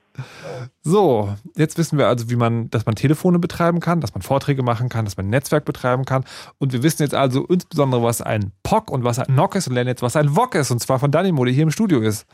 So, 0.81 1.35
jetzt 1.55 1.77
wissen 1.77 1.97
wir 1.97 2.07
also, 2.07 2.29
wie 2.29 2.35
man, 2.35 2.69
dass 2.69 2.85
man 2.85 2.95
Telefone 2.95 3.39
betreiben 3.39 3.79
kann, 3.79 4.01
dass 4.01 4.13
man 4.13 4.21
Vorträge 4.21 4.63
machen 4.63 4.89
kann, 4.89 5.05
dass 5.05 5.17
man 5.17 5.29
Netzwerk 5.29 5.65
betreiben 5.65 6.05
kann. 6.05 6.23
Und 6.57 6.73
wir 6.73 6.83
wissen 6.83 7.03
jetzt 7.03 7.15
also 7.15 7.45
insbesondere, 7.45 8.03
was 8.03 8.21
ein 8.21 8.51
POC 8.63 8.91
und 8.91 9.03
was 9.03 9.19
ein 9.19 9.33
NOC 9.33 9.55
ist 9.55 9.67
und 9.67 9.73
lernen 9.73 9.89
jetzt, 9.89 10.01
was 10.01 10.15
ein 10.15 10.35
VOC 10.35 10.55
ist. 10.55 10.71
Und 10.71 10.79
zwar 10.79 10.99
von 10.99 11.11
Danimo, 11.11 11.43
der 11.45 11.53
hier 11.53 11.63
im 11.63 11.71
Studio 11.71 11.99
ist. 11.99 12.25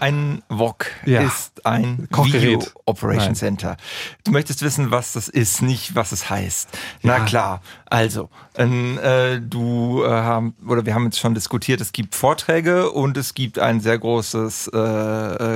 Ein 0.00 0.42
VOC 0.48 0.86
Ja. 1.04 1.22
ist 1.22 1.66
ein 1.66 2.08
Kochgerät. 2.10 2.42
Video 2.42 2.62
Operation 2.86 3.26
Nein. 3.28 3.34
Center. 3.34 3.76
Du 4.24 4.30
möchtest 4.30 4.62
wissen, 4.62 4.90
was 4.90 5.12
das 5.12 5.28
ist, 5.28 5.60
nicht 5.62 5.94
was 5.94 6.12
es 6.12 6.30
heißt. 6.30 6.68
Na 7.02 7.18
Ja. 7.18 7.24
klar. 7.24 7.62
Also, 7.86 8.30
ähm, 8.56 8.98
äh, 9.02 9.40
du 9.40 10.02
äh, 10.04 10.08
haben, 10.08 10.54
oder 10.66 10.86
wir 10.86 10.94
haben 10.94 11.04
jetzt 11.04 11.18
schon 11.18 11.34
diskutiert, 11.34 11.80
es 11.80 11.92
gibt 11.92 12.14
Vorträge 12.14 12.90
und 12.90 13.16
es 13.16 13.34
gibt 13.34 13.58
ein 13.58 13.80
sehr 13.80 13.98
großes 13.98 14.70
äh, 14.72 14.78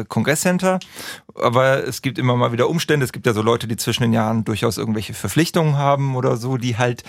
äh, 0.01 0.05
Kongresscenter. 0.06 0.78
Aber 1.34 1.86
es 1.86 2.02
gibt 2.02 2.18
immer 2.18 2.36
mal 2.36 2.52
wieder 2.52 2.68
Umstände. 2.68 3.05
Es 3.05 3.12
gibt 3.12 3.26
ja 3.26 3.32
so 3.32 3.43
Leute, 3.43 3.66
die 3.66 3.76
zwischen 3.76 4.02
den 4.02 4.12
Jahren 4.12 4.44
durchaus 4.44 4.76
irgendwelche 4.76 5.14
Verpflichtungen 5.14 5.76
haben 5.78 6.16
oder 6.16 6.36
so, 6.36 6.56
die 6.59 6.76
halt 6.76 7.05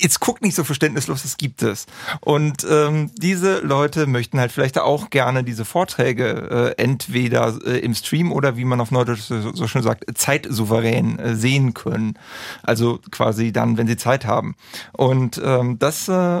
jetzt 0.00 0.20
guckt 0.20 0.42
nicht 0.42 0.54
so 0.54 0.64
verständnislos, 0.64 1.24
es 1.24 1.36
gibt 1.36 1.62
es. 1.62 1.86
Und 2.20 2.66
ähm, 2.68 3.10
diese 3.16 3.60
Leute 3.60 4.06
möchten 4.06 4.40
halt 4.40 4.52
vielleicht 4.52 4.78
auch 4.78 5.10
gerne 5.10 5.44
diese 5.44 5.64
Vorträge 5.64 6.74
äh, 6.78 6.82
entweder 6.82 7.58
äh, 7.64 7.78
im 7.78 7.94
Stream 7.94 8.32
oder 8.32 8.56
wie 8.56 8.64
man 8.64 8.80
auf 8.80 8.90
Neudeutsch 8.90 9.20
so, 9.20 9.54
so 9.54 9.66
schön 9.66 9.82
sagt, 9.82 10.04
zeitsouverän 10.16 11.18
äh, 11.18 11.34
sehen 11.34 11.74
können. 11.74 12.18
Also 12.62 13.00
quasi 13.10 13.52
dann, 13.52 13.76
wenn 13.76 13.86
sie 13.86 13.96
Zeit 13.96 14.26
haben. 14.26 14.56
Und 14.92 15.40
ähm, 15.44 15.78
das 15.78 16.08
äh, 16.08 16.40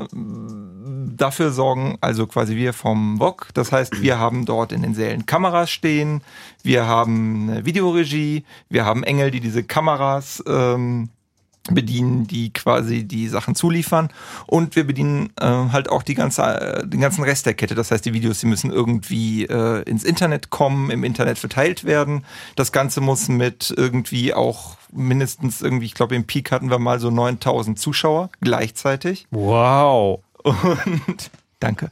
dafür 1.16 1.50
sorgen 1.52 1.98
also 2.00 2.26
quasi 2.26 2.56
wir 2.56 2.72
vom 2.72 3.18
VOG. 3.18 3.48
Das 3.54 3.72
heißt, 3.72 4.02
wir 4.02 4.18
haben 4.18 4.46
dort 4.46 4.72
in 4.72 4.82
den 4.82 4.94
Sälen 4.94 5.26
Kameras 5.26 5.70
stehen, 5.70 6.22
wir 6.62 6.86
haben 6.86 7.50
eine 7.50 7.64
Videoregie, 7.64 8.44
wir 8.68 8.84
haben 8.84 9.02
Engel, 9.02 9.30
die 9.30 9.40
diese 9.40 9.62
Kameras 9.62 10.42
ähm, 10.46 11.10
bedienen, 11.74 12.26
die 12.26 12.52
quasi 12.52 13.04
die 13.04 13.28
Sachen 13.28 13.54
zuliefern 13.54 14.10
und 14.46 14.76
wir 14.76 14.84
bedienen 14.86 15.30
äh, 15.40 15.46
halt 15.46 15.88
auch 15.88 16.02
die 16.02 16.14
ganze, 16.14 16.42
äh, 16.42 16.86
den 16.86 17.00
ganzen 17.00 17.24
Rest 17.24 17.46
der 17.46 17.54
Kette. 17.54 17.74
Das 17.74 17.90
heißt, 17.90 18.04
die 18.04 18.12
Videos, 18.12 18.40
die 18.40 18.46
müssen 18.46 18.70
irgendwie 18.70 19.44
äh, 19.44 19.82
ins 19.82 20.04
Internet 20.04 20.50
kommen, 20.50 20.90
im 20.90 21.04
Internet 21.04 21.38
verteilt 21.38 21.84
werden. 21.84 22.24
Das 22.56 22.72
Ganze 22.72 23.00
muss 23.00 23.28
mit 23.28 23.72
irgendwie 23.76 24.34
auch 24.34 24.76
mindestens 24.92 25.60
irgendwie, 25.60 25.86
ich 25.86 25.94
glaube 25.94 26.14
im 26.14 26.24
Peak 26.24 26.50
hatten 26.50 26.70
wir 26.70 26.78
mal 26.78 27.00
so 27.00 27.10
9000 27.10 27.78
Zuschauer 27.78 28.30
gleichzeitig. 28.40 29.26
Wow. 29.30 30.20
Und 30.42 31.30
danke. 31.60 31.90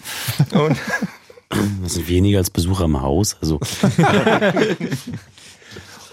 Und 0.53 0.79
Das 1.83 1.95
sind 1.95 2.09
weniger 2.09 2.39
als 2.39 2.51
Besucher 2.51 2.85
im 2.85 3.01
Haus. 3.01 3.37
Also 3.41 3.59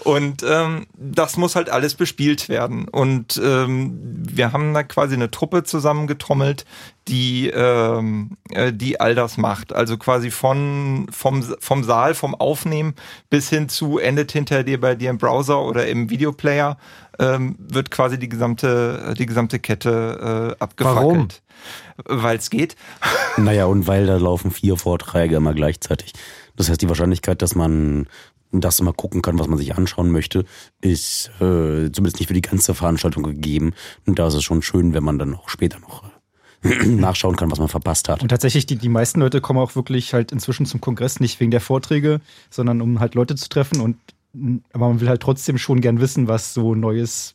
Und 0.06 0.44
ähm, 0.48 0.86
das 0.96 1.36
muss 1.36 1.56
halt 1.56 1.68
alles 1.68 1.96
bespielt 1.96 2.48
werden. 2.48 2.86
Und 2.86 3.40
ähm, 3.42 3.98
wir 4.00 4.52
haben 4.52 4.72
da 4.72 4.84
quasi 4.84 5.14
eine 5.14 5.32
Truppe 5.32 5.64
zusammengetrommelt, 5.64 6.64
die, 7.08 7.48
ähm, 7.48 8.36
äh, 8.50 8.72
die 8.72 9.00
all 9.00 9.16
das 9.16 9.36
macht. 9.36 9.72
Also 9.72 9.98
quasi 9.98 10.30
von, 10.30 11.08
vom, 11.10 11.42
vom 11.58 11.82
Saal, 11.82 12.14
vom 12.14 12.36
Aufnehmen 12.36 12.94
bis 13.30 13.50
hin 13.50 13.68
zu 13.68 13.98
endet 13.98 14.30
hinter 14.30 14.62
dir 14.62 14.80
bei 14.80 14.94
dir 14.94 15.10
im 15.10 15.18
Browser 15.18 15.60
oder 15.64 15.88
im 15.88 16.08
Videoplayer, 16.08 16.78
ähm, 17.18 17.56
wird 17.58 17.90
quasi 17.90 18.16
die 18.16 18.28
gesamte, 18.28 19.12
die 19.18 19.26
gesamte 19.26 19.58
Kette 19.58 20.54
äh, 20.56 20.62
abgefackelt. 20.62 21.42
Weil 22.04 22.36
es 22.36 22.50
geht. 22.50 22.76
Naja, 23.38 23.64
und 23.64 23.88
weil 23.88 24.06
da 24.06 24.18
laufen 24.18 24.52
vier 24.52 24.76
Vorträge 24.76 25.34
immer 25.34 25.52
gleichzeitig. 25.52 26.12
Das 26.54 26.70
heißt, 26.70 26.80
die 26.80 26.88
Wahrscheinlichkeit, 26.88 27.42
dass 27.42 27.56
man 27.56 28.06
das 28.52 28.80
mal 28.80 28.92
gucken 28.92 29.22
kann, 29.22 29.38
was 29.38 29.48
man 29.48 29.58
sich 29.58 29.74
anschauen 29.74 30.10
möchte, 30.10 30.44
ist 30.80 31.30
äh, 31.36 31.90
zumindest 31.92 32.18
nicht 32.18 32.28
für 32.28 32.34
die 32.34 32.42
ganze 32.42 32.74
Veranstaltung 32.74 33.22
gegeben. 33.22 33.74
Und 34.06 34.18
da 34.18 34.28
ist 34.28 34.34
es 34.34 34.44
schon 34.44 34.62
schön, 34.62 34.94
wenn 34.94 35.04
man 35.04 35.18
dann 35.18 35.34
auch 35.34 35.48
später 35.48 35.78
noch 35.80 36.04
äh, 36.62 36.86
nachschauen 36.86 37.36
kann, 37.36 37.50
was 37.50 37.58
man 37.58 37.68
verpasst 37.68 38.08
hat. 38.08 38.22
Und 38.22 38.28
tatsächlich, 38.28 38.66
die, 38.66 38.76
die 38.76 38.88
meisten 38.88 39.20
Leute 39.20 39.40
kommen 39.40 39.58
auch 39.58 39.76
wirklich 39.76 40.14
halt 40.14 40.32
inzwischen 40.32 40.66
zum 40.66 40.80
Kongress 40.80 41.20
nicht 41.20 41.40
wegen 41.40 41.50
der 41.50 41.60
Vorträge, 41.60 42.20
sondern 42.50 42.80
um 42.80 43.00
halt 43.00 43.14
Leute 43.14 43.34
zu 43.34 43.48
treffen 43.48 43.80
und 43.80 43.96
aber 44.74 44.88
man 44.88 45.00
will 45.00 45.08
halt 45.08 45.22
trotzdem 45.22 45.56
schon 45.56 45.80
gern 45.80 45.98
wissen, 45.98 46.28
was 46.28 46.52
so 46.52 46.74
Neues 46.74 47.32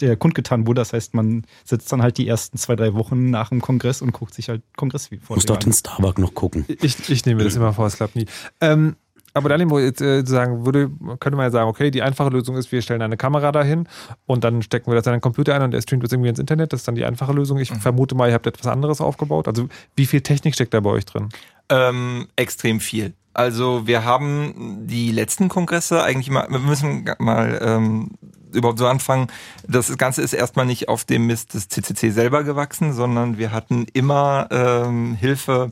der 0.00 0.16
kundgetan 0.16 0.66
wurde. 0.66 0.80
Das 0.80 0.92
heißt, 0.92 1.14
man 1.14 1.44
sitzt 1.64 1.90
dann 1.92 2.02
halt 2.02 2.18
die 2.18 2.28
ersten 2.28 2.58
zwei, 2.58 2.76
drei 2.76 2.94
Wochen 2.94 3.30
nach 3.30 3.48
dem 3.48 3.60
Kongress 3.60 4.02
und 4.02 4.12
guckt 4.12 4.34
sich 4.34 4.48
halt 4.48 4.62
Kongress 4.76 5.10
Muss 5.28 5.46
dort 5.46 5.64
den 5.64 5.72
Starbucks 5.72 6.20
noch 6.20 6.34
gucken. 6.34 6.64
Ich, 6.68 7.08
ich 7.10 7.26
nehme 7.26 7.42
das 7.42 7.56
immer 7.56 7.72
vor, 7.72 7.86
es 7.86 7.96
klappt 7.96 8.16
nie. 8.16 8.26
Ähm, 8.60 8.96
aber 9.38 9.48
dann 9.48 9.60
äh, 9.60 10.26
sagen 10.26 10.66
würde, 10.66 10.90
könnte 11.18 11.36
man 11.36 11.46
ja 11.46 11.50
sagen, 11.50 11.68
okay, 11.68 11.90
die 11.90 12.02
einfache 12.02 12.30
Lösung 12.30 12.56
ist, 12.56 12.70
wir 12.72 12.82
stellen 12.82 13.02
eine 13.02 13.16
Kamera 13.16 13.52
dahin 13.52 13.88
und 14.26 14.44
dann 14.44 14.62
stecken 14.62 14.90
wir 14.90 14.96
das 14.96 15.06
in 15.06 15.12
einen 15.12 15.20
Computer 15.20 15.54
ein 15.54 15.62
und 15.62 15.70
der 15.70 15.80
streamt 15.80 16.04
das 16.04 16.12
irgendwie 16.12 16.28
ins 16.28 16.38
Internet. 16.38 16.72
Das 16.72 16.80
ist 16.80 16.88
dann 16.88 16.94
die 16.94 17.04
einfache 17.04 17.32
Lösung. 17.32 17.58
Ich 17.58 17.70
vermute 17.72 18.14
mal, 18.14 18.28
ihr 18.28 18.34
habt 18.34 18.46
etwas 18.46 18.66
anderes 18.66 19.00
aufgebaut. 19.00 19.48
Also 19.48 19.68
wie 19.96 20.06
viel 20.06 20.20
Technik 20.20 20.54
steckt 20.54 20.74
da 20.74 20.80
bei 20.80 20.90
euch 20.90 21.06
drin? 21.06 21.28
Ähm, 21.70 22.28
extrem 22.36 22.80
viel. 22.80 23.14
Also 23.34 23.86
wir 23.86 24.04
haben 24.04 24.86
die 24.86 25.12
letzten 25.12 25.48
Kongresse 25.48 26.02
eigentlich 26.02 26.30
mal, 26.30 26.48
wir 26.50 26.58
müssen 26.58 27.08
mal 27.18 27.58
ähm, 27.62 28.10
überhaupt 28.52 28.78
so 28.78 28.86
anfangen. 28.86 29.28
Das 29.66 29.96
Ganze 29.96 30.22
ist 30.22 30.32
erstmal 30.32 30.66
nicht 30.66 30.88
auf 30.88 31.04
dem 31.04 31.26
Mist 31.26 31.54
des 31.54 31.68
CCC 31.68 32.10
selber 32.10 32.42
gewachsen, 32.44 32.92
sondern 32.92 33.38
wir 33.38 33.52
hatten 33.52 33.86
immer 33.92 34.48
ähm, 34.50 35.14
Hilfe 35.14 35.70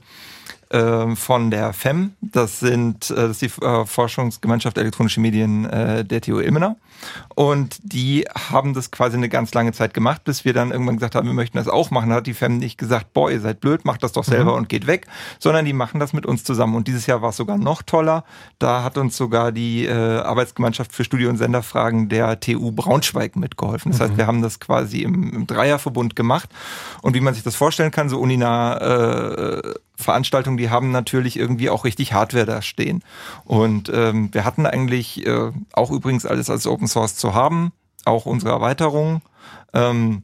von 1.15 1.51
der 1.51 1.73
FEM. 1.73 2.13
Das 2.21 2.59
sind 2.61 3.11
äh, 3.11 3.15
das 3.15 3.43
ist 3.43 3.43
die 3.43 3.65
äh, 3.65 3.87
Forschungsgemeinschaft 3.87 4.79
Elektronische 4.79 5.21
Medien 5.21 5.65
äh, 5.67 6.05
der 6.05 6.21
TU 6.21 6.41
Ilmenau. 6.41 6.77
Und 7.35 7.79
die 7.83 8.25
haben 8.51 8.73
das 8.75 8.91
quasi 8.91 9.17
eine 9.17 9.29
ganz 9.29 9.53
lange 9.55 9.73
Zeit 9.73 9.93
gemacht, 9.95 10.25
bis 10.25 10.45
wir 10.47 10.55
dann 10.55 10.71
irgendwann 10.73 10.97
gesagt 10.97 11.15
haben, 11.15 11.27
wir 11.27 11.35
möchten 11.35 11.59
das 11.59 11.69
auch 11.69 11.91
machen. 11.91 12.09
Da 12.11 12.17
hat 12.17 12.27
die 12.27 12.33
FEM 12.35 12.57
nicht 12.59 12.79
gesagt, 12.79 13.13
boah, 13.13 13.31
ihr 13.31 13.41
seid 13.41 13.61
blöd, 13.61 13.85
macht 13.85 14.03
das 14.03 14.13
doch 14.13 14.25
selber 14.25 14.53
Mhm. 14.53 14.57
und 14.59 14.69
geht 14.71 14.87
weg, 14.87 15.07
sondern 15.39 15.65
die 15.67 15.73
machen 15.75 16.01
das 16.01 16.13
mit 16.15 16.25
uns 16.27 16.43
zusammen. 16.43 16.75
Und 16.75 16.89
dieses 16.89 17.07
Jahr 17.07 17.21
war 17.23 17.31
es 17.31 17.37
sogar 17.37 17.59
noch 17.59 17.83
toller. 17.83 18.25
Da 18.59 18.83
hat 18.83 18.97
uns 18.99 19.17
sogar 19.17 19.53
die 19.53 19.89
Arbeitsgemeinschaft 19.89 20.93
für 20.95 21.05
Studio- 21.05 21.29
und 21.29 21.37
Senderfragen 21.37 22.09
der 22.09 22.41
TU 22.41 22.73
Braunschweig 22.73 23.37
mitgeholfen. 23.37 23.93
Das 23.93 24.01
heißt, 24.01 24.13
Mhm. 24.15 24.17
wir 24.19 24.27
haben 24.27 24.43
das 24.43 24.59
quasi 24.59 25.03
im, 25.03 25.33
im 25.33 25.47
Dreierverbund 25.47 26.17
gemacht. 26.17 26.49
Und 27.03 27.15
wie 27.15 27.21
man 27.21 27.35
sich 27.35 27.43
das 27.43 27.57
vorstellen 27.57 27.91
kann, 27.91 28.09
so 28.09 28.19
uninah 28.19 28.79
äh, 28.79 29.75
Veranstaltungen, 29.97 30.57
die 30.57 30.71
haben 30.71 30.91
natürlich 30.91 31.39
irgendwie 31.39 31.71
auch 31.71 31.85
richtig 31.85 32.13
Hardware 32.13 32.47
da 32.47 32.63
stehen. 32.63 33.03
Und 33.45 33.91
ähm, 33.93 34.29
wir 34.33 34.45
hatten 34.45 34.67
eigentlich 34.67 35.27
äh, 35.27 35.53
auch 35.73 35.91
übrigens 35.91 36.27
alles 36.27 36.51
als 36.51 36.67
Open 36.67 36.87
Source 36.87 37.17
zu 37.17 37.35
haben, 37.35 37.73
auch 38.05 38.27
unsere 38.27 38.53
Erweiterung. 38.53 39.23
Ähm, 39.73 40.23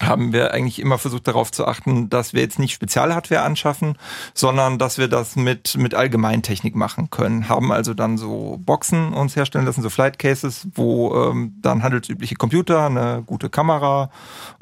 haben 0.00 0.32
wir 0.32 0.54
eigentlich 0.54 0.78
immer 0.78 0.98
versucht 0.98 1.26
darauf 1.26 1.50
zu 1.50 1.66
achten, 1.66 2.08
dass 2.08 2.32
wir 2.32 2.40
jetzt 2.40 2.58
nicht 2.58 2.72
Spezialhardware 2.72 3.42
anschaffen, 3.42 3.96
sondern 4.34 4.78
dass 4.78 4.98
wir 4.98 5.08
das 5.08 5.36
mit, 5.36 5.76
mit 5.76 5.94
Allgemeintechnik 5.94 6.74
machen 6.74 7.10
können. 7.10 7.48
Haben 7.48 7.72
also 7.72 7.94
dann 7.94 8.16
so 8.16 8.58
Boxen 8.64 9.12
uns 9.12 9.34
herstellen 9.34 9.64
lassen, 9.64 9.82
so 9.82 9.90
Flight 9.90 10.18
Cases, 10.18 10.68
wo 10.74 11.14
ähm, 11.14 11.54
dann 11.60 11.82
handelsübliche 11.82 12.36
Computer, 12.36 12.86
eine 12.86 13.22
gute 13.26 13.50
Kamera 13.50 14.10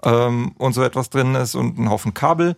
ähm, 0.03 0.53
und 0.59 0.73
so 0.73 0.83
etwas 0.83 1.11
drin 1.11 1.35
ist 1.35 1.55
und 1.55 1.79
ein 1.79 1.91
Haufen 1.91 2.15
Kabel. 2.15 2.57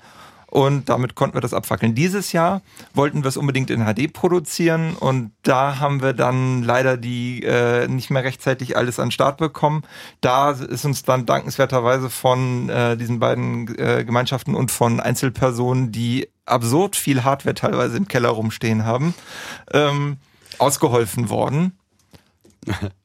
Und 0.51 0.89
damit 0.89 1.15
konnten 1.15 1.37
wir 1.37 1.43
das 1.43 1.53
abfackeln. 1.53 1.95
Dieses 1.95 2.33
Jahr 2.33 2.62
wollten 2.95 3.23
wir 3.23 3.29
es 3.29 3.37
unbedingt 3.37 3.70
in 3.70 3.85
HD 3.85 4.11
produzieren 4.12 4.95
und 4.99 5.33
da 5.43 5.79
haben 5.79 6.01
wir 6.01 6.15
dann 6.15 6.62
leider 6.62 6.97
die 6.97 7.43
äh, 7.43 7.87
nicht 7.87 8.11
mehr 8.11 8.25
rechtzeitig 8.25 8.77
alles 8.77 8.99
an 8.99 9.11
Start 9.11 9.37
bekommen. 9.37 9.83
Da 10.23 10.53
ist 10.53 10.87
uns 10.87 11.03
dann 11.03 11.27
dankenswerterweise 11.27 12.09
von 12.09 12.70
äh, 12.70 12.97
diesen 12.97 13.19
beiden 13.19 13.79
äh, 13.79 14.05
Gemeinschaften 14.05 14.55
und 14.55 14.70
von 14.70 15.01
Einzelpersonen, 15.01 15.93
die 15.93 16.29
absurd 16.47 16.97
viel 16.97 17.25
Hardware 17.25 17.55
teilweise 17.55 17.99
im 17.99 18.09
Keller 18.09 18.31
rumstehen 18.31 18.87
haben, 18.87 19.15
ähm, 19.73 20.16
ausgeholfen 20.59 21.29
worden. 21.29 21.77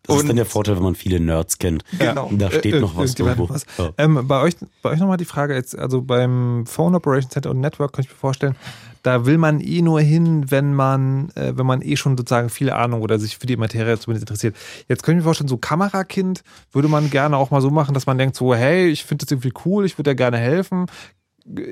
Das 0.05 0.17
ist 0.17 0.27
dann 0.27 0.35
der 0.35 0.45
Vorteil, 0.45 0.75
wenn 0.75 0.83
man 0.83 0.95
viele 0.95 1.19
Nerds 1.19 1.57
kennt. 1.59 1.83
Genau. 1.97 2.29
Da 2.33 2.51
steht 2.51 2.75
Äh, 2.75 2.79
noch 2.81 2.97
was 2.97 3.15
irgendwo. 3.15 3.49
was. 3.49 3.65
Ja. 3.77 3.91
Ähm, 3.97 4.27
bei 4.27 4.41
euch, 4.41 4.55
bei 4.81 4.89
euch 4.91 4.99
nochmal 4.99 5.17
die 5.17 5.25
Frage 5.25 5.53
jetzt, 5.55 5.77
also 5.77 6.01
beim 6.01 6.65
Phone 6.65 6.93
Operation 6.95 7.31
Center 7.31 7.51
und 7.51 7.59
Network 7.61 7.93
kann 7.93 8.03
ich 8.03 8.09
mir 8.09 8.15
vorstellen, 8.17 8.55
da 9.01 9.25
will 9.25 9.37
man 9.37 9.59
eh 9.59 9.81
nur 9.81 9.99
hin, 10.01 10.49
wenn 10.51 10.73
man, 10.73 11.29
äh, 11.35 11.53
wenn 11.57 11.65
man 11.65 11.81
eh 11.81 11.95
schon 11.97 12.17
sozusagen 12.17 12.49
viel 12.49 12.69
Ahnung 12.69 13.01
oder 13.01 13.19
sich 13.19 13.37
für 13.37 13.47
die 13.47 13.57
Materie 13.57 13.97
zumindest 13.99 14.23
interessiert. 14.29 14.55
Jetzt 14.87 15.03
könnte 15.03 15.17
ich 15.17 15.23
mir 15.23 15.25
vorstellen, 15.25 15.47
so 15.49 15.57
Kamerakind 15.57 16.43
würde 16.71 16.87
man 16.87 17.09
gerne 17.09 17.37
auch 17.37 17.51
mal 17.51 17.61
so 17.61 17.69
machen, 17.69 17.93
dass 17.93 18.05
man 18.05 18.17
denkt 18.17 18.35
so, 18.35 18.55
hey, 18.55 18.87
ich 18.89 19.03
finde 19.03 19.25
das 19.25 19.31
irgendwie 19.31 19.53
cool, 19.65 19.85
ich 19.85 19.97
würde 19.97 20.11
dir 20.11 20.15
gerne 20.15 20.37
helfen. 20.37 20.85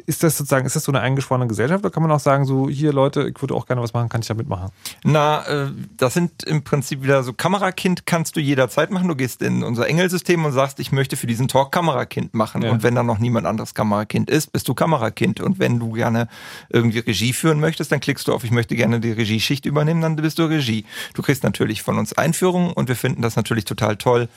Ist 0.05 0.21
das 0.21 0.37
sozusagen, 0.37 0.65
ist 0.65 0.75
das 0.75 0.83
so 0.83 0.91
eine 0.91 0.99
eingeschworene 0.99 1.47
Gesellschaft 1.47 1.83
oder 1.85 1.91
kann 1.91 2.03
man 2.03 2.11
auch 2.11 2.19
sagen, 2.19 2.43
so, 2.43 2.67
hier 2.67 2.91
Leute, 2.91 3.29
ich 3.29 3.41
würde 3.41 3.53
auch 3.53 3.65
gerne 3.65 3.81
was 3.81 3.93
machen, 3.93 4.09
kann 4.09 4.19
ich 4.19 4.27
da 4.27 4.33
mitmachen? 4.33 4.69
Na, 5.05 5.45
äh, 5.47 5.71
das 5.95 6.13
sind 6.13 6.43
im 6.43 6.63
Prinzip 6.63 7.03
wieder 7.03 7.23
so 7.23 7.31
Kamerakind 7.31 8.05
kannst 8.05 8.35
du 8.35 8.41
jederzeit 8.41 8.91
machen. 8.91 9.07
Du 9.07 9.15
gehst 9.15 9.41
in 9.41 9.63
unser 9.63 9.87
Engelsystem 9.87 10.43
und 10.43 10.51
sagst, 10.51 10.79
ich 10.81 10.91
möchte 10.91 11.15
für 11.15 11.25
diesen 11.25 11.47
Talk 11.47 11.71
Kamerakind 11.71 12.33
machen. 12.33 12.63
Ja. 12.63 12.71
Und 12.71 12.83
wenn 12.83 12.95
dann 12.95 13.05
noch 13.05 13.19
niemand 13.19 13.47
anderes 13.47 13.73
Kamerakind 13.73 14.29
ist, 14.29 14.51
bist 14.51 14.67
du 14.67 14.73
Kamerakind. 14.73 15.39
Und 15.39 15.59
wenn 15.59 15.79
du 15.79 15.93
gerne 15.93 16.27
irgendwie 16.69 16.99
Regie 16.99 17.31
führen 17.31 17.61
möchtest, 17.61 17.93
dann 17.93 18.01
klickst 18.01 18.27
du 18.27 18.33
auf, 18.33 18.43
ich 18.43 18.51
möchte 18.51 18.75
gerne 18.75 18.99
die 18.99 19.11
Regieschicht 19.11 19.65
übernehmen, 19.65 20.01
dann 20.01 20.17
bist 20.17 20.37
du 20.37 20.43
Regie. 20.43 20.85
Du 21.13 21.21
kriegst 21.21 21.43
natürlich 21.43 21.81
von 21.81 21.97
uns 21.97 22.11
Einführungen 22.11 22.73
und 22.73 22.89
wir 22.89 22.97
finden 22.97 23.21
das 23.21 23.37
natürlich 23.37 23.63
total 23.63 23.95
toll, 23.95 24.27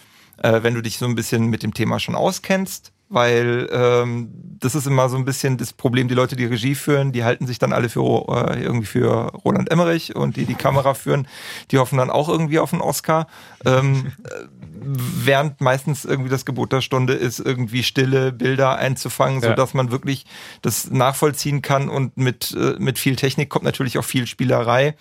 äh, 0.42 0.62
wenn 0.62 0.74
du 0.74 0.80
dich 0.80 0.98
so 0.98 1.06
ein 1.06 1.16
bisschen 1.16 1.46
mit 1.46 1.64
dem 1.64 1.74
Thema 1.74 1.98
schon 1.98 2.14
auskennst. 2.14 2.93
Weil 3.08 3.68
ähm, 3.70 4.30
das 4.60 4.74
ist 4.74 4.86
immer 4.86 5.08
so 5.08 5.16
ein 5.16 5.24
bisschen 5.24 5.56
das 5.58 5.72
Problem, 5.72 6.08
die 6.08 6.14
Leute, 6.14 6.36
die 6.36 6.46
Regie 6.46 6.74
führen, 6.74 7.12
die 7.12 7.22
halten 7.22 7.46
sich 7.46 7.58
dann 7.58 7.72
alle 7.72 7.88
für 7.88 8.00
äh, 8.00 8.62
irgendwie 8.62 8.86
für 8.86 9.32
Roland 9.44 9.70
Emmerich 9.70 10.16
und 10.16 10.36
die 10.36 10.46
die 10.46 10.54
Kamera 10.54 10.94
führen, 10.94 11.28
die 11.70 11.78
hoffen 11.78 11.98
dann 11.98 12.10
auch 12.10 12.28
irgendwie 12.28 12.58
auf 12.58 12.72
einen 12.72 12.82
Oscar. 12.82 13.26
Ähm, 13.64 14.12
äh, 14.24 14.30
während 14.80 15.60
meistens 15.60 16.04
irgendwie 16.04 16.30
das 16.30 16.44
Gebot 16.44 16.72
der 16.72 16.80
Stunde 16.80 17.14
ist, 17.14 17.40
irgendwie 17.40 17.82
stille 17.82 18.32
Bilder 18.32 18.76
einzufangen, 18.76 19.40
Ja. 19.42 19.50
sodass 19.50 19.74
man 19.74 19.90
wirklich 19.90 20.24
das 20.62 20.90
nachvollziehen 20.90 21.62
kann 21.62 21.88
und 21.88 22.16
mit, 22.16 22.52
äh, 22.58 22.74
mit 22.78 22.98
viel 22.98 23.16
Technik 23.16 23.50
kommt 23.50 23.64
natürlich 23.64 23.98
auch 23.98 24.04
viel 24.04 24.26
Spielerei 24.26 24.94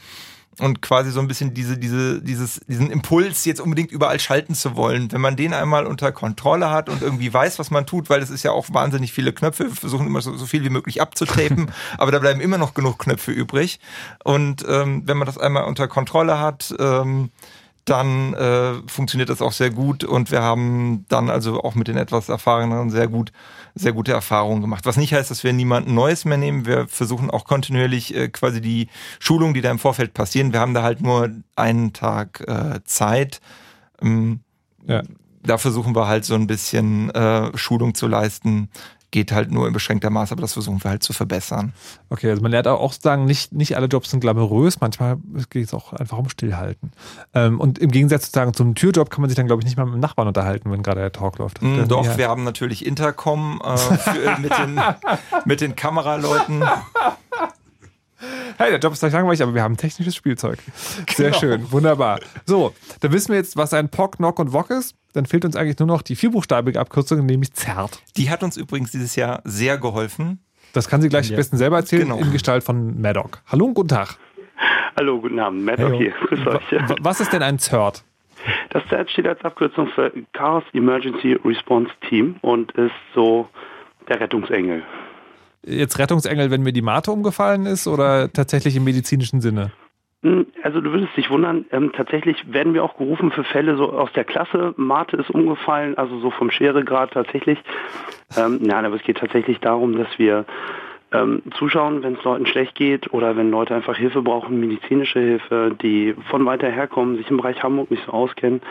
und 0.59 0.81
quasi 0.81 1.11
so 1.11 1.19
ein 1.19 1.27
bisschen 1.27 1.53
diese, 1.53 1.77
diese, 1.77 2.21
dieses, 2.21 2.61
diesen 2.67 2.91
Impuls, 2.91 3.45
jetzt 3.45 3.61
unbedingt 3.61 3.91
überall 3.91 4.19
schalten 4.19 4.53
zu 4.53 4.75
wollen. 4.75 5.11
Wenn 5.11 5.21
man 5.21 5.35
den 5.35 5.53
einmal 5.53 5.85
unter 5.85 6.11
Kontrolle 6.11 6.69
hat 6.69 6.89
und 6.89 7.01
irgendwie 7.01 7.33
weiß, 7.33 7.59
was 7.59 7.71
man 7.71 7.85
tut, 7.85 8.09
weil 8.09 8.21
es 8.21 8.29
ist 8.29 8.43
ja 8.43 8.51
auch 8.51 8.67
wahnsinnig 8.71 9.13
viele 9.13 9.33
Knöpfe, 9.33 9.65
wir 9.65 9.75
versuchen 9.75 10.07
immer 10.07 10.21
so, 10.21 10.35
so 10.37 10.45
viel 10.45 10.63
wie 10.63 10.69
möglich 10.69 11.01
abzutapen, 11.01 11.71
aber 11.97 12.11
da 12.11 12.19
bleiben 12.19 12.39
immer 12.39 12.57
noch 12.57 12.73
genug 12.73 12.99
Knöpfe 12.99 13.31
übrig. 13.31 13.79
Und 14.23 14.63
ähm, 14.67 15.03
wenn 15.05 15.17
man 15.17 15.25
das 15.25 15.37
einmal 15.37 15.63
unter 15.65 15.87
Kontrolle 15.87 16.39
hat, 16.39 16.73
ähm, 16.79 17.31
dann 17.85 18.33
äh, 18.33 18.75
funktioniert 18.87 19.29
das 19.29 19.41
auch 19.41 19.51
sehr 19.51 19.69
gut 19.69 20.03
und 20.03 20.31
wir 20.31 20.41
haben 20.41 21.05
dann 21.09 21.29
also 21.29 21.61
auch 21.61 21.75
mit 21.75 21.87
den 21.87 21.97
etwas 21.97 22.29
erfahreneren 22.29 22.89
sehr 22.89 23.07
gut 23.07 23.31
sehr 23.75 23.91
gute 23.93 24.11
Erfahrungen 24.11 24.61
gemacht. 24.61 24.85
Was 24.85 24.97
nicht 24.97 25.13
heißt, 25.13 25.31
dass 25.31 25.43
wir 25.43 25.51
niemanden 25.51 25.95
Neues 25.95 26.25
mehr 26.25 26.37
nehmen. 26.37 26.65
Wir 26.65 26.87
versuchen 26.87 27.31
auch 27.31 27.45
kontinuierlich 27.45 28.15
äh, 28.15 28.29
quasi 28.29 28.61
die 28.61 28.87
Schulungen, 29.19 29.53
die 29.53 29.61
da 29.61 29.71
im 29.71 29.79
Vorfeld 29.79 30.13
passieren. 30.13 30.53
Wir 30.53 30.59
haben 30.59 30.73
da 30.75 30.83
halt 30.83 31.01
nur 31.01 31.31
einen 31.55 31.91
Tag 31.93 32.43
äh, 32.47 32.81
Zeit. 32.85 33.41
Ähm, 34.01 34.41
Da 35.41 35.57
versuchen 35.57 35.95
wir 35.95 36.07
halt 36.07 36.23
so 36.23 36.35
ein 36.35 36.47
bisschen 36.47 37.09
äh, 37.09 37.57
Schulung 37.57 37.95
zu 37.95 38.07
leisten. 38.07 38.69
Geht 39.13 39.31
halt 39.31 39.51
nur 39.51 39.67
in 39.67 39.73
beschränkter 39.73 40.09
Maß, 40.09 40.31
aber 40.31 40.41
das 40.41 40.53
versuchen 40.53 40.83
wir 40.83 40.89
halt 40.89 41.03
zu 41.03 41.13
verbessern. 41.13 41.71
Okay, 42.09 42.31
also 42.31 42.41
man 42.41 42.49
lernt 42.49 42.67
auch 42.67 42.91
sagen, 42.93 43.25
nicht, 43.25 43.53
nicht 43.53 43.75
alle 43.77 43.85
Jobs 43.85 44.09
sind 44.09 44.21
glamourös, 44.21 44.81
manchmal 44.81 45.17
geht 45.51 45.67
es 45.67 45.73
auch 45.75 45.93
einfach 45.93 46.17
um 46.17 46.29
Stillhalten. 46.29 46.91
Ähm, 47.35 47.59
und 47.59 47.77
im 47.77 47.91
Gegensatz 47.91 48.25
sozusagen 48.25 48.55
zum 48.55 48.73
Türjob 48.73 49.11
kann 49.11 49.21
man 49.21 49.29
sich 49.29 49.35
dann, 49.37 49.45
glaube 49.45 49.61
ich, 49.61 49.65
nicht 49.67 49.77
mal 49.77 49.85
mit 49.85 49.93
dem 49.93 49.99
Nachbarn 49.99 50.27
unterhalten, 50.27 50.71
wenn 50.71 50.81
gerade 50.81 51.01
der 51.01 51.11
Talk 51.11 51.37
läuft. 51.37 51.61
Mm, 51.61 51.87
doch, 51.87 52.05
ja- 52.05 52.17
wir 52.17 52.27
haben 52.27 52.43
natürlich 52.43 52.83
Intercom 52.87 53.61
äh, 53.63 53.77
für, 53.77 54.39
mit, 54.41 54.51
den, 54.57 54.81
mit 55.45 55.61
den 55.61 55.75
Kameraleuten. 55.75 56.63
Hey, 58.57 58.69
der 58.69 58.79
Job 58.79 58.93
ist 58.93 58.99
gleich 58.99 59.13
langweilig, 59.13 59.41
aber 59.41 59.53
wir 59.55 59.63
haben 59.63 59.77
technisches 59.77 60.15
Spielzeug. 60.15 60.59
Sehr 61.09 61.27
Genau. 61.29 61.39
schön, 61.39 61.71
wunderbar. 61.71 62.19
So, 62.45 62.73
dann 63.01 63.11
wissen 63.11 63.29
wir 63.29 63.37
jetzt, 63.37 63.57
was 63.57 63.73
ein 63.73 63.89
POC, 63.89 64.19
NOC 64.19 64.39
und 64.39 64.53
WOC 64.53 64.69
ist. 64.71 64.95
Dann 65.13 65.25
fehlt 65.25 65.45
uns 65.45 65.55
eigentlich 65.55 65.77
nur 65.79 65.87
noch 65.87 66.01
die 66.01 66.15
vierbuchstabige 66.15 66.79
Abkürzung, 66.79 67.25
nämlich 67.25 67.53
ZERT. 67.53 68.01
Die 68.17 68.29
hat 68.29 68.43
uns 68.43 68.57
übrigens 68.57 68.91
dieses 68.91 69.15
Jahr 69.15 69.41
sehr 69.43 69.77
geholfen. 69.77 70.39
Das 70.73 70.87
kann 70.89 71.01
sie 71.01 71.09
gleich 71.09 71.27
am 71.27 71.31
Ja. 71.31 71.37
besten 71.37 71.57
selber 71.57 71.77
erzählen, 71.77 72.03
Genau. 72.09 72.17
in 72.17 72.31
Gestalt 72.31 72.63
von 72.63 72.99
Maddock. 72.99 73.41
Hallo 73.47 73.65
und 73.65 73.73
guten 73.75 73.89
Tag. 73.89 74.17
Hallo, 74.97 75.19
guten 75.19 75.39
Abend. 75.39 75.69
Heyo. 75.69 75.91
hier. 75.97 76.11
Grüß 76.27 76.47
euch. 76.47 76.61
Was 77.01 77.19
ist 77.19 77.31
denn 77.33 77.43
ein 77.43 77.59
ZERT? 77.59 78.03
Das 78.71 78.83
ZERT 78.89 79.09
steht 79.11 79.27
als 79.27 79.43
Abkürzung 79.43 79.87
für 79.93 80.11
Chaos 80.33 80.63
Emergency 80.73 81.33
Response 81.45 81.91
Team 82.09 82.35
und 82.41 82.71
ist 82.73 82.91
so 83.15 83.47
der 84.09 84.19
Rettungsengel. 84.19 84.83
Jetzt 85.65 85.97
Rettungsengel, 85.99 86.51
wenn 86.51 86.63
mir 86.63 86.73
die 86.73 86.81
Mate 86.81 87.11
umgefallen 87.11 87.65
ist 87.65 87.87
oder 87.87 88.31
tatsächlich 88.31 88.75
im 88.75 88.83
medizinischen 88.83 89.41
Sinne? 89.41 89.71
Hm, 90.23 90.47
Also 90.63 90.81
du 90.81 90.91
würdest 90.91 91.15
dich 91.17 91.29
wundern, 91.29 91.65
ähm, 91.71 91.91
tatsächlich 91.93 92.51
werden 92.51 92.73
wir 92.73 92.83
auch 92.83 92.97
gerufen 92.97 93.31
für 93.31 93.43
Fälle 93.43 93.75
so 93.75 93.91
aus 93.91 94.11
der 94.13 94.23
Klasse. 94.23 94.73
Mate 94.77 95.17
ist 95.17 95.29
umgefallen, 95.29 95.97
also 95.97 96.19
so 96.19 96.31
vom 96.31 96.49
Scheregrad 96.51 97.11
tatsächlich. 97.11 97.59
Ähm, 98.37 98.59
nein, 98.61 98.85
aber 98.85 98.95
es 98.95 99.03
geht 99.03 99.17
tatsächlich 99.17 99.59
darum, 99.59 99.97
dass 99.97 100.07
wir 100.17 100.45
ähm, 101.11 101.43
zuschauen, 101.57 102.03
wenn 102.03 102.15
es 102.15 102.23
Leuten 102.23 102.45
schlecht 102.45 102.75
geht 102.75 103.13
oder 103.13 103.37
wenn 103.37 103.51
Leute 103.51 103.75
einfach 103.75 103.97
Hilfe 103.97 104.21
brauchen, 104.21 104.59
medizinische 104.59 105.19
Hilfe, 105.19 105.75
die 105.81 106.15
von 106.29 106.45
weiter 106.45 106.69
herkommen, 106.69 107.17
sich 107.17 107.29
im 107.29 107.37
Bereich 107.37 107.61
Hamburg 107.61 107.91
nicht 107.91 108.05
so 108.05 108.11
auskennen, 108.11 108.61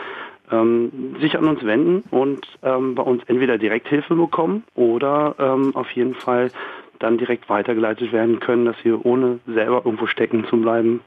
ähm, 0.51 1.15
sich 1.21 1.37
an 1.37 1.47
uns 1.47 1.63
wenden 1.63 2.03
und 2.11 2.45
ähm, 2.63 2.95
bei 2.95 3.03
uns 3.03 3.23
entweder 3.27 3.57
direkt 3.57 3.87
Hilfe 3.87 4.15
bekommen 4.15 4.63
oder 4.75 5.35
ähm, 5.39 5.75
auf 5.75 5.89
jeden 5.91 6.15
Fall 6.15 6.49
dann 7.03 7.17
direkt 7.17 7.49
weitergeleitet 7.49 8.11
werden 8.11 8.39
können, 8.39 8.65
dass 8.65 8.75
sie 8.83 8.91
ohne 8.91 9.39
selber 9.45 9.83
irgendwo 9.85 10.07
stecken 10.07 10.45
zu 10.49 10.57
bleiben, 10.57 11.01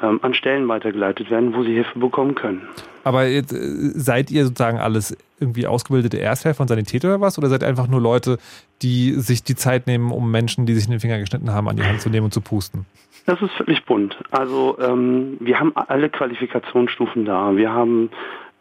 ähm, 0.00 0.20
an 0.22 0.34
Stellen 0.34 0.68
weitergeleitet 0.68 1.30
werden, 1.30 1.54
wo 1.54 1.62
sie 1.62 1.72
Hilfe 1.72 1.98
bekommen 1.98 2.34
können. 2.34 2.62
Aber 3.04 3.26
jetzt, 3.26 3.52
äh, 3.52 3.56
seid 3.94 4.30
ihr 4.30 4.44
sozusagen 4.44 4.78
alles 4.78 5.16
irgendwie 5.40 5.66
ausgebildete 5.66 6.20
Ersthelfer 6.20 6.60
und 6.60 6.68
Sanitäter 6.68 7.08
oder 7.08 7.20
was? 7.20 7.38
Oder 7.38 7.48
seid 7.48 7.62
ihr 7.62 7.68
einfach 7.68 7.88
nur 7.88 8.00
Leute, 8.00 8.38
die 8.82 9.12
sich 9.12 9.42
die 9.42 9.56
Zeit 9.56 9.86
nehmen, 9.86 10.12
um 10.12 10.30
Menschen, 10.30 10.66
die 10.66 10.74
sich 10.74 10.84
in 10.84 10.92
den 10.92 11.00
Finger 11.00 11.18
geschnitten 11.18 11.52
haben, 11.52 11.68
an 11.68 11.76
die 11.76 11.82
Hand 11.82 12.00
zu 12.00 12.10
nehmen 12.10 12.26
und 12.26 12.34
zu 12.34 12.40
pusten? 12.40 12.86
Das 13.26 13.40
ist 13.42 13.52
völlig 13.52 13.84
bunt. 13.84 14.16
Also 14.30 14.78
ähm, 14.80 15.36
wir 15.40 15.58
haben 15.58 15.72
alle 15.74 16.08
Qualifikationsstufen 16.08 17.24
da. 17.24 17.56
Wir 17.56 17.72
haben 17.72 18.10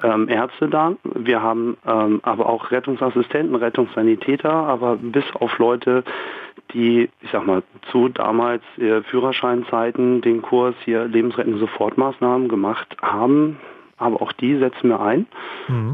ähm, 0.03 0.29
Ärzte 0.29 0.67
da, 0.67 0.93
wir 1.03 1.41
haben 1.41 1.77
ähm, 1.85 2.19
aber 2.23 2.47
auch 2.47 2.71
Rettungsassistenten, 2.71 3.55
Rettungssanitäter, 3.55 4.51
aber 4.51 4.97
bis 4.97 5.23
auf 5.33 5.57
Leute, 5.57 6.03
die, 6.73 7.09
ich 7.21 7.31
sag 7.31 7.45
mal, 7.45 7.63
zu 7.91 8.09
damals 8.09 8.63
äh, 8.77 9.01
Führerscheinzeiten 9.03 10.21
den 10.21 10.41
Kurs 10.41 10.75
hier 10.83 11.05
lebensrettende 11.05 11.59
Sofortmaßnahmen 11.59 12.47
gemacht 12.47 12.95
haben, 13.01 13.57
aber 13.99 14.21
auch 14.21 14.31
die 14.31 14.55
setzen 14.57 14.89
wir 14.89 14.99
ein. 14.99 15.25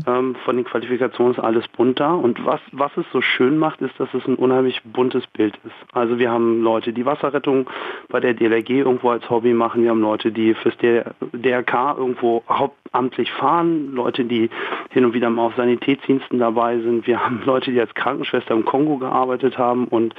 Ähm, 0.07 0.35
von 0.43 0.57
den 0.57 0.65
Qualifikationen 0.65 1.33
ist 1.33 1.39
alles 1.39 1.67
bunt 1.69 2.01
da. 2.01 2.13
Und 2.13 2.45
was, 2.45 2.59
was 2.73 2.91
es 2.97 3.05
so 3.13 3.21
schön 3.21 3.57
macht, 3.57 3.81
ist, 3.81 3.97
dass 3.97 4.13
es 4.13 4.27
ein 4.27 4.35
unheimlich 4.35 4.81
buntes 4.83 5.25
Bild 5.27 5.57
ist. 5.63 5.75
Also 5.93 6.19
wir 6.19 6.29
haben 6.29 6.61
Leute, 6.61 6.91
die 6.91 7.05
Wasserrettung 7.05 7.69
bei 8.09 8.19
der 8.19 8.33
DLRG 8.33 8.69
irgendwo 8.69 9.09
als 9.09 9.29
Hobby 9.29 9.53
machen. 9.53 9.83
Wir 9.83 9.91
haben 9.91 10.01
Leute, 10.01 10.33
die 10.33 10.53
fürs 10.53 10.77
DR 10.77 11.15
DRK 11.31 11.95
irgendwo 11.97 12.43
hauptamtlich 12.49 13.31
fahren. 13.31 13.93
Leute, 13.93 14.25
die 14.25 14.49
hin 14.89 15.05
und 15.05 15.13
wieder 15.13 15.29
mal 15.29 15.45
auf 15.45 15.55
Sanitätsdiensten 15.55 16.39
dabei 16.39 16.79
sind. 16.79 17.07
Wir 17.07 17.23
haben 17.23 17.41
Leute, 17.45 17.71
die 17.71 17.79
als 17.79 17.93
Krankenschwester 17.93 18.53
im 18.53 18.65
Kongo 18.65 18.97
gearbeitet 18.97 19.57
haben. 19.57 19.87
Und 19.87 20.13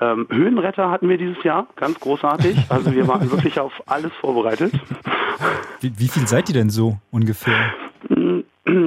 ähm, 0.00 0.26
Höhenretter 0.30 0.90
hatten 0.90 1.08
wir 1.08 1.18
dieses 1.18 1.42
Jahr. 1.44 1.66
Ganz 1.76 1.98
großartig. 2.00 2.56
Also 2.68 2.92
wir 2.94 3.06
waren 3.08 3.30
wirklich 3.30 3.58
auf 3.58 3.72
alles 3.86 4.12
vorbereitet. 4.20 4.72
Wie, 5.80 5.92
wie 5.98 6.08
viel 6.08 6.26
seid 6.26 6.48
ihr 6.48 6.54
denn 6.54 6.70
so 6.70 6.98
ungefähr? 7.10 7.74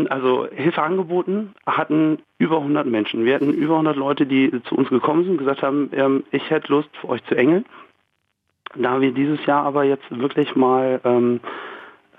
Also 0.10 0.48
Hilfe 0.52 0.82
angeboten 0.82 1.54
hatten 1.66 2.20
über 2.38 2.58
100 2.58 2.88
Menschen. 2.88 3.26
Wir 3.26 3.36
hatten 3.36 3.52
über 3.52 3.74
100 3.74 3.96
Leute, 3.96 4.26
die 4.26 4.52
zu 4.64 4.76
uns 4.76 4.90
gekommen 4.90 5.26
sind, 5.26 5.38
gesagt 5.38 5.64
haben, 5.64 5.90
ähm, 5.94 6.24
ich 6.32 6.50
hätte 6.50 6.72
Lust 6.72 6.90
für 7.02 7.10
euch 7.10 7.24
zu 7.26 7.36
engeln. 7.36 7.66
Da 8.76 9.02
wir 9.02 9.12
dieses 9.12 9.46
Jahr 9.46 9.64
aber 9.66 9.84
jetzt 9.84 10.06
wirklich 10.10 10.56
mal 10.56 11.02
ähm, 11.04 11.42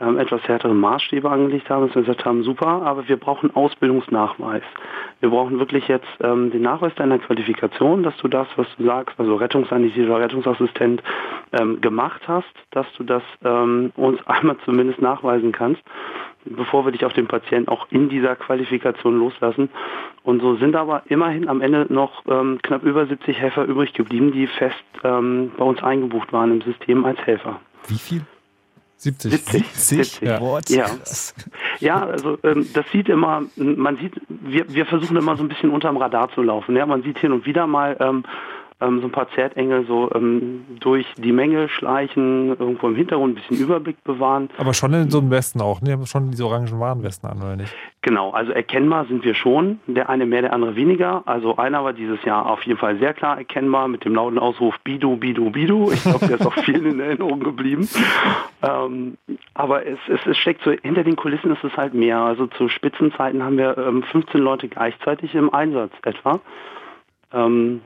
ähm, 0.01 0.19
etwas 0.19 0.43
härtere 0.49 0.75
Maßstäbe 0.75 1.31
angelegt 1.31 1.71
haben, 1.71 1.87
dass 1.87 1.95
wir 1.95 2.03
gesagt 2.03 2.25
haben, 2.25 2.43
super, 2.43 2.83
aber 2.83 3.09
wir 3.09 3.17
brauchen 3.17 3.55
Ausbildungsnachweis. 3.55 4.63
Wir 5.21 5.31
brauchen 5.31 5.59
wirklich 5.59 5.89
jetzt 5.89 6.09
ähm, 6.21 6.51
den 6.51 6.63
Nachweis 6.63 6.95
deiner 6.97 7.19
Qualifikation, 7.19 8.03
dass 8.03 8.17
du 8.19 8.29
das, 8.29 8.49
was 8.57 8.67
du 8.77 8.85
sagst, 8.85 9.19
also 9.19 9.37
Rettungssanitäter 9.37 10.11
oder 10.15 10.25
Rettungsassistent 10.25 11.03
ähm, 11.53 11.81
gemacht 11.81 12.23
hast, 12.27 12.53
dass 12.73 12.87
du 12.97 13.05
das 13.05 13.23
ähm, 13.45 13.93
uns 13.97 14.19
einmal 14.27 14.57
zumindest 14.65 15.01
nachweisen 15.01 15.53
kannst, 15.53 15.83
bevor 16.45 16.85
wir 16.85 16.93
dich 16.93 17.05
auf 17.05 17.13
den 17.13 17.29
Patienten 17.29 17.69
auch 17.69 17.87
in 17.91 18.09
dieser 18.09 18.37
Qualifikation 18.37 19.19
loslassen. 19.19 19.71
Und 20.25 20.41
so 20.41 20.57
sind 20.57 20.75
aber 20.75 21.03
immerhin 21.07 21.49
am 21.49 21.61
Ende 21.61 21.87
noch 21.89 22.25
ähm, 22.27 22.59
knapp 22.63 22.83
über 22.83 23.07
70 23.07 23.39
Helfer 23.39 23.65
übrig 23.65 23.93
geblieben, 23.93 24.33
die 24.33 24.47
fest 24.47 24.75
ähm, 25.05 25.53
bei 25.57 25.65
uns 25.65 25.83
eingebucht 25.83 26.33
waren 26.33 26.51
im 26.51 26.61
System 26.63 27.05
als 27.05 27.19
Helfer. 27.27 27.61
Wie 27.87 27.99
viel? 27.99 28.23
70. 29.05 29.33
70. 29.33 29.67
70? 29.75 30.21
Ja. 30.23 30.41
What? 30.41 30.71
Ja. 30.71 30.87
ja, 31.81 32.07
also 32.07 32.39
ähm, 32.43 32.67
das 32.73 32.87
sieht 32.91 33.09
immer, 33.09 33.43
man 33.57 33.97
sieht, 33.99 34.15
wir, 34.29 34.73
wir 34.73 34.87
versuchen 34.87 35.17
immer 35.17 35.37
so 35.37 35.43
ein 35.43 35.49
bisschen 35.49 35.71
unterm 35.71 35.99
Radar 35.99 36.31
zu 36.35 36.43
laufen. 36.43 36.75
Ja, 36.75 36.87
man 36.87 37.03
sieht 37.03 37.19
hin 37.19 37.33
und 37.33 37.45
wieder 37.45 37.67
mal 37.67 37.97
ähm, 38.01 38.25
ähm, 38.81 39.01
so 39.01 39.07
ein 39.07 39.13
paar 39.13 39.29
Zertengel 39.31 39.87
so 39.87 40.11
ähm, 40.15 40.65
durch 40.81 41.07
die 41.17 41.33
Menge 41.33 41.69
schleichen, 41.69 42.49
irgendwo 42.49 42.89
im 42.89 42.97
Hintergrund 42.97 43.33
ein 43.33 43.35
bisschen 43.35 43.57
Überblick 43.59 44.03
bewahren. 44.05 44.51
Aber 44.57 44.75
schon 44.75 44.93
in 44.93 45.11
so 45.11 45.19
einem 45.19 45.31
Westen 45.31 45.61
auch, 45.61 45.81
ne? 45.81 45.89
Die 45.89 45.93
haben 45.93 46.07
schon 46.07 46.31
diese 46.31 46.45
orangen 46.45 46.81
Warnwesten 46.81 47.31
an, 47.31 47.39
oder 47.39 47.57
nicht? 47.57 47.75
Genau, 48.03 48.31
also 48.31 48.53
erkennbar 48.53 49.07
sind 49.07 49.25
wir 49.25 49.35
schon. 49.35 49.79
Der 49.87 50.09
eine 50.09 50.27
mehr, 50.27 50.43
der 50.43 50.53
andere 50.53 50.77
weniger. 50.77 51.23
Also 51.27 51.57
einer 51.57 51.85
war 51.85 51.93
dieses 51.93 52.23
Jahr 52.25 52.47
auf 52.51 52.63
jeden 52.65 52.79
Fall 52.79 52.99
sehr 52.99 53.15
klar 53.15 53.39
erkennbar 53.39 53.89
mit 53.89 54.05
dem 54.05 54.15
lauten 54.15 54.39
Ausruf 54.39 54.77
Bidu, 54.85 55.17
Bidu, 55.17 55.51
Bidu. 55.51 55.91
Ich 55.93 56.03
glaube, 56.03 56.27
der 56.27 56.41
ist 56.41 56.47
auch 56.47 56.55
vielen 56.65 56.87
in 56.87 57.01
Erinnerung 57.01 57.41
geblieben. 57.41 57.89
Ähm, 58.63 59.17
aber 59.55 59.87
es, 59.87 59.99
es, 60.09 60.27
es 60.27 60.37
steckt 60.37 60.63
so, 60.65 60.73
hinter 60.73 61.05
den 61.05 61.17
Kulissen 61.17 61.53
ist 61.53 61.65
es 61.65 61.77
halt 61.77 61.95
mehr. 61.95 62.19
Also 62.19 62.47
zu 62.47 62.69
Spitzenzeiten 62.69 63.43
haben 63.43 63.57
wir 63.57 63.79
ähm, 63.79 64.03
15 64.03 64.41
Leute 64.41 64.69
gleichzeitig 64.69 65.35
im 65.35 65.53
Einsatz 65.53 65.93
etwa. 66.03 66.41
Ähm, 67.33 67.81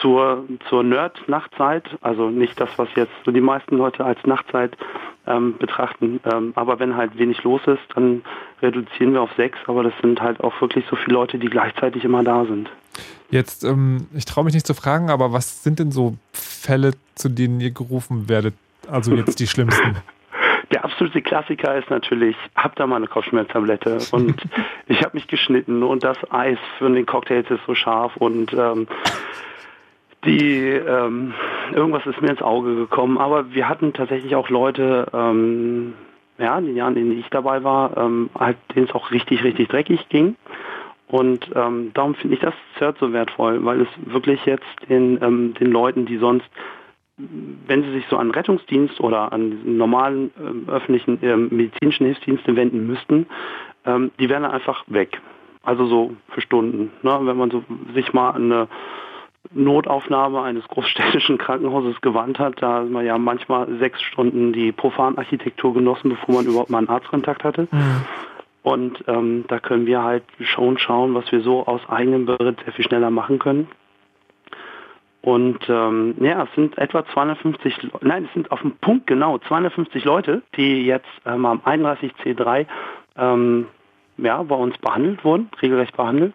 zur, 0.00 0.44
zur 0.68 0.82
Nerd-Nachtzeit, 0.82 1.84
also 2.00 2.30
nicht 2.30 2.60
das, 2.60 2.70
was 2.76 2.88
jetzt 2.96 3.12
so 3.24 3.30
die 3.30 3.40
meisten 3.40 3.76
Leute 3.76 4.04
als 4.04 4.18
Nachtzeit 4.24 4.76
ähm, 5.26 5.56
betrachten. 5.58 6.20
Ähm, 6.24 6.52
aber 6.54 6.78
wenn 6.78 6.96
halt 6.96 7.16
wenig 7.18 7.42
los 7.42 7.60
ist, 7.66 7.82
dann 7.94 8.22
reduzieren 8.60 9.12
wir 9.12 9.22
auf 9.22 9.30
sechs, 9.36 9.58
aber 9.66 9.82
das 9.82 9.92
sind 10.02 10.20
halt 10.20 10.40
auch 10.40 10.60
wirklich 10.60 10.84
so 10.90 10.96
viele 10.96 11.14
Leute, 11.14 11.38
die 11.38 11.48
gleichzeitig 11.48 12.04
immer 12.04 12.22
da 12.22 12.44
sind. 12.44 12.70
Jetzt, 13.30 13.64
ähm, 13.64 14.06
ich 14.14 14.24
traue 14.24 14.44
mich 14.44 14.54
nicht 14.54 14.66
zu 14.66 14.74
fragen, 14.74 15.10
aber 15.10 15.32
was 15.32 15.62
sind 15.62 15.78
denn 15.78 15.90
so 15.90 16.16
Fälle, 16.32 16.92
zu 17.14 17.28
denen 17.28 17.60
ihr 17.60 17.70
gerufen 17.70 18.28
werdet? 18.28 18.54
Also 18.88 19.14
jetzt 19.14 19.40
die 19.40 19.46
schlimmsten. 19.48 19.96
Der 20.72 20.84
absolute 20.84 21.20
Klassiker 21.20 21.76
ist 21.76 21.90
natürlich, 21.90 22.34
habt 22.56 22.80
da 22.80 22.86
mal 22.86 22.96
eine 22.96 23.06
Kopfschmerztablette 23.06 23.98
und 24.12 24.34
ich 24.86 25.02
habe 25.04 25.10
mich 25.14 25.28
geschnitten 25.28 25.82
und 25.82 26.02
das 26.02 26.16
Eis 26.32 26.58
für 26.78 26.90
den 26.90 27.06
Cocktails 27.06 27.50
ist 27.50 27.64
so 27.66 27.74
scharf 27.74 28.16
und 28.16 28.52
ähm, 28.54 28.88
die 30.24 30.58
ähm, 30.58 31.34
irgendwas 31.74 32.06
ist 32.06 32.22
mir 32.22 32.30
ins 32.30 32.42
Auge 32.42 32.74
gekommen. 32.76 33.18
Aber 33.18 33.52
wir 33.52 33.68
hatten 33.68 33.92
tatsächlich 33.92 34.34
auch 34.34 34.48
Leute, 34.48 35.08
ähm, 35.12 35.94
ja, 36.38 36.58
in 36.58 36.66
den 36.66 36.76
Jahren, 36.76 36.96
in 36.96 37.08
denen 37.08 37.20
ich 37.20 37.28
dabei 37.30 37.64
war, 37.64 37.96
ähm, 37.96 38.30
halt, 38.38 38.56
denen 38.74 38.86
es 38.86 38.94
auch 38.94 39.10
richtig, 39.10 39.44
richtig 39.44 39.68
dreckig 39.68 40.08
ging. 40.08 40.36
Und 41.08 41.50
ähm, 41.54 41.90
darum 41.92 42.14
finde 42.14 42.36
ich 42.36 42.40
das 42.40 42.54
Cert 42.78 42.96
so 42.98 43.12
wertvoll, 43.12 43.62
weil 43.64 43.82
es 43.82 43.88
wirklich 44.06 44.46
jetzt 44.46 44.64
den, 44.88 45.22
ähm, 45.22 45.54
den 45.54 45.70
Leuten, 45.70 46.06
die 46.06 46.16
sonst 46.16 46.48
wenn 47.18 47.82
sie 47.82 47.92
sich 47.92 48.06
so 48.08 48.16
an 48.16 48.30
Rettungsdienst 48.30 49.00
oder 49.00 49.32
an 49.32 49.76
normalen 49.76 50.30
ähm, 50.40 50.68
öffentlichen 50.68 51.18
ähm, 51.22 51.48
medizinischen 51.50 52.06
Hilfsdienste 52.06 52.56
wenden 52.56 52.86
müssten, 52.86 53.26
ähm, 53.84 54.10
die 54.18 54.28
wären 54.28 54.44
einfach 54.44 54.84
weg. 54.86 55.20
Also 55.62 55.86
so 55.86 56.16
für 56.30 56.40
Stunden. 56.40 56.90
Ne? 57.02 57.18
Wenn 57.22 57.36
man 57.36 57.50
so 57.50 57.62
sich 57.94 58.12
mal 58.12 58.30
an 58.30 58.50
eine 58.50 58.68
Notaufnahme 59.52 60.42
eines 60.42 60.66
großstädtischen 60.68 61.38
Krankenhauses 61.38 62.00
gewandt 62.00 62.38
hat, 62.38 62.62
da 62.62 62.80
hat 62.80 62.90
man 62.90 63.04
ja 63.04 63.18
manchmal 63.18 63.68
sechs 63.78 64.00
Stunden 64.02 64.52
die 64.52 64.72
Profanarchitektur 64.72 65.74
genossen, 65.74 66.10
bevor 66.10 66.36
man 66.36 66.46
überhaupt 66.46 66.70
mal 66.70 66.78
einen 66.78 66.88
Arztkontakt 66.88 67.44
hatte. 67.44 67.68
Und 68.62 69.04
ähm, 69.08 69.44
da 69.48 69.58
können 69.58 69.86
wir 69.86 70.02
halt 70.02 70.24
schon 70.40 70.78
schauen, 70.78 71.14
was 71.14 71.30
wir 71.32 71.40
so 71.40 71.66
aus 71.66 71.80
eigenem 71.88 72.26
Beritt 72.26 72.60
sehr 72.64 72.72
viel 72.72 72.84
schneller 72.84 73.10
machen 73.10 73.38
können. 73.38 73.68
Und 75.22 75.58
ähm, 75.68 76.16
ja, 76.20 76.42
es 76.42 76.54
sind 76.56 76.76
etwa 76.78 77.06
250, 77.06 77.82
Le- 77.84 77.90
nein, 78.00 78.24
es 78.24 78.32
sind 78.34 78.50
auf 78.50 78.60
dem 78.60 78.72
Punkt 78.72 79.06
genau 79.06 79.38
250 79.38 80.04
Leute, 80.04 80.42
die 80.56 80.84
jetzt 80.84 81.06
ähm, 81.24 81.46
am 81.46 81.60
31C3 81.60 82.66
ähm, 83.16 83.66
ja, 84.18 84.42
bei 84.42 84.56
uns 84.56 84.76
behandelt 84.78 85.24
wurden, 85.24 85.48
regelrecht 85.62 85.96
behandelt. 85.96 86.34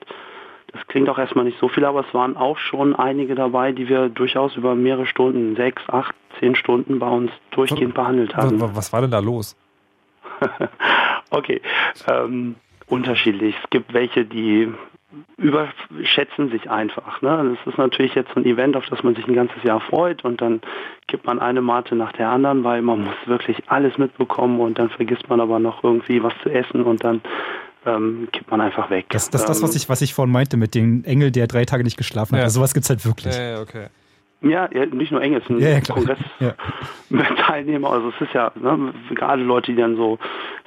Das 0.71 0.85
klingt 0.87 1.09
auch 1.09 1.17
erstmal 1.17 1.45
nicht 1.45 1.59
so 1.59 1.67
viel, 1.69 1.85
aber 1.85 2.01
es 2.07 2.13
waren 2.13 2.37
auch 2.37 2.57
schon 2.57 2.95
einige 2.95 3.35
dabei, 3.35 3.71
die 3.71 3.89
wir 3.89 4.09
durchaus 4.09 4.55
über 4.55 4.75
mehrere 4.75 5.05
Stunden, 5.05 5.55
sechs, 5.55 5.81
acht, 5.89 6.15
zehn 6.39 6.55
Stunden 6.55 6.99
bei 6.99 7.09
uns 7.09 7.31
durchgehend 7.51 7.93
behandelt 7.93 8.35
haben. 8.35 8.59
Was, 8.61 8.75
was 8.75 8.93
war 8.93 9.01
denn 9.01 9.11
da 9.11 9.19
los? 9.19 9.55
Okay, 11.29 11.61
ähm, 12.07 12.55
unterschiedlich. 12.87 13.53
Es 13.61 13.69
gibt 13.69 13.93
welche, 13.93 14.23
die 14.23 14.71
überschätzen 15.37 16.49
sich 16.51 16.69
einfach. 16.69 17.21
Ne? 17.21 17.55
Das 17.55 17.73
ist 17.73 17.77
natürlich 17.77 18.13
jetzt 18.15 18.29
so 18.33 18.41
ein 18.41 18.45
Event, 18.45 18.75
auf 18.75 18.85
das 18.87 19.03
man 19.03 19.15
sich 19.15 19.25
ein 19.27 19.35
ganzes 19.35 19.63
Jahr 19.63 19.79
freut 19.79 20.25
und 20.25 20.41
dann 20.41 20.61
gibt 21.07 21.25
man 21.25 21.39
eine 21.39 21.61
Mate 21.61 21.95
nach 21.95 22.11
der 22.11 22.29
anderen, 22.29 22.63
weil 22.63 22.81
man 22.81 23.05
muss 23.05 23.15
wirklich 23.25 23.57
alles 23.67 23.97
mitbekommen 23.97 24.59
und 24.59 24.77
dann 24.77 24.89
vergisst 24.89 25.29
man 25.29 25.39
aber 25.39 25.59
noch 25.59 25.83
irgendwie 25.83 26.21
was 26.21 26.33
zu 26.43 26.49
essen 26.49 26.83
und 26.83 27.03
dann 27.03 27.21
ähm, 27.85 28.27
kippt 28.33 28.51
man 28.51 28.59
einfach 28.59 28.89
weg. 28.89 29.05
Das 29.09 29.23
ist 29.23 29.33
das, 29.33 29.45
das, 29.45 29.59
Ähm, 29.59 29.63
was 29.63 29.75
ich, 29.75 29.87
was 29.87 30.01
ich 30.01 30.13
vorhin 30.13 30.33
meinte 30.33 30.57
mit 30.57 30.75
dem 30.75 31.03
Engel, 31.05 31.31
der 31.31 31.47
drei 31.47 31.63
Tage 31.63 31.83
nicht 31.83 31.97
geschlafen 31.97 32.33
hat. 32.33 32.39
Ja. 32.39 32.43
Also 32.43 32.59
sowas 32.59 32.73
gibt 32.73 32.83
es 32.83 32.89
halt 32.89 33.05
wirklich. 33.05 33.35
Ja, 33.35 33.51
ja, 33.51 33.61
okay. 33.61 33.87
Ja, 34.41 34.69
nicht 34.69 35.11
nur 35.11 35.21
eng, 35.21 35.33
es 35.33 35.45
sind 35.45 35.59
Ja, 35.59 35.69
ja, 35.69 35.81
klar. 35.81 35.97
Kongress 35.97 36.19
Ja. 36.39 36.53
Teilnehmer, 37.37 37.89
also 37.91 38.09
es 38.09 38.21
ist 38.21 38.33
ja, 38.33 38.51
ne, 38.55 38.93
gerade 39.15 39.41
Leute, 39.41 39.71
die 39.71 39.77
dann 39.77 39.95
so 39.95 40.19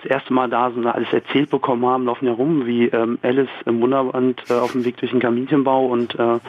das 0.02 0.10
erste 0.10 0.32
Mal 0.32 0.48
da 0.48 0.70
sind, 0.70 0.86
alles 0.86 1.12
erzählt 1.12 1.50
bekommen 1.50 1.86
haben, 1.86 2.06
laufen 2.06 2.26
ja 2.26 2.32
rum, 2.32 2.66
wie 2.66 2.86
ähm, 2.86 3.18
Alice 3.22 3.48
im 3.66 3.80
Wunderland 3.80 4.42
äh, 4.50 4.54
auf 4.54 4.72
dem 4.72 4.84
Weg 4.84 4.96
durch 4.96 5.12
den 5.12 5.20
Kaminchenbau 5.20 5.86
und 5.86 6.18
äh, 6.18 6.40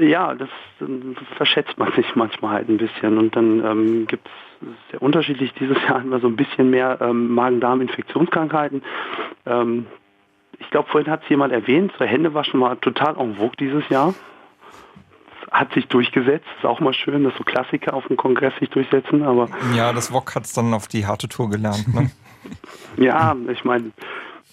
ja, 0.00 0.34
das 0.34 0.48
dann 0.80 1.16
verschätzt 1.36 1.78
man 1.78 1.92
sich 1.92 2.14
manchmal 2.14 2.52
halt 2.52 2.68
ein 2.68 2.78
bisschen 2.78 3.18
und 3.18 3.36
dann 3.36 3.64
ähm, 3.64 4.06
gibt 4.06 4.26
es 4.26 4.68
sehr 4.90 5.02
unterschiedlich 5.02 5.52
dieses 5.54 5.76
Jahr 5.88 6.02
immer 6.02 6.18
so 6.18 6.26
ein 6.26 6.36
bisschen 6.36 6.70
mehr 6.70 6.98
ähm, 7.00 7.32
Magen-Darm-Infektionskrankheiten. 7.34 8.82
Ähm, 9.46 9.86
ich 10.58 10.70
glaube, 10.70 10.88
vorhin 10.90 11.10
hat 11.10 11.22
es 11.22 11.28
jemand 11.28 11.52
erwähnt, 11.52 11.92
so 11.98 12.04
Händewaschen 12.04 12.60
war 12.60 12.80
total 12.80 13.16
en 13.16 13.36
vogue 13.36 13.56
dieses 13.58 13.88
Jahr. 13.88 14.14
Hat 15.50 15.72
sich 15.72 15.86
durchgesetzt, 15.88 16.46
ist 16.58 16.66
auch 16.66 16.80
mal 16.80 16.92
schön, 16.92 17.24
dass 17.24 17.34
so 17.36 17.44
Klassiker 17.44 17.94
auf 17.94 18.06
dem 18.08 18.16
Kongress 18.16 18.52
sich 18.58 18.70
durchsetzen, 18.70 19.22
aber 19.22 19.48
Ja, 19.74 19.92
das 19.92 20.12
Wok 20.12 20.34
hat 20.34 20.44
es 20.44 20.52
dann 20.52 20.74
auf 20.74 20.88
die 20.88 21.06
harte 21.06 21.28
Tour 21.28 21.50
gelernt. 21.50 21.92
Ne? 21.94 22.10
Ja, 22.96 23.36
ich 23.52 23.64
meine, 23.64 23.92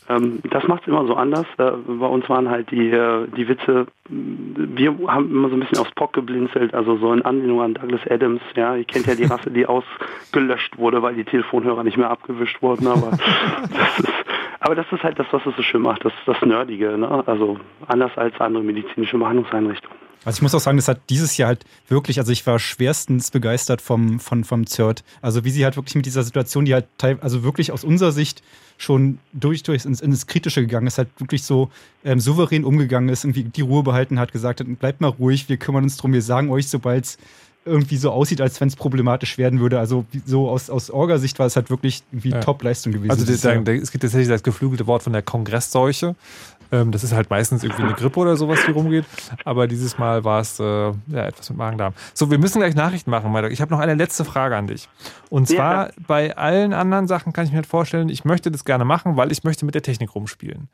ähm, 0.07 0.39
das 0.51 0.67
macht 0.67 0.83
es 0.83 0.87
immer 0.87 1.05
so 1.07 1.15
anders. 1.15 1.45
Äh, 1.57 1.71
bei 1.87 2.05
uns 2.05 2.29
waren 2.29 2.49
halt 2.49 2.69
die, 2.69 2.89
äh, 2.89 3.27
die 3.35 3.47
Witze, 3.47 3.87
mh, 4.09 4.67
wir 4.75 4.95
haben 5.07 5.31
immer 5.31 5.49
so 5.49 5.55
ein 5.55 5.61
bisschen 5.61 5.79
aufs 5.79 5.91
Pock 5.91 6.13
geblinzelt, 6.13 6.73
also 6.73 6.97
so 6.97 7.11
in 7.11 7.23
Anlehnung 7.23 7.61
an 7.61 7.73
Douglas 7.73 8.01
Adams. 8.09 8.41
Ja, 8.55 8.75
ihr 8.75 8.85
kennt 8.85 9.07
ja 9.07 9.15
die 9.15 9.23
Rasse, 9.31 9.49
die 9.49 9.65
ausgelöscht 9.65 10.77
wurde, 10.77 11.01
weil 11.01 11.15
die 11.15 11.23
Telefonhörer 11.23 11.83
nicht 11.83 11.97
mehr 11.97 12.09
abgewischt 12.09 12.61
wurden, 12.61 12.87
aber 12.87 13.11
das 13.71 13.99
ist, 13.99 14.13
aber 14.59 14.75
das 14.75 14.85
ist 14.91 15.03
halt 15.03 15.17
das, 15.17 15.27
was 15.31 15.45
es 15.45 15.55
so 15.55 15.63
schön 15.63 15.81
macht, 15.81 16.05
das, 16.05 16.13
das 16.25 16.39
Nerdige, 16.41 16.97
ne? 16.97 17.23
also 17.25 17.57
anders 17.87 18.15
als 18.17 18.39
andere 18.39 18.63
medizinische 18.63 19.17
Behandlungseinrichtungen. 19.17 20.04
Also 20.25 20.37
ich 20.37 20.41
muss 20.41 20.55
auch 20.55 20.59
sagen, 20.59 20.77
das 20.77 20.87
hat 20.87 21.01
dieses 21.09 21.37
Jahr 21.37 21.49
halt 21.49 21.65
wirklich, 21.87 22.19
also 22.19 22.31
ich 22.31 22.45
war 22.47 22.59
schwerstens 22.59 23.31
begeistert 23.31 23.81
vom, 23.81 24.19
von, 24.19 24.43
vom 24.43 24.65
ZERT. 24.65 25.03
Also 25.21 25.45
wie 25.45 25.51
sie 25.51 25.63
halt 25.63 25.75
wirklich 25.75 25.95
mit 25.95 26.05
dieser 26.05 26.23
Situation, 26.23 26.65
die 26.65 26.73
halt 26.73 26.87
also 27.21 27.43
wirklich 27.43 27.71
aus 27.71 27.83
unserer 27.83 28.11
Sicht 28.11 28.41
schon 28.77 29.19
durch, 29.33 29.63
durch 29.63 29.85
ins, 29.85 30.01
ins 30.01 30.27
Kritische 30.27 30.61
gegangen 30.61 30.87
ist, 30.87 30.97
halt 30.97 31.09
wirklich 31.17 31.43
so 31.43 31.69
ähm, 32.03 32.19
souverän 32.19 32.65
umgegangen 32.65 33.09
ist, 33.09 33.23
irgendwie 33.23 33.43
die 33.43 33.61
Ruhe 33.61 33.83
behalten 33.83 34.19
hat, 34.19 34.31
gesagt 34.31 34.59
hat, 34.59 34.79
bleibt 34.79 34.99
mal 34.99 35.07
ruhig, 35.07 35.47
wir 35.47 35.57
kümmern 35.57 35.83
uns 35.83 35.95
drum, 35.95 36.11
wir 36.11 36.21
sagen 36.21 36.49
euch, 36.49 36.67
sobald 36.67 37.05
es 37.05 37.17
irgendwie 37.65 37.97
so 37.97 38.11
aussieht, 38.11 38.41
als 38.41 38.61
wenn 38.61 38.67
es 38.67 38.75
problematisch 38.75 39.37
werden 39.37 39.59
würde. 39.59 39.79
Also 39.79 40.05
so 40.25 40.49
aus, 40.49 40.69
aus 40.69 40.91
Orga-Sicht 40.91 41.39
war 41.39 41.47
es 41.47 41.55
halt 41.55 41.69
wirklich 41.69 42.03
wie 42.11 42.29
Ja. 42.29 42.39
Top-Leistung 42.39 42.93
gewesen. 42.93 43.09
Also 43.09 43.25
dieses 43.25 43.41
das, 43.41 43.55
Jahr. 43.55 43.67
es 43.67 43.91
gibt 43.91 44.03
tatsächlich 44.03 44.29
das 44.29 44.43
geflügelte 44.43 44.85
Wort 44.85 45.01
von 45.01 45.13
der 45.13 45.23
Kongressseuche. 45.23 46.15
Ähm, 46.71 46.91
das 46.91 47.03
ist 47.03 47.13
halt 47.13 47.29
meistens 47.29 47.63
irgendwie 47.63 47.83
eine 47.83 47.93
Grippe 47.93 48.19
oder 48.19 48.35
sowas, 48.35 48.65
die 48.65 48.71
rumgeht. 48.71 49.05
Aber 49.43 49.67
dieses 49.67 49.97
Mal 49.97 50.23
war 50.23 50.41
es 50.41 50.59
äh, 50.59 50.63
ja, 50.63 51.25
etwas 51.25 51.49
mit 51.49 51.57
Magen-Darm. 51.57 51.93
So, 52.13 52.31
wir 52.31 52.37
müssen 52.37 52.59
gleich 52.59 52.75
Nachrichten 52.75 53.11
machen, 53.11 53.31
Maidoc. 53.31 53.51
Ich 53.51 53.61
habe 53.61 53.71
noch 53.71 53.79
eine 53.79 53.93
letzte 53.93 54.25
Frage 54.25 54.55
an 54.55 54.67
dich. 54.67 54.89
Und 55.29 55.49
Ja. 55.49 55.55
zwar 55.55 55.89
bei 56.07 56.35
allen 56.37 56.73
anderen 56.73 57.07
Sachen 57.07 57.33
kann 57.33 57.45
ich 57.45 57.51
mir 57.51 57.57
halt 57.57 57.67
vorstellen, 57.67 58.09
ich 58.09 58.25
möchte 58.25 58.51
das 58.51 58.65
gerne 58.65 58.85
machen, 58.85 59.17
weil 59.17 59.31
ich 59.31 59.43
möchte 59.43 59.65
mit 59.65 59.75
der 59.75 59.81
Technik 59.81 60.15
rumspielen. 60.15 60.69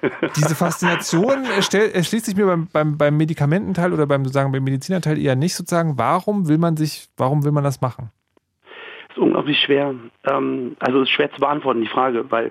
Diese 0.36 0.54
Faszination 0.54 1.44
erschließt 1.44 2.26
sich 2.26 2.36
mir 2.36 2.46
beim, 2.46 2.66
beim, 2.72 2.98
beim 2.98 3.16
Medikamententeil 3.16 3.92
oder 3.92 4.06
beim, 4.06 4.24
sozusagen, 4.24 4.50
beim 4.52 4.64
Medizinerteil 4.64 5.18
eher 5.18 5.36
nicht 5.36 5.54
sozusagen. 5.54 5.98
Warum 5.98 6.48
will 6.48 6.58
man 6.58 6.76
sich, 6.76 7.08
warum 7.16 7.44
will 7.44 7.52
man 7.52 7.64
das 7.64 7.80
machen? 7.80 8.10
ist 9.12 9.18
unglaublich 9.18 9.58
schwer. 9.60 9.94
Ähm, 10.24 10.76
also 10.80 11.02
ist 11.02 11.10
schwer 11.10 11.30
zu 11.32 11.40
beantworten, 11.40 11.82
die 11.82 11.88
Frage, 11.88 12.30
weil 12.30 12.50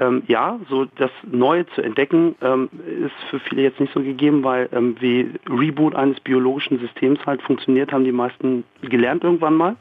ähm, 0.00 0.22
ja, 0.26 0.58
so 0.68 0.86
das 0.96 1.10
Neue 1.30 1.66
zu 1.68 1.82
entdecken 1.82 2.34
ähm, 2.40 2.70
ist 3.04 3.14
für 3.28 3.38
viele 3.38 3.62
jetzt 3.62 3.78
nicht 3.78 3.92
so 3.92 4.00
gegeben, 4.00 4.42
weil 4.42 4.68
ähm, 4.72 4.96
wie 4.98 5.30
Reboot 5.48 5.94
eines 5.94 6.18
biologischen 6.20 6.80
Systems 6.80 7.20
halt 7.26 7.42
funktioniert, 7.42 7.92
haben 7.92 8.04
die 8.04 8.12
meisten 8.12 8.64
gelernt 8.80 9.22
irgendwann 9.22 9.54
mal. 9.54 9.76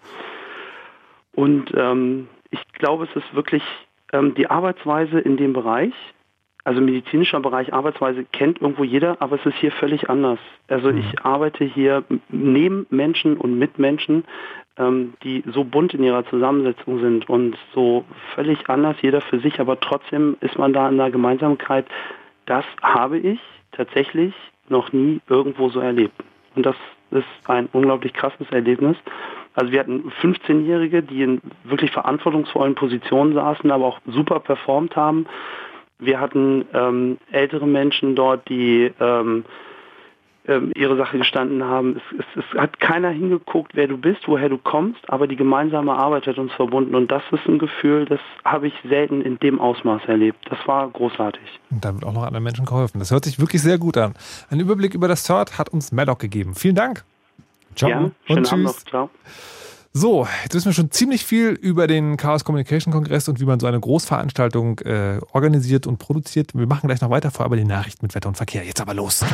Und 1.34 1.72
ähm, 1.76 2.28
ich 2.52 2.62
glaube, 2.74 3.06
es 3.06 3.16
ist 3.16 3.34
wirklich 3.34 3.64
ähm, 4.12 4.36
die 4.36 4.50
Arbeitsweise 4.50 5.20
in 5.20 5.38
dem 5.38 5.54
Bereich, 5.54 5.94
also 6.66 6.82
medizinischer 6.82 7.40
Bereich 7.40 7.74
Arbeitsweise 7.74 8.26
kennt 8.26 8.62
irgendwo 8.62 8.84
jeder, 8.84 9.22
aber 9.22 9.38
es 9.38 9.46
ist 9.46 9.56
hier 9.56 9.72
völlig 9.72 10.10
anders. 10.10 10.40
Also 10.68 10.90
ich 10.90 11.22
arbeite 11.24 11.64
hier 11.64 12.04
neben 12.28 12.86
Menschen 12.90 13.38
und 13.38 13.58
mit 13.58 13.80
Menschen, 13.80 14.26
ähm, 14.80 15.14
die 15.23 15.43
so 15.53 15.64
bunt 15.64 15.93
in 15.93 16.03
ihrer 16.03 16.26
Zusammensetzung 16.26 16.99
sind 16.99 17.30
und 17.30 17.57
so 17.76 18.06
völlig 18.34 18.69
anders, 18.69 18.95
jeder 19.01 19.22
für 19.22 19.39
sich, 19.39 19.60
aber 19.60 19.80
trotzdem 19.80 20.38
ist 20.41 20.57
man 20.57 20.73
da 20.73 20.88
in 20.88 20.99
einer 20.99 21.11
Gemeinsamkeit. 21.11 21.85
Das 22.45 22.65
habe 22.81 23.19
ich 23.19 23.39
tatsächlich 23.72 24.34
noch 24.69 24.91
nie 24.91 25.22
irgendwo 25.27 25.69
so 25.69 25.80
erlebt. 25.80 26.15
Und 26.56 26.65
das 26.65 26.76
ist 27.11 27.27
ein 27.45 27.69
unglaublich 27.73 28.14
krasses 28.14 28.49
Erlebnis. 28.51 28.97
Also 29.56 29.72
wir 29.72 29.80
hatten 29.80 30.11
15-Jährige, 30.22 31.03
die 31.03 31.23
in 31.23 31.41
wirklich 31.64 31.91
verantwortungsvollen 31.91 32.76
Positionen 32.76 33.34
saßen, 33.34 33.69
aber 33.72 33.85
auch 33.85 33.99
super 34.06 34.39
performt 34.39 34.95
haben. 34.95 35.26
Wir 35.97 36.19
hatten 36.19 36.65
ähm, 36.73 37.18
ältere 37.31 37.68
Menschen 37.68 38.15
dort, 38.15 38.47
die 38.47 38.91
ähm, 38.99 39.43
ähm, 40.49 40.71
ihre 40.76 40.97
Sache 40.97 41.17
gestanden 41.17 41.63
haben. 41.63 41.97
Es, 41.97 42.19
es, 42.19 42.43
es 42.43 42.59
hat 42.59 42.80
keiner 42.80 43.09
hingeguckt, 43.09 43.76
wer 43.76 43.88
du 43.88 43.97
bist, 43.97 44.27
woher 44.27 44.49
du 44.49 44.57
kommst, 44.57 44.99
aber 45.07 45.27
die 45.27 45.35
gemeinsame 45.35 45.93
Arbeit 45.93 46.26
hat 46.26 46.38
uns 46.38 46.51
verbunden. 46.53 46.95
Und 46.95 47.11
das 47.11 47.21
ist 47.31 47.47
ein 47.47 47.59
Gefühl, 47.59 48.05
das 48.05 48.19
habe 48.43 48.67
ich 48.67 48.73
selten 48.88 49.21
in 49.21 49.38
dem 49.39 49.61
Ausmaß 49.61 50.01
erlebt. 50.07 50.39
Das 50.49 50.59
war 50.65 50.89
großartig. 50.89 51.59
Und 51.69 51.85
da 51.85 51.93
wird 51.93 52.03
auch 52.03 52.13
noch 52.13 52.23
anderen 52.23 52.43
Menschen 52.43 52.65
geholfen. 52.65 52.99
Das 52.99 53.11
hört 53.11 53.26
sich 53.26 53.39
wirklich 53.39 53.61
sehr 53.61 53.77
gut 53.77 53.97
an. 53.97 54.15
Ein 54.49 54.59
Überblick 54.59 54.93
über 54.93 55.07
das 55.07 55.23
CERT 55.23 55.57
hat 55.57 55.69
uns 55.69 55.91
Maddock 55.91 56.19
gegeben. 56.19 56.55
Vielen 56.55 56.76
Dank. 56.76 57.03
Ciao. 57.76 57.89
Gerne. 57.89 58.11
Schönen 58.26 58.45
Abend 58.45 58.63
noch. 58.63 58.80
Ciao. 58.85 59.09
So, 59.91 60.28
jetzt 60.44 60.53
wissen 60.53 60.66
wir 60.66 60.74
schon 60.74 60.91
ziemlich 60.91 61.26
viel 61.26 61.49
über 61.49 61.88
den 61.88 62.16
Chaos 62.16 62.45
Communication 62.45 62.94
Kongress 62.94 63.28
und 63.28 63.40
wie 63.40 63.45
man 63.45 63.60
so 63.60 63.66
eine 63.66 63.80
Großveranstaltung 63.80 64.78
äh, 64.80 65.20
organisiert 65.32 65.88
und 65.88 65.98
produziert. 65.98 66.53
Wir 66.53 66.68
machen 66.68 66.88
gleich 66.88 67.02
noch 67.02 67.10
weiter, 67.10 67.32
vorher 67.32 67.48
aber 67.48 67.56
die 67.56 67.66
Nachrichten 67.66 68.06
mit 68.06 68.14
Wetter 68.14 68.30
und 68.30 68.36
Verkehr. 68.36 68.64
Jetzt 68.64 68.80
aber 68.80 68.94
los. 68.94 69.26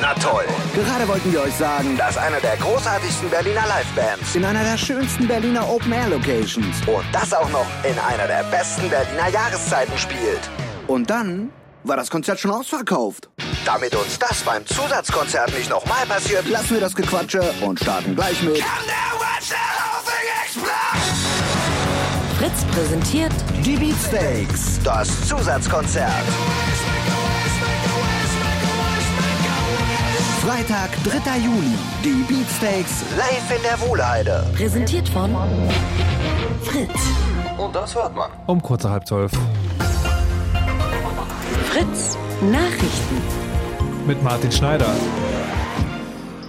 Na 0.00 0.14
toll. 0.14 0.44
Gerade 0.74 1.06
wollten 1.06 1.32
wir 1.32 1.42
euch 1.42 1.54
sagen, 1.54 1.96
dass 1.96 2.16
einer 2.16 2.40
der 2.40 2.56
großartigsten 2.56 3.30
Berliner 3.30 3.62
Livebands 3.62 4.34
in 4.34 4.44
einer 4.44 4.64
der 4.64 4.76
schönsten 4.76 5.28
Berliner 5.28 5.68
Open-Air-Locations 5.68 6.80
und 6.88 7.04
das 7.12 7.32
auch 7.32 7.50
noch 7.50 7.66
in 7.88 7.96
einer 8.00 8.26
der 8.26 8.42
besten 8.50 8.90
Berliner 8.90 9.28
Jahreszeiten 9.28 9.96
spielt. 9.96 10.50
Und 10.88 11.08
dann 11.08 11.50
war 11.88 11.96
das 11.96 12.10
Konzert 12.10 12.38
schon 12.38 12.50
ausverkauft. 12.50 13.30
Damit 13.64 13.94
uns 13.94 14.18
das 14.18 14.42
beim 14.42 14.64
Zusatzkonzert 14.66 15.52
nicht 15.56 15.70
nochmal 15.70 16.06
passiert, 16.06 16.46
lassen 16.48 16.74
wir 16.74 16.80
das 16.80 16.94
Gequatsche 16.94 17.42
und 17.62 17.80
starten 17.80 18.14
gleich 18.14 18.42
mit 18.42 18.62
Fritz 22.38 22.64
präsentiert 22.72 23.32
die 23.64 23.76
Beatsteaks, 23.76 24.78
das 24.84 25.26
Zusatzkonzert. 25.26 26.12
Freitag, 30.40 30.90
3. 31.04 31.38
Juli, 31.38 31.74
die 32.04 32.22
Beatsteaks 32.32 33.02
live 33.16 33.56
in 33.56 33.62
der 33.62 33.80
Wohlheide. 33.80 34.46
Präsentiert 34.54 35.08
von 35.08 35.34
Fritz. 36.62 36.88
Und 37.58 37.74
das 37.74 37.94
hört 37.94 38.14
man. 38.14 38.30
Um 38.46 38.62
kurze 38.62 38.88
halb 38.88 39.06
zwölf. 39.06 39.32
Fritz 41.78 42.18
Nachrichten. 42.50 43.22
Mit 44.04 44.20
Martin 44.24 44.50
Schneider. 44.50 44.92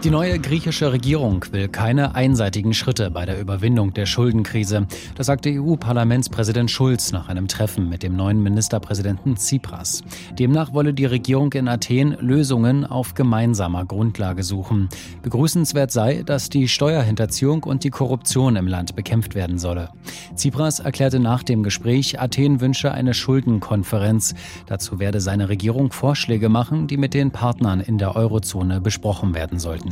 Die 0.06 0.12
neue 0.12 0.40
griechische 0.40 0.94
Regierung 0.94 1.44
will 1.52 1.68
keine 1.68 2.16
einseitigen 2.16 2.74
Schritte 2.74 3.12
bei 3.12 3.26
der 3.26 3.38
Überwindung 3.38 3.94
der 3.94 4.06
Schuldenkrise. 4.06 4.88
Das 5.16 5.28
sagte 5.28 5.50
EU-Parlamentspräsident 5.50 6.72
Schulz 6.72 7.12
nach 7.12 7.28
einem 7.28 7.50
Treffen 7.50 7.90
mit 7.90 8.02
dem 8.02 8.16
neuen 8.16 8.42
Ministerpräsidenten 8.42 9.36
Tsipras. 9.36 10.02
Demnach 10.40 10.72
wolle 10.72 10.94
die 10.94 11.04
Regierung 11.04 11.52
in 11.52 11.68
Athen 11.68 12.16
Lösungen 12.22 12.86
auf 12.86 13.14
gemeinsamer 13.14 13.84
Grundlage 13.84 14.44
suchen. 14.44 14.88
Begrüßenswert 15.22 15.92
sei, 15.92 16.24
dass 16.24 16.48
die 16.48 16.70
Steuerhinterziehung 16.70 17.64
und 17.64 17.84
die 17.84 17.90
Korruption 17.90 18.56
im 18.56 18.68
Land 18.68 18.96
bekämpft 18.96 19.36
werden 19.36 19.60
solle. 19.60 19.90
Tsipras 20.34 20.80
erklärte 20.80 21.20
nach 21.20 21.44
dem 21.44 21.62
Gespräch, 21.62 22.22
Athen 22.22 22.62
wünsche 22.62 22.94
eine 22.94 23.14
Schuldenkonferenz. 23.14 24.34
Dazu 24.66 24.98
werde 25.00 25.20
seine 25.20 25.50
Regierung 25.50 25.92
Vorschläge 25.92 26.48
machen, 26.48 26.88
die 26.88 26.96
mit 26.96 27.14
den 27.14 27.32
Partnern 27.32 27.82
in 27.82 27.98
der 27.98 28.16
Eurozone 28.16 28.80
besprochen 28.80 29.36
werden 29.36 29.60
sollten. 29.60 29.89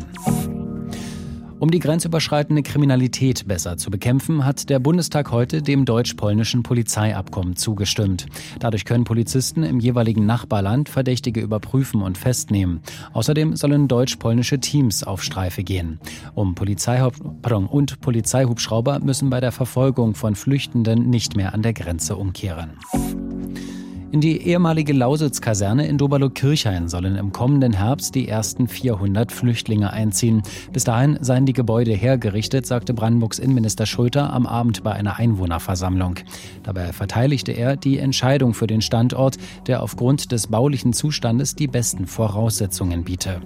Um 1.59 1.71
die 1.71 1.79
grenzüberschreitende 1.79 2.61
Kriminalität 2.61 3.47
besser 3.47 3.77
zu 3.77 3.89
bekämpfen, 3.89 4.45
hat 4.45 4.69
der 4.69 4.77
Bundestag 4.77 5.31
heute 5.31 5.63
dem 5.63 5.85
deutsch-polnischen 5.85 6.61
Polizeiabkommen 6.61 7.55
zugestimmt. 7.55 8.27
Dadurch 8.59 8.85
können 8.85 9.05
Polizisten 9.05 9.63
im 9.63 9.79
jeweiligen 9.79 10.27
Nachbarland 10.27 10.87
Verdächtige 10.87 11.41
überprüfen 11.41 12.03
und 12.03 12.17
festnehmen. 12.17 12.81
Außerdem 13.13 13.55
sollen 13.55 13.87
deutsch-polnische 13.87 14.59
Teams 14.59 15.03
auf 15.03 15.23
Streife 15.23 15.63
gehen. 15.63 15.99
Um 16.35 16.53
Pardon, 16.53 17.65
und 17.65 18.01
Polizeihubschrauber 18.01 18.99
müssen 18.99 19.31
bei 19.31 19.39
der 19.39 19.51
Verfolgung 19.51 20.13
von 20.13 20.35
Flüchtenden 20.35 21.09
nicht 21.09 21.35
mehr 21.35 21.55
an 21.55 21.63
der 21.63 21.73
Grenze 21.73 22.17
umkehren. 22.17 22.71
In 24.09 24.21
die 24.21 24.41
ehemalige 24.41 24.93
Lausitz-Kaserne 24.93 25.85
in 25.85 25.97
Doberlo-Kirchhain 25.97 26.87
sollen 26.87 27.17
im 27.17 27.33
kommenden 27.33 27.73
Herbst 27.73 28.15
die 28.15 28.29
ersten 28.29 28.69
400 28.69 29.33
Flüchtlinge 29.33 29.91
einziehen. 29.91 30.43
Bis 30.71 30.85
dahin 30.85 31.17
seien 31.19 31.45
die 31.45 31.51
Gebäude 31.51 31.91
hergerichtet, 31.91 32.65
sagte 32.65 32.93
Brandenburgs 32.93 33.37
Innenminister 33.37 33.85
Schröter 33.85 34.31
am 34.31 34.47
Abend 34.47 34.81
bei 34.81 34.93
einer 34.93 35.17
Einwohnerversammlung. 35.17 36.15
Dabei 36.63 36.93
verteidigte 36.93 37.51
er 37.51 37.75
die 37.75 37.97
Entscheidung 37.97 38.53
für 38.53 38.65
den 38.65 38.81
Standort, 38.81 39.35
der 39.67 39.83
aufgrund 39.83 40.31
des 40.31 40.47
baulichen 40.47 40.93
Zustandes 40.93 41.55
die 41.55 41.67
besten 41.67 42.07
Voraussetzungen 42.07 43.03
biete. 43.03 43.41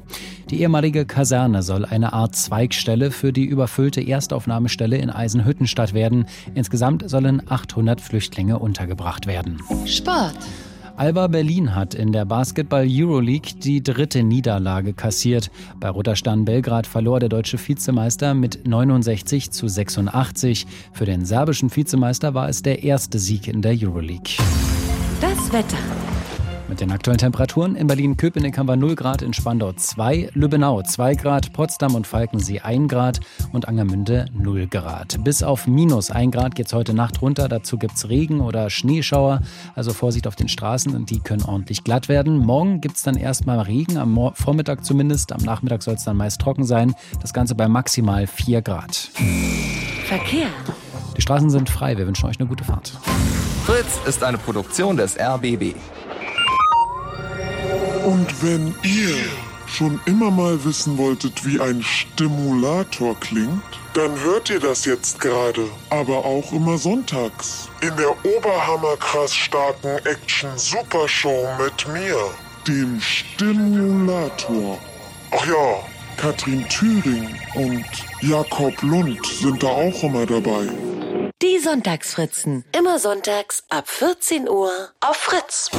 Die 0.52 0.62
ehemalige 0.62 1.06
Kaserne 1.06 1.64
soll 1.64 1.86
eine 1.86 2.14
Art 2.14 2.36
Zweigstelle 2.36 3.10
für 3.10 3.34
die 3.34 3.46
überfüllte 3.46 4.02
Erstaufnahmestelle 4.02 4.98
in 4.98 5.10
Eisenhüttenstadt 5.10 5.96
werden. 5.96 6.28
Insgesamt 6.54 7.10
sollen 7.10 7.42
800 7.50 8.00
Flüchtlinge 8.00 8.60
untergebracht 8.60 9.26
werden. 9.26 9.58
Sport. 9.86 10.36
Alba 11.02 11.26
Berlin 11.26 11.74
hat 11.74 11.96
in 11.96 12.12
der 12.12 12.26
Basketball 12.26 12.86
Euroleague 12.88 13.54
die 13.58 13.82
dritte 13.82 14.22
Niederlage 14.22 14.94
kassiert. 14.94 15.50
Bei 15.80 15.90
Roter 15.90 16.16
Stern 16.16 16.46
Belgrad 16.46 16.86
verlor 16.86 17.20
der 17.20 17.28
deutsche 17.28 17.58
Vizemeister 17.58 18.36
mit 18.36 18.68
69 18.68 19.50
zu 19.50 19.68
86. 19.68 20.68
Für 20.94 21.06
den 21.06 21.26
serbischen 21.26 21.76
Vizemeister 21.76 22.36
war 22.36 22.50
es 22.50 22.62
der 22.62 22.84
erste 22.84 23.18
Sieg 23.18 23.48
in 23.48 23.64
der 23.64 23.72
Euroleague. 23.82 24.36
Das 25.20 25.52
Wetter. 25.52 26.21
Mit 26.72 26.80
den 26.80 26.94
aktuellen 26.94 27.18
Temperaturen 27.18 27.76
in 27.76 27.88
Berlin-Köpenick 27.88 28.58
haben 28.58 28.70
wir 28.70 28.78
0 28.78 28.96
Grad, 28.96 29.22
in 29.22 29.34
Spandau 29.34 29.74
2, 29.74 30.30
Lübbenau 30.36 30.82
2 30.82 31.16
Grad, 31.16 31.52
Potsdam 31.52 31.96
und 31.96 32.08
Falkensee 32.08 32.62
1 32.62 32.90
Grad 32.90 33.20
und 33.52 33.68
Angermünde 33.68 34.28
0 34.32 34.68
Grad. 34.68 35.22
Bis 35.22 35.44
auf 35.44 35.68
minus 35.68 36.12
1 36.12 36.32
Grad 36.32 36.56
geht 36.56 36.68
es 36.68 36.74
heute 36.74 36.94
Nacht 36.94 37.22
runter. 37.22 37.50
Dazu 37.50 37.78
gibt 37.78 37.96
es 37.96 38.08
Regen 38.08 38.40
oder 38.40 38.70
Schneeschauer. 38.70 39.42
Also 39.76 39.92
Vorsicht 39.92 40.28
auf 40.28 40.38
den 40.38 40.48
Straßen 40.48 40.96
und 40.96 41.10
die 41.10 41.20
können 41.20 41.44
ordentlich 41.44 41.84
glatt 41.84 42.08
werden. 42.08 42.38
Morgen 42.38 42.80
gibt 42.80 42.96
es 42.96 43.04
dann 43.04 43.18
erstmal 43.18 43.60
Regen, 43.60 43.98
am 43.98 44.32
Vormittag 44.34 44.86
zumindest. 44.86 45.34
Am 45.34 45.42
Nachmittag 45.42 45.84
soll 45.84 45.96
es 45.96 46.06
dann 46.06 46.16
meist 46.16 46.40
trocken 46.40 46.64
sein. 46.64 46.96
Das 47.22 47.34
Ganze 47.34 47.54
bei 47.54 47.68
maximal 47.68 48.28
4 48.28 48.62
Grad. 48.62 49.12
Verkehr. 50.06 50.48
Die 51.18 51.22
Straßen 51.22 51.50
sind 51.50 51.70
frei. 51.70 51.98
Wir 51.98 52.08
wünschen 52.08 52.30
euch 52.30 52.40
eine 52.40 52.48
gute 52.48 52.64
Fahrt. 52.64 52.94
Fritz 53.66 54.00
ist 54.08 54.24
eine 54.24 54.38
Produktion 54.38 54.96
des 54.96 55.20
RBB. 55.20 55.76
Und 58.06 58.44
wenn 58.44 58.74
ihr 58.84 59.16
schon 59.68 60.00
immer 60.06 60.32
mal 60.32 60.64
wissen 60.66 60.98
wolltet, 60.98 61.46
wie 61.46 61.60
ein 61.60 61.82
Stimulator 61.84 63.16
klingt, 63.20 63.62
dann 63.94 64.20
hört 64.22 64.50
ihr 64.50 64.60
das 64.60 64.86
jetzt 64.86 65.20
gerade, 65.20 65.70
aber 65.90 66.26
auch 66.26 66.52
immer 66.52 66.78
sonntags. 66.78 67.70
In 67.82 67.96
der 67.96 68.12
oberhammerkrass 68.26 69.34
starken 69.34 69.98
Action-Supershow 70.06 71.48
mit 71.60 71.88
mir, 71.94 72.16
dem 72.68 73.00
Stimulator. 73.00 74.80
Ach 75.32 75.46
ja, 75.46 75.84
Katrin 76.18 76.68
Thüring 76.70 77.40
und 77.56 77.86
Jakob 78.22 78.82
Lund 78.82 79.26
sind 79.26 79.62
da 79.64 79.68
auch 79.68 80.04
immer 80.04 80.26
dabei. 80.26 80.70
Die 81.42 81.60
Sonntagsfritzen. 81.60 82.66
Immer 82.78 83.00
sonntags 83.00 83.64
ab 83.70 83.88
14 83.88 84.48
Uhr 84.48 84.72
auf 85.00 85.18
Fritz. 85.18 85.72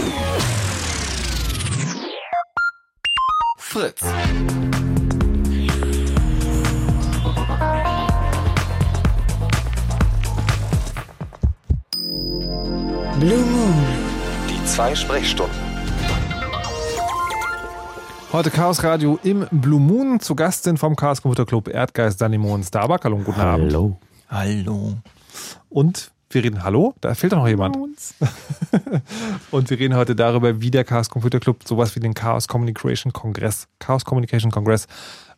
Fritz. 3.72 4.02
Blue 13.18 13.38
Moon. 13.38 13.74
Die 14.50 14.62
zwei 14.66 14.94
Sprechstunden. 14.94 15.56
Heute 18.34 18.50
Chaos 18.50 18.84
Radio 18.84 19.18
im 19.22 19.46
Blue 19.50 19.80
Moon. 19.80 20.20
Zu 20.20 20.34
Gast 20.34 20.64
sind 20.64 20.78
vom 20.78 20.94
Chaos 20.94 21.22
Computer 21.22 21.46
Club 21.46 21.68
Erdgeist 21.68 22.20
Danny 22.20 22.36
Mohn 22.36 22.62
Starbuck. 22.64 23.02
Hallo 23.06 23.16
und 23.16 23.24
guten 23.24 23.40
Abend. 23.40 23.72
Hallo. 23.72 23.96
Hallo. 24.28 24.96
Und 25.70 26.12
wir 26.34 26.44
reden, 26.44 26.62
hallo, 26.62 26.94
da 27.00 27.14
fehlt 27.14 27.32
doch 27.32 27.38
noch 27.38 27.48
jemand. 27.48 27.76
und 29.50 29.70
wir 29.70 29.78
reden 29.78 29.96
heute 29.96 30.14
darüber, 30.16 30.60
wie 30.60 30.70
der 30.70 30.84
Chaos 30.84 31.09
Computer 31.09 31.40
Club 31.40 31.60
sowas 31.66 31.94
wie 31.96 32.00
den 32.00 32.14
Chaos 32.14 32.48
Communication 32.48 33.12
Kongress, 33.12 33.68
Chaos 33.78 34.04
Communication 34.04 34.50
Kongress 34.50 34.86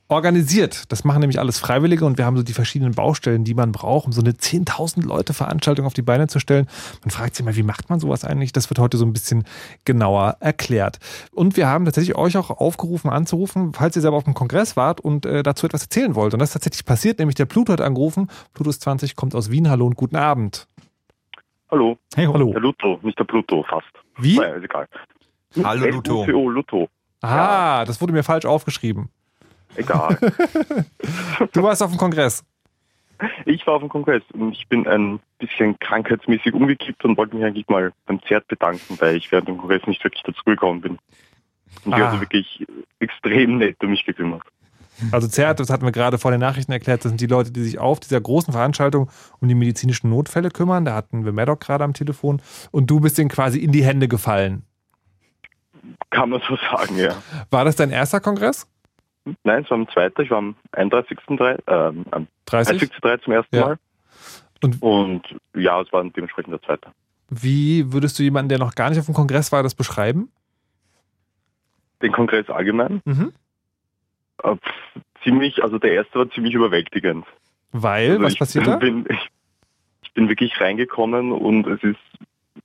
organisiert. 0.08 0.92
Das 0.92 1.04
machen 1.04 1.20
nämlich 1.20 1.38
alles 1.40 1.58
Freiwillige 1.58 2.04
und 2.04 2.18
wir 2.18 2.26
haben 2.26 2.36
so 2.36 2.42
die 2.42 2.52
verschiedenen 2.52 2.92
Baustellen, 2.92 3.44
die 3.44 3.54
man 3.54 3.72
braucht, 3.72 4.06
um 4.06 4.12
so 4.12 4.20
eine 4.20 4.32
10.000 4.32 5.02
Leute 5.02 5.32
Veranstaltung 5.32 5.86
auf 5.86 5.94
die 5.94 6.02
Beine 6.02 6.26
zu 6.26 6.38
stellen. 6.40 6.66
Man 7.02 7.10
fragt 7.10 7.36
sich 7.36 7.44
mal, 7.44 7.56
wie 7.56 7.62
macht 7.62 7.88
man 7.88 8.00
sowas 8.00 8.24
eigentlich? 8.24 8.52
Das 8.52 8.68
wird 8.70 8.78
heute 8.78 8.98
so 8.98 9.06
ein 9.06 9.12
bisschen 9.12 9.44
genauer 9.84 10.36
erklärt. 10.40 10.98
Und 11.32 11.56
wir 11.56 11.68
haben 11.68 11.84
tatsächlich 11.86 12.16
euch 12.16 12.36
auch 12.36 12.50
aufgerufen, 12.50 13.10
anzurufen, 13.10 13.72
falls 13.72 13.96
ihr 13.96 14.02
selber 14.02 14.18
auf 14.18 14.24
dem 14.24 14.34
Kongress 14.34 14.76
wart 14.76 15.00
und 15.00 15.24
äh, 15.24 15.42
dazu 15.42 15.66
etwas 15.66 15.82
erzählen 15.82 16.14
wollt. 16.14 16.34
Und 16.34 16.40
das 16.40 16.50
ist 16.50 16.54
tatsächlich 16.54 16.84
passiert, 16.84 17.18
nämlich 17.18 17.34
der 17.34 17.46
Pluto 17.46 17.72
hat 17.72 17.80
angerufen. 17.80 18.28
Plutus 18.52 18.78
20 18.80 19.16
kommt 19.16 19.34
aus 19.34 19.50
Wien. 19.50 19.70
Hallo 19.70 19.86
und 19.86 19.96
guten 19.96 20.16
Abend. 20.16 20.68
Hallo. 21.70 21.98
Hey, 22.14 22.26
hallo. 22.26 22.52
Der 22.52 22.60
Luto, 22.60 22.98
nicht 23.02 23.18
der 23.18 23.24
Pluto, 23.24 23.62
fast. 23.68 23.86
Wie? 24.18 24.36
Naja, 24.38 24.54
ist 24.54 24.64
egal. 24.64 24.86
Hallo, 25.62 25.86
Luto. 25.86 26.24
Luto. 26.26 26.48
Luto. 26.50 26.88
Ah, 27.22 27.84
das 27.84 28.00
wurde 28.00 28.12
mir 28.12 28.22
falsch 28.22 28.44
aufgeschrieben. 28.44 29.08
Egal. 29.76 30.18
Du 31.52 31.62
warst 31.62 31.82
auf 31.82 31.90
dem 31.90 31.98
Kongress. 31.98 32.44
Ich 33.44 33.66
war 33.66 33.74
auf 33.74 33.80
dem 33.80 33.88
Kongress 33.88 34.22
und 34.32 34.52
ich 34.52 34.68
bin 34.68 34.86
ein 34.86 35.18
bisschen 35.38 35.78
krankheitsmäßig 35.78 36.52
umgekippt 36.54 37.04
und 37.04 37.16
wollte 37.16 37.34
mich 37.36 37.44
eigentlich 37.44 37.66
mal 37.68 37.92
beim 38.06 38.20
ZERT 38.22 38.46
bedanken, 38.48 38.96
weil 39.00 39.16
ich 39.16 39.30
während 39.32 39.48
dem 39.48 39.58
Kongress 39.58 39.84
nicht 39.86 40.02
wirklich 40.04 40.22
dazugekommen 40.22 40.80
bin. 40.80 40.98
Und 41.84 41.86
die 41.86 41.92
Ah. 41.94 42.06
haben 42.06 42.12
sich 42.12 42.20
wirklich 42.20 42.66
extrem 43.00 43.58
nett 43.58 43.76
um 43.82 43.90
mich 43.90 44.04
gekümmert. 44.04 44.42
Also 45.10 45.28
ZERT, 45.28 45.60
das 45.60 45.70
hatten 45.70 45.84
wir 45.84 45.92
gerade 45.92 46.18
vor 46.18 46.30
den 46.30 46.40
Nachrichten 46.40 46.72
erklärt, 46.72 47.04
das 47.04 47.10
sind 47.10 47.20
die 47.20 47.26
Leute, 47.26 47.50
die 47.50 47.62
sich 47.62 47.78
auf 47.78 48.00
dieser 48.00 48.20
großen 48.20 48.52
Veranstaltung 48.52 49.10
um 49.40 49.48
die 49.48 49.54
medizinischen 49.54 50.10
Notfälle 50.10 50.50
kümmern. 50.50 50.84
Da 50.84 50.94
hatten 50.94 51.24
wir 51.24 51.32
Maddock 51.32 51.60
gerade 51.60 51.84
am 51.84 51.94
Telefon 51.94 52.40
und 52.70 52.90
du 52.90 53.00
bist 53.00 53.18
denen 53.18 53.28
quasi 53.28 53.58
in 53.58 53.72
die 53.72 53.84
Hände 53.84 54.08
gefallen. 54.08 54.64
Kann 56.10 56.30
man 56.30 56.40
so 56.48 56.56
sagen, 56.56 56.96
ja. 56.96 57.14
War 57.50 57.64
das 57.64 57.76
dein 57.76 57.90
erster 57.90 58.20
Kongress? 58.20 58.66
Nein, 59.42 59.64
es 59.64 59.70
war 59.70 59.78
am 59.78 59.88
zweiten, 59.88 60.22
ich 60.22 60.30
war 60.30 60.38
am 60.38 60.54
31.3. 60.72 61.58
Ähm, 61.66 62.04
am 62.10 62.26
30? 62.46 62.82
30.3 62.82 63.22
zum 63.22 63.32
ersten 63.32 63.56
Ja. 63.56 63.66
Mal. 63.66 63.78
Und, 64.62 64.82
und 64.82 65.22
ja, 65.54 65.80
es 65.80 65.92
war 65.92 66.02
dementsprechend 66.04 66.52
der 66.52 66.62
zweite. 66.62 66.90
Wie 67.28 67.92
würdest 67.92 68.18
du 68.18 68.22
jemanden, 68.22 68.48
der 68.48 68.58
noch 68.58 68.74
gar 68.74 68.90
nicht 68.90 68.98
auf 68.98 69.06
dem 69.06 69.14
Kongress 69.14 69.50
war, 69.50 69.62
das 69.62 69.74
beschreiben? 69.74 70.30
Den 72.02 72.12
Kongress 72.12 72.48
allgemein? 72.48 73.00
Mhm. 73.04 73.32
Äh, 74.42 74.56
ziemlich, 75.22 75.62
also 75.62 75.78
der 75.78 75.92
erste 75.92 76.18
war 76.18 76.30
ziemlich 76.30 76.54
überwältigend. 76.54 77.26
Weil, 77.72 78.10
Also 78.10 78.22
was 78.22 78.32
ich 78.32 78.38
passiert 78.38 78.66
da? 78.66 78.76
Bin, 78.76 79.06
ich, 79.08 79.30
ich 80.02 80.12
bin 80.12 80.28
wirklich 80.28 80.60
reingekommen 80.60 81.32
und 81.32 81.66
es 81.66 81.82
ist, 81.82 81.98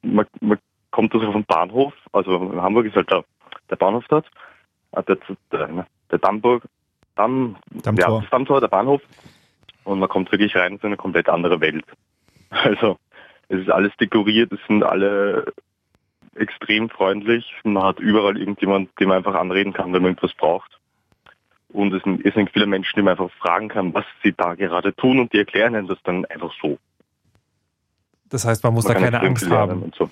man, 0.01 0.25
man 0.39 0.59
kommt 0.91 1.13
also 1.13 1.31
vom 1.31 1.45
Bahnhof, 1.45 1.93
also 2.11 2.35
in 2.51 2.61
Hamburg 2.61 2.85
ist 2.85 2.95
halt 2.95 3.09
der, 3.09 3.23
der 3.69 3.75
Bahnhof 3.75 4.05
dort, 4.09 4.27
äh, 4.91 5.03
der, 5.03 5.17
der, 5.51 5.87
der 6.11 6.19
Dammburg, 6.19 6.63
Damm, 7.15 7.57
Dammtor. 7.71 8.21
Ja, 8.21 8.27
Dammtor, 8.29 8.61
der 8.61 8.67
Bahnhof 8.67 9.01
und 9.83 9.99
man 9.99 10.09
kommt 10.09 10.31
wirklich 10.31 10.55
rein 10.55 10.73
in 10.73 10.79
so 10.79 10.87
eine 10.87 10.97
komplett 10.97 11.29
andere 11.29 11.59
Welt. 11.61 11.85
Also 12.51 12.97
es 13.47 13.61
ist 13.61 13.69
alles 13.69 13.95
dekoriert, 13.97 14.51
es 14.51 14.59
sind 14.67 14.83
alle 14.83 15.53
extrem 16.35 16.89
freundlich, 16.89 17.53
man 17.63 17.83
hat 17.83 17.99
überall 17.99 18.37
irgendjemand, 18.37 18.89
den 18.99 19.09
man 19.09 19.17
einfach 19.17 19.35
anreden 19.35 19.73
kann, 19.73 19.93
wenn 19.93 20.01
man 20.01 20.11
irgendwas 20.11 20.33
braucht. 20.33 20.78
Und 21.71 21.93
es 21.93 22.03
sind 22.33 22.49
viele 22.51 22.65
Menschen, 22.65 22.93
die 22.95 23.03
man 23.03 23.11
einfach 23.11 23.31
fragen 23.37 23.69
kann, 23.69 23.93
was 23.93 24.05
sie 24.23 24.33
da 24.33 24.55
gerade 24.55 24.95
tun 24.95 25.19
und 25.19 25.33
die 25.33 25.37
erklären 25.37 25.75
einem 25.75 25.87
das 25.87 25.99
dann 26.03 26.25
einfach 26.25 26.51
so. 26.61 26.79
Das 28.29 28.45
heißt, 28.45 28.63
man 28.63 28.73
muss 28.73 28.85
da 28.85 28.93
kann 28.93 29.03
keine 29.03 29.21
Angst 29.21 29.49
haben. 29.49 29.83
Und 29.83 29.95
so. 29.95 30.09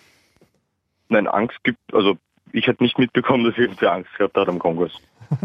Nein, 1.09 1.27
Angst 1.27 1.63
gibt, 1.63 1.79
also 1.93 2.17
ich 2.51 2.67
hätte 2.67 2.83
nicht 2.83 2.97
mitbekommen, 2.97 3.43
dass 3.43 3.57
irgendwer 3.57 3.93
Angst 3.93 4.13
gehabt 4.17 4.35
hat 4.35 4.47
am 4.47 4.59
Kongress. 4.59 4.91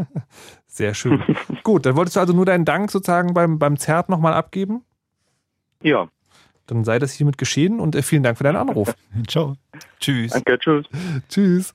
Sehr 0.67 0.95
schön. 0.95 1.23
Gut, 1.63 1.87
dann 1.87 1.97
wolltest 1.97 2.17
du 2.17 2.21
also 2.21 2.33
nur 2.33 2.47
deinen 2.47 2.65
Dank 2.65 2.91
sozusagen 2.91 3.35
beim, 3.35 3.59
beim 3.59 3.77
ZERT 3.77 4.09
nochmal 4.09 4.35
abgeben? 4.35 4.85
Ja. 5.83 6.09
Dann 6.67 6.85
sei 6.85 6.99
das 6.99 7.13
hiermit 7.13 7.39
geschehen 7.39 7.81
und 7.81 7.95
äh, 7.95 8.03
vielen 8.03 8.23
Dank 8.23 8.39
für 8.39 8.45
deinen 8.45 8.57
Anruf. 8.57 8.95
Ciao. 9.29 9.57
Tschüss. 10.01 10.33
Danke, 10.33 10.59
tschüss. 10.59 10.87
Tschüss. 11.29 11.75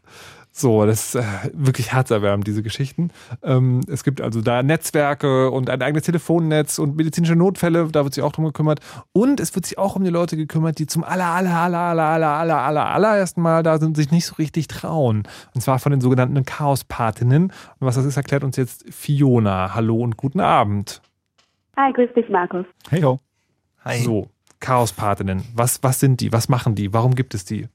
So, 0.59 0.87
das 0.87 1.13
ist 1.13 1.21
äh, 1.21 1.51
wirklich 1.53 1.93
herzerwärmend, 1.93 2.47
diese 2.47 2.63
Geschichten. 2.63 3.11
Ähm, 3.43 3.81
es 3.87 4.03
gibt 4.03 4.21
also 4.21 4.41
da 4.41 4.63
Netzwerke 4.63 5.51
und 5.51 5.69
ein 5.69 5.83
eigenes 5.83 6.05
Telefonnetz 6.05 6.79
und 6.79 6.95
medizinische 6.95 7.35
Notfälle, 7.35 7.89
da 7.91 8.03
wird 8.03 8.15
sich 8.15 8.23
auch 8.23 8.31
drum 8.31 8.45
gekümmert. 8.45 8.79
Und 9.13 9.39
es 9.39 9.53
wird 9.53 9.67
sich 9.67 9.77
auch 9.77 9.95
um 9.95 10.03
die 10.03 10.09
Leute 10.09 10.35
gekümmert, 10.35 10.79
die 10.79 10.87
zum 10.87 11.03
aller, 11.03 11.27
aller, 11.27 11.55
aller, 11.55 11.77
aller, 11.77 12.03
aller, 12.03 12.27
aller, 12.39 12.57
aller, 12.57 12.85
allerersten 12.87 13.39
Mal 13.39 13.61
da 13.61 13.77
sind, 13.77 13.95
sich 13.95 14.09
nicht 14.09 14.25
so 14.25 14.33
richtig 14.39 14.67
trauen. 14.67 15.27
Und 15.53 15.61
zwar 15.61 15.77
von 15.77 15.91
den 15.91 16.01
sogenannten 16.01 16.43
Chaospatinnen. 16.43 17.43
Und 17.43 17.53
was 17.79 17.93
das 17.93 18.05
ist, 18.05 18.17
erklärt 18.17 18.43
uns 18.43 18.57
jetzt 18.57 18.83
Fiona. 18.91 19.75
Hallo 19.75 19.97
und 19.97 20.17
guten 20.17 20.39
Abend. 20.39 21.03
Hi, 21.77 21.93
grüß 21.93 22.09
dich, 22.15 22.29
Markus. 22.29 22.65
Hey 22.89 23.03
ho. 23.03 23.19
Hi. 23.85 23.99
So, 23.99 24.31
Chaospatinnen. 24.59 25.43
Was, 25.53 25.83
was 25.83 25.99
sind 25.99 26.19
die? 26.19 26.31
Was 26.31 26.49
machen 26.49 26.73
die? 26.73 26.93
Warum 26.93 27.13
gibt 27.13 27.35
es 27.35 27.45
die? 27.45 27.67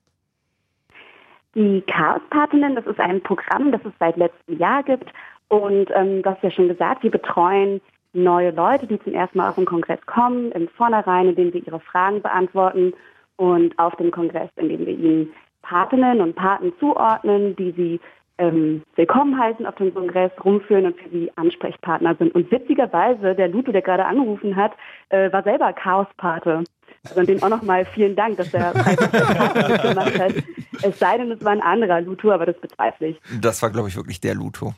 Die 1.54 1.82
Chaospatinnen, 1.82 2.74
das 2.74 2.86
ist 2.86 2.98
ein 2.98 3.20
Programm, 3.22 3.72
das 3.72 3.82
es 3.84 3.92
seit 3.98 4.16
letztem 4.16 4.58
Jahr 4.58 4.82
gibt. 4.82 5.12
Und 5.48 5.90
ähm, 5.94 6.22
du 6.22 6.30
hast 6.30 6.42
ja 6.42 6.50
schon 6.50 6.68
gesagt, 6.68 7.02
wir 7.02 7.10
betreuen 7.10 7.80
neue 8.14 8.50
Leute, 8.50 8.86
die 8.86 8.98
zum 9.00 9.14
ersten 9.14 9.38
Mal 9.38 9.50
auf 9.50 9.56
den 9.56 9.66
Kongress 9.66 10.00
kommen, 10.06 10.52
im 10.52 10.68
Vornherein, 10.68 11.28
indem 11.28 11.52
wir 11.52 11.66
ihre 11.66 11.80
Fragen 11.80 12.22
beantworten 12.22 12.94
und 13.36 13.78
auf 13.78 13.94
dem 13.96 14.10
Kongress, 14.10 14.50
indem 14.56 14.86
wir 14.86 14.94
ihnen 14.94 15.32
Patinnen 15.62 16.20
und 16.20 16.34
Paten 16.34 16.72
zuordnen, 16.78 17.54
die 17.56 17.72
sie 17.72 18.00
ähm, 18.38 18.82
willkommen 18.96 19.38
heißen 19.38 19.66
auf 19.66 19.74
dem 19.76 19.94
Kongress, 19.94 20.32
rumführen 20.44 20.86
und 20.86 20.98
für 20.98 21.08
sie 21.10 21.30
Ansprechpartner 21.36 22.14
sind. 22.16 22.34
Und 22.34 22.50
witzigerweise, 22.50 23.34
der 23.34 23.48
Luto, 23.48 23.72
der 23.72 23.82
gerade 23.82 24.04
angerufen 24.04 24.56
hat, 24.56 24.72
äh, 25.10 25.32
war 25.32 25.42
selber 25.42 25.72
Chaospate. 25.72 26.64
Also 27.08 27.20
an 27.20 27.26
den 27.26 27.42
auch 27.42 27.48
nochmal 27.48 27.84
vielen 27.84 28.14
Dank, 28.14 28.36
dass 28.36 28.54
er 28.54 28.72
freiwillig 28.72 29.82
gemacht 29.82 30.18
hat. 30.20 30.34
Es 30.82 30.98
sei 30.98 31.18
denn, 31.18 31.30
es 31.32 31.44
war 31.44 31.52
ein 31.52 31.60
anderer 31.60 32.00
Luto, 32.00 32.30
aber 32.30 32.46
das 32.46 32.58
bezweifle 32.60 33.08
ich. 33.08 33.20
Das 33.40 33.60
war, 33.62 33.70
glaube 33.70 33.88
ich, 33.88 33.96
wirklich 33.96 34.20
der 34.20 34.34
Luto. 34.34 34.74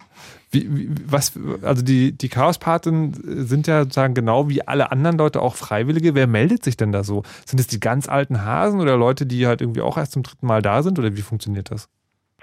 Wie, 0.51 0.75
wie, 0.75 0.91
was, 1.07 1.33
also 1.63 1.83
die, 1.83 2.17
die 2.17 2.29
Chaospaten 2.29 3.45
sind 3.47 3.67
ja 3.67 3.83
sozusagen 3.83 4.15
genau 4.15 4.49
wie 4.49 4.67
alle 4.67 4.91
anderen 4.91 5.19
Leute 5.19 5.43
auch 5.43 5.55
Freiwillige. 5.55 6.15
Wer 6.15 6.27
meldet 6.27 6.65
sich 6.65 6.77
denn 6.77 6.93
da 6.93 7.05
so? 7.05 7.23
Sind 7.45 7.59
es 7.61 7.67
die 7.67 7.81
ganz 7.81 8.09
alten 8.09 8.43
Hasen 8.43 8.81
oder 8.81 8.97
Leute, 8.97 9.27
die 9.27 9.47
halt 9.47 9.61
irgendwie 9.61 9.83
auch 9.83 9.99
erst 9.99 10.13
zum 10.13 10.23
dritten 10.23 10.47
Mal 10.47 10.63
da 10.63 10.83
sind? 10.83 10.99
Oder 10.99 11.17
wie 11.17 11.23
funktioniert 11.23 11.71
das? 11.71 11.89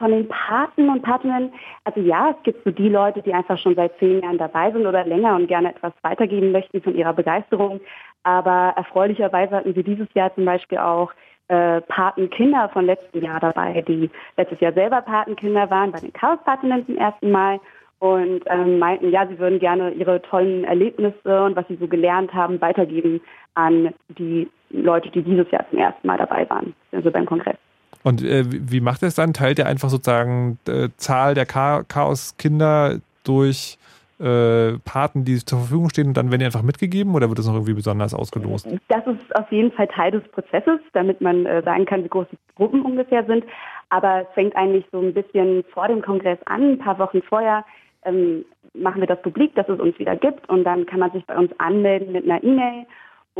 Von 0.01 0.09
den 0.09 0.27
Paten 0.27 0.89
und 0.89 1.03
Patinnen, 1.03 1.53
also 1.83 1.99
ja, 1.99 2.31
es 2.31 2.41
gibt 2.41 2.63
so 2.63 2.71
die 2.71 2.89
Leute, 2.89 3.21
die 3.21 3.35
einfach 3.35 3.59
schon 3.59 3.75
seit 3.75 3.95
zehn 3.99 4.19
Jahren 4.23 4.39
dabei 4.39 4.71
sind 4.71 4.87
oder 4.87 5.05
länger 5.05 5.35
und 5.35 5.45
gerne 5.45 5.69
etwas 5.69 5.93
weitergeben 6.01 6.51
möchten 6.51 6.81
von 6.81 6.95
ihrer 6.95 7.13
Begeisterung. 7.13 7.79
Aber 8.23 8.73
erfreulicherweise 8.75 9.57
hatten 9.57 9.75
wir 9.75 9.83
dieses 9.83 10.11
Jahr 10.15 10.33
zum 10.33 10.45
Beispiel 10.45 10.79
auch 10.79 11.11
äh, 11.49 11.81
Patenkinder 11.81 12.69
von 12.69 12.87
letztem 12.87 13.21
Jahr 13.21 13.39
dabei, 13.39 13.83
die 13.87 14.09
letztes 14.37 14.59
Jahr 14.59 14.73
selber 14.73 15.03
Patenkinder 15.03 15.69
waren, 15.69 15.91
bei 15.91 15.99
den 15.99 16.13
Chaospatinnen 16.13 16.83
zum 16.87 16.97
ersten 16.97 17.29
Mal 17.29 17.59
und 17.99 18.41
ähm, 18.47 18.79
meinten, 18.79 19.11
ja, 19.11 19.27
sie 19.27 19.37
würden 19.37 19.59
gerne 19.59 19.91
ihre 19.91 20.19
tollen 20.23 20.63
Erlebnisse 20.63 21.43
und 21.43 21.55
was 21.55 21.67
sie 21.67 21.75
so 21.75 21.87
gelernt 21.87 22.33
haben 22.33 22.59
weitergeben 22.59 23.21
an 23.53 23.93
die 24.09 24.49
Leute, 24.71 25.11
die 25.11 25.21
dieses 25.21 25.51
Jahr 25.51 25.69
zum 25.69 25.77
ersten 25.77 26.07
Mal 26.07 26.17
dabei 26.17 26.49
waren, 26.49 26.73
also 26.91 27.11
beim 27.11 27.27
Kongress. 27.27 27.57
Und 28.03 28.23
äh, 28.23 28.43
wie 28.47 28.81
macht 28.81 29.01
er 29.01 29.09
es 29.09 29.15
dann? 29.15 29.33
Teilt 29.33 29.59
er 29.59 29.67
einfach 29.67 29.89
sozusagen 29.89 30.57
äh, 30.67 30.89
Zahl 30.97 31.33
der 31.35 31.45
Cha 31.45 31.83
Chaoskinder 31.83 32.99
durch 33.23 33.77
äh, 34.21 34.77
Paten, 34.85 35.25
die 35.25 35.37
zur 35.43 35.59
Verfügung 35.59 35.89
stehen 35.89 36.07
und 36.07 36.17
dann 36.17 36.29
werden 36.29 36.39
die 36.39 36.45
einfach 36.45 36.61
mitgegeben 36.61 37.15
oder 37.15 37.27
wird 37.29 37.39
das 37.39 37.47
noch 37.47 37.55
irgendwie 37.55 37.73
besonders 37.73 38.13
ausgelost? 38.13 38.67
Das 38.87 39.05
ist 39.07 39.35
auf 39.35 39.51
jeden 39.51 39.71
Fall 39.71 39.87
Teil 39.87 40.11
des 40.11 40.23
Prozesses, 40.29 40.79
damit 40.93 41.21
man 41.21 41.45
äh, 41.45 41.63
sagen 41.63 41.85
kann, 41.85 42.03
wie 42.03 42.09
groß 42.09 42.27
die 42.31 42.37
Gruppen 42.55 42.83
ungefähr 42.83 43.25
sind. 43.25 43.43
Aber 43.89 44.21
es 44.21 44.27
fängt 44.33 44.55
eigentlich 44.55 44.85
so 44.91 44.99
ein 44.99 45.13
bisschen 45.13 45.63
vor 45.73 45.87
dem 45.87 46.01
Kongress 46.01 46.39
an, 46.45 46.73
ein 46.73 46.77
paar 46.77 46.99
Wochen 46.99 47.21
vorher. 47.23 47.65
Ähm, 48.03 48.45
machen 48.73 49.01
wir 49.01 49.07
das 49.07 49.21
publik, 49.21 49.53
dass 49.55 49.67
es 49.67 49.79
uns 49.79 49.97
wieder 49.99 50.15
gibt 50.15 50.47
und 50.49 50.63
dann 50.63 50.85
kann 50.85 50.99
man 50.99 51.11
sich 51.11 51.25
bei 51.25 51.37
uns 51.37 51.51
anmelden 51.59 52.13
mit 52.13 52.23
einer 52.23 52.43
E-Mail 52.43 52.85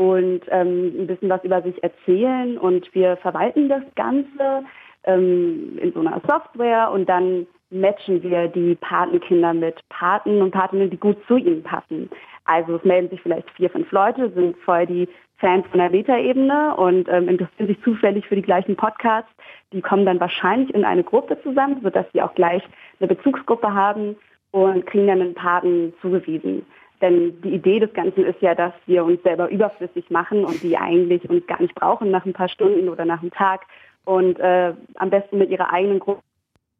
und 0.02 0.40
ähm, 0.48 0.92
ein 0.98 1.06
bisschen 1.06 1.28
was 1.28 1.44
über 1.44 1.62
sich 1.62 1.82
erzählen 1.82 2.58
und 2.58 2.92
wir 2.94 3.16
verwalten 3.18 3.68
das 3.68 3.82
Ganze 3.94 4.64
ähm, 5.04 5.78
in 5.80 5.92
so 5.92 6.00
einer 6.00 6.20
Software 6.26 6.90
und 6.90 7.08
dann 7.08 7.46
matchen 7.70 8.22
wir 8.22 8.48
die 8.48 8.74
Patenkinder 8.74 9.54
mit 9.54 9.80
Paten 9.88 10.42
und 10.42 10.50
Patinnen, 10.50 10.90
die 10.90 10.98
gut 10.98 11.16
zu 11.26 11.36
ihnen 11.36 11.62
passen. 11.62 12.10
Also 12.44 12.76
es 12.76 12.84
melden 12.84 13.10
sich 13.10 13.22
vielleicht 13.22 13.48
vier, 13.50 13.70
fünf 13.70 13.90
Leute, 13.92 14.30
sind 14.30 14.56
voll 14.58 14.86
die 14.86 15.08
Fans 15.38 15.64
von 15.70 15.78
der 15.78 15.90
Meta-Ebene 15.90 16.76
und 16.76 17.08
ähm, 17.08 17.28
interessieren 17.28 17.68
sich 17.68 17.82
zufällig 17.82 18.26
für 18.26 18.36
die 18.36 18.42
gleichen 18.42 18.76
Podcasts. 18.76 19.30
Die 19.72 19.80
kommen 19.80 20.04
dann 20.04 20.20
wahrscheinlich 20.20 20.74
in 20.74 20.84
eine 20.84 21.04
Gruppe 21.04 21.40
zusammen, 21.42 21.80
sodass 21.82 22.06
sie 22.12 22.22
auch 22.22 22.34
gleich 22.34 22.62
eine 22.98 23.08
Bezugsgruppe 23.08 23.72
haben 23.72 24.16
und 24.50 24.84
kriegen 24.86 25.06
dann 25.06 25.20
einen 25.20 25.34
Paten 25.34 25.94
zugewiesen. 26.02 26.66
Denn 27.02 27.42
die 27.42 27.54
Idee 27.54 27.80
des 27.80 27.92
Ganzen 27.92 28.24
ist 28.24 28.40
ja, 28.40 28.54
dass 28.54 28.72
wir 28.86 29.04
uns 29.04 29.20
selber 29.24 29.50
überflüssig 29.50 30.08
machen 30.10 30.44
und 30.44 30.62
die 30.62 30.78
eigentlich 30.78 31.28
uns 31.28 31.46
gar 31.48 31.60
nicht 31.60 31.74
brauchen 31.74 32.10
nach 32.12 32.24
ein 32.24 32.32
paar 32.32 32.48
Stunden 32.48 32.88
oder 32.88 33.04
nach 33.04 33.20
einem 33.20 33.32
Tag 33.32 33.66
und 34.04 34.38
äh, 34.38 34.72
am 34.94 35.10
besten 35.10 35.38
mit 35.38 35.50
ihrer 35.50 35.72
eigenen 35.72 35.98
Gruppe 35.98 36.22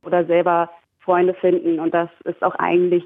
oder 0.06 0.24
selber 0.24 0.70
Freunde 1.00 1.34
finden. 1.34 1.80
Und 1.80 1.92
das 1.92 2.08
ist 2.24 2.42
auch 2.42 2.54
eigentlich 2.54 3.04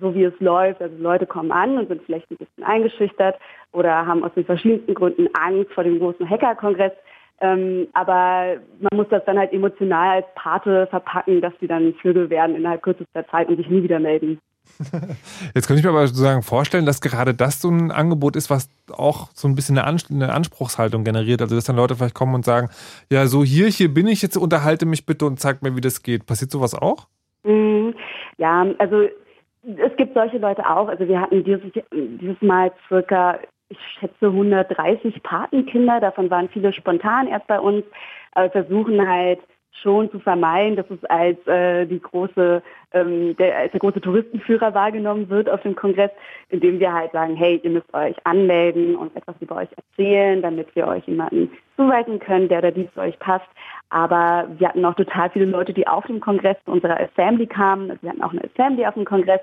so, 0.00 0.14
wie 0.14 0.24
es 0.24 0.40
läuft. 0.40 0.80
Also 0.80 0.96
Leute 0.98 1.26
kommen 1.26 1.52
an 1.52 1.76
und 1.76 1.88
sind 1.88 2.02
vielleicht 2.02 2.30
ein 2.30 2.38
bisschen 2.38 2.64
eingeschüchtert 2.64 3.38
oder 3.72 4.06
haben 4.06 4.24
aus 4.24 4.32
den 4.34 4.46
verschiedensten 4.46 4.94
Gründen 4.94 5.28
Angst 5.34 5.70
vor 5.72 5.84
dem 5.84 5.98
großen 5.98 6.28
Hackerkongress. 6.28 6.92
Ähm, 7.40 7.88
aber 7.92 8.56
man 8.80 8.96
muss 8.96 9.08
das 9.10 9.24
dann 9.26 9.38
halt 9.38 9.52
emotional 9.52 10.22
als 10.22 10.26
Pate 10.34 10.86
verpacken, 10.86 11.42
dass 11.42 11.52
sie 11.60 11.66
dann 11.66 11.92
Vögel 11.94 12.30
werden 12.30 12.56
innerhalb 12.56 12.82
kürzester 12.82 13.26
Zeit 13.28 13.48
und 13.48 13.56
sich 13.56 13.68
nie 13.68 13.82
wieder 13.82 13.98
melden. 13.98 14.38
Jetzt 15.54 15.68
kann 15.68 15.76
ich 15.76 15.84
mir 15.84 15.90
aber 15.90 16.06
sozusagen 16.06 16.42
vorstellen, 16.42 16.86
dass 16.86 17.00
gerade 17.00 17.34
das 17.34 17.60
so 17.60 17.70
ein 17.70 17.90
Angebot 17.90 18.36
ist, 18.36 18.50
was 18.50 18.68
auch 18.92 19.28
so 19.32 19.46
ein 19.48 19.54
bisschen 19.54 19.78
eine, 19.78 20.32
Anspruchshaltung 20.32 21.04
generiert. 21.04 21.42
Also, 21.42 21.54
dass 21.54 21.64
dann 21.64 21.76
Leute 21.76 21.94
vielleicht 21.94 22.14
kommen 22.14 22.34
und 22.34 22.44
sagen, 22.44 22.70
ja, 23.10 23.26
so 23.26 23.44
hier, 23.44 23.68
hier 23.68 23.92
bin 23.92 24.06
ich, 24.06 24.22
jetzt 24.22 24.36
unterhalte 24.36 24.86
mich 24.86 25.06
bitte 25.06 25.26
und 25.26 25.38
zeig 25.38 25.62
mir, 25.62 25.76
wie 25.76 25.80
das 25.80 26.02
geht. 26.02 26.26
Passiert 26.26 26.50
sowas 26.50 26.74
auch? 26.74 27.06
Mhm. 27.44 27.94
Ja, 28.38 28.66
also 28.78 29.08
es 29.62 29.96
gibt 29.96 30.14
solche 30.14 30.38
Leute 30.38 30.68
auch. 30.68 30.88
Also 30.88 31.06
wir 31.06 31.20
hatten 31.20 31.44
dieses, 31.44 31.70
dieses 31.92 32.40
Mal 32.42 32.72
circa, 32.88 33.38
ich 33.68 33.78
schätze 33.98 34.26
130 34.26 35.22
Patenkinder. 35.22 36.00
Davon 36.00 36.30
waren 36.30 36.48
viele 36.48 36.72
spontan 36.72 37.28
erst 37.28 37.46
bei 37.46 37.60
uns. 37.60 37.84
Aber 38.32 38.50
versuchen 38.50 39.06
halt 39.08 39.40
schon 39.82 40.10
zu 40.10 40.18
vermeiden, 40.18 40.76
dass 40.76 40.90
es 40.90 41.04
als 41.06 41.38
äh, 41.46 41.86
die 41.86 42.00
große, 42.00 42.62
ähm, 42.92 43.36
der, 43.36 43.58
als 43.58 43.72
der 43.72 43.80
große 43.80 44.00
Touristenführer 44.00 44.74
wahrgenommen 44.74 45.28
wird 45.28 45.48
auf 45.48 45.62
dem 45.62 45.74
Kongress, 45.74 46.10
indem 46.48 46.78
wir 46.80 46.92
halt 46.92 47.12
sagen, 47.12 47.36
hey, 47.36 47.60
ihr 47.62 47.70
müsst 47.70 47.92
euch 47.92 48.16
anmelden 48.24 48.96
und 48.96 49.14
etwas 49.16 49.34
über 49.40 49.56
euch 49.56 49.68
erzählen, 49.76 50.42
damit 50.42 50.74
wir 50.74 50.86
euch 50.86 51.06
jemanden 51.06 51.50
zuweisen 51.76 52.18
können, 52.18 52.48
der 52.48 52.58
oder 52.58 52.72
die 52.72 52.88
zu 52.92 53.00
euch 53.00 53.18
passt. 53.18 53.48
Aber 53.90 54.48
wir 54.58 54.68
hatten 54.68 54.84
auch 54.84 54.94
total 54.94 55.30
viele 55.30 55.46
Leute, 55.46 55.72
die 55.72 55.86
auf 55.86 56.06
dem 56.06 56.20
Kongress 56.20 56.56
zu 56.64 56.72
unserer 56.72 56.98
Assembly 57.00 57.46
kamen. 57.46 57.90
Also 57.90 58.02
wir 58.02 58.10
hatten 58.10 58.22
auch 58.22 58.32
eine 58.32 58.44
Assembly 58.44 58.86
auf 58.86 58.94
dem 58.94 59.04
Kongress 59.04 59.40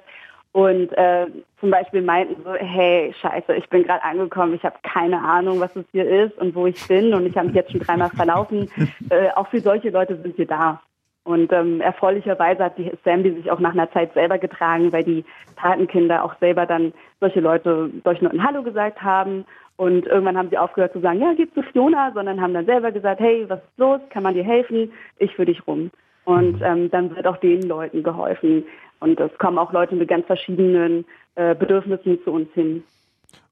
und 0.53 0.91
äh, 0.98 1.28
zum 1.60 1.72
Beispiel 1.72 2.02
meinten 2.02 2.44
so, 2.44 2.53
hey, 2.53 3.14
scheiße, 3.22 3.56
ich 3.56 3.69
bin 3.69 3.84
gerade 3.84 4.03
angekommen, 4.03 4.53
ich 4.53 4.64
habe 4.64 4.76
keine 4.84 5.19
Ahnung, 5.22 5.61
was 5.61 5.73
es 5.76 5.86
hier 5.91 6.10
ist 6.10 6.38
und 6.40 6.56
wo 6.56 6.68
ich 6.68 6.88
bin 6.88 7.14
und 7.14 7.26
ich 7.26 7.38
habe 7.38 7.48
mich 7.48 7.56
jetzt 7.56 7.72
schon 7.72 7.80
dreimal 7.80 8.10
verlaufen. 8.10 8.69
Äh, 9.10 9.30
auch 9.36 9.48
für 9.49 9.60
solche 9.60 9.90
Leute 9.90 10.15
sind 10.22 10.38
wir 10.38 10.48
da. 10.48 10.82
Und 11.23 11.52
ähm, 11.52 11.82
erfreulicherweise 11.82 12.64
hat 12.64 12.78
die 12.78 12.91
Assembly 12.91 13.34
sich 13.34 13.52
auch 13.52 13.60
nach 13.60 13.73
einer 13.73 13.91
Zeit 13.91 14.14
selber 14.14 14.38
getragen, 14.38 14.94
weil 14.94 15.03
die 15.03 15.26
Patenkinder 15.56 16.23
auch 16.23 16.34
selber 16.40 16.65
dann 16.65 16.94
solche 17.19 17.41
Leute 17.41 17.91
solchen 18.03 18.26
Leuten 18.26 18.44
Hallo 18.44 18.64
gesagt 18.64 19.02
haben. 19.02 19.45
Und 19.76 20.06
irgendwann 20.07 20.38
haben 20.38 20.49
sie 20.49 20.57
aufgehört 20.57 20.94
zu 20.94 21.02
sagen, 21.02 21.19
ja, 21.19 21.34
geh 21.36 21.52
zu 21.52 21.61
Fiona, 21.61 22.11
sondern 22.14 22.40
haben 22.40 22.53
dann 22.53 22.65
selber 22.65 22.91
gesagt, 22.91 23.19
hey, 23.19 23.45
was 23.49 23.60
ist 23.60 23.78
los? 23.78 23.99
Kann 24.10 24.23
man 24.23 24.34
dir 24.34 24.44
helfen? 24.44 24.91
Ich 25.18 25.36
für 25.36 25.45
dich 25.45 25.65
rum. 25.68 25.91
Und 26.23 26.61
ähm, 26.61 26.90
dann 26.90 27.15
wird 27.15 27.28
auch 27.28 27.38
den 27.38 27.64
Leuten 27.64 28.03
geholfen. 28.03 28.64
Und 29.02 29.19
es 29.19 29.36
kommen 29.40 29.57
auch 29.57 29.73
Leute 29.73 29.95
mit 29.95 30.07
ganz 30.07 30.26
verschiedenen 30.26 31.06
äh, 31.36 31.56
Bedürfnissen 31.56 32.19
zu 32.23 32.32
uns 32.32 32.48
hin. 32.53 32.84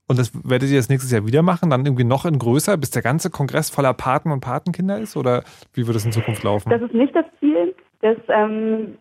Und 0.07 0.17
das 0.17 0.31
werdet 0.49 0.69
ihr 0.69 0.77
das 0.77 0.89
nächstes 0.89 1.11
Jahr 1.11 1.27
wieder 1.27 1.43
machen, 1.43 1.69
dann 1.69 1.85
irgendwie 1.85 2.03
noch 2.03 2.25
in 2.25 2.39
größer, 2.39 2.77
bis 2.77 2.89
der 2.89 3.03
ganze 3.03 3.29
Kongress 3.29 3.69
voller 3.69 3.93
Paten 3.93 4.31
und 4.31 4.39
Patenkinder 4.39 4.97
ist? 4.97 5.17
Oder 5.17 5.43
wie 5.73 5.85
wird 5.85 5.97
es 5.97 6.05
in 6.05 6.11
Zukunft 6.11 6.43
laufen? 6.43 6.69
Das 6.69 6.81
ist 6.81 6.93
nicht 6.93 7.15
das 7.15 7.25
Ziel. 7.39 7.75
Das, 8.01 8.17
ähm, 8.29 8.95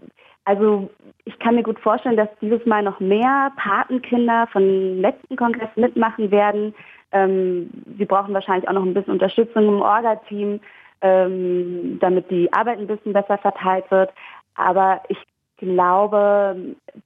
also 0.45 0.91
ich 1.25 1.39
kann 1.39 1.55
mir 1.55 1.63
gut 1.63 1.79
vorstellen, 1.79 2.17
dass 2.17 2.29
dieses 2.41 2.65
Mal 2.67 2.83
noch 2.83 3.01
mehr 3.01 3.53
Patenkinder 3.57 4.49
vom 4.51 5.01
letzten 5.01 5.37
Kongress 5.37 5.71
mitmachen 5.77 6.31
werden. 6.31 6.75
Ähm, 7.13 7.71
wir 7.85 8.07
brauchen 8.07 8.35
wahrscheinlich 8.35 8.69
auch 8.69 8.75
noch 8.75 8.85
ein 8.85 8.95
bisschen 8.95 9.13
Unterstützung 9.13 9.69
im 9.69 9.83
Orga-Team, 9.83 10.61
ähm, 11.01 11.99
damit 12.01 12.31
die 12.31 12.53
Arbeit 12.53 12.79
ein 12.79 12.87
bisschen 12.87 13.13
besser 13.13 13.39
verteilt 13.39 13.91
wird. 13.91 14.11
Aber 14.55 15.03
ich 15.09 15.19
glaube, 15.59 16.57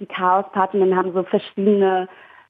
die 0.01 0.07
Chaos-Partinnen 0.07 0.97
haben 0.97 1.13
so 1.13 1.23
verschiedene 1.25 2.09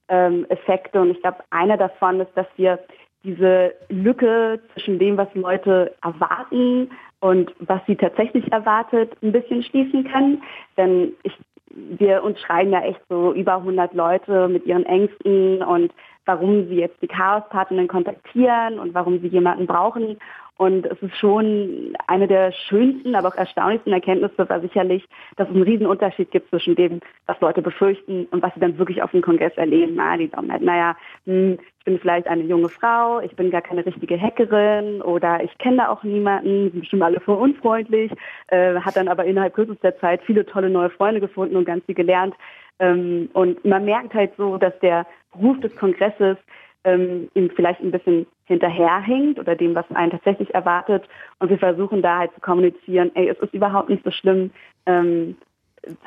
ähm, 0.09 0.45
Effekte 0.49 1.01
und 1.01 1.11
ich 1.11 1.21
glaube, 1.21 1.37
einer 1.49 1.77
davon 1.77 2.19
ist, 2.19 2.31
dass 2.35 2.47
wir 2.55 2.79
diese 3.23 3.73
Lücke 3.89 4.59
zwischen 4.73 4.99
dem, 4.99 5.17
was 5.17 5.33
Leute 5.33 5.95
erwarten 6.03 6.91
und 7.21 7.53
was 7.59 7.79
sie 7.87 7.95
tatsächlich 7.95 8.51
erwartet, 8.51 9.13
ein 9.21 9.31
bisschen 9.31 9.63
schließen 9.63 10.03
können. 10.11 10.43
Denn 10.75 11.13
ich, 11.23 11.33
wir 11.69 12.21
uns 12.23 12.39
schreiben 12.41 12.71
ja 12.71 12.81
echt 12.81 12.99
so 13.07 13.33
über 13.33 13.55
100 13.55 13.93
Leute 13.93 14.49
mit 14.49 14.65
ihren 14.65 14.85
Ängsten 14.85 15.63
und 15.63 15.93
warum 16.25 16.67
sie 16.67 16.75
jetzt 16.75 17.01
die 17.01 17.07
Chaos-Partinnen 17.07 17.87
kontaktieren 17.87 18.79
und 18.79 18.93
warum 18.93 19.19
sie 19.19 19.27
jemanden 19.27 19.67
brauchen. 19.67 20.17
Und 20.57 20.85
es 20.85 21.01
ist 21.01 21.17
schon 21.17 21.95
eine 22.07 22.27
der 22.27 22.51
schönsten, 22.51 23.15
aber 23.15 23.29
auch 23.29 23.35
erstaunlichsten 23.35 23.91
Erkenntnisse 23.91 24.47
war 24.47 24.61
sicherlich, 24.61 25.03
dass 25.35 25.49
es 25.49 25.55
einen 25.55 25.63
riesen 25.63 25.87
Unterschied 25.87 26.29
gibt 26.29 26.49
zwischen 26.49 26.75
dem, 26.75 26.99
was 27.25 27.39
Leute 27.41 27.63
befürchten 27.63 28.27
und 28.29 28.43
was 28.43 28.53
sie 28.53 28.59
dann 28.59 28.77
wirklich 28.77 29.01
auf 29.01 29.11
dem 29.11 29.23
Kongress 29.23 29.53
erleben. 29.57 29.93
Na, 29.95 30.15
die 30.15 30.27
sagen 30.27 30.51
halt, 30.51 30.61
naja, 30.61 30.95
hm, 31.25 31.57
ich 31.79 31.85
bin 31.85 31.99
vielleicht 31.99 32.27
eine 32.27 32.43
junge 32.43 32.69
Frau, 32.69 33.19
ich 33.19 33.35
bin 33.35 33.49
gar 33.49 33.61
keine 33.61 33.85
richtige 33.85 34.19
Hackerin 34.19 35.01
oder 35.01 35.43
ich 35.43 35.57
kenne 35.57 35.77
da 35.77 35.89
auch 35.89 36.03
niemanden, 36.03 36.69
sind 36.71 36.81
bestimmt 36.81 37.03
alle 37.03 37.19
voll 37.19 37.37
unfreundlich, 37.37 38.11
äh, 38.47 38.75
hat 38.75 38.95
dann 38.95 39.07
aber 39.07 39.25
innerhalb 39.25 39.55
kürzester 39.55 39.97
Zeit 39.97 40.21
viele 40.23 40.45
tolle 40.45 40.69
neue 40.69 40.91
Freunde 40.91 41.19
gefunden 41.19 41.55
und 41.55 41.65
ganz 41.65 41.83
viel 41.85 41.95
gelernt. 41.95 42.35
Ähm, 42.79 43.29
und 43.33 43.65
man 43.65 43.85
merkt 43.85 44.13
halt 44.13 44.31
so, 44.37 44.57
dass 44.57 44.77
der 44.79 45.07
Beruf 45.33 45.59
des 45.61 45.75
Kongresses 45.75 46.37
ähm, 46.83 47.29
ihm 47.33 47.49
vielleicht 47.49 47.81
ein 47.81 47.91
bisschen 47.91 48.27
hinterherhinkt 48.45 49.39
oder 49.39 49.55
dem, 49.55 49.75
was 49.75 49.85
einen 49.93 50.11
tatsächlich 50.11 50.53
erwartet. 50.53 51.03
Und 51.39 51.49
wir 51.49 51.57
versuchen 51.57 52.01
da 52.01 52.19
halt 52.19 52.33
zu 52.33 52.41
kommunizieren, 52.41 53.11
ey, 53.15 53.29
es 53.29 53.39
ist 53.39 53.53
überhaupt 53.53 53.89
nicht 53.89 54.03
so 54.03 54.11
schlimm, 54.11 54.51
ähm, 54.85 55.37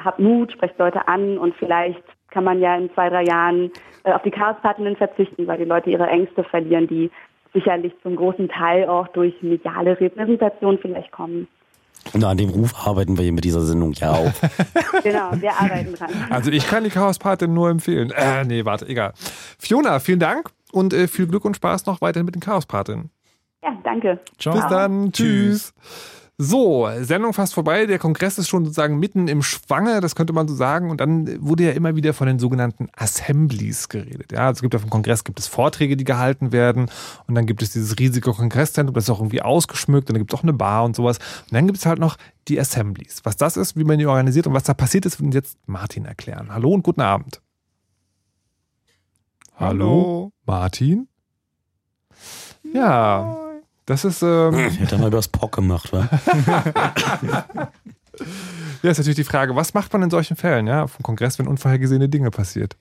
habt 0.03 0.19
Mut, 0.19 0.53
sprecht 0.53 0.79
Leute 0.79 1.07
an 1.09 1.39
und 1.39 1.55
vielleicht 1.57 2.03
kann 2.31 2.45
man 2.45 2.61
ja 2.61 2.77
in 2.77 2.93
zwei, 2.95 3.09
drei 3.09 3.25
Jahren 3.25 3.71
äh, 4.05 4.13
auf 4.13 4.23
die 4.23 4.31
Chaospartnerin 4.31 4.97
verzichten, 4.97 5.47
weil 5.47 5.59
die 5.59 5.65
Leute 5.65 5.91
ihre 5.91 6.07
Ängste 6.07 6.45
verlieren, 6.45 6.87
die 6.87 7.11
sicherlich 7.55 7.93
zum 8.03 8.17
großen 8.17 8.49
Teil 8.49 8.89
auch 8.89 9.09
durch 9.09 9.35
mediale 9.43 9.99
Repräsentation 9.99 10.79
vielleicht 10.79 11.11
kommen. 11.13 11.49
Und 12.13 12.23
an 12.23 12.37
dem 12.37 12.51
Ruf 12.51 12.73
arbeiten 12.87 13.17
wir 13.17 13.25
hier 13.25 13.33
mit 13.33 13.45
dieser 13.45 13.63
Sendung 13.63 13.93
ja 13.95 14.13
auch. 14.13 14.33
genau, 15.03 15.31
wir 15.41 15.53
arbeiten 15.53 15.95
dran. 15.95 16.11
Also 16.31 16.51
ich 16.51 16.67
kann 16.69 16.85
die 16.85 16.91
Chaospatin 16.91 17.53
nur 17.53 17.71
empfehlen. 17.71 18.11
Äh, 18.11 18.45
nee, 18.45 18.65
warte, 18.65 18.87
egal. 18.87 19.13
Fiona, 19.59 19.99
vielen 19.99 20.21
Dank 20.21 20.51
und 20.77 20.93
äh, 20.93 21.09
viel 21.09 21.27
Glück 21.27 21.45
und 21.45 21.57
Spaß 21.57 21.87
noch 21.87 22.01
weiterhin 22.01 22.27
mit 22.27 22.35
den 22.35 22.43
Chaospatinnen. 22.43 23.11
Ja, 23.63 23.77
danke. 23.83 24.21
Bis 24.37 24.67
dann. 24.69 25.11
Tschüss. 25.11 25.73
So, 26.39 26.87
Sendung 27.01 27.33
fast 27.33 27.55
vorbei. 27.55 27.87
Der 27.87 27.99
Kongress 27.99 28.37
ist 28.37 28.49
schon 28.49 28.67
sozusagen 28.67 28.99
mitten 28.99 29.27
im 29.27 29.43
Schwange, 29.43 30.03
das 30.03 30.15
könnte 30.15 30.35
man 30.35 30.47
so 30.47 30.55
sagen. 30.55 30.91
Und 30.91 31.01
dann 31.01 31.43
wurde 31.43 31.65
ja 31.65 31.71
immer 31.71 31.97
wieder 31.97 32.13
von 32.13 32.27
den 32.27 32.39
sogenannten 32.39 32.89
Assemblies 32.95 33.89
geredet. 33.89 34.33
Ja, 34.33 34.41
also 34.41 34.59
es 34.59 34.63
gibt 34.63 34.75
auf 34.75 34.83
dem 34.83 34.91
Kongress 34.91 35.25
gibt 35.25 35.39
es 35.39 35.47
Vorträge, 35.47 35.97
die 35.97 36.05
gehalten 36.05 36.53
werden. 36.53 36.91
Und 37.27 37.35
dann 37.37 37.47
gibt 37.47 37.63
es 37.63 37.73
dieses 37.73 37.99
riesige 37.99 38.33
Kongresszentrum, 38.33 38.95
das 38.95 39.05
ist 39.05 39.11
auch 39.11 39.21
irgendwie 39.21 39.41
ausgeschmückt. 39.41 40.11
Und 40.11 40.15
dann 40.15 40.21
gibt 40.21 40.35
es 40.35 40.39
auch 40.39 40.43
eine 40.43 40.53
Bar 40.53 40.85
und 40.85 40.95
sowas. 40.95 41.17
Und 41.17 41.55
dann 41.55 41.67
gibt 41.67 41.79
es 41.79 41.87
halt 41.87 41.99
noch 41.99 42.19
die 42.49 42.61
Assemblies. 42.61 43.23
Was 43.25 43.39
das 43.39 43.57
ist, 43.57 43.75
wie 43.79 43.85
man 43.85 43.99
die 43.99 44.07
organisiert 44.07 44.47
und 44.47 44.53
was 44.53 44.65
da 44.65 44.75
passiert 44.75 45.07
ist, 45.07 45.19
wird 45.19 45.27
uns 45.29 45.35
jetzt 45.35 45.59
Martin 45.67 46.05
erklären. 46.05 46.49
Hallo 46.53 46.71
und 46.71 46.83
guten 46.83 47.01
Abend. 47.01 47.41
Hallo, 49.57 50.33
Martin? 50.45 51.09
Ja, 52.75 53.37
das 53.87 54.05
ist. 54.05 54.23
Ähm, 54.23 54.55
Ich 54.69 54.81
hätte 54.81 54.99
mal 54.99 55.09
über 55.09 55.17
das 55.19 55.29
POC 55.29 55.53
gemacht, 55.57 55.93
wa? 55.93 56.09
Ja, 58.83 58.91
ist 58.91 58.97
natürlich 58.99 59.17
die 59.17 59.25
Frage, 59.25 59.55
was 59.57 59.75
macht 59.75 59.93
man 59.93 60.03
in 60.03 60.11
solchen 60.11 60.37
Fällen, 60.37 60.67
ja, 60.67 60.87
vom 60.87 61.03
Kongress, 61.03 61.39
wenn 61.39 61.47
unvorhergesehene 61.49 62.09
Dinge 62.09 62.31
passiert? 62.31 62.77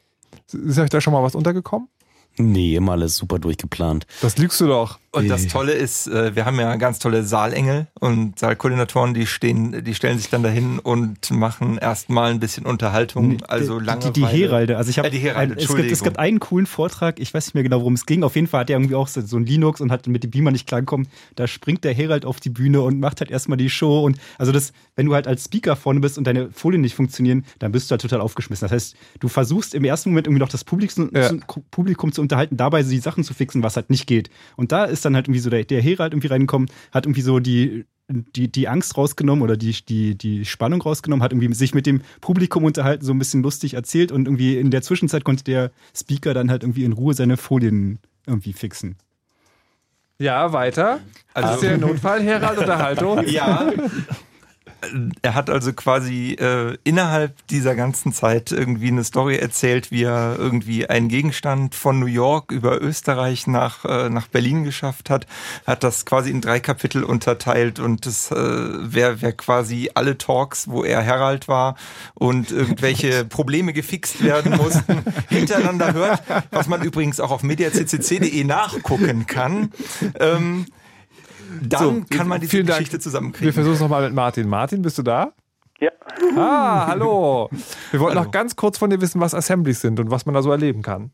Ist 0.53 0.77
euch 0.79 0.89
da 0.89 1.01
schon 1.01 1.11
mal 1.11 1.23
was 1.23 1.35
untergekommen? 1.35 1.89
Nee, 2.37 2.75
immer 2.75 2.93
alles 2.93 3.17
super 3.17 3.37
durchgeplant. 3.39 4.07
Das 4.21 4.37
lügst 4.37 4.61
du 4.61 4.67
doch. 4.67 4.97
Und 5.15 5.27
das 5.29 5.47
Tolle 5.47 5.73
ist, 5.73 6.07
äh, 6.07 6.35
wir 6.35 6.45
haben 6.45 6.59
ja 6.59 6.75
ganz 6.75 6.99
tolle 6.99 7.23
Saalengel 7.23 7.87
und 7.99 8.37
Saalkoordinatoren, 8.39 9.13
die 9.13 9.25
stehen, 9.25 9.83
die 9.83 9.95
stellen 9.95 10.17
sich 10.17 10.29
dann 10.29 10.43
dahin 10.43 10.79
und 10.79 11.31
machen 11.31 11.77
erstmal 11.77 12.31
ein 12.31 12.39
bisschen 12.39 12.65
Unterhaltung, 12.65 13.41
also 13.47 13.79
lange. 13.79 14.11
die, 14.11 14.21
die 14.21 14.25
Heralde. 14.25 14.77
Also 14.77 14.89
ich 14.89 14.97
habe 14.99 15.07
äh, 15.07 15.11
die 15.11 15.19
Heralde, 15.19 15.55
es, 15.57 15.73
gibt, 15.73 15.91
es 15.91 16.03
gibt 16.03 16.19
einen 16.19 16.39
coolen 16.39 16.65
Vortrag, 16.65 17.19
ich 17.19 17.33
weiß 17.33 17.47
nicht 17.47 17.53
mehr 17.53 17.63
genau, 17.63 17.79
worum 17.79 17.93
es 17.93 18.05
ging. 18.05 18.23
Auf 18.23 18.35
jeden 18.35 18.47
Fall 18.47 18.61
hat 18.61 18.69
er 18.69 18.77
irgendwie 18.77 18.95
auch 18.95 19.07
so, 19.07 19.21
so 19.21 19.37
ein 19.37 19.45
Linux 19.45 19.81
und 19.81 19.91
hat 19.91 20.07
mit 20.07 20.23
dem 20.23 20.31
Beamer 20.31 20.51
nicht 20.51 20.67
klargekommen. 20.67 21.07
Da 21.35 21.47
springt 21.47 21.83
der 21.83 21.93
Herald 21.93 22.25
auf 22.25 22.39
die 22.39 22.49
Bühne 22.49 22.81
und 22.81 22.99
macht 22.99 23.21
halt 23.21 23.31
erstmal 23.31 23.57
die 23.57 23.69
Show. 23.69 24.03
Und 24.03 24.17
also 24.37 24.51
das, 24.51 24.73
wenn 24.95 25.05
du 25.05 25.13
halt 25.13 25.27
als 25.27 25.45
Speaker 25.45 25.75
vorne 25.75 25.99
bist 25.99 26.17
und 26.17 26.25
deine 26.25 26.49
Folien 26.51 26.81
nicht 26.81 26.95
funktionieren, 26.95 27.45
dann 27.59 27.71
bist 27.71 27.89
du 27.89 27.93
halt 27.93 28.01
total 28.01 28.21
aufgeschmissen. 28.21 28.65
Das 28.65 28.71
heißt, 28.71 28.95
du 29.19 29.27
versuchst 29.27 29.73
im 29.75 29.83
ersten 29.85 30.09
Moment 30.09 30.27
irgendwie 30.27 30.41
noch 30.41 30.49
das 30.49 30.63
Publikum, 30.63 31.09
Ja. 31.13 31.29
zu, 31.29 31.39
Publikum 31.71 32.11
zu 32.11 32.21
unterhalten, 32.21 32.57
dabei 32.57 32.83
so 32.83 32.89
die 32.89 32.99
Sachen 32.99 33.23
zu 33.23 33.33
fixen, 33.33 33.63
was 33.63 33.75
halt 33.75 33.89
nicht 33.89 34.07
geht. 34.07 34.29
Und 34.55 34.71
da 34.71 34.85
ist 34.85 35.04
dann 35.05 35.15
halt 35.15 35.27
irgendwie 35.27 35.39
so 35.39 35.49
der, 35.49 35.63
der 35.63 35.81
Herald 35.81 36.13
irgendwie 36.13 36.27
reingekommen, 36.27 36.69
hat 36.91 37.05
irgendwie 37.05 37.21
so 37.21 37.39
die 37.39 37.85
die, 38.07 38.51
die 38.51 38.67
Angst 38.67 38.97
rausgenommen 38.97 39.43
oder 39.43 39.57
die, 39.57 39.73
die, 39.83 40.15
die 40.15 40.45
Spannung 40.45 40.81
rausgenommen, 40.81 41.23
hat 41.23 41.31
irgendwie 41.31 41.51
sich 41.53 41.73
mit 41.73 41.85
dem 41.85 42.01
Publikum 42.21 42.63
unterhalten, 42.63 43.03
so 43.03 43.11
ein 43.11 43.19
bisschen 43.19 43.41
lustig 43.41 43.73
erzählt 43.73 44.11
und 44.11 44.27
irgendwie 44.27 44.57
in 44.57 44.69
der 44.69 44.83
Zwischenzeit 44.83 45.23
konnte 45.23 45.43
der 45.43 45.71
Speaker 45.95 46.33
dann 46.33 46.51
halt 46.51 46.63
irgendwie 46.63 46.83
in 46.83 46.93
Ruhe 46.93 47.13
seine 47.13 47.37
Folien 47.37 47.99
irgendwie 48.27 48.53
fixen. 48.53 48.95
Ja, 50.19 50.53
weiter. 50.53 50.99
Also 51.33 51.55
ist 51.55 51.63
der 51.63 51.77
Notfall, 51.77 52.21
Herald 52.21 52.59
oder 52.59 52.77
Haltung? 52.77 53.27
Ja. 53.27 53.71
Er 55.21 55.35
hat 55.35 55.49
also 55.49 55.73
quasi 55.73 56.33
äh, 56.33 56.77
innerhalb 56.83 57.45
dieser 57.47 57.75
ganzen 57.75 58.13
Zeit 58.13 58.51
irgendwie 58.51 58.87
eine 58.87 59.03
Story 59.03 59.37
erzählt, 59.37 59.91
wie 59.91 60.03
er 60.03 60.35
irgendwie 60.37 60.87
einen 60.89 61.07
Gegenstand 61.07 61.75
von 61.75 61.99
New 61.99 62.05
York 62.05 62.51
über 62.51 62.81
Österreich 62.81 63.47
nach, 63.47 63.85
äh, 63.85 64.09
nach 64.09 64.27
Berlin 64.27 64.63
geschafft 64.63 65.09
hat, 65.09 65.27
hat 65.65 65.83
das 65.83 66.05
quasi 66.05 66.31
in 66.31 66.41
drei 66.41 66.59
Kapitel 66.59 67.03
unterteilt 67.03 67.79
und 67.79 68.05
das 68.05 68.31
äh, 68.31 68.35
wäre 68.35 69.21
wär 69.21 69.33
quasi 69.33 69.89
alle 69.93 70.17
Talks, 70.17 70.67
wo 70.67 70.83
er 70.83 71.01
Herald 71.01 71.47
war 71.47 71.75
und 72.13 72.51
irgendwelche 72.51 73.25
Probleme 73.29 73.73
gefixt 73.73 74.23
werden 74.23 74.57
mussten, 74.57 75.03
hintereinander 75.29 75.93
hört, 75.93 76.23
was 76.51 76.67
man 76.67 76.81
übrigens 76.81 77.19
auch 77.19 77.31
auf 77.31 77.43
mediaccc.de 77.43 78.43
nachgucken 78.43 79.25
kann. 79.27 79.71
Ähm, 80.19 80.65
dann 81.67 81.79
So, 82.09 82.17
kann 82.17 82.27
man 82.27 82.39
diese 82.39 82.51
vielen 82.51 82.65
Dank. 82.67 82.77
Geschichte 82.79 82.97
Wir 82.97 83.01
zusammenkriegen. 83.01 83.53
versuchen 83.53 83.73
es 83.75 83.81
nochmal 83.81 84.03
mit 84.05 84.13
Martin. 84.13 84.47
Martin, 84.49 84.81
bist 84.81 84.97
du 84.97 85.03
da? 85.03 85.33
Ja. 85.79 85.91
Ah, 86.37 86.87
hallo. 86.87 87.49
Wir 87.91 87.99
wollten 87.99 88.15
noch 88.15 88.31
ganz 88.31 88.55
kurz 88.55 88.77
von 88.77 88.89
dir 88.89 89.01
wissen, 89.01 89.19
was 89.21 89.33
Assemblies 89.35 89.81
sind 89.81 89.99
und 89.99 90.09
was 90.11 90.25
man 90.25 90.33
da 90.35 90.41
so 90.41 90.51
erleben 90.51 90.81
kann. 90.81 91.11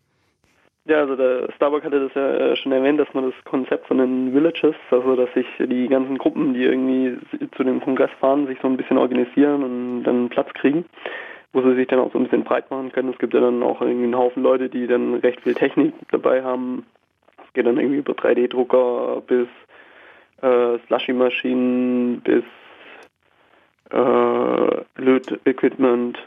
Ja, 0.85 0.97
also 0.99 1.15
der 1.15 1.51
Starbuck 1.55 1.83
hatte 1.83 1.99
das 1.99 2.11
ja 2.15 2.27
äh, 2.51 2.55
schon 2.55 2.71
erwähnt, 2.71 2.99
dass 2.99 3.07
man 3.13 3.25
das 3.25 3.33
Konzept 3.45 3.87
von 3.87 3.99
den 3.99 4.33
Villages, 4.33 4.75
also 4.89 5.15
dass 5.15 5.31
sich 5.35 5.45
die 5.59 5.87
ganzen 5.87 6.17
Gruppen, 6.17 6.53
die 6.55 6.63
irgendwie 6.63 7.17
zu 7.55 7.63
dem 7.63 7.81
Kongress 7.81 8.09
fahren, 8.19 8.47
sich 8.47 8.57
so 8.61 8.67
ein 8.67 8.77
bisschen 8.77 8.97
organisieren 8.97 9.63
und 9.63 10.03
dann 10.03 10.29
Platz 10.29 10.49
kriegen, 10.55 10.85
wo 11.53 11.61
sie 11.61 11.75
sich 11.75 11.87
dann 11.87 11.99
auch 11.99 12.11
so 12.11 12.17
ein 12.17 12.23
bisschen 12.23 12.43
breit 12.43 12.69
machen 12.71 12.91
können. 12.91 13.11
Es 13.13 13.19
gibt 13.19 13.33
ja 13.35 13.41
dann 13.41 13.61
auch 13.61 13.79
irgendwie 13.81 14.05
einen 14.05 14.15
Haufen 14.17 14.41
Leute, 14.41 14.69
die 14.69 14.87
dann 14.87 15.13
recht 15.15 15.41
viel 15.41 15.53
Technik 15.53 15.93
dabei 16.11 16.43
haben. 16.43 16.83
Es 17.45 17.53
geht 17.53 17.67
dann 17.67 17.77
irgendwie 17.77 17.99
über 17.99 18.13
3D-Drucker 18.13 19.21
bis 19.27 19.47
äh, 20.41 20.77
Slushy-Maschinen 20.87 22.21
bis 22.21 22.43
äh, 23.91 25.01
Löt-Equipment 25.01 26.17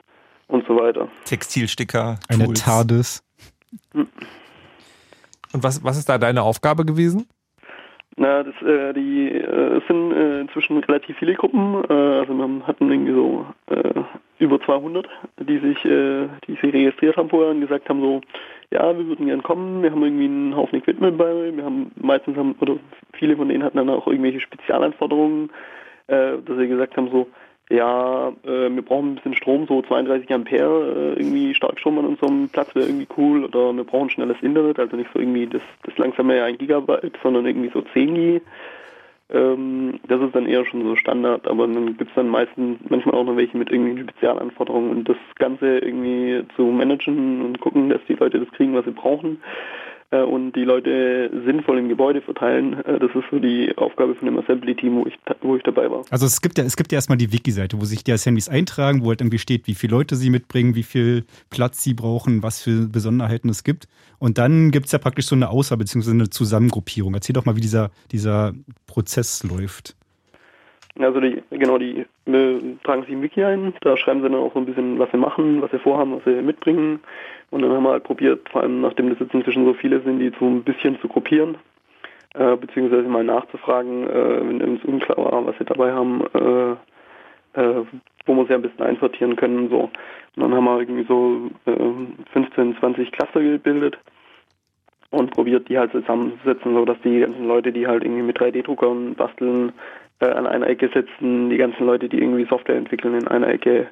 und 0.48 0.66
so 0.66 0.76
weiter. 0.76 1.08
Textilsticker. 1.24 2.18
Eine 2.28 2.44
Tools. 2.44 2.64
TARDIS. 2.64 3.24
Und 3.92 5.62
was, 5.62 5.82
was 5.82 5.96
ist 5.98 6.08
da 6.08 6.18
deine 6.18 6.42
Aufgabe 6.42 6.84
gewesen? 6.84 7.26
Na, 8.16 8.44
das, 8.44 8.54
äh, 8.62 8.92
die, 8.92 9.28
äh, 9.28 9.78
es 9.78 9.86
sind 9.88 10.12
äh, 10.12 10.40
inzwischen 10.40 10.78
relativ 10.78 11.16
viele 11.18 11.34
Gruppen. 11.34 11.82
Äh, 11.88 11.92
also 11.92 12.34
wir 12.34 12.66
hatten 12.66 12.90
irgendwie 12.90 13.12
so 13.12 13.46
äh, 13.66 14.02
über 14.38 14.60
200, 14.60 15.08
die 15.40 15.58
sich, 15.58 15.84
äh, 15.84 16.28
die 16.46 16.52
sich 16.52 16.72
registriert 16.72 17.16
haben 17.16 17.28
vorher 17.28 17.50
und 17.50 17.60
gesagt 17.60 17.88
haben 17.88 18.00
so, 18.00 18.20
ja, 18.70 18.96
wir 18.96 19.06
würden 19.06 19.26
gern 19.26 19.42
kommen. 19.42 19.82
Wir 19.82 19.90
haben 19.90 20.02
irgendwie 20.02 20.24
einen 20.24 20.56
Haufen 20.56 20.78
Equipment 20.78 21.18
bei. 21.18 21.54
Wir 21.54 21.64
haben 21.64 21.92
meistens 21.96 22.36
haben 22.36 22.54
oder 22.60 22.76
viele 23.12 23.36
von 23.36 23.48
denen 23.48 23.62
hatten 23.62 23.76
dann 23.76 23.90
auch 23.90 24.06
irgendwelche 24.06 24.40
Spezialanforderungen, 24.40 25.50
äh, 26.06 26.38
dass 26.44 26.58
sie 26.58 26.68
gesagt 26.68 26.96
haben 26.96 27.10
so, 27.10 27.28
ja, 27.70 28.28
äh, 28.44 28.70
wir 28.70 28.82
brauchen 28.82 29.12
ein 29.12 29.14
bisschen 29.16 29.34
Strom, 29.34 29.66
so 29.66 29.80
32 29.82 30.30
Ampere, 30.32 31.14
äh, 31.16 31.20
irgendwie 31.20 31.54
Starkstrom 31.54 31.98
an 31.98 32.06
unserem 32.06 32.48
Platz 32.50 32.74
wäre 32.74 32.86
irgendwie 32.86 33.08
cool 33.16 33.44
oder 33.44 33.72
wir 33.74 33.84
brauchen 33.84 34.10
schnelles 34.10 34.36
Internet, 34.42 34.78
also 34.78 34.96
nicht 34.96 35.10
so 35.14 35.18
irgendwie 35.18 35.46
das, 35.46 35.62
das 35.84 35.96
langsame 35.96 36.42
1 36.42 36.58
Gigabyte, 36.58 37.18
sondern 37.22 37.46
irgendwie 37.46 37.70
so 37.72 37.80
10 37.80 38.14
G. 38.14 38.40
Ähm, 39.34 39.98
das 40.08 40.20
ist 40.20 40.34
dann 40.34 40.46
eher 40.46 40.64
schon 40.64 40.82
so 40.82 40.96
Standard, 40.96 41.46
aber 41.48 41.66
dann 41.66 41.96
gibt 41.96 42.10
es 42.10 42.14
dann 42.14 42.28
meistens 42.28 42.78
manchmal 42.88 43.16
auch 43.16 43.24
noch 43.24 43.36
welche 43.36 43.58
mit 43.58 43.70
irgendwelchen 43.70 44.08
Spezialanforderungen 44.08 44.90
und 44.90 45.08
das 45.08 45.16
Ganze 45.36 45.78
irgendwie 45.78 46.44
zu 46.54 46.62
managen 46.62 47.44
und 47.44 47.60
gucken, 47.60 47.90
dass 47.90 48.00
die 48.08 48.14
Leute 48.14 48.38
das 48.38 48.50
kriegen, 48.52 48.74
was 48.74 48.84
sie 48.84 48.92
brauchen 48.92 49.38
und 50.22 50.52
die 50.52 50.64
Leute 50.64 51.30
sinnvoll 51.44 51.78
im 51.78 51.88
Gebäude 51.88 52.20
verteilen. 52.20 52.74
Äh, 52.84 52.98
das 52.98 53.10
ist 53.14 53.24
so 53.30 53.38
die 53.38 53.72
Aufgabe 53.76 54.14
von 54.14 54.26
dem 54.26 54.38
Assembly-Team, 54.38 54.96
wo 54.96 55.06
ich, 55.06 55.18
wo 55.40 55.56
ich 55.56 55.62
dabei 55.62 55.90
war. 55.90 56.02
Also 56.10 56.26
es 56.26 56.40
gibt 56.40 56.58
ja, 56.58 56.64
es 56.64 56.76
gibt 56.76 56.92
ja 56.92 56.96
erstmal 56.96 57.18
die 57.18 57.32
Wiki-Seite, 57.32 57.80
wo 57.80 57.84
sich 57.84 58.04
die 58.04 58.12
Assemblies 58.12 58.48
eintragen, 58.48 59.04
wo 59.04 59.08
halt 59.08 59.20
irgendwie 59.20 59.38
steht, 59.38 59.66
wie 59.66 59.74
viele 59.74 59.96
Leute 59.96 60.16
sie 60.16 60.30
mitbringen, 60.30 60.74
wie 60.74 60.82
viel 60.82 61.24
Platz 61.50 61.82
sie 61.82 61.94
brauchen, 61.94 62.42
was 62.42 62.62
für 62.62 62.88
Besonderheiten 62.88 63.48
es 63.48 63.64
gibt. 63.64 63.88
Und 64.18 64.38
dann 64.38 64.70
gibt 64.70 64.86
es 64.86 64.92
ja 64.92 64.98
praktisch 64.98 65.26
so 65.26 65.34
eine 65.34 65.50
Auswahl 65.50 65.78
bzw. 65.78 66.10
eine 66.10 66.30
Zusammengruppierung. 66.30 67.14
Erzähl 67.14 67.34
doch 67.34 67.44
mal, 67.44 67.56
wie 67.56 67.60
dieser, 67.60 67.90
dieser 68.10 68.52
Prozess 68.86 69.42
läuft. 69.44 69.96
Also 70.98 71.18
die, 71.18 71.42
genau, 71.50 71.76
die 71.76 72.06
äh, 72.26 72.76
tragen 72.84 73.02
sich 73.02 73.10
im 73.10 73.22
Wiki 73.22 73.42
ein, 73.42 73.74
da 73.80 73.96
schreiben 73.96 74.22
sie 74.22 74.28
dann 74.28 74.38
auch 74.38 74.52
so 74.52 74.60
ein 74.60 74.66
bisschen, 74.66 74.98
was 75.00 75.10
sie 75.10 75.16
machen, 75.16 75.60
was 75.60 75.72
sie 75.72 75.80
vorhaben, 75.80 76.12
was 76.12 76.24
sie 76.24 76.40
mitbringen. 76.40 77.00
Und 77.54 77.62
dann 77.62 77.70
haben 77.70 77.84
wir 77.84 77.92
halt 77.92 78.02
probiert, 78.02 78.48
vor 78.48 78.62
allem 78.62 78.80
nachdem 78.80 79.10
das 79.10 79.20
jetzt 79.20 79.32
inzwischen 79.32 79.64
so 79.64 79.74
viele 79.74 80.00
sind, 80.00 80.18
die 80.18 80.32
so 80.40 80.44
ein 80.44 80.64
bisschen 80.64 80.98
zu 81.00 81.06
gruppieren. 81.06 81.56
äh, 82.34 82.56
beziehungsweise 82.56 83.08
mal 83.08 83.22
nachzufragen, 83.22 84.08
äh, 84.08 84.40
wenn 84.40 84.60
uns 84.60 84.84
unklar 84.84 85.18
war, 85.18 85.46
was 85.46 85.56
sie 85.58 85.64
dabei 85.64 85.92
haben, 85.92 86.20
äh, 86.34 87.60
äh, 87.60 87.84
wo 88.26 88.34
wir 88.34 88.46
sie 88.46 88.54
ein 88.54 88.62
bisschen 88.62 88.84
einsortieren 88.84 89.36
können 89.36 89.58
und 89.58 89.70
so. 89.70 89.80
Und 90.34 90.42
dann 90.42 90.52
haben 90.52 90.64
wir 90.64 90.80
irgendwie 90.80 91.04
so 91.04 91.48
äh, 91.66 92.32
15, 92.32 92.76
20 92.78 93.12
Cluster 93.12 93.40
gebildet 93.40 93.98
und 95.10 95.30
probiert, 95.30 95.68
die 95.68 95.78
halt 95.78 95.92
zusammenzusetzen, 95.92 96.74
so 96.74 96.84
dass 96.84 97.00
die 97.04 97.20
ganzen 97.20 97.46
Leute, 97.46 97.70
die 97.70 97.86
halt 97.86 98.02
irgendwie 98.02 98.22
mit 98.22 98.36
3D-Druckern 98.40 99.14
basteln, 99.14 99.72
äh, 100.18 100.26
an 100.26 100.48
einer 100.48 100.66
Ecke 100.66 100.90
sitzen, 100.92 101.50
die 101.50 101.56
ganzen 101.56 101.86
Leute, 101.86 102.08
die 102.08 102.18
irgendwie 102.18 102.46
Software 102.46 102.76
entwickeln, 102.76 103.14
in 103.14 103.28
einer 103.28 103.48
Ecke, 103.48 103.86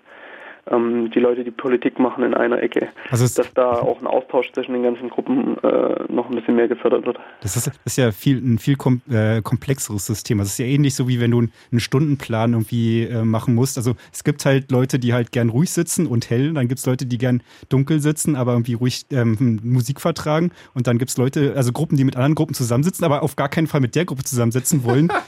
ähm, 0.70 1.10
die 1.10 1.18
Leute, 1.18 1.44
die 1.44 1.50
Politik 1.50 1.98
machen, 1.98 2.22
in 2.24 2.34
einer 2.34 2.62
Ecke. 2.62 2.88
Also 3.10 3.24
es- 3.24 3.34
dass 3.34 3.52
da 3.54 3.72
auch 3.72 4.00
ein 4.00 4.06
Austausch 4.06 4.52
zwischen 4.52 4.72
den 4.74 4.82
ganzen 4.82 5.08
Gruppen 5.10 5.56
äh, 5.62 6.04
noch 6.12 6.28
ein 6.30 6.34
bisschen 6.36 6.54
mehr 6.56 6.68
gefördert 6.68 7.04
wird. 7.06 7.18
Das 7.40 7.56
ist, 7.56 7.70
ist 7.84 7.96
ja 7.98 8.12
viel, 8.12 8.38
ein 8.38 8.58
viel 8.58 8.76
kom 8.76 9.00
äh, 9.10 9.42
komplexeres 9.42 10.06
System. 10.06 10.38
Also 10.40 10.48
es 10.48 10.52
ist 10.54 10.58
ja 10.58 10.66
ähnlich 10.66 10.94
so, 10.94 11.08
wie 11.08 11.20
wenn 11.20 11.30
du 11.32 11.38
einen 11.40 11.80
Stundenplan 11.80 12.52
irgendwie 12.52 13.02
äh, 13.04 13.24
machen 13.24 13.54
musst. 13.54 13.76
Also 13.76 13.94
es 14.12 14.22
gibt 14.24 14.44
halt 14.44 14.70
Leute, 14.70 14.98
die 14.98 15.12
halt 15.12 15.32
gern 15.32 15.48
ruhig 15.48 15.70
sitzen 15.70 16.06
und 16.06 16.30
hell. 16.30 16.52
Dann 16.52 16.68
gibt 16.68 16.78
es 16.78 16.86
Leute, 16.86 17.06
die 17.06 17.18
gern 17.18 17.42
dunkel 17.68 18.00
sitzen, 18.00 18.36
aber 18.36 18.52
irgendwie 18.52 18.74
ruhig 18.74 19.06
ähm, 19.10 19.58
Musik 19.64 20.00
vertragen. 20.00 20.52
Und 20.74 20.86
dann 20.86 20.98
gibt 20.98 21.10
es 21.10 21.16
Leute, 21.16 21.54
also 21.56 21.72
Gruppen, 21.72 21.96
die 21.96 22.04
mit 22.04 22.14
anderen 22.16 22.34
Gruppen 22.34 22.54
zusammensitzen, 22.54 23.04
aber 23.04 23.22
auf 23.22 23.36
gar 23.36 23.48
keinen 23.48 23.66
Fall 23.66 23.80
mit 23.80 23.94
der 23.96 24.04
Gruppe 24.04 24.22
zusammensitzen 24.24 24.84
wollen. 24.84 25.08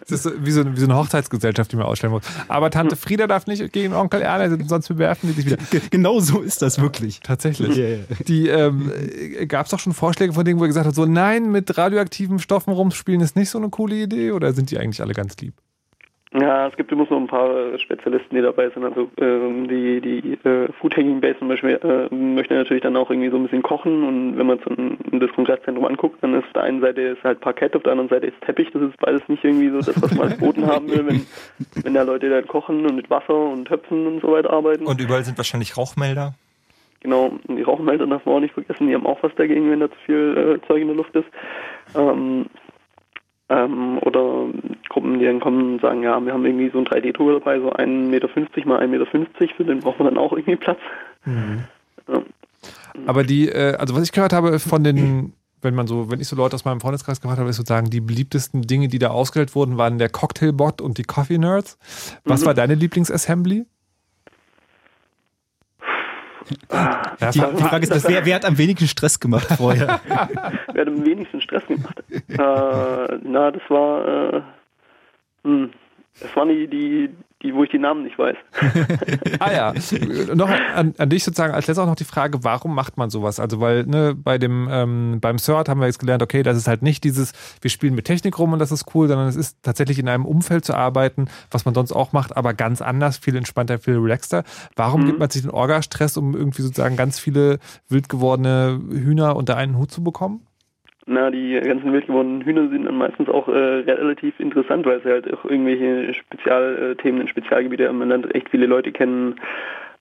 Das 0.00 0.10
ist 0.12 0.22
so- 0.24 0.32
wie 0.44 0.50
so, 0.50 0.60
eine- 0.62 0.74
wie 0.76 0.80
so 0.80 0.86
eine 0.86 0.96
Hochzeitsgesellschaft, 0.96 1.72
die 1.72 1.76
man 1.76 1.86
ausstellen 1.86 2.12
muss. 2.12 2.22
Aber 2.48 2.70
Tante 2.70 2.96
Frieda 2.96 3.26
darf 3.26 3.46
nicht 3.46 3.59
gegen 3.68 3.94
Onkel 3.94 4.22
Erle, 4.22 4.58
sonst 4.66 4.88
bewerfen 4.88 5.28
die 5.28 5.34
sich 5.34 5.46
wieder. 5.46 5.58
Genau 5.90 6.20
so 6.20 6.40
ist 6.40 6.62
das 6.62 6.80
wirklich. 6.80 7.20
Tatsächlich. 7.20 7.76
Ja. 7.76 7.96
Die 8.26 8.48
ähm, 8.48 8.92
gab 9.48 9.66
es 9.66 9.70
doch 9.70 9.78
schon 9.78 9.92
Vorschläge 9.92 10.32
von 10.32 10.44
denen, 10.44 10.58
wo 10.58 10.64
ihr 10.64 10.68
gesagt 10.68 10.86
habt, 10.86 10.96
so 10.96 11.06
nein, 11.06 11.50
mit 11.50 11.76
radioaktiven 11.76 12.38
Stoffen 12.38 12.72
rumspielen 12.72 13.20
ist 13.20 13.36
nicht 13.36 13.50
so 13.50 13.58
eine 13.58 13.68
coole 13.70 13.96
Idee 13.96 14.32
oder 14.32 14.52
sind 14.52 14.70
die 14.70 14.78
eigentlich 14.78 15.02
alle 15.02 15.14
ganz 15.14 15.36
lieb? 15.38 15.54
Ja, 16.32 16.68
es 16.68 16.76
gibt 16.76 16.92
immer 16.92 17.06
so 17.06 17.16
ein 17.16 17.26
paar 17.26 17.76
Spezialisten, 17.80 18.36
die 18.36 18.42
dabei 18.42 18.70
sind. 18.70 18.84
Also 18.84 19.10
ähm, 19.20 19.66
die, 19.66 20.00
die 20.00 20.48
äh, 20.48 20.72
Food 20.80 20.96
Hanging 20.96 21.20
Base 21.20 21.40
zum 21.40 21.48
Beispiel 21.48 21.80
äh, 21.82 22.14
möchte 22.14 22.54
natürlich 22.54 22.84
dann 22.84 22.96
auch 22.96 23.10
irgendwie 23.10 23.30
so 23.30 23.36
ein 23.36 23.42
bisschen 23.42 23.62
kochen 23.62 24.04
und 24.04 24.38
wenn 24.38 24.46
man 24.46 24.60
so 24.60 24.70
ein, 24.70 24.96
das 25.18 25.32
Kongresszentrum 25.32 25.84
anguckt, 25.84 26.22
dann 26.22 26.34
ist 26.34 26.44
auf 26.44 26.52
der 26.52 26.62
einen 26.62 26.80
Seite 26.82 27.00
ist 27.00 27.24
halt 27.24 27.40
Parkett, 27.40 27.74
auf 27.74 27.82
der 27.82 27.92
anderen 27.92 28.10
Seite 28.10 28.28
ist 28.28 28.40
Teppich. 28.42 28.70
Das 28.72 28.80
ist 28.80 28.96
beides 28.98 29.22
nicht 29.26 29.42
irgendwie 29.42 29.70
so 29.70 29.80
das, 29.80 30.00
was 30.00 30.14
man 30.14 30.28
als 30.28 30.38
Boden 30.38 30.66
haben 30.66 30.88
will, 30.88 31.04
wenn, 31.04 31.26
wenn 31.82 31.94
da 31.94 32.02
Leute 32.02 32.30
dann 32.30 32.46
kochen 32.46 32.86
und 32.86 32.94
mit 32.94 33.10
Wasser 33.10 33.34
und 33.34 33.64
Töpfen 33.64 34.06
und 34.06 34.20
so 34.20 34.30
weiter 34.30 34.50
arbeiten. 34.50 34.86
Und 34.86 35.00
überall 35.00 35.24
sind 35.24 35.36
wahrscheinlich 35.36 35.76
Rauchmelder. 35.76 36.34
Genau, 37.00 37.32
die 37.48 37.62
Rauchmelder 37.62 38.06
darf 38.06 38.24
man 38.24 38.36
auch 38.36 38.40
nicht 38.40 38.54
vergessen, 38.54 38.86
die 38.86 38.94
haben 38.94 39.06
auch 39.06 39.20
was 39.22 39.34
dagegen, 39.34 39.68
wenn 39.68 39.80
da 39.80 39.90
zu 39.90 39.96
viel 40.06 40.60
äh, 40.62 40.66
Zeug 40.68 40.82
in 40.82 40.88
der 40.88 40.96
Luft 40.96 41.16
ist. 41.16 41.26
Ähm, 41.96 42.46
ähm, 43.50 43.98
oder 43.98 44.46
Gruppen, 44.88 45.18
die 45.18 45.26
dann 45.26 45.40
kommen 45.40 45.74
und 45.74 45.80
sagen, 45.82 46.02
ja, 46.02 46.18
wir 46.24 46.32
haben 46.32 46.46
irgendwie 46.46 46.70
so 46.70 46.78
einen 46.78 46.86
3D-Drucker 46.86 47.34
dabei, 47.40 47.58
so 47.60 47.72
1,50 47.72 47.86
Meter 48.08 48.28
mal 48.66 48.80
1,50 48.80 48.86
Meter, 48.88 49.54
für 49.56 49.64
den 49.64 49.80
braucht 49.80 49.98
man 49.98 50.08
dann 50.08 50.18
auch 50.18 50.32
irgendwie 50.32 50.56
Platz. 50.56 50.78
Ja. 51.26 52.22
Aber 53.06 53.24
die, 53.24 53.48
äh, 53.48 53.74
also 53.76 53.94
was 53.94 54.04
ich 54.04 54.12
gehört 54.12 54.32
habe 54.32 54.58
von 54.58 54.84
den, 54.84 55.32
wenn 55.62 55.74
man 55.74 55.86
so, 55.86 56.10
wenn 56.10 56.20
ich 56.20 56.28
so 56.28 56.36
Leute 56.36 56.54
aus 56.54 56.64
meinem 56.64 56.80
Freundeskreis 56.80 57.20
gefragt 57.20 57.38
habe, 57.38 57.50
ist 57.50 57.56
sozusagen 57.56 57.90
die 57.90 58.00
beliebtesten 58.00 58.62
Dinge, 58.62 58.88
die 58.88 58.98
da 58.98 59.08
ausgewählt 59.08 59.54
wurden, 59.54 59.76
waren 59.76 59.98
der 59.98 60.08
Cocktailbot 60.08 60.80
und 60.80 60.98
die 60.98 61.02
Coffee 61.02 61.38
Nerds. 61.38 61.78
Was 62.24 62.42
Mhm. 62.42 62.46
war 62.46 62.54
deine 62.54 62.74
Lieblingsassembly? 62.74 63.66
Die, 66.70 67.40
die 67.40 67.62
Frage 67.62 67.86
ist, 67.86 68.08
wer, 68.08 68.24
wer 68.24 68.34
hat 68.34 68.44
am 68.44 68.58
wenigsten 68.58 68.88
Stress 68.88 69.20
gemacht 69.20 69.48
vorher? 69.56 70.00
Wer 70.72 70.80
hat 70.80 70.88
am 70.88 71.04
wenigsten 71.04 71.40
Stress 71.40 71.66
gemacht? 71.66 72.02
äh, 72.10 73.18
na, 73.22 73.50
das 73.50 73.62
war, 73.68 74.34
äh, 74.34 74.42
hm, 75.44 75.70
das 76.20 76.36
waren 76.36 76.48
die, 76.48 76.66
die, 76.66 77.10
die, 77.42 77.54
wo 77.54 77.64
ich 77.64 77.70
die 77.70 77.78
Namen 77.78 78.02
nicht 78.02 78.18
weiß. 78.18 78.36
Ah 79.38 79.52
ja, 79.52 79.74
noch 80.34 80.50
an, 80.50 80.94
an 80.98 81.08
dich 81.08 81.24
sozusagen 81.24 81.54
als 81.54 81.66
letztes 81.66 81.82
auch 81.82 81.86
noch 81.86 81.94
die 81.94 82.04
Frage, 82.04 82.44
warum 82.44 82.74
macht 82.74 82.98
man 82.98 83.08
sowas? 83.08 83.40
Also 83.40 83.60
weil 83.60 83.84
ne, 83.86 84.14
bei 84.14 84.36
dem 84.36 84.68
ähm, 84.70 85.18
beim 85.20 85.38
CERT 85.38 85.68
haben 85.68 85.80
wir 85.80 85.86
jetzt 85.86 85.98
gelernt, 85.98 86.22
okay, 86.22 86.42
das 86.42 86.56
ist 86.58 86.68
halt 86.68 86.82
nicht 86.82 87.04
dieses, 87.04 87.32
wir 87.62 87.70
spielen 87.70 87.94
mit 87.94 88.04
Technik 88.04 88.38
rum 88.38 88.52
und 88.52 88.58
das 88.58 88.70
ist 88.72 88.94
cool, 88.94 89.08
sondern 89.08 89.28
es 89.28 89.36
ist 89.36 89.62
tatsächlich 89.62 89.98
in 89.98 90.08
einem 90.08 90.26
Umfeld 90.26 90.64
zu 90.66 90.74
arbeiten, 90.74 91.28
was 91.50 91.64
man 91.64 91.74
sonst 91.74 91.92
auch 91.92 92.12
macht, 92.12 92.36
aber 92.36 92.52
ganz 92.52 92.82
anders, 92.82 93.16
viel 93.16 93.36
entspannter, 93.36 93.78
viel 93.78 93.96
relaxter. 93.96 94.44
Warum 94.76 95.00
Mhm. 95.02 95.06
gibt 95.06 95.18
man 95.20 95.30
sich 95.30 95.40
den 95.42 95.50
Orga-Stress, 95.50 96.18
um 96.18 96.36
irgendwie 96.36 96.62
sozusagen 96.62 96.96
ganz 96.96 97.18
viele 97.18 97.58
wild 97.88 98.08
gewordene 98.10 98.78
Hühner 98.90 99.36
unter 99.36 99.56
einen 99.56 99.78
Hut 99.78 99.90
zu 99.90 100.02
bekommen? 100.04 100.42
Na, 101.12 101.28
die 101.28 101.58
ganzen 101.58 101.92
wild 101.92 102.06
gewordenen 102.06 102.42
Hühner 102.42 102.68
sind 102.68 102.84
dann 102.84 102.96
meistens 102.96 103.28
auch 103.28 103.48
äh, 103.48 103.82
relativ 103.82 104.38
interessant, 104.38 104.86
weil 104.86 105.02
sie 105.02 105.08
halt 105.08 105.32
auch 105.34 105.44
irgendwelche 105.44 106.14
Spezialthemen 106.14 107.22
in 107.22 107.26
Spezialgebiete. 107.26 107.92
Man 107.92 108.10
lernt 108.10 108.32
echt 108.32 108.48
viele 108.48 108.66
Leute 108.66 108.92
kennen. 108.92 109.34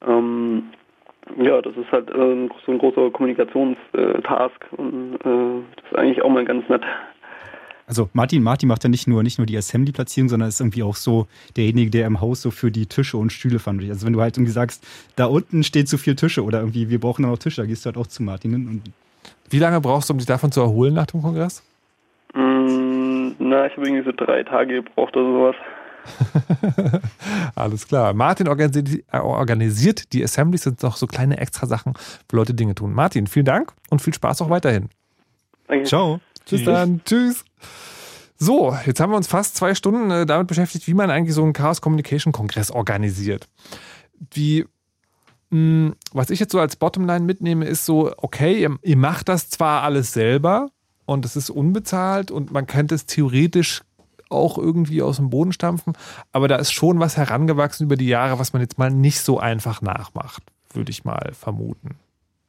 Ähm, 0.08 0.66
ja, 1.42 1.64
das 1.64 1.76
ist 1.78 1.92
halt 1.92 2.12
äh, 2.12 2.48
so 2.64 2.72
ein 2.72 2.78
großer 2.78 3.10
Kommunikationstask 3.10 4.66
und 4.78 5.16
äh, 5.16 5.64
das 5.78 5.92
ist 5.92 5.98
eigentlich 5.98 6.22
auch 6.22 6.30
mal 6.30 6.46
ganz 6.46 6.70
nett. 6.70 6.84
Also 7.88 8.08
Martin, 8.14 8.44
Martin 8.44 8.70
macht 8.70 8.84
ja 8.84 8.90
nicht 8.92 9.08
nur, 9.08 9.24
nicht 9.24 9.40
nur 9.40 9.48
die 9.48 9.58
Assembly-Platzierung, 9.58 10.30
sondern 10.30 10.50
ist 10.50 10.62
irgendwie 10.62 10.84
auch 10.84 10.96
so 10.96 11.26
derjenige, 11.58 11.90
der 11.90 12.06
im 12.06 12.22
Haus 12.22 12.44
so 12.44 12.52
für 12.52 12.70
die 12.70 12.86
Tische 12.86 13.18
und 13.18 13.32
Stühle 13.32 13.56
ist. 13.56 13.68
Also 13.68 14.06
wenn 14.06 14.14
du 14.14 14.22
halt 14.22 14.38
irgendwie 14.38 14.52
sagst, 14.52 14.86
da 15.16 15.26
unten 15.26 15.64
stehen 15.64 15.88
zu 15.88 15.98
viele 15.98 16.18
Tische 16.18 16.44
oder 16.44 16.60
irgendwie, 16.60 16.92
wir 16.92 17.00
brauchen 17.00 17.24
da 17.24 17.30
noch 17.30 17.40
Tische, 17.40 17.62
da 17.62 17.68
gehst 17.68 17.84
du 17.84 17.88
halt 17.88 17.98
auch 17.98 18.06
zu 18.06 18.22
Martin 18.22 18.54
und 18.54 18.84
Wie 19.50 19.60
lange 19.60 19.82
brauchst 19.82 20.10
du, 20.10 20.14
um 20.14 20.18
dich 20.18 20.28
davon 20.28 20.52
zu 20.52 20.62
erholen 20.62 20.94
nach 20.94 21.08
dem 21.08 21.22
Kongress? 21.22 21.64
Mm, 22.34 23.32
na, 23.40 23.66
ich 23.66 23.76
habe 23.76 23.88
irgendwie 23.88 24.04
so 24.04 24.12
drei 24.12 24.44
Tage 24.44 24.76
gebraucht 24.76 25.16
oder 25.16 25.26
sowas. 25.26 25.56
Alles 27.56 27.88
klar. 27.88 28.14
Martin 28.14 28.48
organisiert, 28.48 29.04
äh, 29.12 29.18
organisiert 29.18 30.14
die 30.14 30.24
Assemblies, 30.24 30.64
sind 30.64 30.82
noch 30.84 30.98
so 30.98 31.08
kleine 31.08 31.38
extra 31.38 31.68
Sachen, 31.68 31.94
wo 32.30 32.38
Leute 32.38 32.54
Dinge 32.54 32.76
tun. 32.76 32.94
Martin, 32.94 33.28
vielen 33.28 33.46
Dank 33.46 33.74
und 33.90 34.02
viel 34.02 34.14
Spaß 34.14 34.42
auch 34.42 34.50
weiterhin. 34.50 34.90
Danke. 35.68 35.86
Ciao. 35.86 36.20
Bis 36.50 36.64
dann. 36.64 37.02
Tschüss. 37.06 37.46
So, 38.38 38.76
jetzt 38.86 39.00
haben 39.00 39.12
wir 39.12 39.18
uns 39.18 39.28
fast 39.28 39.58
zwei 39.58 39.76
Stunden 39.76 40.10
äh, 40.12 40.26
damit 40.26 40.48
beschäftigt, 40.48 40.88
wie 40.88 40.94
man 40.94 41.12
eigentlich 41.12 41.36
so 41.36 41.44
einen 41.44 41.54
Chaos 41.54 41.82
Communication 41.82 42.32
Kongress 42.32 42.72
organisiert. 42.72 43.48
Wie, 44.32 44.66
was 45.52 46.30
ich 46.30 46.40
jetzt 46.40 46.52
so 46.52 46.60
als 46.60 46.76
Bottomline 46.76 47.26
mitnehme, 47.26 47.66
ist 47.66 47.86
so, 47.86 48.12
okay, 48.18 48.62
ihr, 48.62 48.78
ihr 48.84 48.98
macht 48.98 49.30
das 49.30 49.50
zwar 49.50 49.84
alles 49.84 50.14
selber 50.14 50.70
und 51.06 51.26
es 51.26 51.36
ist 51.36 51.50
unbezahlt 51.50 52.30
und 52.30 52.52
man 52.52 52.68
könnte 52.68 52.96
es 52.96 53.06
theoretisch 53.06 53.84
auch 54.30 54.60
irgendwie 54.60 55.02
aus 55.02 55.16
dem 55.16 55.32
Boden 55.32 55.52
stampfen, 55.52 55.94
aber 56.32 56.48
da 56.48 56.58
ist 56.58 56.72
schon 56.72 57.00
was 57.00 57.18
herangewachsen 57.18 57.86
über 57.86 57.96
die 57.96 58.08
Jahre, 58.08 58.38
was 58.38 58.54
man 58.54 58.62
jetzt 58.62 58.78
mal 58.78 58.92
nicht 58.92 59.22
so 59.22 59.40
einfach 59.40 59.82
nachmacht, 59.82 60.44
würde 60.72 60.92
ich 60.92 61.04
mal 61.04 61.32
vermuten. 61.34 61.96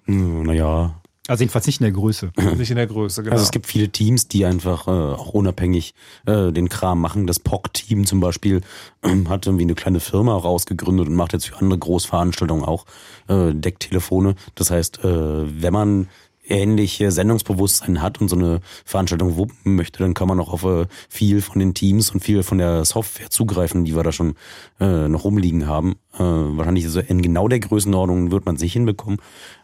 Hm, 0.04 0.42
Naja. 0.42 0.94
Also 1.30 1.42
jedenfalls 1.42 1.66
nicht 1.68 1.78
in 1.78 1.84
der 1.84 1.92
Größe. 1.92 2.32
Nicht 2.58 2.70
in 2.70 2.76
der 2.76 2.88
Größe, 2.88 3.22
genau. 3.22 3.34
Also 3.34 3.44
es 3.44 3.52
gibt 3.52 3.68
viele 3.68 3.88
Teams, 3.88 4.26
die 4.26 4.44
einfach 4.44 4.88
äh, 4.88 4.90
auch 4.90 5.28
unabhängig 5.28 5.94
äh, 6.26 6.50
den 6.50 6.68
Kram 6.68 7.00
machen. 7.00 7.28
Das 7.28 7.38
POC-Team 7.38 8.04
zum 8.04 8.18
Beispiel 8.18 8.62
äh, 9.02 9.10
hat 9.28 9.46
irgendwie 9.46 9.62
eine 9.62 9.76
kleine 9.76 10.00
Firma 10.00 10.36
rausgegründet 10.36 11.06
und 11.06 11.14
macht 11.14 11.32
jetzt 11.32 11.46
für 11.46 11.56
andere 11.58 11.78
Großveranstaltungen 11.78 12.64
auch 12.64 12.84
äh, 13.28 13.54
Decktelefone. 13.54 14.34
Das 14.56 14.72
heißt, 14.72 15.04
äh, 15.04 15.62
wenn 15.62 15.72
man 15.72 16.08
ähnliche 16.50 17.12
Sendungsbewusstsein 17.12 18.02
hat 18.02 18.20
und 18.20 18.28
so 18.28 18.36
eine 18.36 18.60
Veranstaltung 18.84 19.36
wuppen 19.36 19.76
möchte, 19.76 20.00
dann 20.00 20.14
kann 20.14 20.28
man 20.28 20.40
auch 20.40 20.52
auf 20.52 20.64
äh, 20.64 20.86
viel 21.08 21.40
von 21.42 21.60
den 21.60 21.74
Teams 21.74 22.10
und 22.10 22.24
viel 22.24 22.42
von 22.42 22.58
der 22.58 22.84
Software 22.84 23.30
zugreifen, 23.30 23.84
die 23.84 23.94
wir 23.94 24.02
da 24.02 24.12
schon 24.12 24.34
äh, 24.80 25.08
noch 25.08 25.24
rumliegen 25.24 25.66
haben. 25.66 25.92
Äh, 26.14 26.18
wahrscheinlich 26.18 26.88
so 26.88 27.00
in 27.00 27.22
genau 27.22 27.46
der 27.48 27.60
Größenordnung 27.60 28.32
wird 28.32 28.46
man 28.46 28.56
sich 28.56 28.72
hinbekommen, 28.72 29.20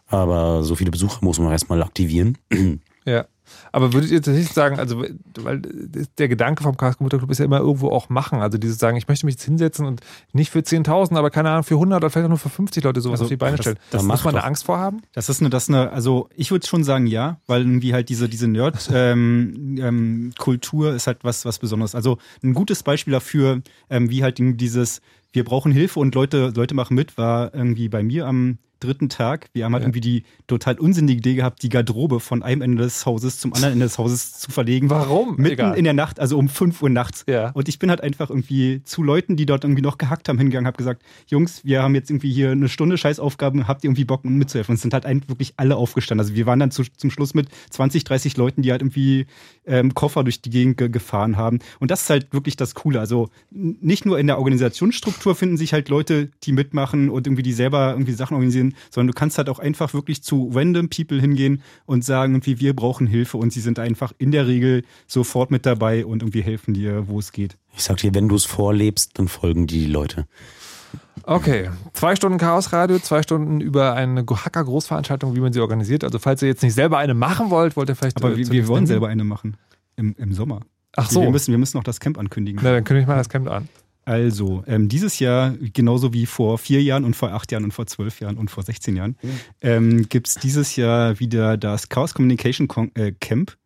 aber 0.09 0.62
so 0.65 0.74
viele 0.74 0.91
Besucher 0.91 1.19
muss 1.23 1.39
man 1.39 1.53
erstmal 1.53 1.83
aktivieren. 1.83 2.39
Ja. 3.05 3.27
Aber 3.73 3.93
würdet 3.93 4.11
ihr 4.11 4.20
tatsächlich 4.23 4.53
sagen, 4.53 4.78
also, 4.78 5.05
weil 5.39 5.62
der 6.19 6.28
Gedanke 6.28 6.62
vom 6.62 6.77
Chaos 6.77 6.97
Computer 6.97 7.19
Club 7.19 7.31
ist 7.31 7.39
ja 7.39 7.45
immer 7.45 7.59
irgendwo 7.61 7.91
auch 7.91 8.09
machen. 8.09 8.41
Also 8.41 8.59
dieses 8.59 8.78
sagen, 8.78 8.97
ich 8.97 9.07
möchte 9.09 9.27
mich 9.27 9.35
jetzt 9.37 9.45
hinsetzen 9.45 9.87
und 9.87 10.01
nicht 10.33 10.51
für 10.51 10.61
10.000, 10.61 11.16
aber 11.16 11.31
keine 11.31 11.51
Ahnung, 11.51 11.62
für 11.65 11.74
100 11.74 11.99
oder 11.99 12.11
vielleicht 12.11 12.24
auch 12.24 12.31
nur 12.31 12.39
für 12.39 12.49
50 12.49 12.83
Leute 12.83 13.01
sowas 13.01 13.20
auf 13.20 13.28
die 13.28 13.37
Beine 13.37 13.57
das- 13.57 13.65
stellen. 13.65 13.78
das 13.91 14.03
muss 14.03 14.09
macht 14.09 14.24
man 14.24 14.35
da 14.35 14.41
doch. 14.41 14.47
Angst 14.47 14.65
vor 14.65 14.78
haben? 14.78 15.03
Das 15.12 15.28
ist 15.28 15.41
eine, 15.41 15.51
das 15.51 15.65
ist 15.65 15.69
eine, 15.69 15.91
also 15.93 16.28
ich 16.35 16.51
würde 16.51 16.66
schon 16.66 16.85
sagen 16.85 17.07
ja, 17.07 17.39
weil 17.47 17.62
irgendwie 17.62 17.93
halt 17.95 18.09
diese, 18.09 18.28
diese 18.28 18.49
Nerd-Kultur 18.49 18.95
ähm, 20.89 20.91
ähm, 20.91 20.97
ist 20.97 21.07
halt 21.07 21.19
was, 21.23 21.45
was 21.45 21.59
Besonderes. 21.59 21.95
Also 21.95 22.19
ein 22.43 22.55
gutes 22.55 22.83
Beispiel 22.83 23.12
dafür, 23.12 23.62
ähm, 23.91 24.11
wie 24.11 24.23
halt 24.23 24.39
dieses, 24.39 25.01
wir 25.33 25.45
brauchen 25.45 25.70
Hilfe 25.73 26.01
und 26.01 26.15
Leute, 26.15 26.53
Leute 26.55 26.74
machen 26.74 26.95
mit, 26.95 27.16
war 27.16 27.55
irgendwie 27.55 27.89
bei 27.89 28.03
mir 28.03 28.27
am 28.27 28.59
dritten 28.86 29.08
Tag. 29.08 29.48
Wir 29.52 29.64
haben 29.64 29.72
halt 29.74 29.82
Ja. 29.82 29.88
irgendwie 29.88 30.00
die 30.00 30.22
total 30.46 30.78
unsinnige 30.78 31.18
Idee 31.18 31.34
gehabt, 31.34 31.62
die 31.62 31.68
Garderobe 31.68 32.20
von 32.20 32.42
einem 32.42 32.62
Ende 32.62 32.82
des 32.82 33.04
Hauses 33.06 33.38
zum 33.40 33.52
anderen 33.52 33.74
Ende 33.74 33.86
des 33.86 33.98
Hauses 33.98 34.38
zu 34.38 34.50
verlegen. 34.50 34.88
Warum? 34.90 35.36
Mitten 35.36 35.52
Egal. 35.52 35.76
in 35.76 35.84
der 35.84 35.92
Nacht, 35.92 36.20
also 36.20 36.38
um 36.38 36.48
5 36.48 36.82
Uhr 36.82 36.88
nachts. 36.90 37.24
Ja. 37.28 37.50
Und 37.50 37.68
ich 37.68 37.78
bin 37.78 37.90
halt 37.90 38.00
einfach 38.00 38.30
irgendwie 38.30 38.82
zu 38.84 39.02
Leuten, 39.02 39.36
die 39.36 39.46
dort 39.46 39.64
irgendwie 39.64 39.82
noch 39.82 39.98
gehackt 39.98 40.28
haben, 40.28 40.38
hingegangen, 40.38 40.66
habe 40.66 40.76
gesagt, 40.76 41.02
Jungs, 41.28 41.64
wir 41.64 41.82
haben 41.82 41.94
jetzt 41.94 42.10
irgendwie 42.10 42.32
hier 42.32 42.52
eine 42.52 42.68
Stunde 42.68 42.96
Scheißaufgaben, 42.98 43.68
habt 43.68 43.84
ihr 43.84 43.88
irgendwie 43.88 44.04
Bock 44.04 44.24
mitzuhelfen? 44.24 44.72
Und 44.72 44.76
es 44.76 44.82
sind 44.82 44.94
halt 44.94 45.06
eigentlich 45.06 45.28
wirklich 45.28 45.54
alle 45.56 45.76
aufgestanden. 45.76 46.24
Also 46.24 46.34
wir 46.34 46.46
waren 46.46 46.58
dann 46.60 46.70
zu, 46.70 46.84
zum 46.96 47.10
Schluss 47.10 47.34
mit 47.34 47.48
20, 47.70 48.04
30 48.04 48.36
Leuten, 48.36 48.62
die 48.62 48.70
halt 48.70 48.82
irgendwie 48.82 49.26
ähm, 49.66 49.94
Koffer 49.94 50.22
durch 50.24 50.40
die 50.42 50.50
Gegend 50.50 50.76
ge 50.78 50.88
gefahren 50.88 51.36
haben. 51.36 51.58
Und 51.80 51.90
das 51.90 52.02
ist 52.02 52.10
halt 52.10 52.32
wirklich 52.32 52.56
das 52.56 52.74
Coole. 52.74 53.00
Also 53.00 53.28
nicht 53.50 54.06
nur 54.06 54.18
in 54.18 54.26
der 54.28 54.38
Organisationsstruktur 54.38 55.34
finden 55.34 55.56
sich 55.56 55.72
halt 55.72 55.88
Leute, 55.88 56.30
die 56.44 56.52
mitmachen 56.52 57.10
und 57.10 57.26
irgendwie 57.26 57.42
die 57.42 57.52
selber 57.52 57.90
irgendwie 57.92 58.12
Sachen 58.12 58.34
organisieren, 58.34 58.74
sondern 58.90 59.09
du 59.09 59.12
kannst 59.12 59.39
halt 59.39 59.48
auch 59.48 59.59
einfach 59.59 59.94
wirklich 59.94 60.23
zu 60.23 60.51
random 60.55 60.89
people 60.89 61.20
hingehen 61.20 61.62
und 61.86 62.05
sagen, 62.05 62.35
irgendwie 62.35 62.61
wir 62.61 62.74
brauchen 62.74 63.07
Hilfe 63.07 63.36
und 63.36 63.53
sie 63.53 63.61
sind 63.61 63.78
einfach 63.78 64.12
in 64.19 64.31
der 64.31 64.47
Regel 64.47 64.85
sofort 65.07 65.51
mit 65.51 65.66
dabei 65.66 66.05
und 66.05 66.23
irgendwie 66.23 66.43
helfen 66.43 66.74
dir, 66.74 67.09
wo 67.09 67.19
es 67.19 67.32
geht. 67.32 67.57
Ich 67.77 67.82
sag 67.82 67.98
dir, 67.98 68.15
wenn 68.15 68.28
du 68.28 68.36
es 68.36 68.44
vorlebst, 68.44 69.19
dann 69.19 69.28
folgen 69.28 69.66
die 69.66 69.86
Leute. 69.86 70.27
Okay, 71.23 71.70
zwei 71.93 72.15
Stunden 72.15 72.39
Chaosradio, 72.39 72.98
zwei 73.01 73.23
Stunden 73.23 73.61
über 73.61 73.94
eine 73.94 74.24
Hacker-Großveranstaltung, 74.24 75.35
wie 75.35 75.40
man 75.40 75.53
sie 75.53 75.61
organisiert. 75.61 76.05
Also 76.05 76.19
falls 76.19 76.40
ihr 76.43 76.48
jetzt 76.48 76.62
nicht 76.62 76.74
selber 76.74 76.98
eine 76.98 77.15
machen 77.15 77.51
wollt, 77.51 77.77
wollt 77.77 77.89
ihr 77.89 77.97
vielleicht... 77.97 78.16
Aber 78.19 78.32
äh, 78.32 78.36
wir, 78.36 78.51
wir 78.51 78.69
wollen 78.69 78.86
selber 78.86 79.09
eine 79.09 79.24
machen. 79.24 79.57
Im, 79.97 80.15
im 80.19 80.32
Sommer. 80.32 80.61
Ach 80.94 81.11
so. 81.11 81.23
Wir 81.23 81.31
müssen, 81.31 81.51
wir 81.51 81.59
müssen 81.59 81.77
noch 81.77 81.85
das 81.85 82.01
Camp 82.01 82.19
ankündigen. 82.19 82.61
Na, 82.62 82.73
dann 82.73 82.85
kündige 82.85 83.03
ich 83.03 83.09
mal 83.09 83.16
das 83.16 83.28
Camp 83.28 83.48
an. 83.51 83.69
Also, 84.07 84.62
ähm, 84.69 84.89
dieses 84.89 85.19
Jahr, 85.19 85.55
genauso 85.73 86.12
wie 86.12 86.27
vor 86.27 86.59
vier 86.59 86.81
Jahren 86.81 87.05
und 87.05 87.16
vor 87.16 87.33
acht 87.33 87.51
Jahren 87.51 87.65
und 87.65 87.73
vor 87.73 87.87
zwölf 87.87 88.20
Jahren 88.20 88.39
und 88.39 88.53
vor 88.53 88.62
16 88.62 88.95
Jahren, 88.95 89.16
ähm, 89.61 90.09
gibt 90.09 90.28
es 90.28 90.37
dieses 90.37 90.77
Jahr 90.77 91.19
wieder 91.19 91.57
das 91.57 91.89
Chaos 91.89 92.15
Communication 92.15 92.69
Con 92.69 92.93
äh, 92.95 93.12
Camp. 93.19 93.57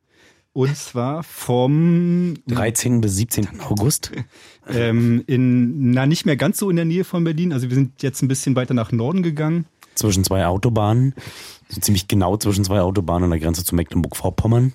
Und 0.54 0.74
zwar 0.76 1.22
vom 1.24 2.34
13. 2.48 3.02
bis 3.02 3.16
17. 3.16 3.60
August. 3.60 4.12
ähm, 4.66 5.22
in, 5.26 5.90
na, 5.90 6.06
nicht 6.06 6.24
mehr 6.24 6.36
ganz 6.36 6.56
so 6.56 6.70
in 6.70 6.76
der 6.76 6.86
Nähe 6.86 7.04
von 7.04 7.22
Berlin. 7.22 7.52
Also 7.52 7.68
wir 7.68 7.74
sind 7.74 8.02
jetzt 8.02 8.22
ein 8.22 8.28
bisschen 8.28 8.56
weiter 8.56 8.72
nach 8.72 8.92
Norden 8.92 9.22
gegangen. 9.22 9.66
Zwischen 9.94 10.24
zwei 10.24 10.46
Autobahnen. 10.46 11.14
So 11.68 11.82
ziemlich 11.82 12.08
genau 12.08 12.38
zwischen 12.38 12.64
zwei 12.64 12.80
Autobahnen 12.80 13.24
an 13.24 13.30
der 13.30 13.40
Grenze 13.40 13.62
zu 13.62 13.74
Mecklenburg-Vorpommern. 13.74 14.72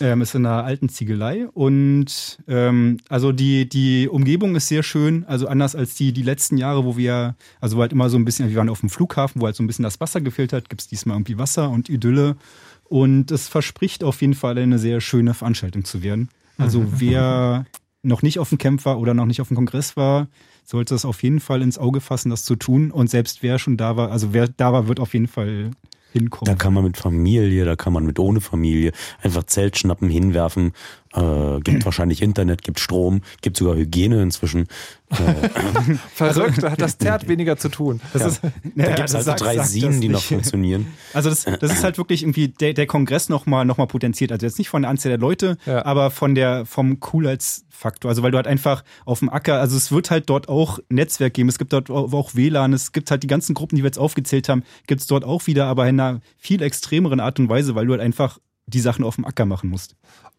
Ähm, 0.00 0.22
ist 0.22 0.34
in 0.34 0.46
einer 0.46 0.64
alten 0.64 0.88
Ziegelei 0.88 1.46
und 1.48 2.38
ähm, 2.48 2.96
also 3.08 3.32
die, 3.32 3.68
die 3.68 4.08
Umgebung 4.08 4.56
ist 4.56 4.68
sehr 4.68 4.82
schön, 4.82 5.24
also 5.26 5.46
anders 5.46 5.74
als 5.76 5.94
die, 5.94 6.12
die 6.12 6.22
letzten 6.22 6.56
Jahre, 6.56 6.84
wo 6.84 6.96
wir, 6.96 7.34
also 7.60 7.78
halt 7.80 7.92
immer 7.92 8.08
so 8.08 8.16
ein 8.16 8.24
bisschen, 8.24 8.48
wir 8.48 8.56
waren 8.56 8.70
auf 8.70 8.80
dem 8.80 8.88
Flughafen, 8.88 9.40
wo 9.42 9.46
halt 9.46 9.56
so 9.56 9.62
ein 9.62 9.66
bisschen 9.66 9.82
das 9.82 10.00
Wasser 10.00 10.20
gefehlt 10.22 10.52
hat, 10.54 10.68
gibt 10.70 10.80
es 10.80 10.88
diesmal 10.88 11.16
irgendwie 11.16 11.38
Wasser 11.38 11.68
und 11.70 11.88
Idylle 11.90 12.36
und 12.84 13.30
es 13.30 13.48
verspricht 13.48 14.02
auf 14.02 14.20
jeden 14.22 14.34
Fall 14.34 14.56
eine 14.58 14.78
sehr 14.78 15.00
schöne 15.00 15.34
Veranstaltung 15.34 15.84
zu 15.84 16.02
werden. 16.02 16.28
Also 16.58 16.80
Mhm. 16.80 16.92
wer 16.96 17.66
noch 18.02 18.22
nicht 18.22 18.38
auf 18.38 18.48
dem 18.48 18.58
Camp 18.58 18.84
war 18.86 18.98
oder 18.98 19.12
noch 19.12 19.26
nicht 19.26 19.42
auf 19.42 19.48
dem 19.48 19.56
Kongress 19.56 19.96
war, 19.96 20.28
sollte 20.64 20.94
es 20.94 21.04
auf 21.04 21.22
jeden 21.22 21.40
Fall 21.40 21.60
ins 21.60 21.76
Auge 21.78 22.00
fassen, 22.00 22.30
das 22.30 22.44
zu 22.44 22.56
tun 22.56 22.90
und 22.90 23.10
selbst 23.10 23.42
wer 23.42 23.58
schon 23.58 23.76
da 23.76 23.96
war, 23.96 24.10
also 24.10 24.32
wer 24.32 24.48
da 24.48 24.72
war, 24.72 24.88
wird 24.88 24.98
auf 25.00 25.12
jeden 25.12 25.26
Fall 25.28 25.70
hinkommen. 26.12 26.52
Da 26.52 26.54
kann 26.54 26.74
man 26.74 26.84
mit 26.84 26.96
Familie, 26.96 27.64
da 27.64 27.76
kann 27.76 27.92
man 27.92 28.04
mit 28.04 28.18
ohne 28.18 28.40
Familie 28.40 28.92
einfach 29.22 29.44
Zelt 29.44 29.78
schnappen, 29.78 30.08
hinwerfen. 30.08 30.72
Äh, 31.12 31.60
gibt 31.60 31.84
wahrscheinlich 31.84 32.22
Internet, 32.22 32.62
gibt 32.62 32.78
Strom, 32.80 33.22
gibt 33.42 33.56
sogar 33.56 33.76
Hygiene 33.76 34.22
inzwischen. 34.22 34.66
Äh, 35.10 35.96
Verrückt, 36.14 36.62
da 36.62 36.70
hat 36.70 36.80
das 36.80 36.96
Zert 36.96 37.26
weniger 37.26 37.56
zu 37.56 37.68
tun. 37.68 38.00
Das 38.12 38.22
Ja. 38.22 38.28
ist, 38.28 38.40
Da 38.76 38.92
gibt's 38.94 39.12
also 39.16 39.32
drei 39.34 39.58
Sien, 39.64 40.00
die 40.00 40.08
noch 40.08 40.22
funktionieren. 40.22 40.86
Also 41.12 41.30
das, 41.30 41.44
das 41.44 41.72
ist 41.72 41.82
halt 41.82 41.98
wirklich 41.98 42.22
irgendwie 42.22 42.46
der, 42.46 42.74
der 42.74 42.86
Kongress 42.86 43.28
nochmal 43.28 43.64
noch 43.64 43.76
mal 43.76 43.86
potenziert. 43.86 44.30
Also 44.30 44.46
jetzt 44.46 44.58
nicht 44.58 44.68
von 44.68 44.82
der 44.82 44.90
Anzahl 44.92 45.10
der 45.10 45.18
Leute, 45.18 45.56
aber 45.66 46.12
von 46.12 46.36
der, 46.36 46.64
vom 46.64 47.00
Coolheitsfaktor. 47.00 48.08
Also 48.08 48.22
weil 48.22 48.30
du 48.30 48.36
halt 48.36 48.46
einfach 48.46 48.84
auf 49.04 49.18
dem 49.18 49.30
Acker, 49.30 49.60
also 49.60 49.76
es 49.76 49.90
wird 49.90 50.12
halt 50.12 50.30
dort 50.30 50.48
auch 50.48 50.78
Netzwerk 50.90 51.34
geben, 51.34 51.48
es 51.48 51.58
gibt 51.58 51.72
dort 51.72 51.90
auch 51.90 52.34
WLAN, 52.36 52.72
es 52.72 52.92
gibt 52.92 53.10
halt 53.10 53.24
die 53.24 53.26
ganzen 53.26 53.54
Gruppen, 53.54 53.74
die 53.76 53.82
wir 53.82 53.88
jetzt 53.88 53.98
aufgezählt 53.98 54.48
haben, 54.48 54.62
gibt's 54.86 55.06
dort 55.08 55.24
auch 55.24 55.46
wieder, 55.48 55.66
aber 55.66 55.88
in 55.88 55.98
einer 55.98 56.20
viel 56.38 56.62
extremeren 56.62 57.18
Art 57.18 57.40
und 57.40 57.48
Weise, 57.48 57.74
weil 57.74 57.86
du 57.86 57.92
halt 57.92 58.02
einfach 58.02 58.38
die 58.66 58.80
Sachen 58.80 59.04
auf 59.04 59.16
dem 59.16 59.24
Acker 59.24 59.46
machen 59.46 59.70
musst. 59.70 59.96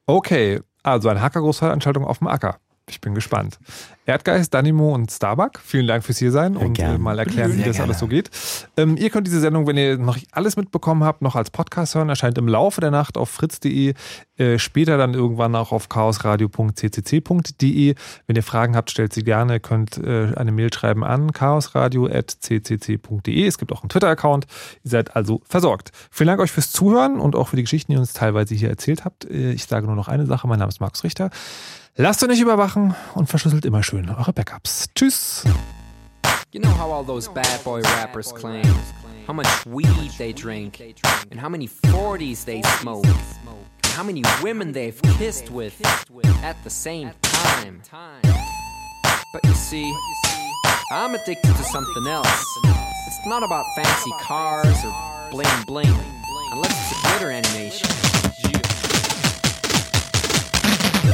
Okay, 0.07 0.59
also 0.83 1.09
eine 1.09 1.21
Hacker-Großveranstaltung 1.21 2.05
auf 2.05 2.19
dem 2.19 2.27
Acker. 2.27 2.59
Ich 2.91 3.01
bin 3.01 3.15
gespannt. 3.15 3.57
Erdgeist, 4.05 4.53
Danimo 4.53 4.93
und 4.93 5.09
Starbuck, 5.11 5.59
vielen 5.63 5.87
Dank 5.87 6.03
fürs 6.03 6.17
hier 6.17 6.31
sein 6.31 6.57
und 6.57 6.77
äh, 6.79 6.97
mal 6.97 7.17
erklären, 7.19 7.51
wie 7.53 7.57
Sehr 7.57 7.67
das 7.67 7.75
gerne. 7.77 7.89
alles 7.89 7.99
so 7.99 8.07
geht. 8.07 8.29
Ähm, 8.75 8.97
ihr 8.97 9.09
könnt 9.09 9.25
diese 9.27 9.39
Sendung, 9.39 9.67
wenn 9.67 9.77
ihr 9.77 9.97
noch 9.97 10.17
alles 10.31 10.57
mitbekommen 10.57 11.03
habt, 11.05 11.21
noch 11.21 11.35
als 11.35 11.49
Podcast 11.51 11.95
hören. 11.95 12.09
Erscheint 12.09 12.37
im 12.37 12.47
Laufe 12.47 12.81
der 12.81 12.91
Nacht 12.91 13.17
auf 13.17 13.29
fritz.de, 13.29 13.93
äh, 14.37 14.57
später 14.59 14.97
dann 14.97 15.13
irgendwann 15.13 15.55
auch 15.55 15.71
auf 15.71 15.87
chaosradio.ccc.de. 15.87 17.95
Wenn 18.27 18.35
ihr 18.35 18.43
Fragen 18.43 18.75
habt, 18.75 18.91
stellt 18.91 19.13
sie 19.13 19.23
gerne. 19.23 19.53
Ihr 19.53 19.59
könnt 19.61 19.97
äh, 19.97 20.33
eine 20.35 20.51
Mail 20.51 20.73
schreiben 20.73 21.03
an 21.05 21.31
chaosradio.ccc.de. 21.31 23.47
Es 23.47 23.57
gibt 23.57 23.71
auch 23.71 23.81
einen 23.83 23.89
Twitter-Account. 23.89 24.45
Ihr 24.83 24.91
seid 24.91 25.15
also 25.15 25.41
versorgt. 25.47 25.91
Vielen 26.09 26.27
Dank 26.27 26.39
euch 26.41 26.51
fürs 26.51 26.71
Zuhören 26.71 27.19
und 27.19 27.35
auch 27.35 27.47
für 27.49 27.55
die 27.55 27.63
Geschichten, 27.63 27.91
die 27.91 27.97
ihr 27.97 28.01
uns 28.01 28.13
teilweise 28.13 28.55
hier 28.55 28.69
erzählt 28.69 29.05
habt. 29.05 29.25
Äh, 29.25 29.51
Ich 29.53 29.65
sage 29.65 29.85
nur 29.87 29.95
noch 29.95 30.07
eine 30.07 30.25
Sache. 30.25 30.47
Mein 30.47 30.57
Name 30.59 30.69
ist 30.69 30.79
Markus 30.81 31.03
Richter. 31.03 31.29
Lasst 31.97 32.23
euch 32.23 32.29
nicht 32.29 32.41
überwachen 32.41 32.95
und 33.15 33.27
verschlüsselt 33.27 33.65
immer 33.65 33.83
schön 33.83 34.09
eure 34.09 34.31
Backups. 34.31 34.87
Tschüss. 34.95 35.43
You 36.53 36.61
know 36.61 36.71
how 36.71 36.91
all 36.91 37.05
those 37.05 37.29
bad 37.29 37.63
boy 37.63 37.81
rappers 37.81 38.33
claim 38.33 38.63
how 39.27 39.33
much 39.33 39.65
weed 39.65 40.11
they 40.17 40.33
drink, 40.33 40.81
and 41.31 41.39
how 41.39 41.49
many 41.49 41.67
40s 41.67 42.45
they 42.45 42.61
smoke, 42.79 43.05
and 43.05 43.93
how 43.93 44.03
many 44.03 44.23
women 44.41 44.71
they've 44.71 44.99
kissed 45.17 45.51
with 45.51 45.73
at 46.43 46.55
the 46.63 46.69
same 46.69 47.11
time. 47.21 47.81
But 49.33 49.45
you 49.45 49.53
see, 49.53 49.93
I'm 50.91 51.13
addicted 51.13 51.55
to 51.55 51.63
something 51.63 52.07
else. 52.07 52.45
It's 53.07 53.27
not 53.27 53.43
about 53.43 53.65
fancy 53.75 54.11
cars 54.21 54.83
or 54.85 54.93
bling 55.31 55.63
bling, 55.67 55.95
unless 56.51 56.71
it's 56.71 56.99
a 56.99 57.07
glitter 57.07 57.31
animation. 57.31 58.10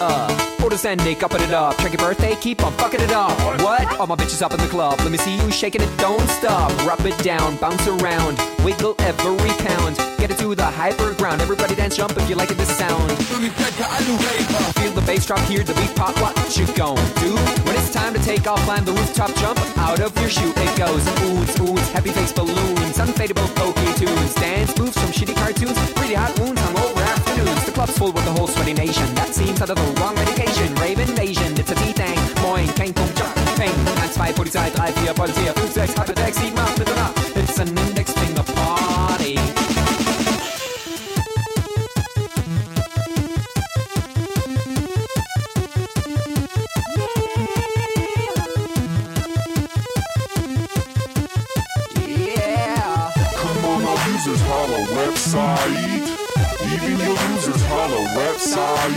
Uh, 0.00 0.58
orders 0.62 0.84
ending, 0.84 1.16
upping 1.24 1.40
it 1.42 1.52
up. 1.52 1.76
Check 1.78 1.92
your 1.92 1.98
birthday, 1.98 2.36
keep 2.36 2.62
on 2.62 2.72
fucking 2.74 3.00
it 3.00 3.12
up. 3.12 3.38
What? 3.62 3.98
All 3.98 4.06
my 4.06 4.16
bitches 4.16 4.42
up 4.42 4.52
in 4.52 4.60
the 4.60 4.68
club. 4.68 4.98
Let 5.00 5.10
me 5.10 5.18
see 5.18 5.36
you 5.36 5.50
shaking 5.50 5.80
it, 5.80 5.98
don't 5.98 6.28
stop. 6.28 6.70
Rub 6.86 7.00
it 7.06 7.16
down, 7.24 7.56
bounce 7.56 7.86
around, 7.86 8.38
wiggle 8.62 8.94
every 8.98 9.50
pound. 9.64 9.96
Get 10.18 10.30
it 10.30 10.38
to 10.38 10.54
the 10.54 10.64
hyper 10.64 11.14
ground. 11.14 11.40
Everybody 11.40 11.74
dance, 11.74 11.96
jump 11.96 12.16
if 12.16 12.28
you 12.28 12.34
like 12.34 12.50
it, 12.50 12.58
this 12.58 12.76
sound. 12.76 13.10
Feel 14.76 14.92
the 14.92 15.04
bass 15.06 15.24
drop, 15.26 15.40
hear 15.48 15.62
the 15.62 15.74
beat 15.74 15.94
pop. 15.96 16.14
What 16.20 16.34
you 16.58 16.66
gon' 16.74 16.96
do? 17.20 17.34
When 17.64 17.74
it's 17.76 17.92
time 17.92 18.12
to 18.12 18.20
take 18.20 18.46
off, 18.46 18.60
climb 18.60 18.84
the 18.84 18.92
rooftop, 18.92 19.34
jump 19.36 19.58
out 19.78 20.00
of 20.00 20.18
your 20.20 20.28
shoe. 20.28 20.52
It 20.56 20.78
goes 20.78 21.04
oohs, 21.24 21.56
oohs, 21.56 21.88
happy 21.92 22.10
face 22.10 22.32
balloons, 22.32 22.98
unfadable 22.98 23.48
pokey 23.56 23.92
tunes, 23.98 24.34
dance 24.34 24.76
moves 24.78 24.98
from 24.98 25.10
shitty 25.10 25.36
cartoons, 25.36 25.78
pretty 25.92 26.14
hot 26.14 26.38
wounds, 26.38 26.60
hungover 26.60 27.05
afternoons. 27.36 27.64
The 27.66 27.72
club's 27.72 27.98
full 27.98 28.12
with 28.12 28.24
the 28.24 28.32
whole 28.32 28.46
sweaty 28.46 28.72
nation. 28.72 29.14
That 29.14 29.34
seems 29.34 29.60
out 29.60 29.70
of 29.70 29.76
the 29.76 30.00
wrong 30.00 30.14
medication. 30.14 30.74
Rave 30.76 30.98
invasion, 30.98 31.52
it's 31.58 31.70
a 31.70 31.74
tea 31.74 31.92
thing. 31.92 32.18
Moin, 32.42 32.68
Kang, 32.68 32.92
Kung, 32.92 33.12
Chop, 33.14 33.34
Ping, 33.56 33.72
2, 33.72 34.32
Polizei, 34.34 34.70
3, 34.70 35.06
4, 35.06 35.14
Polizei, 35.14 35.52
5, 35.54 35.72
6, 35.72 35.98
8, 35.98 36.16
6, 36.16 36.36
7, 36.36 36.58
8, 36.58 36.78
bitte 36.78 36.94
nach. 36.94 37.12
It's 37.36 37.58
an 37.58 37.68
Index 37.78 38.12
Finger 38.12 38.42
Party. 38.42 39.38
Yeah. 52.06 53.12
Come 53.36 53.64
on, 53.64 53.84
our 53.84 54.08
users 54.08 54.40
holla 54.42 54.80
website. 54.96 56.05
Even 56.76 56.98
your 56.98 57.16
users 57.32 57.62
holla 57.66 58.02
website. 58.20 58.96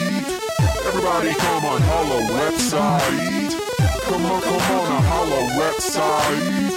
Everybody 0.85 1.34
come 1.34 1.65
on, 1.65 1.81
holla 1.81 2.19
website. 2.38 3.56
Come 4.03 4.26
on, 4.26 4.41
come 4.41 4.80
on, 4.80 4.91
a 4.91 5.01
holla 5.07 5.41
website. 5.61 6.73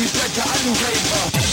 Respekt 0.00 0.36
der 0.36 0.44
alten 0.44 0.74
Raver. 0.80 1.43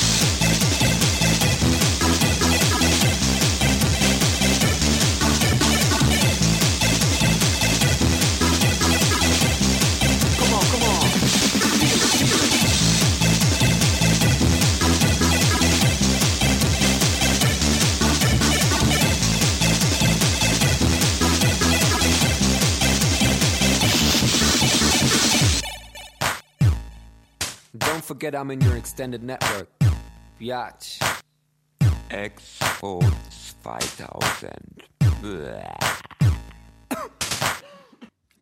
Forget 28.11 28.35
I'm 28.35 28.51
in 28.51 28.59
your 28.59 28.75
extended 28.75 29.23
network. 29.23 29.69
Biatch. 30.37 30.99
Expo 32.09 32.99
2000. 33.63 34.51
Blah. 35.21 36.20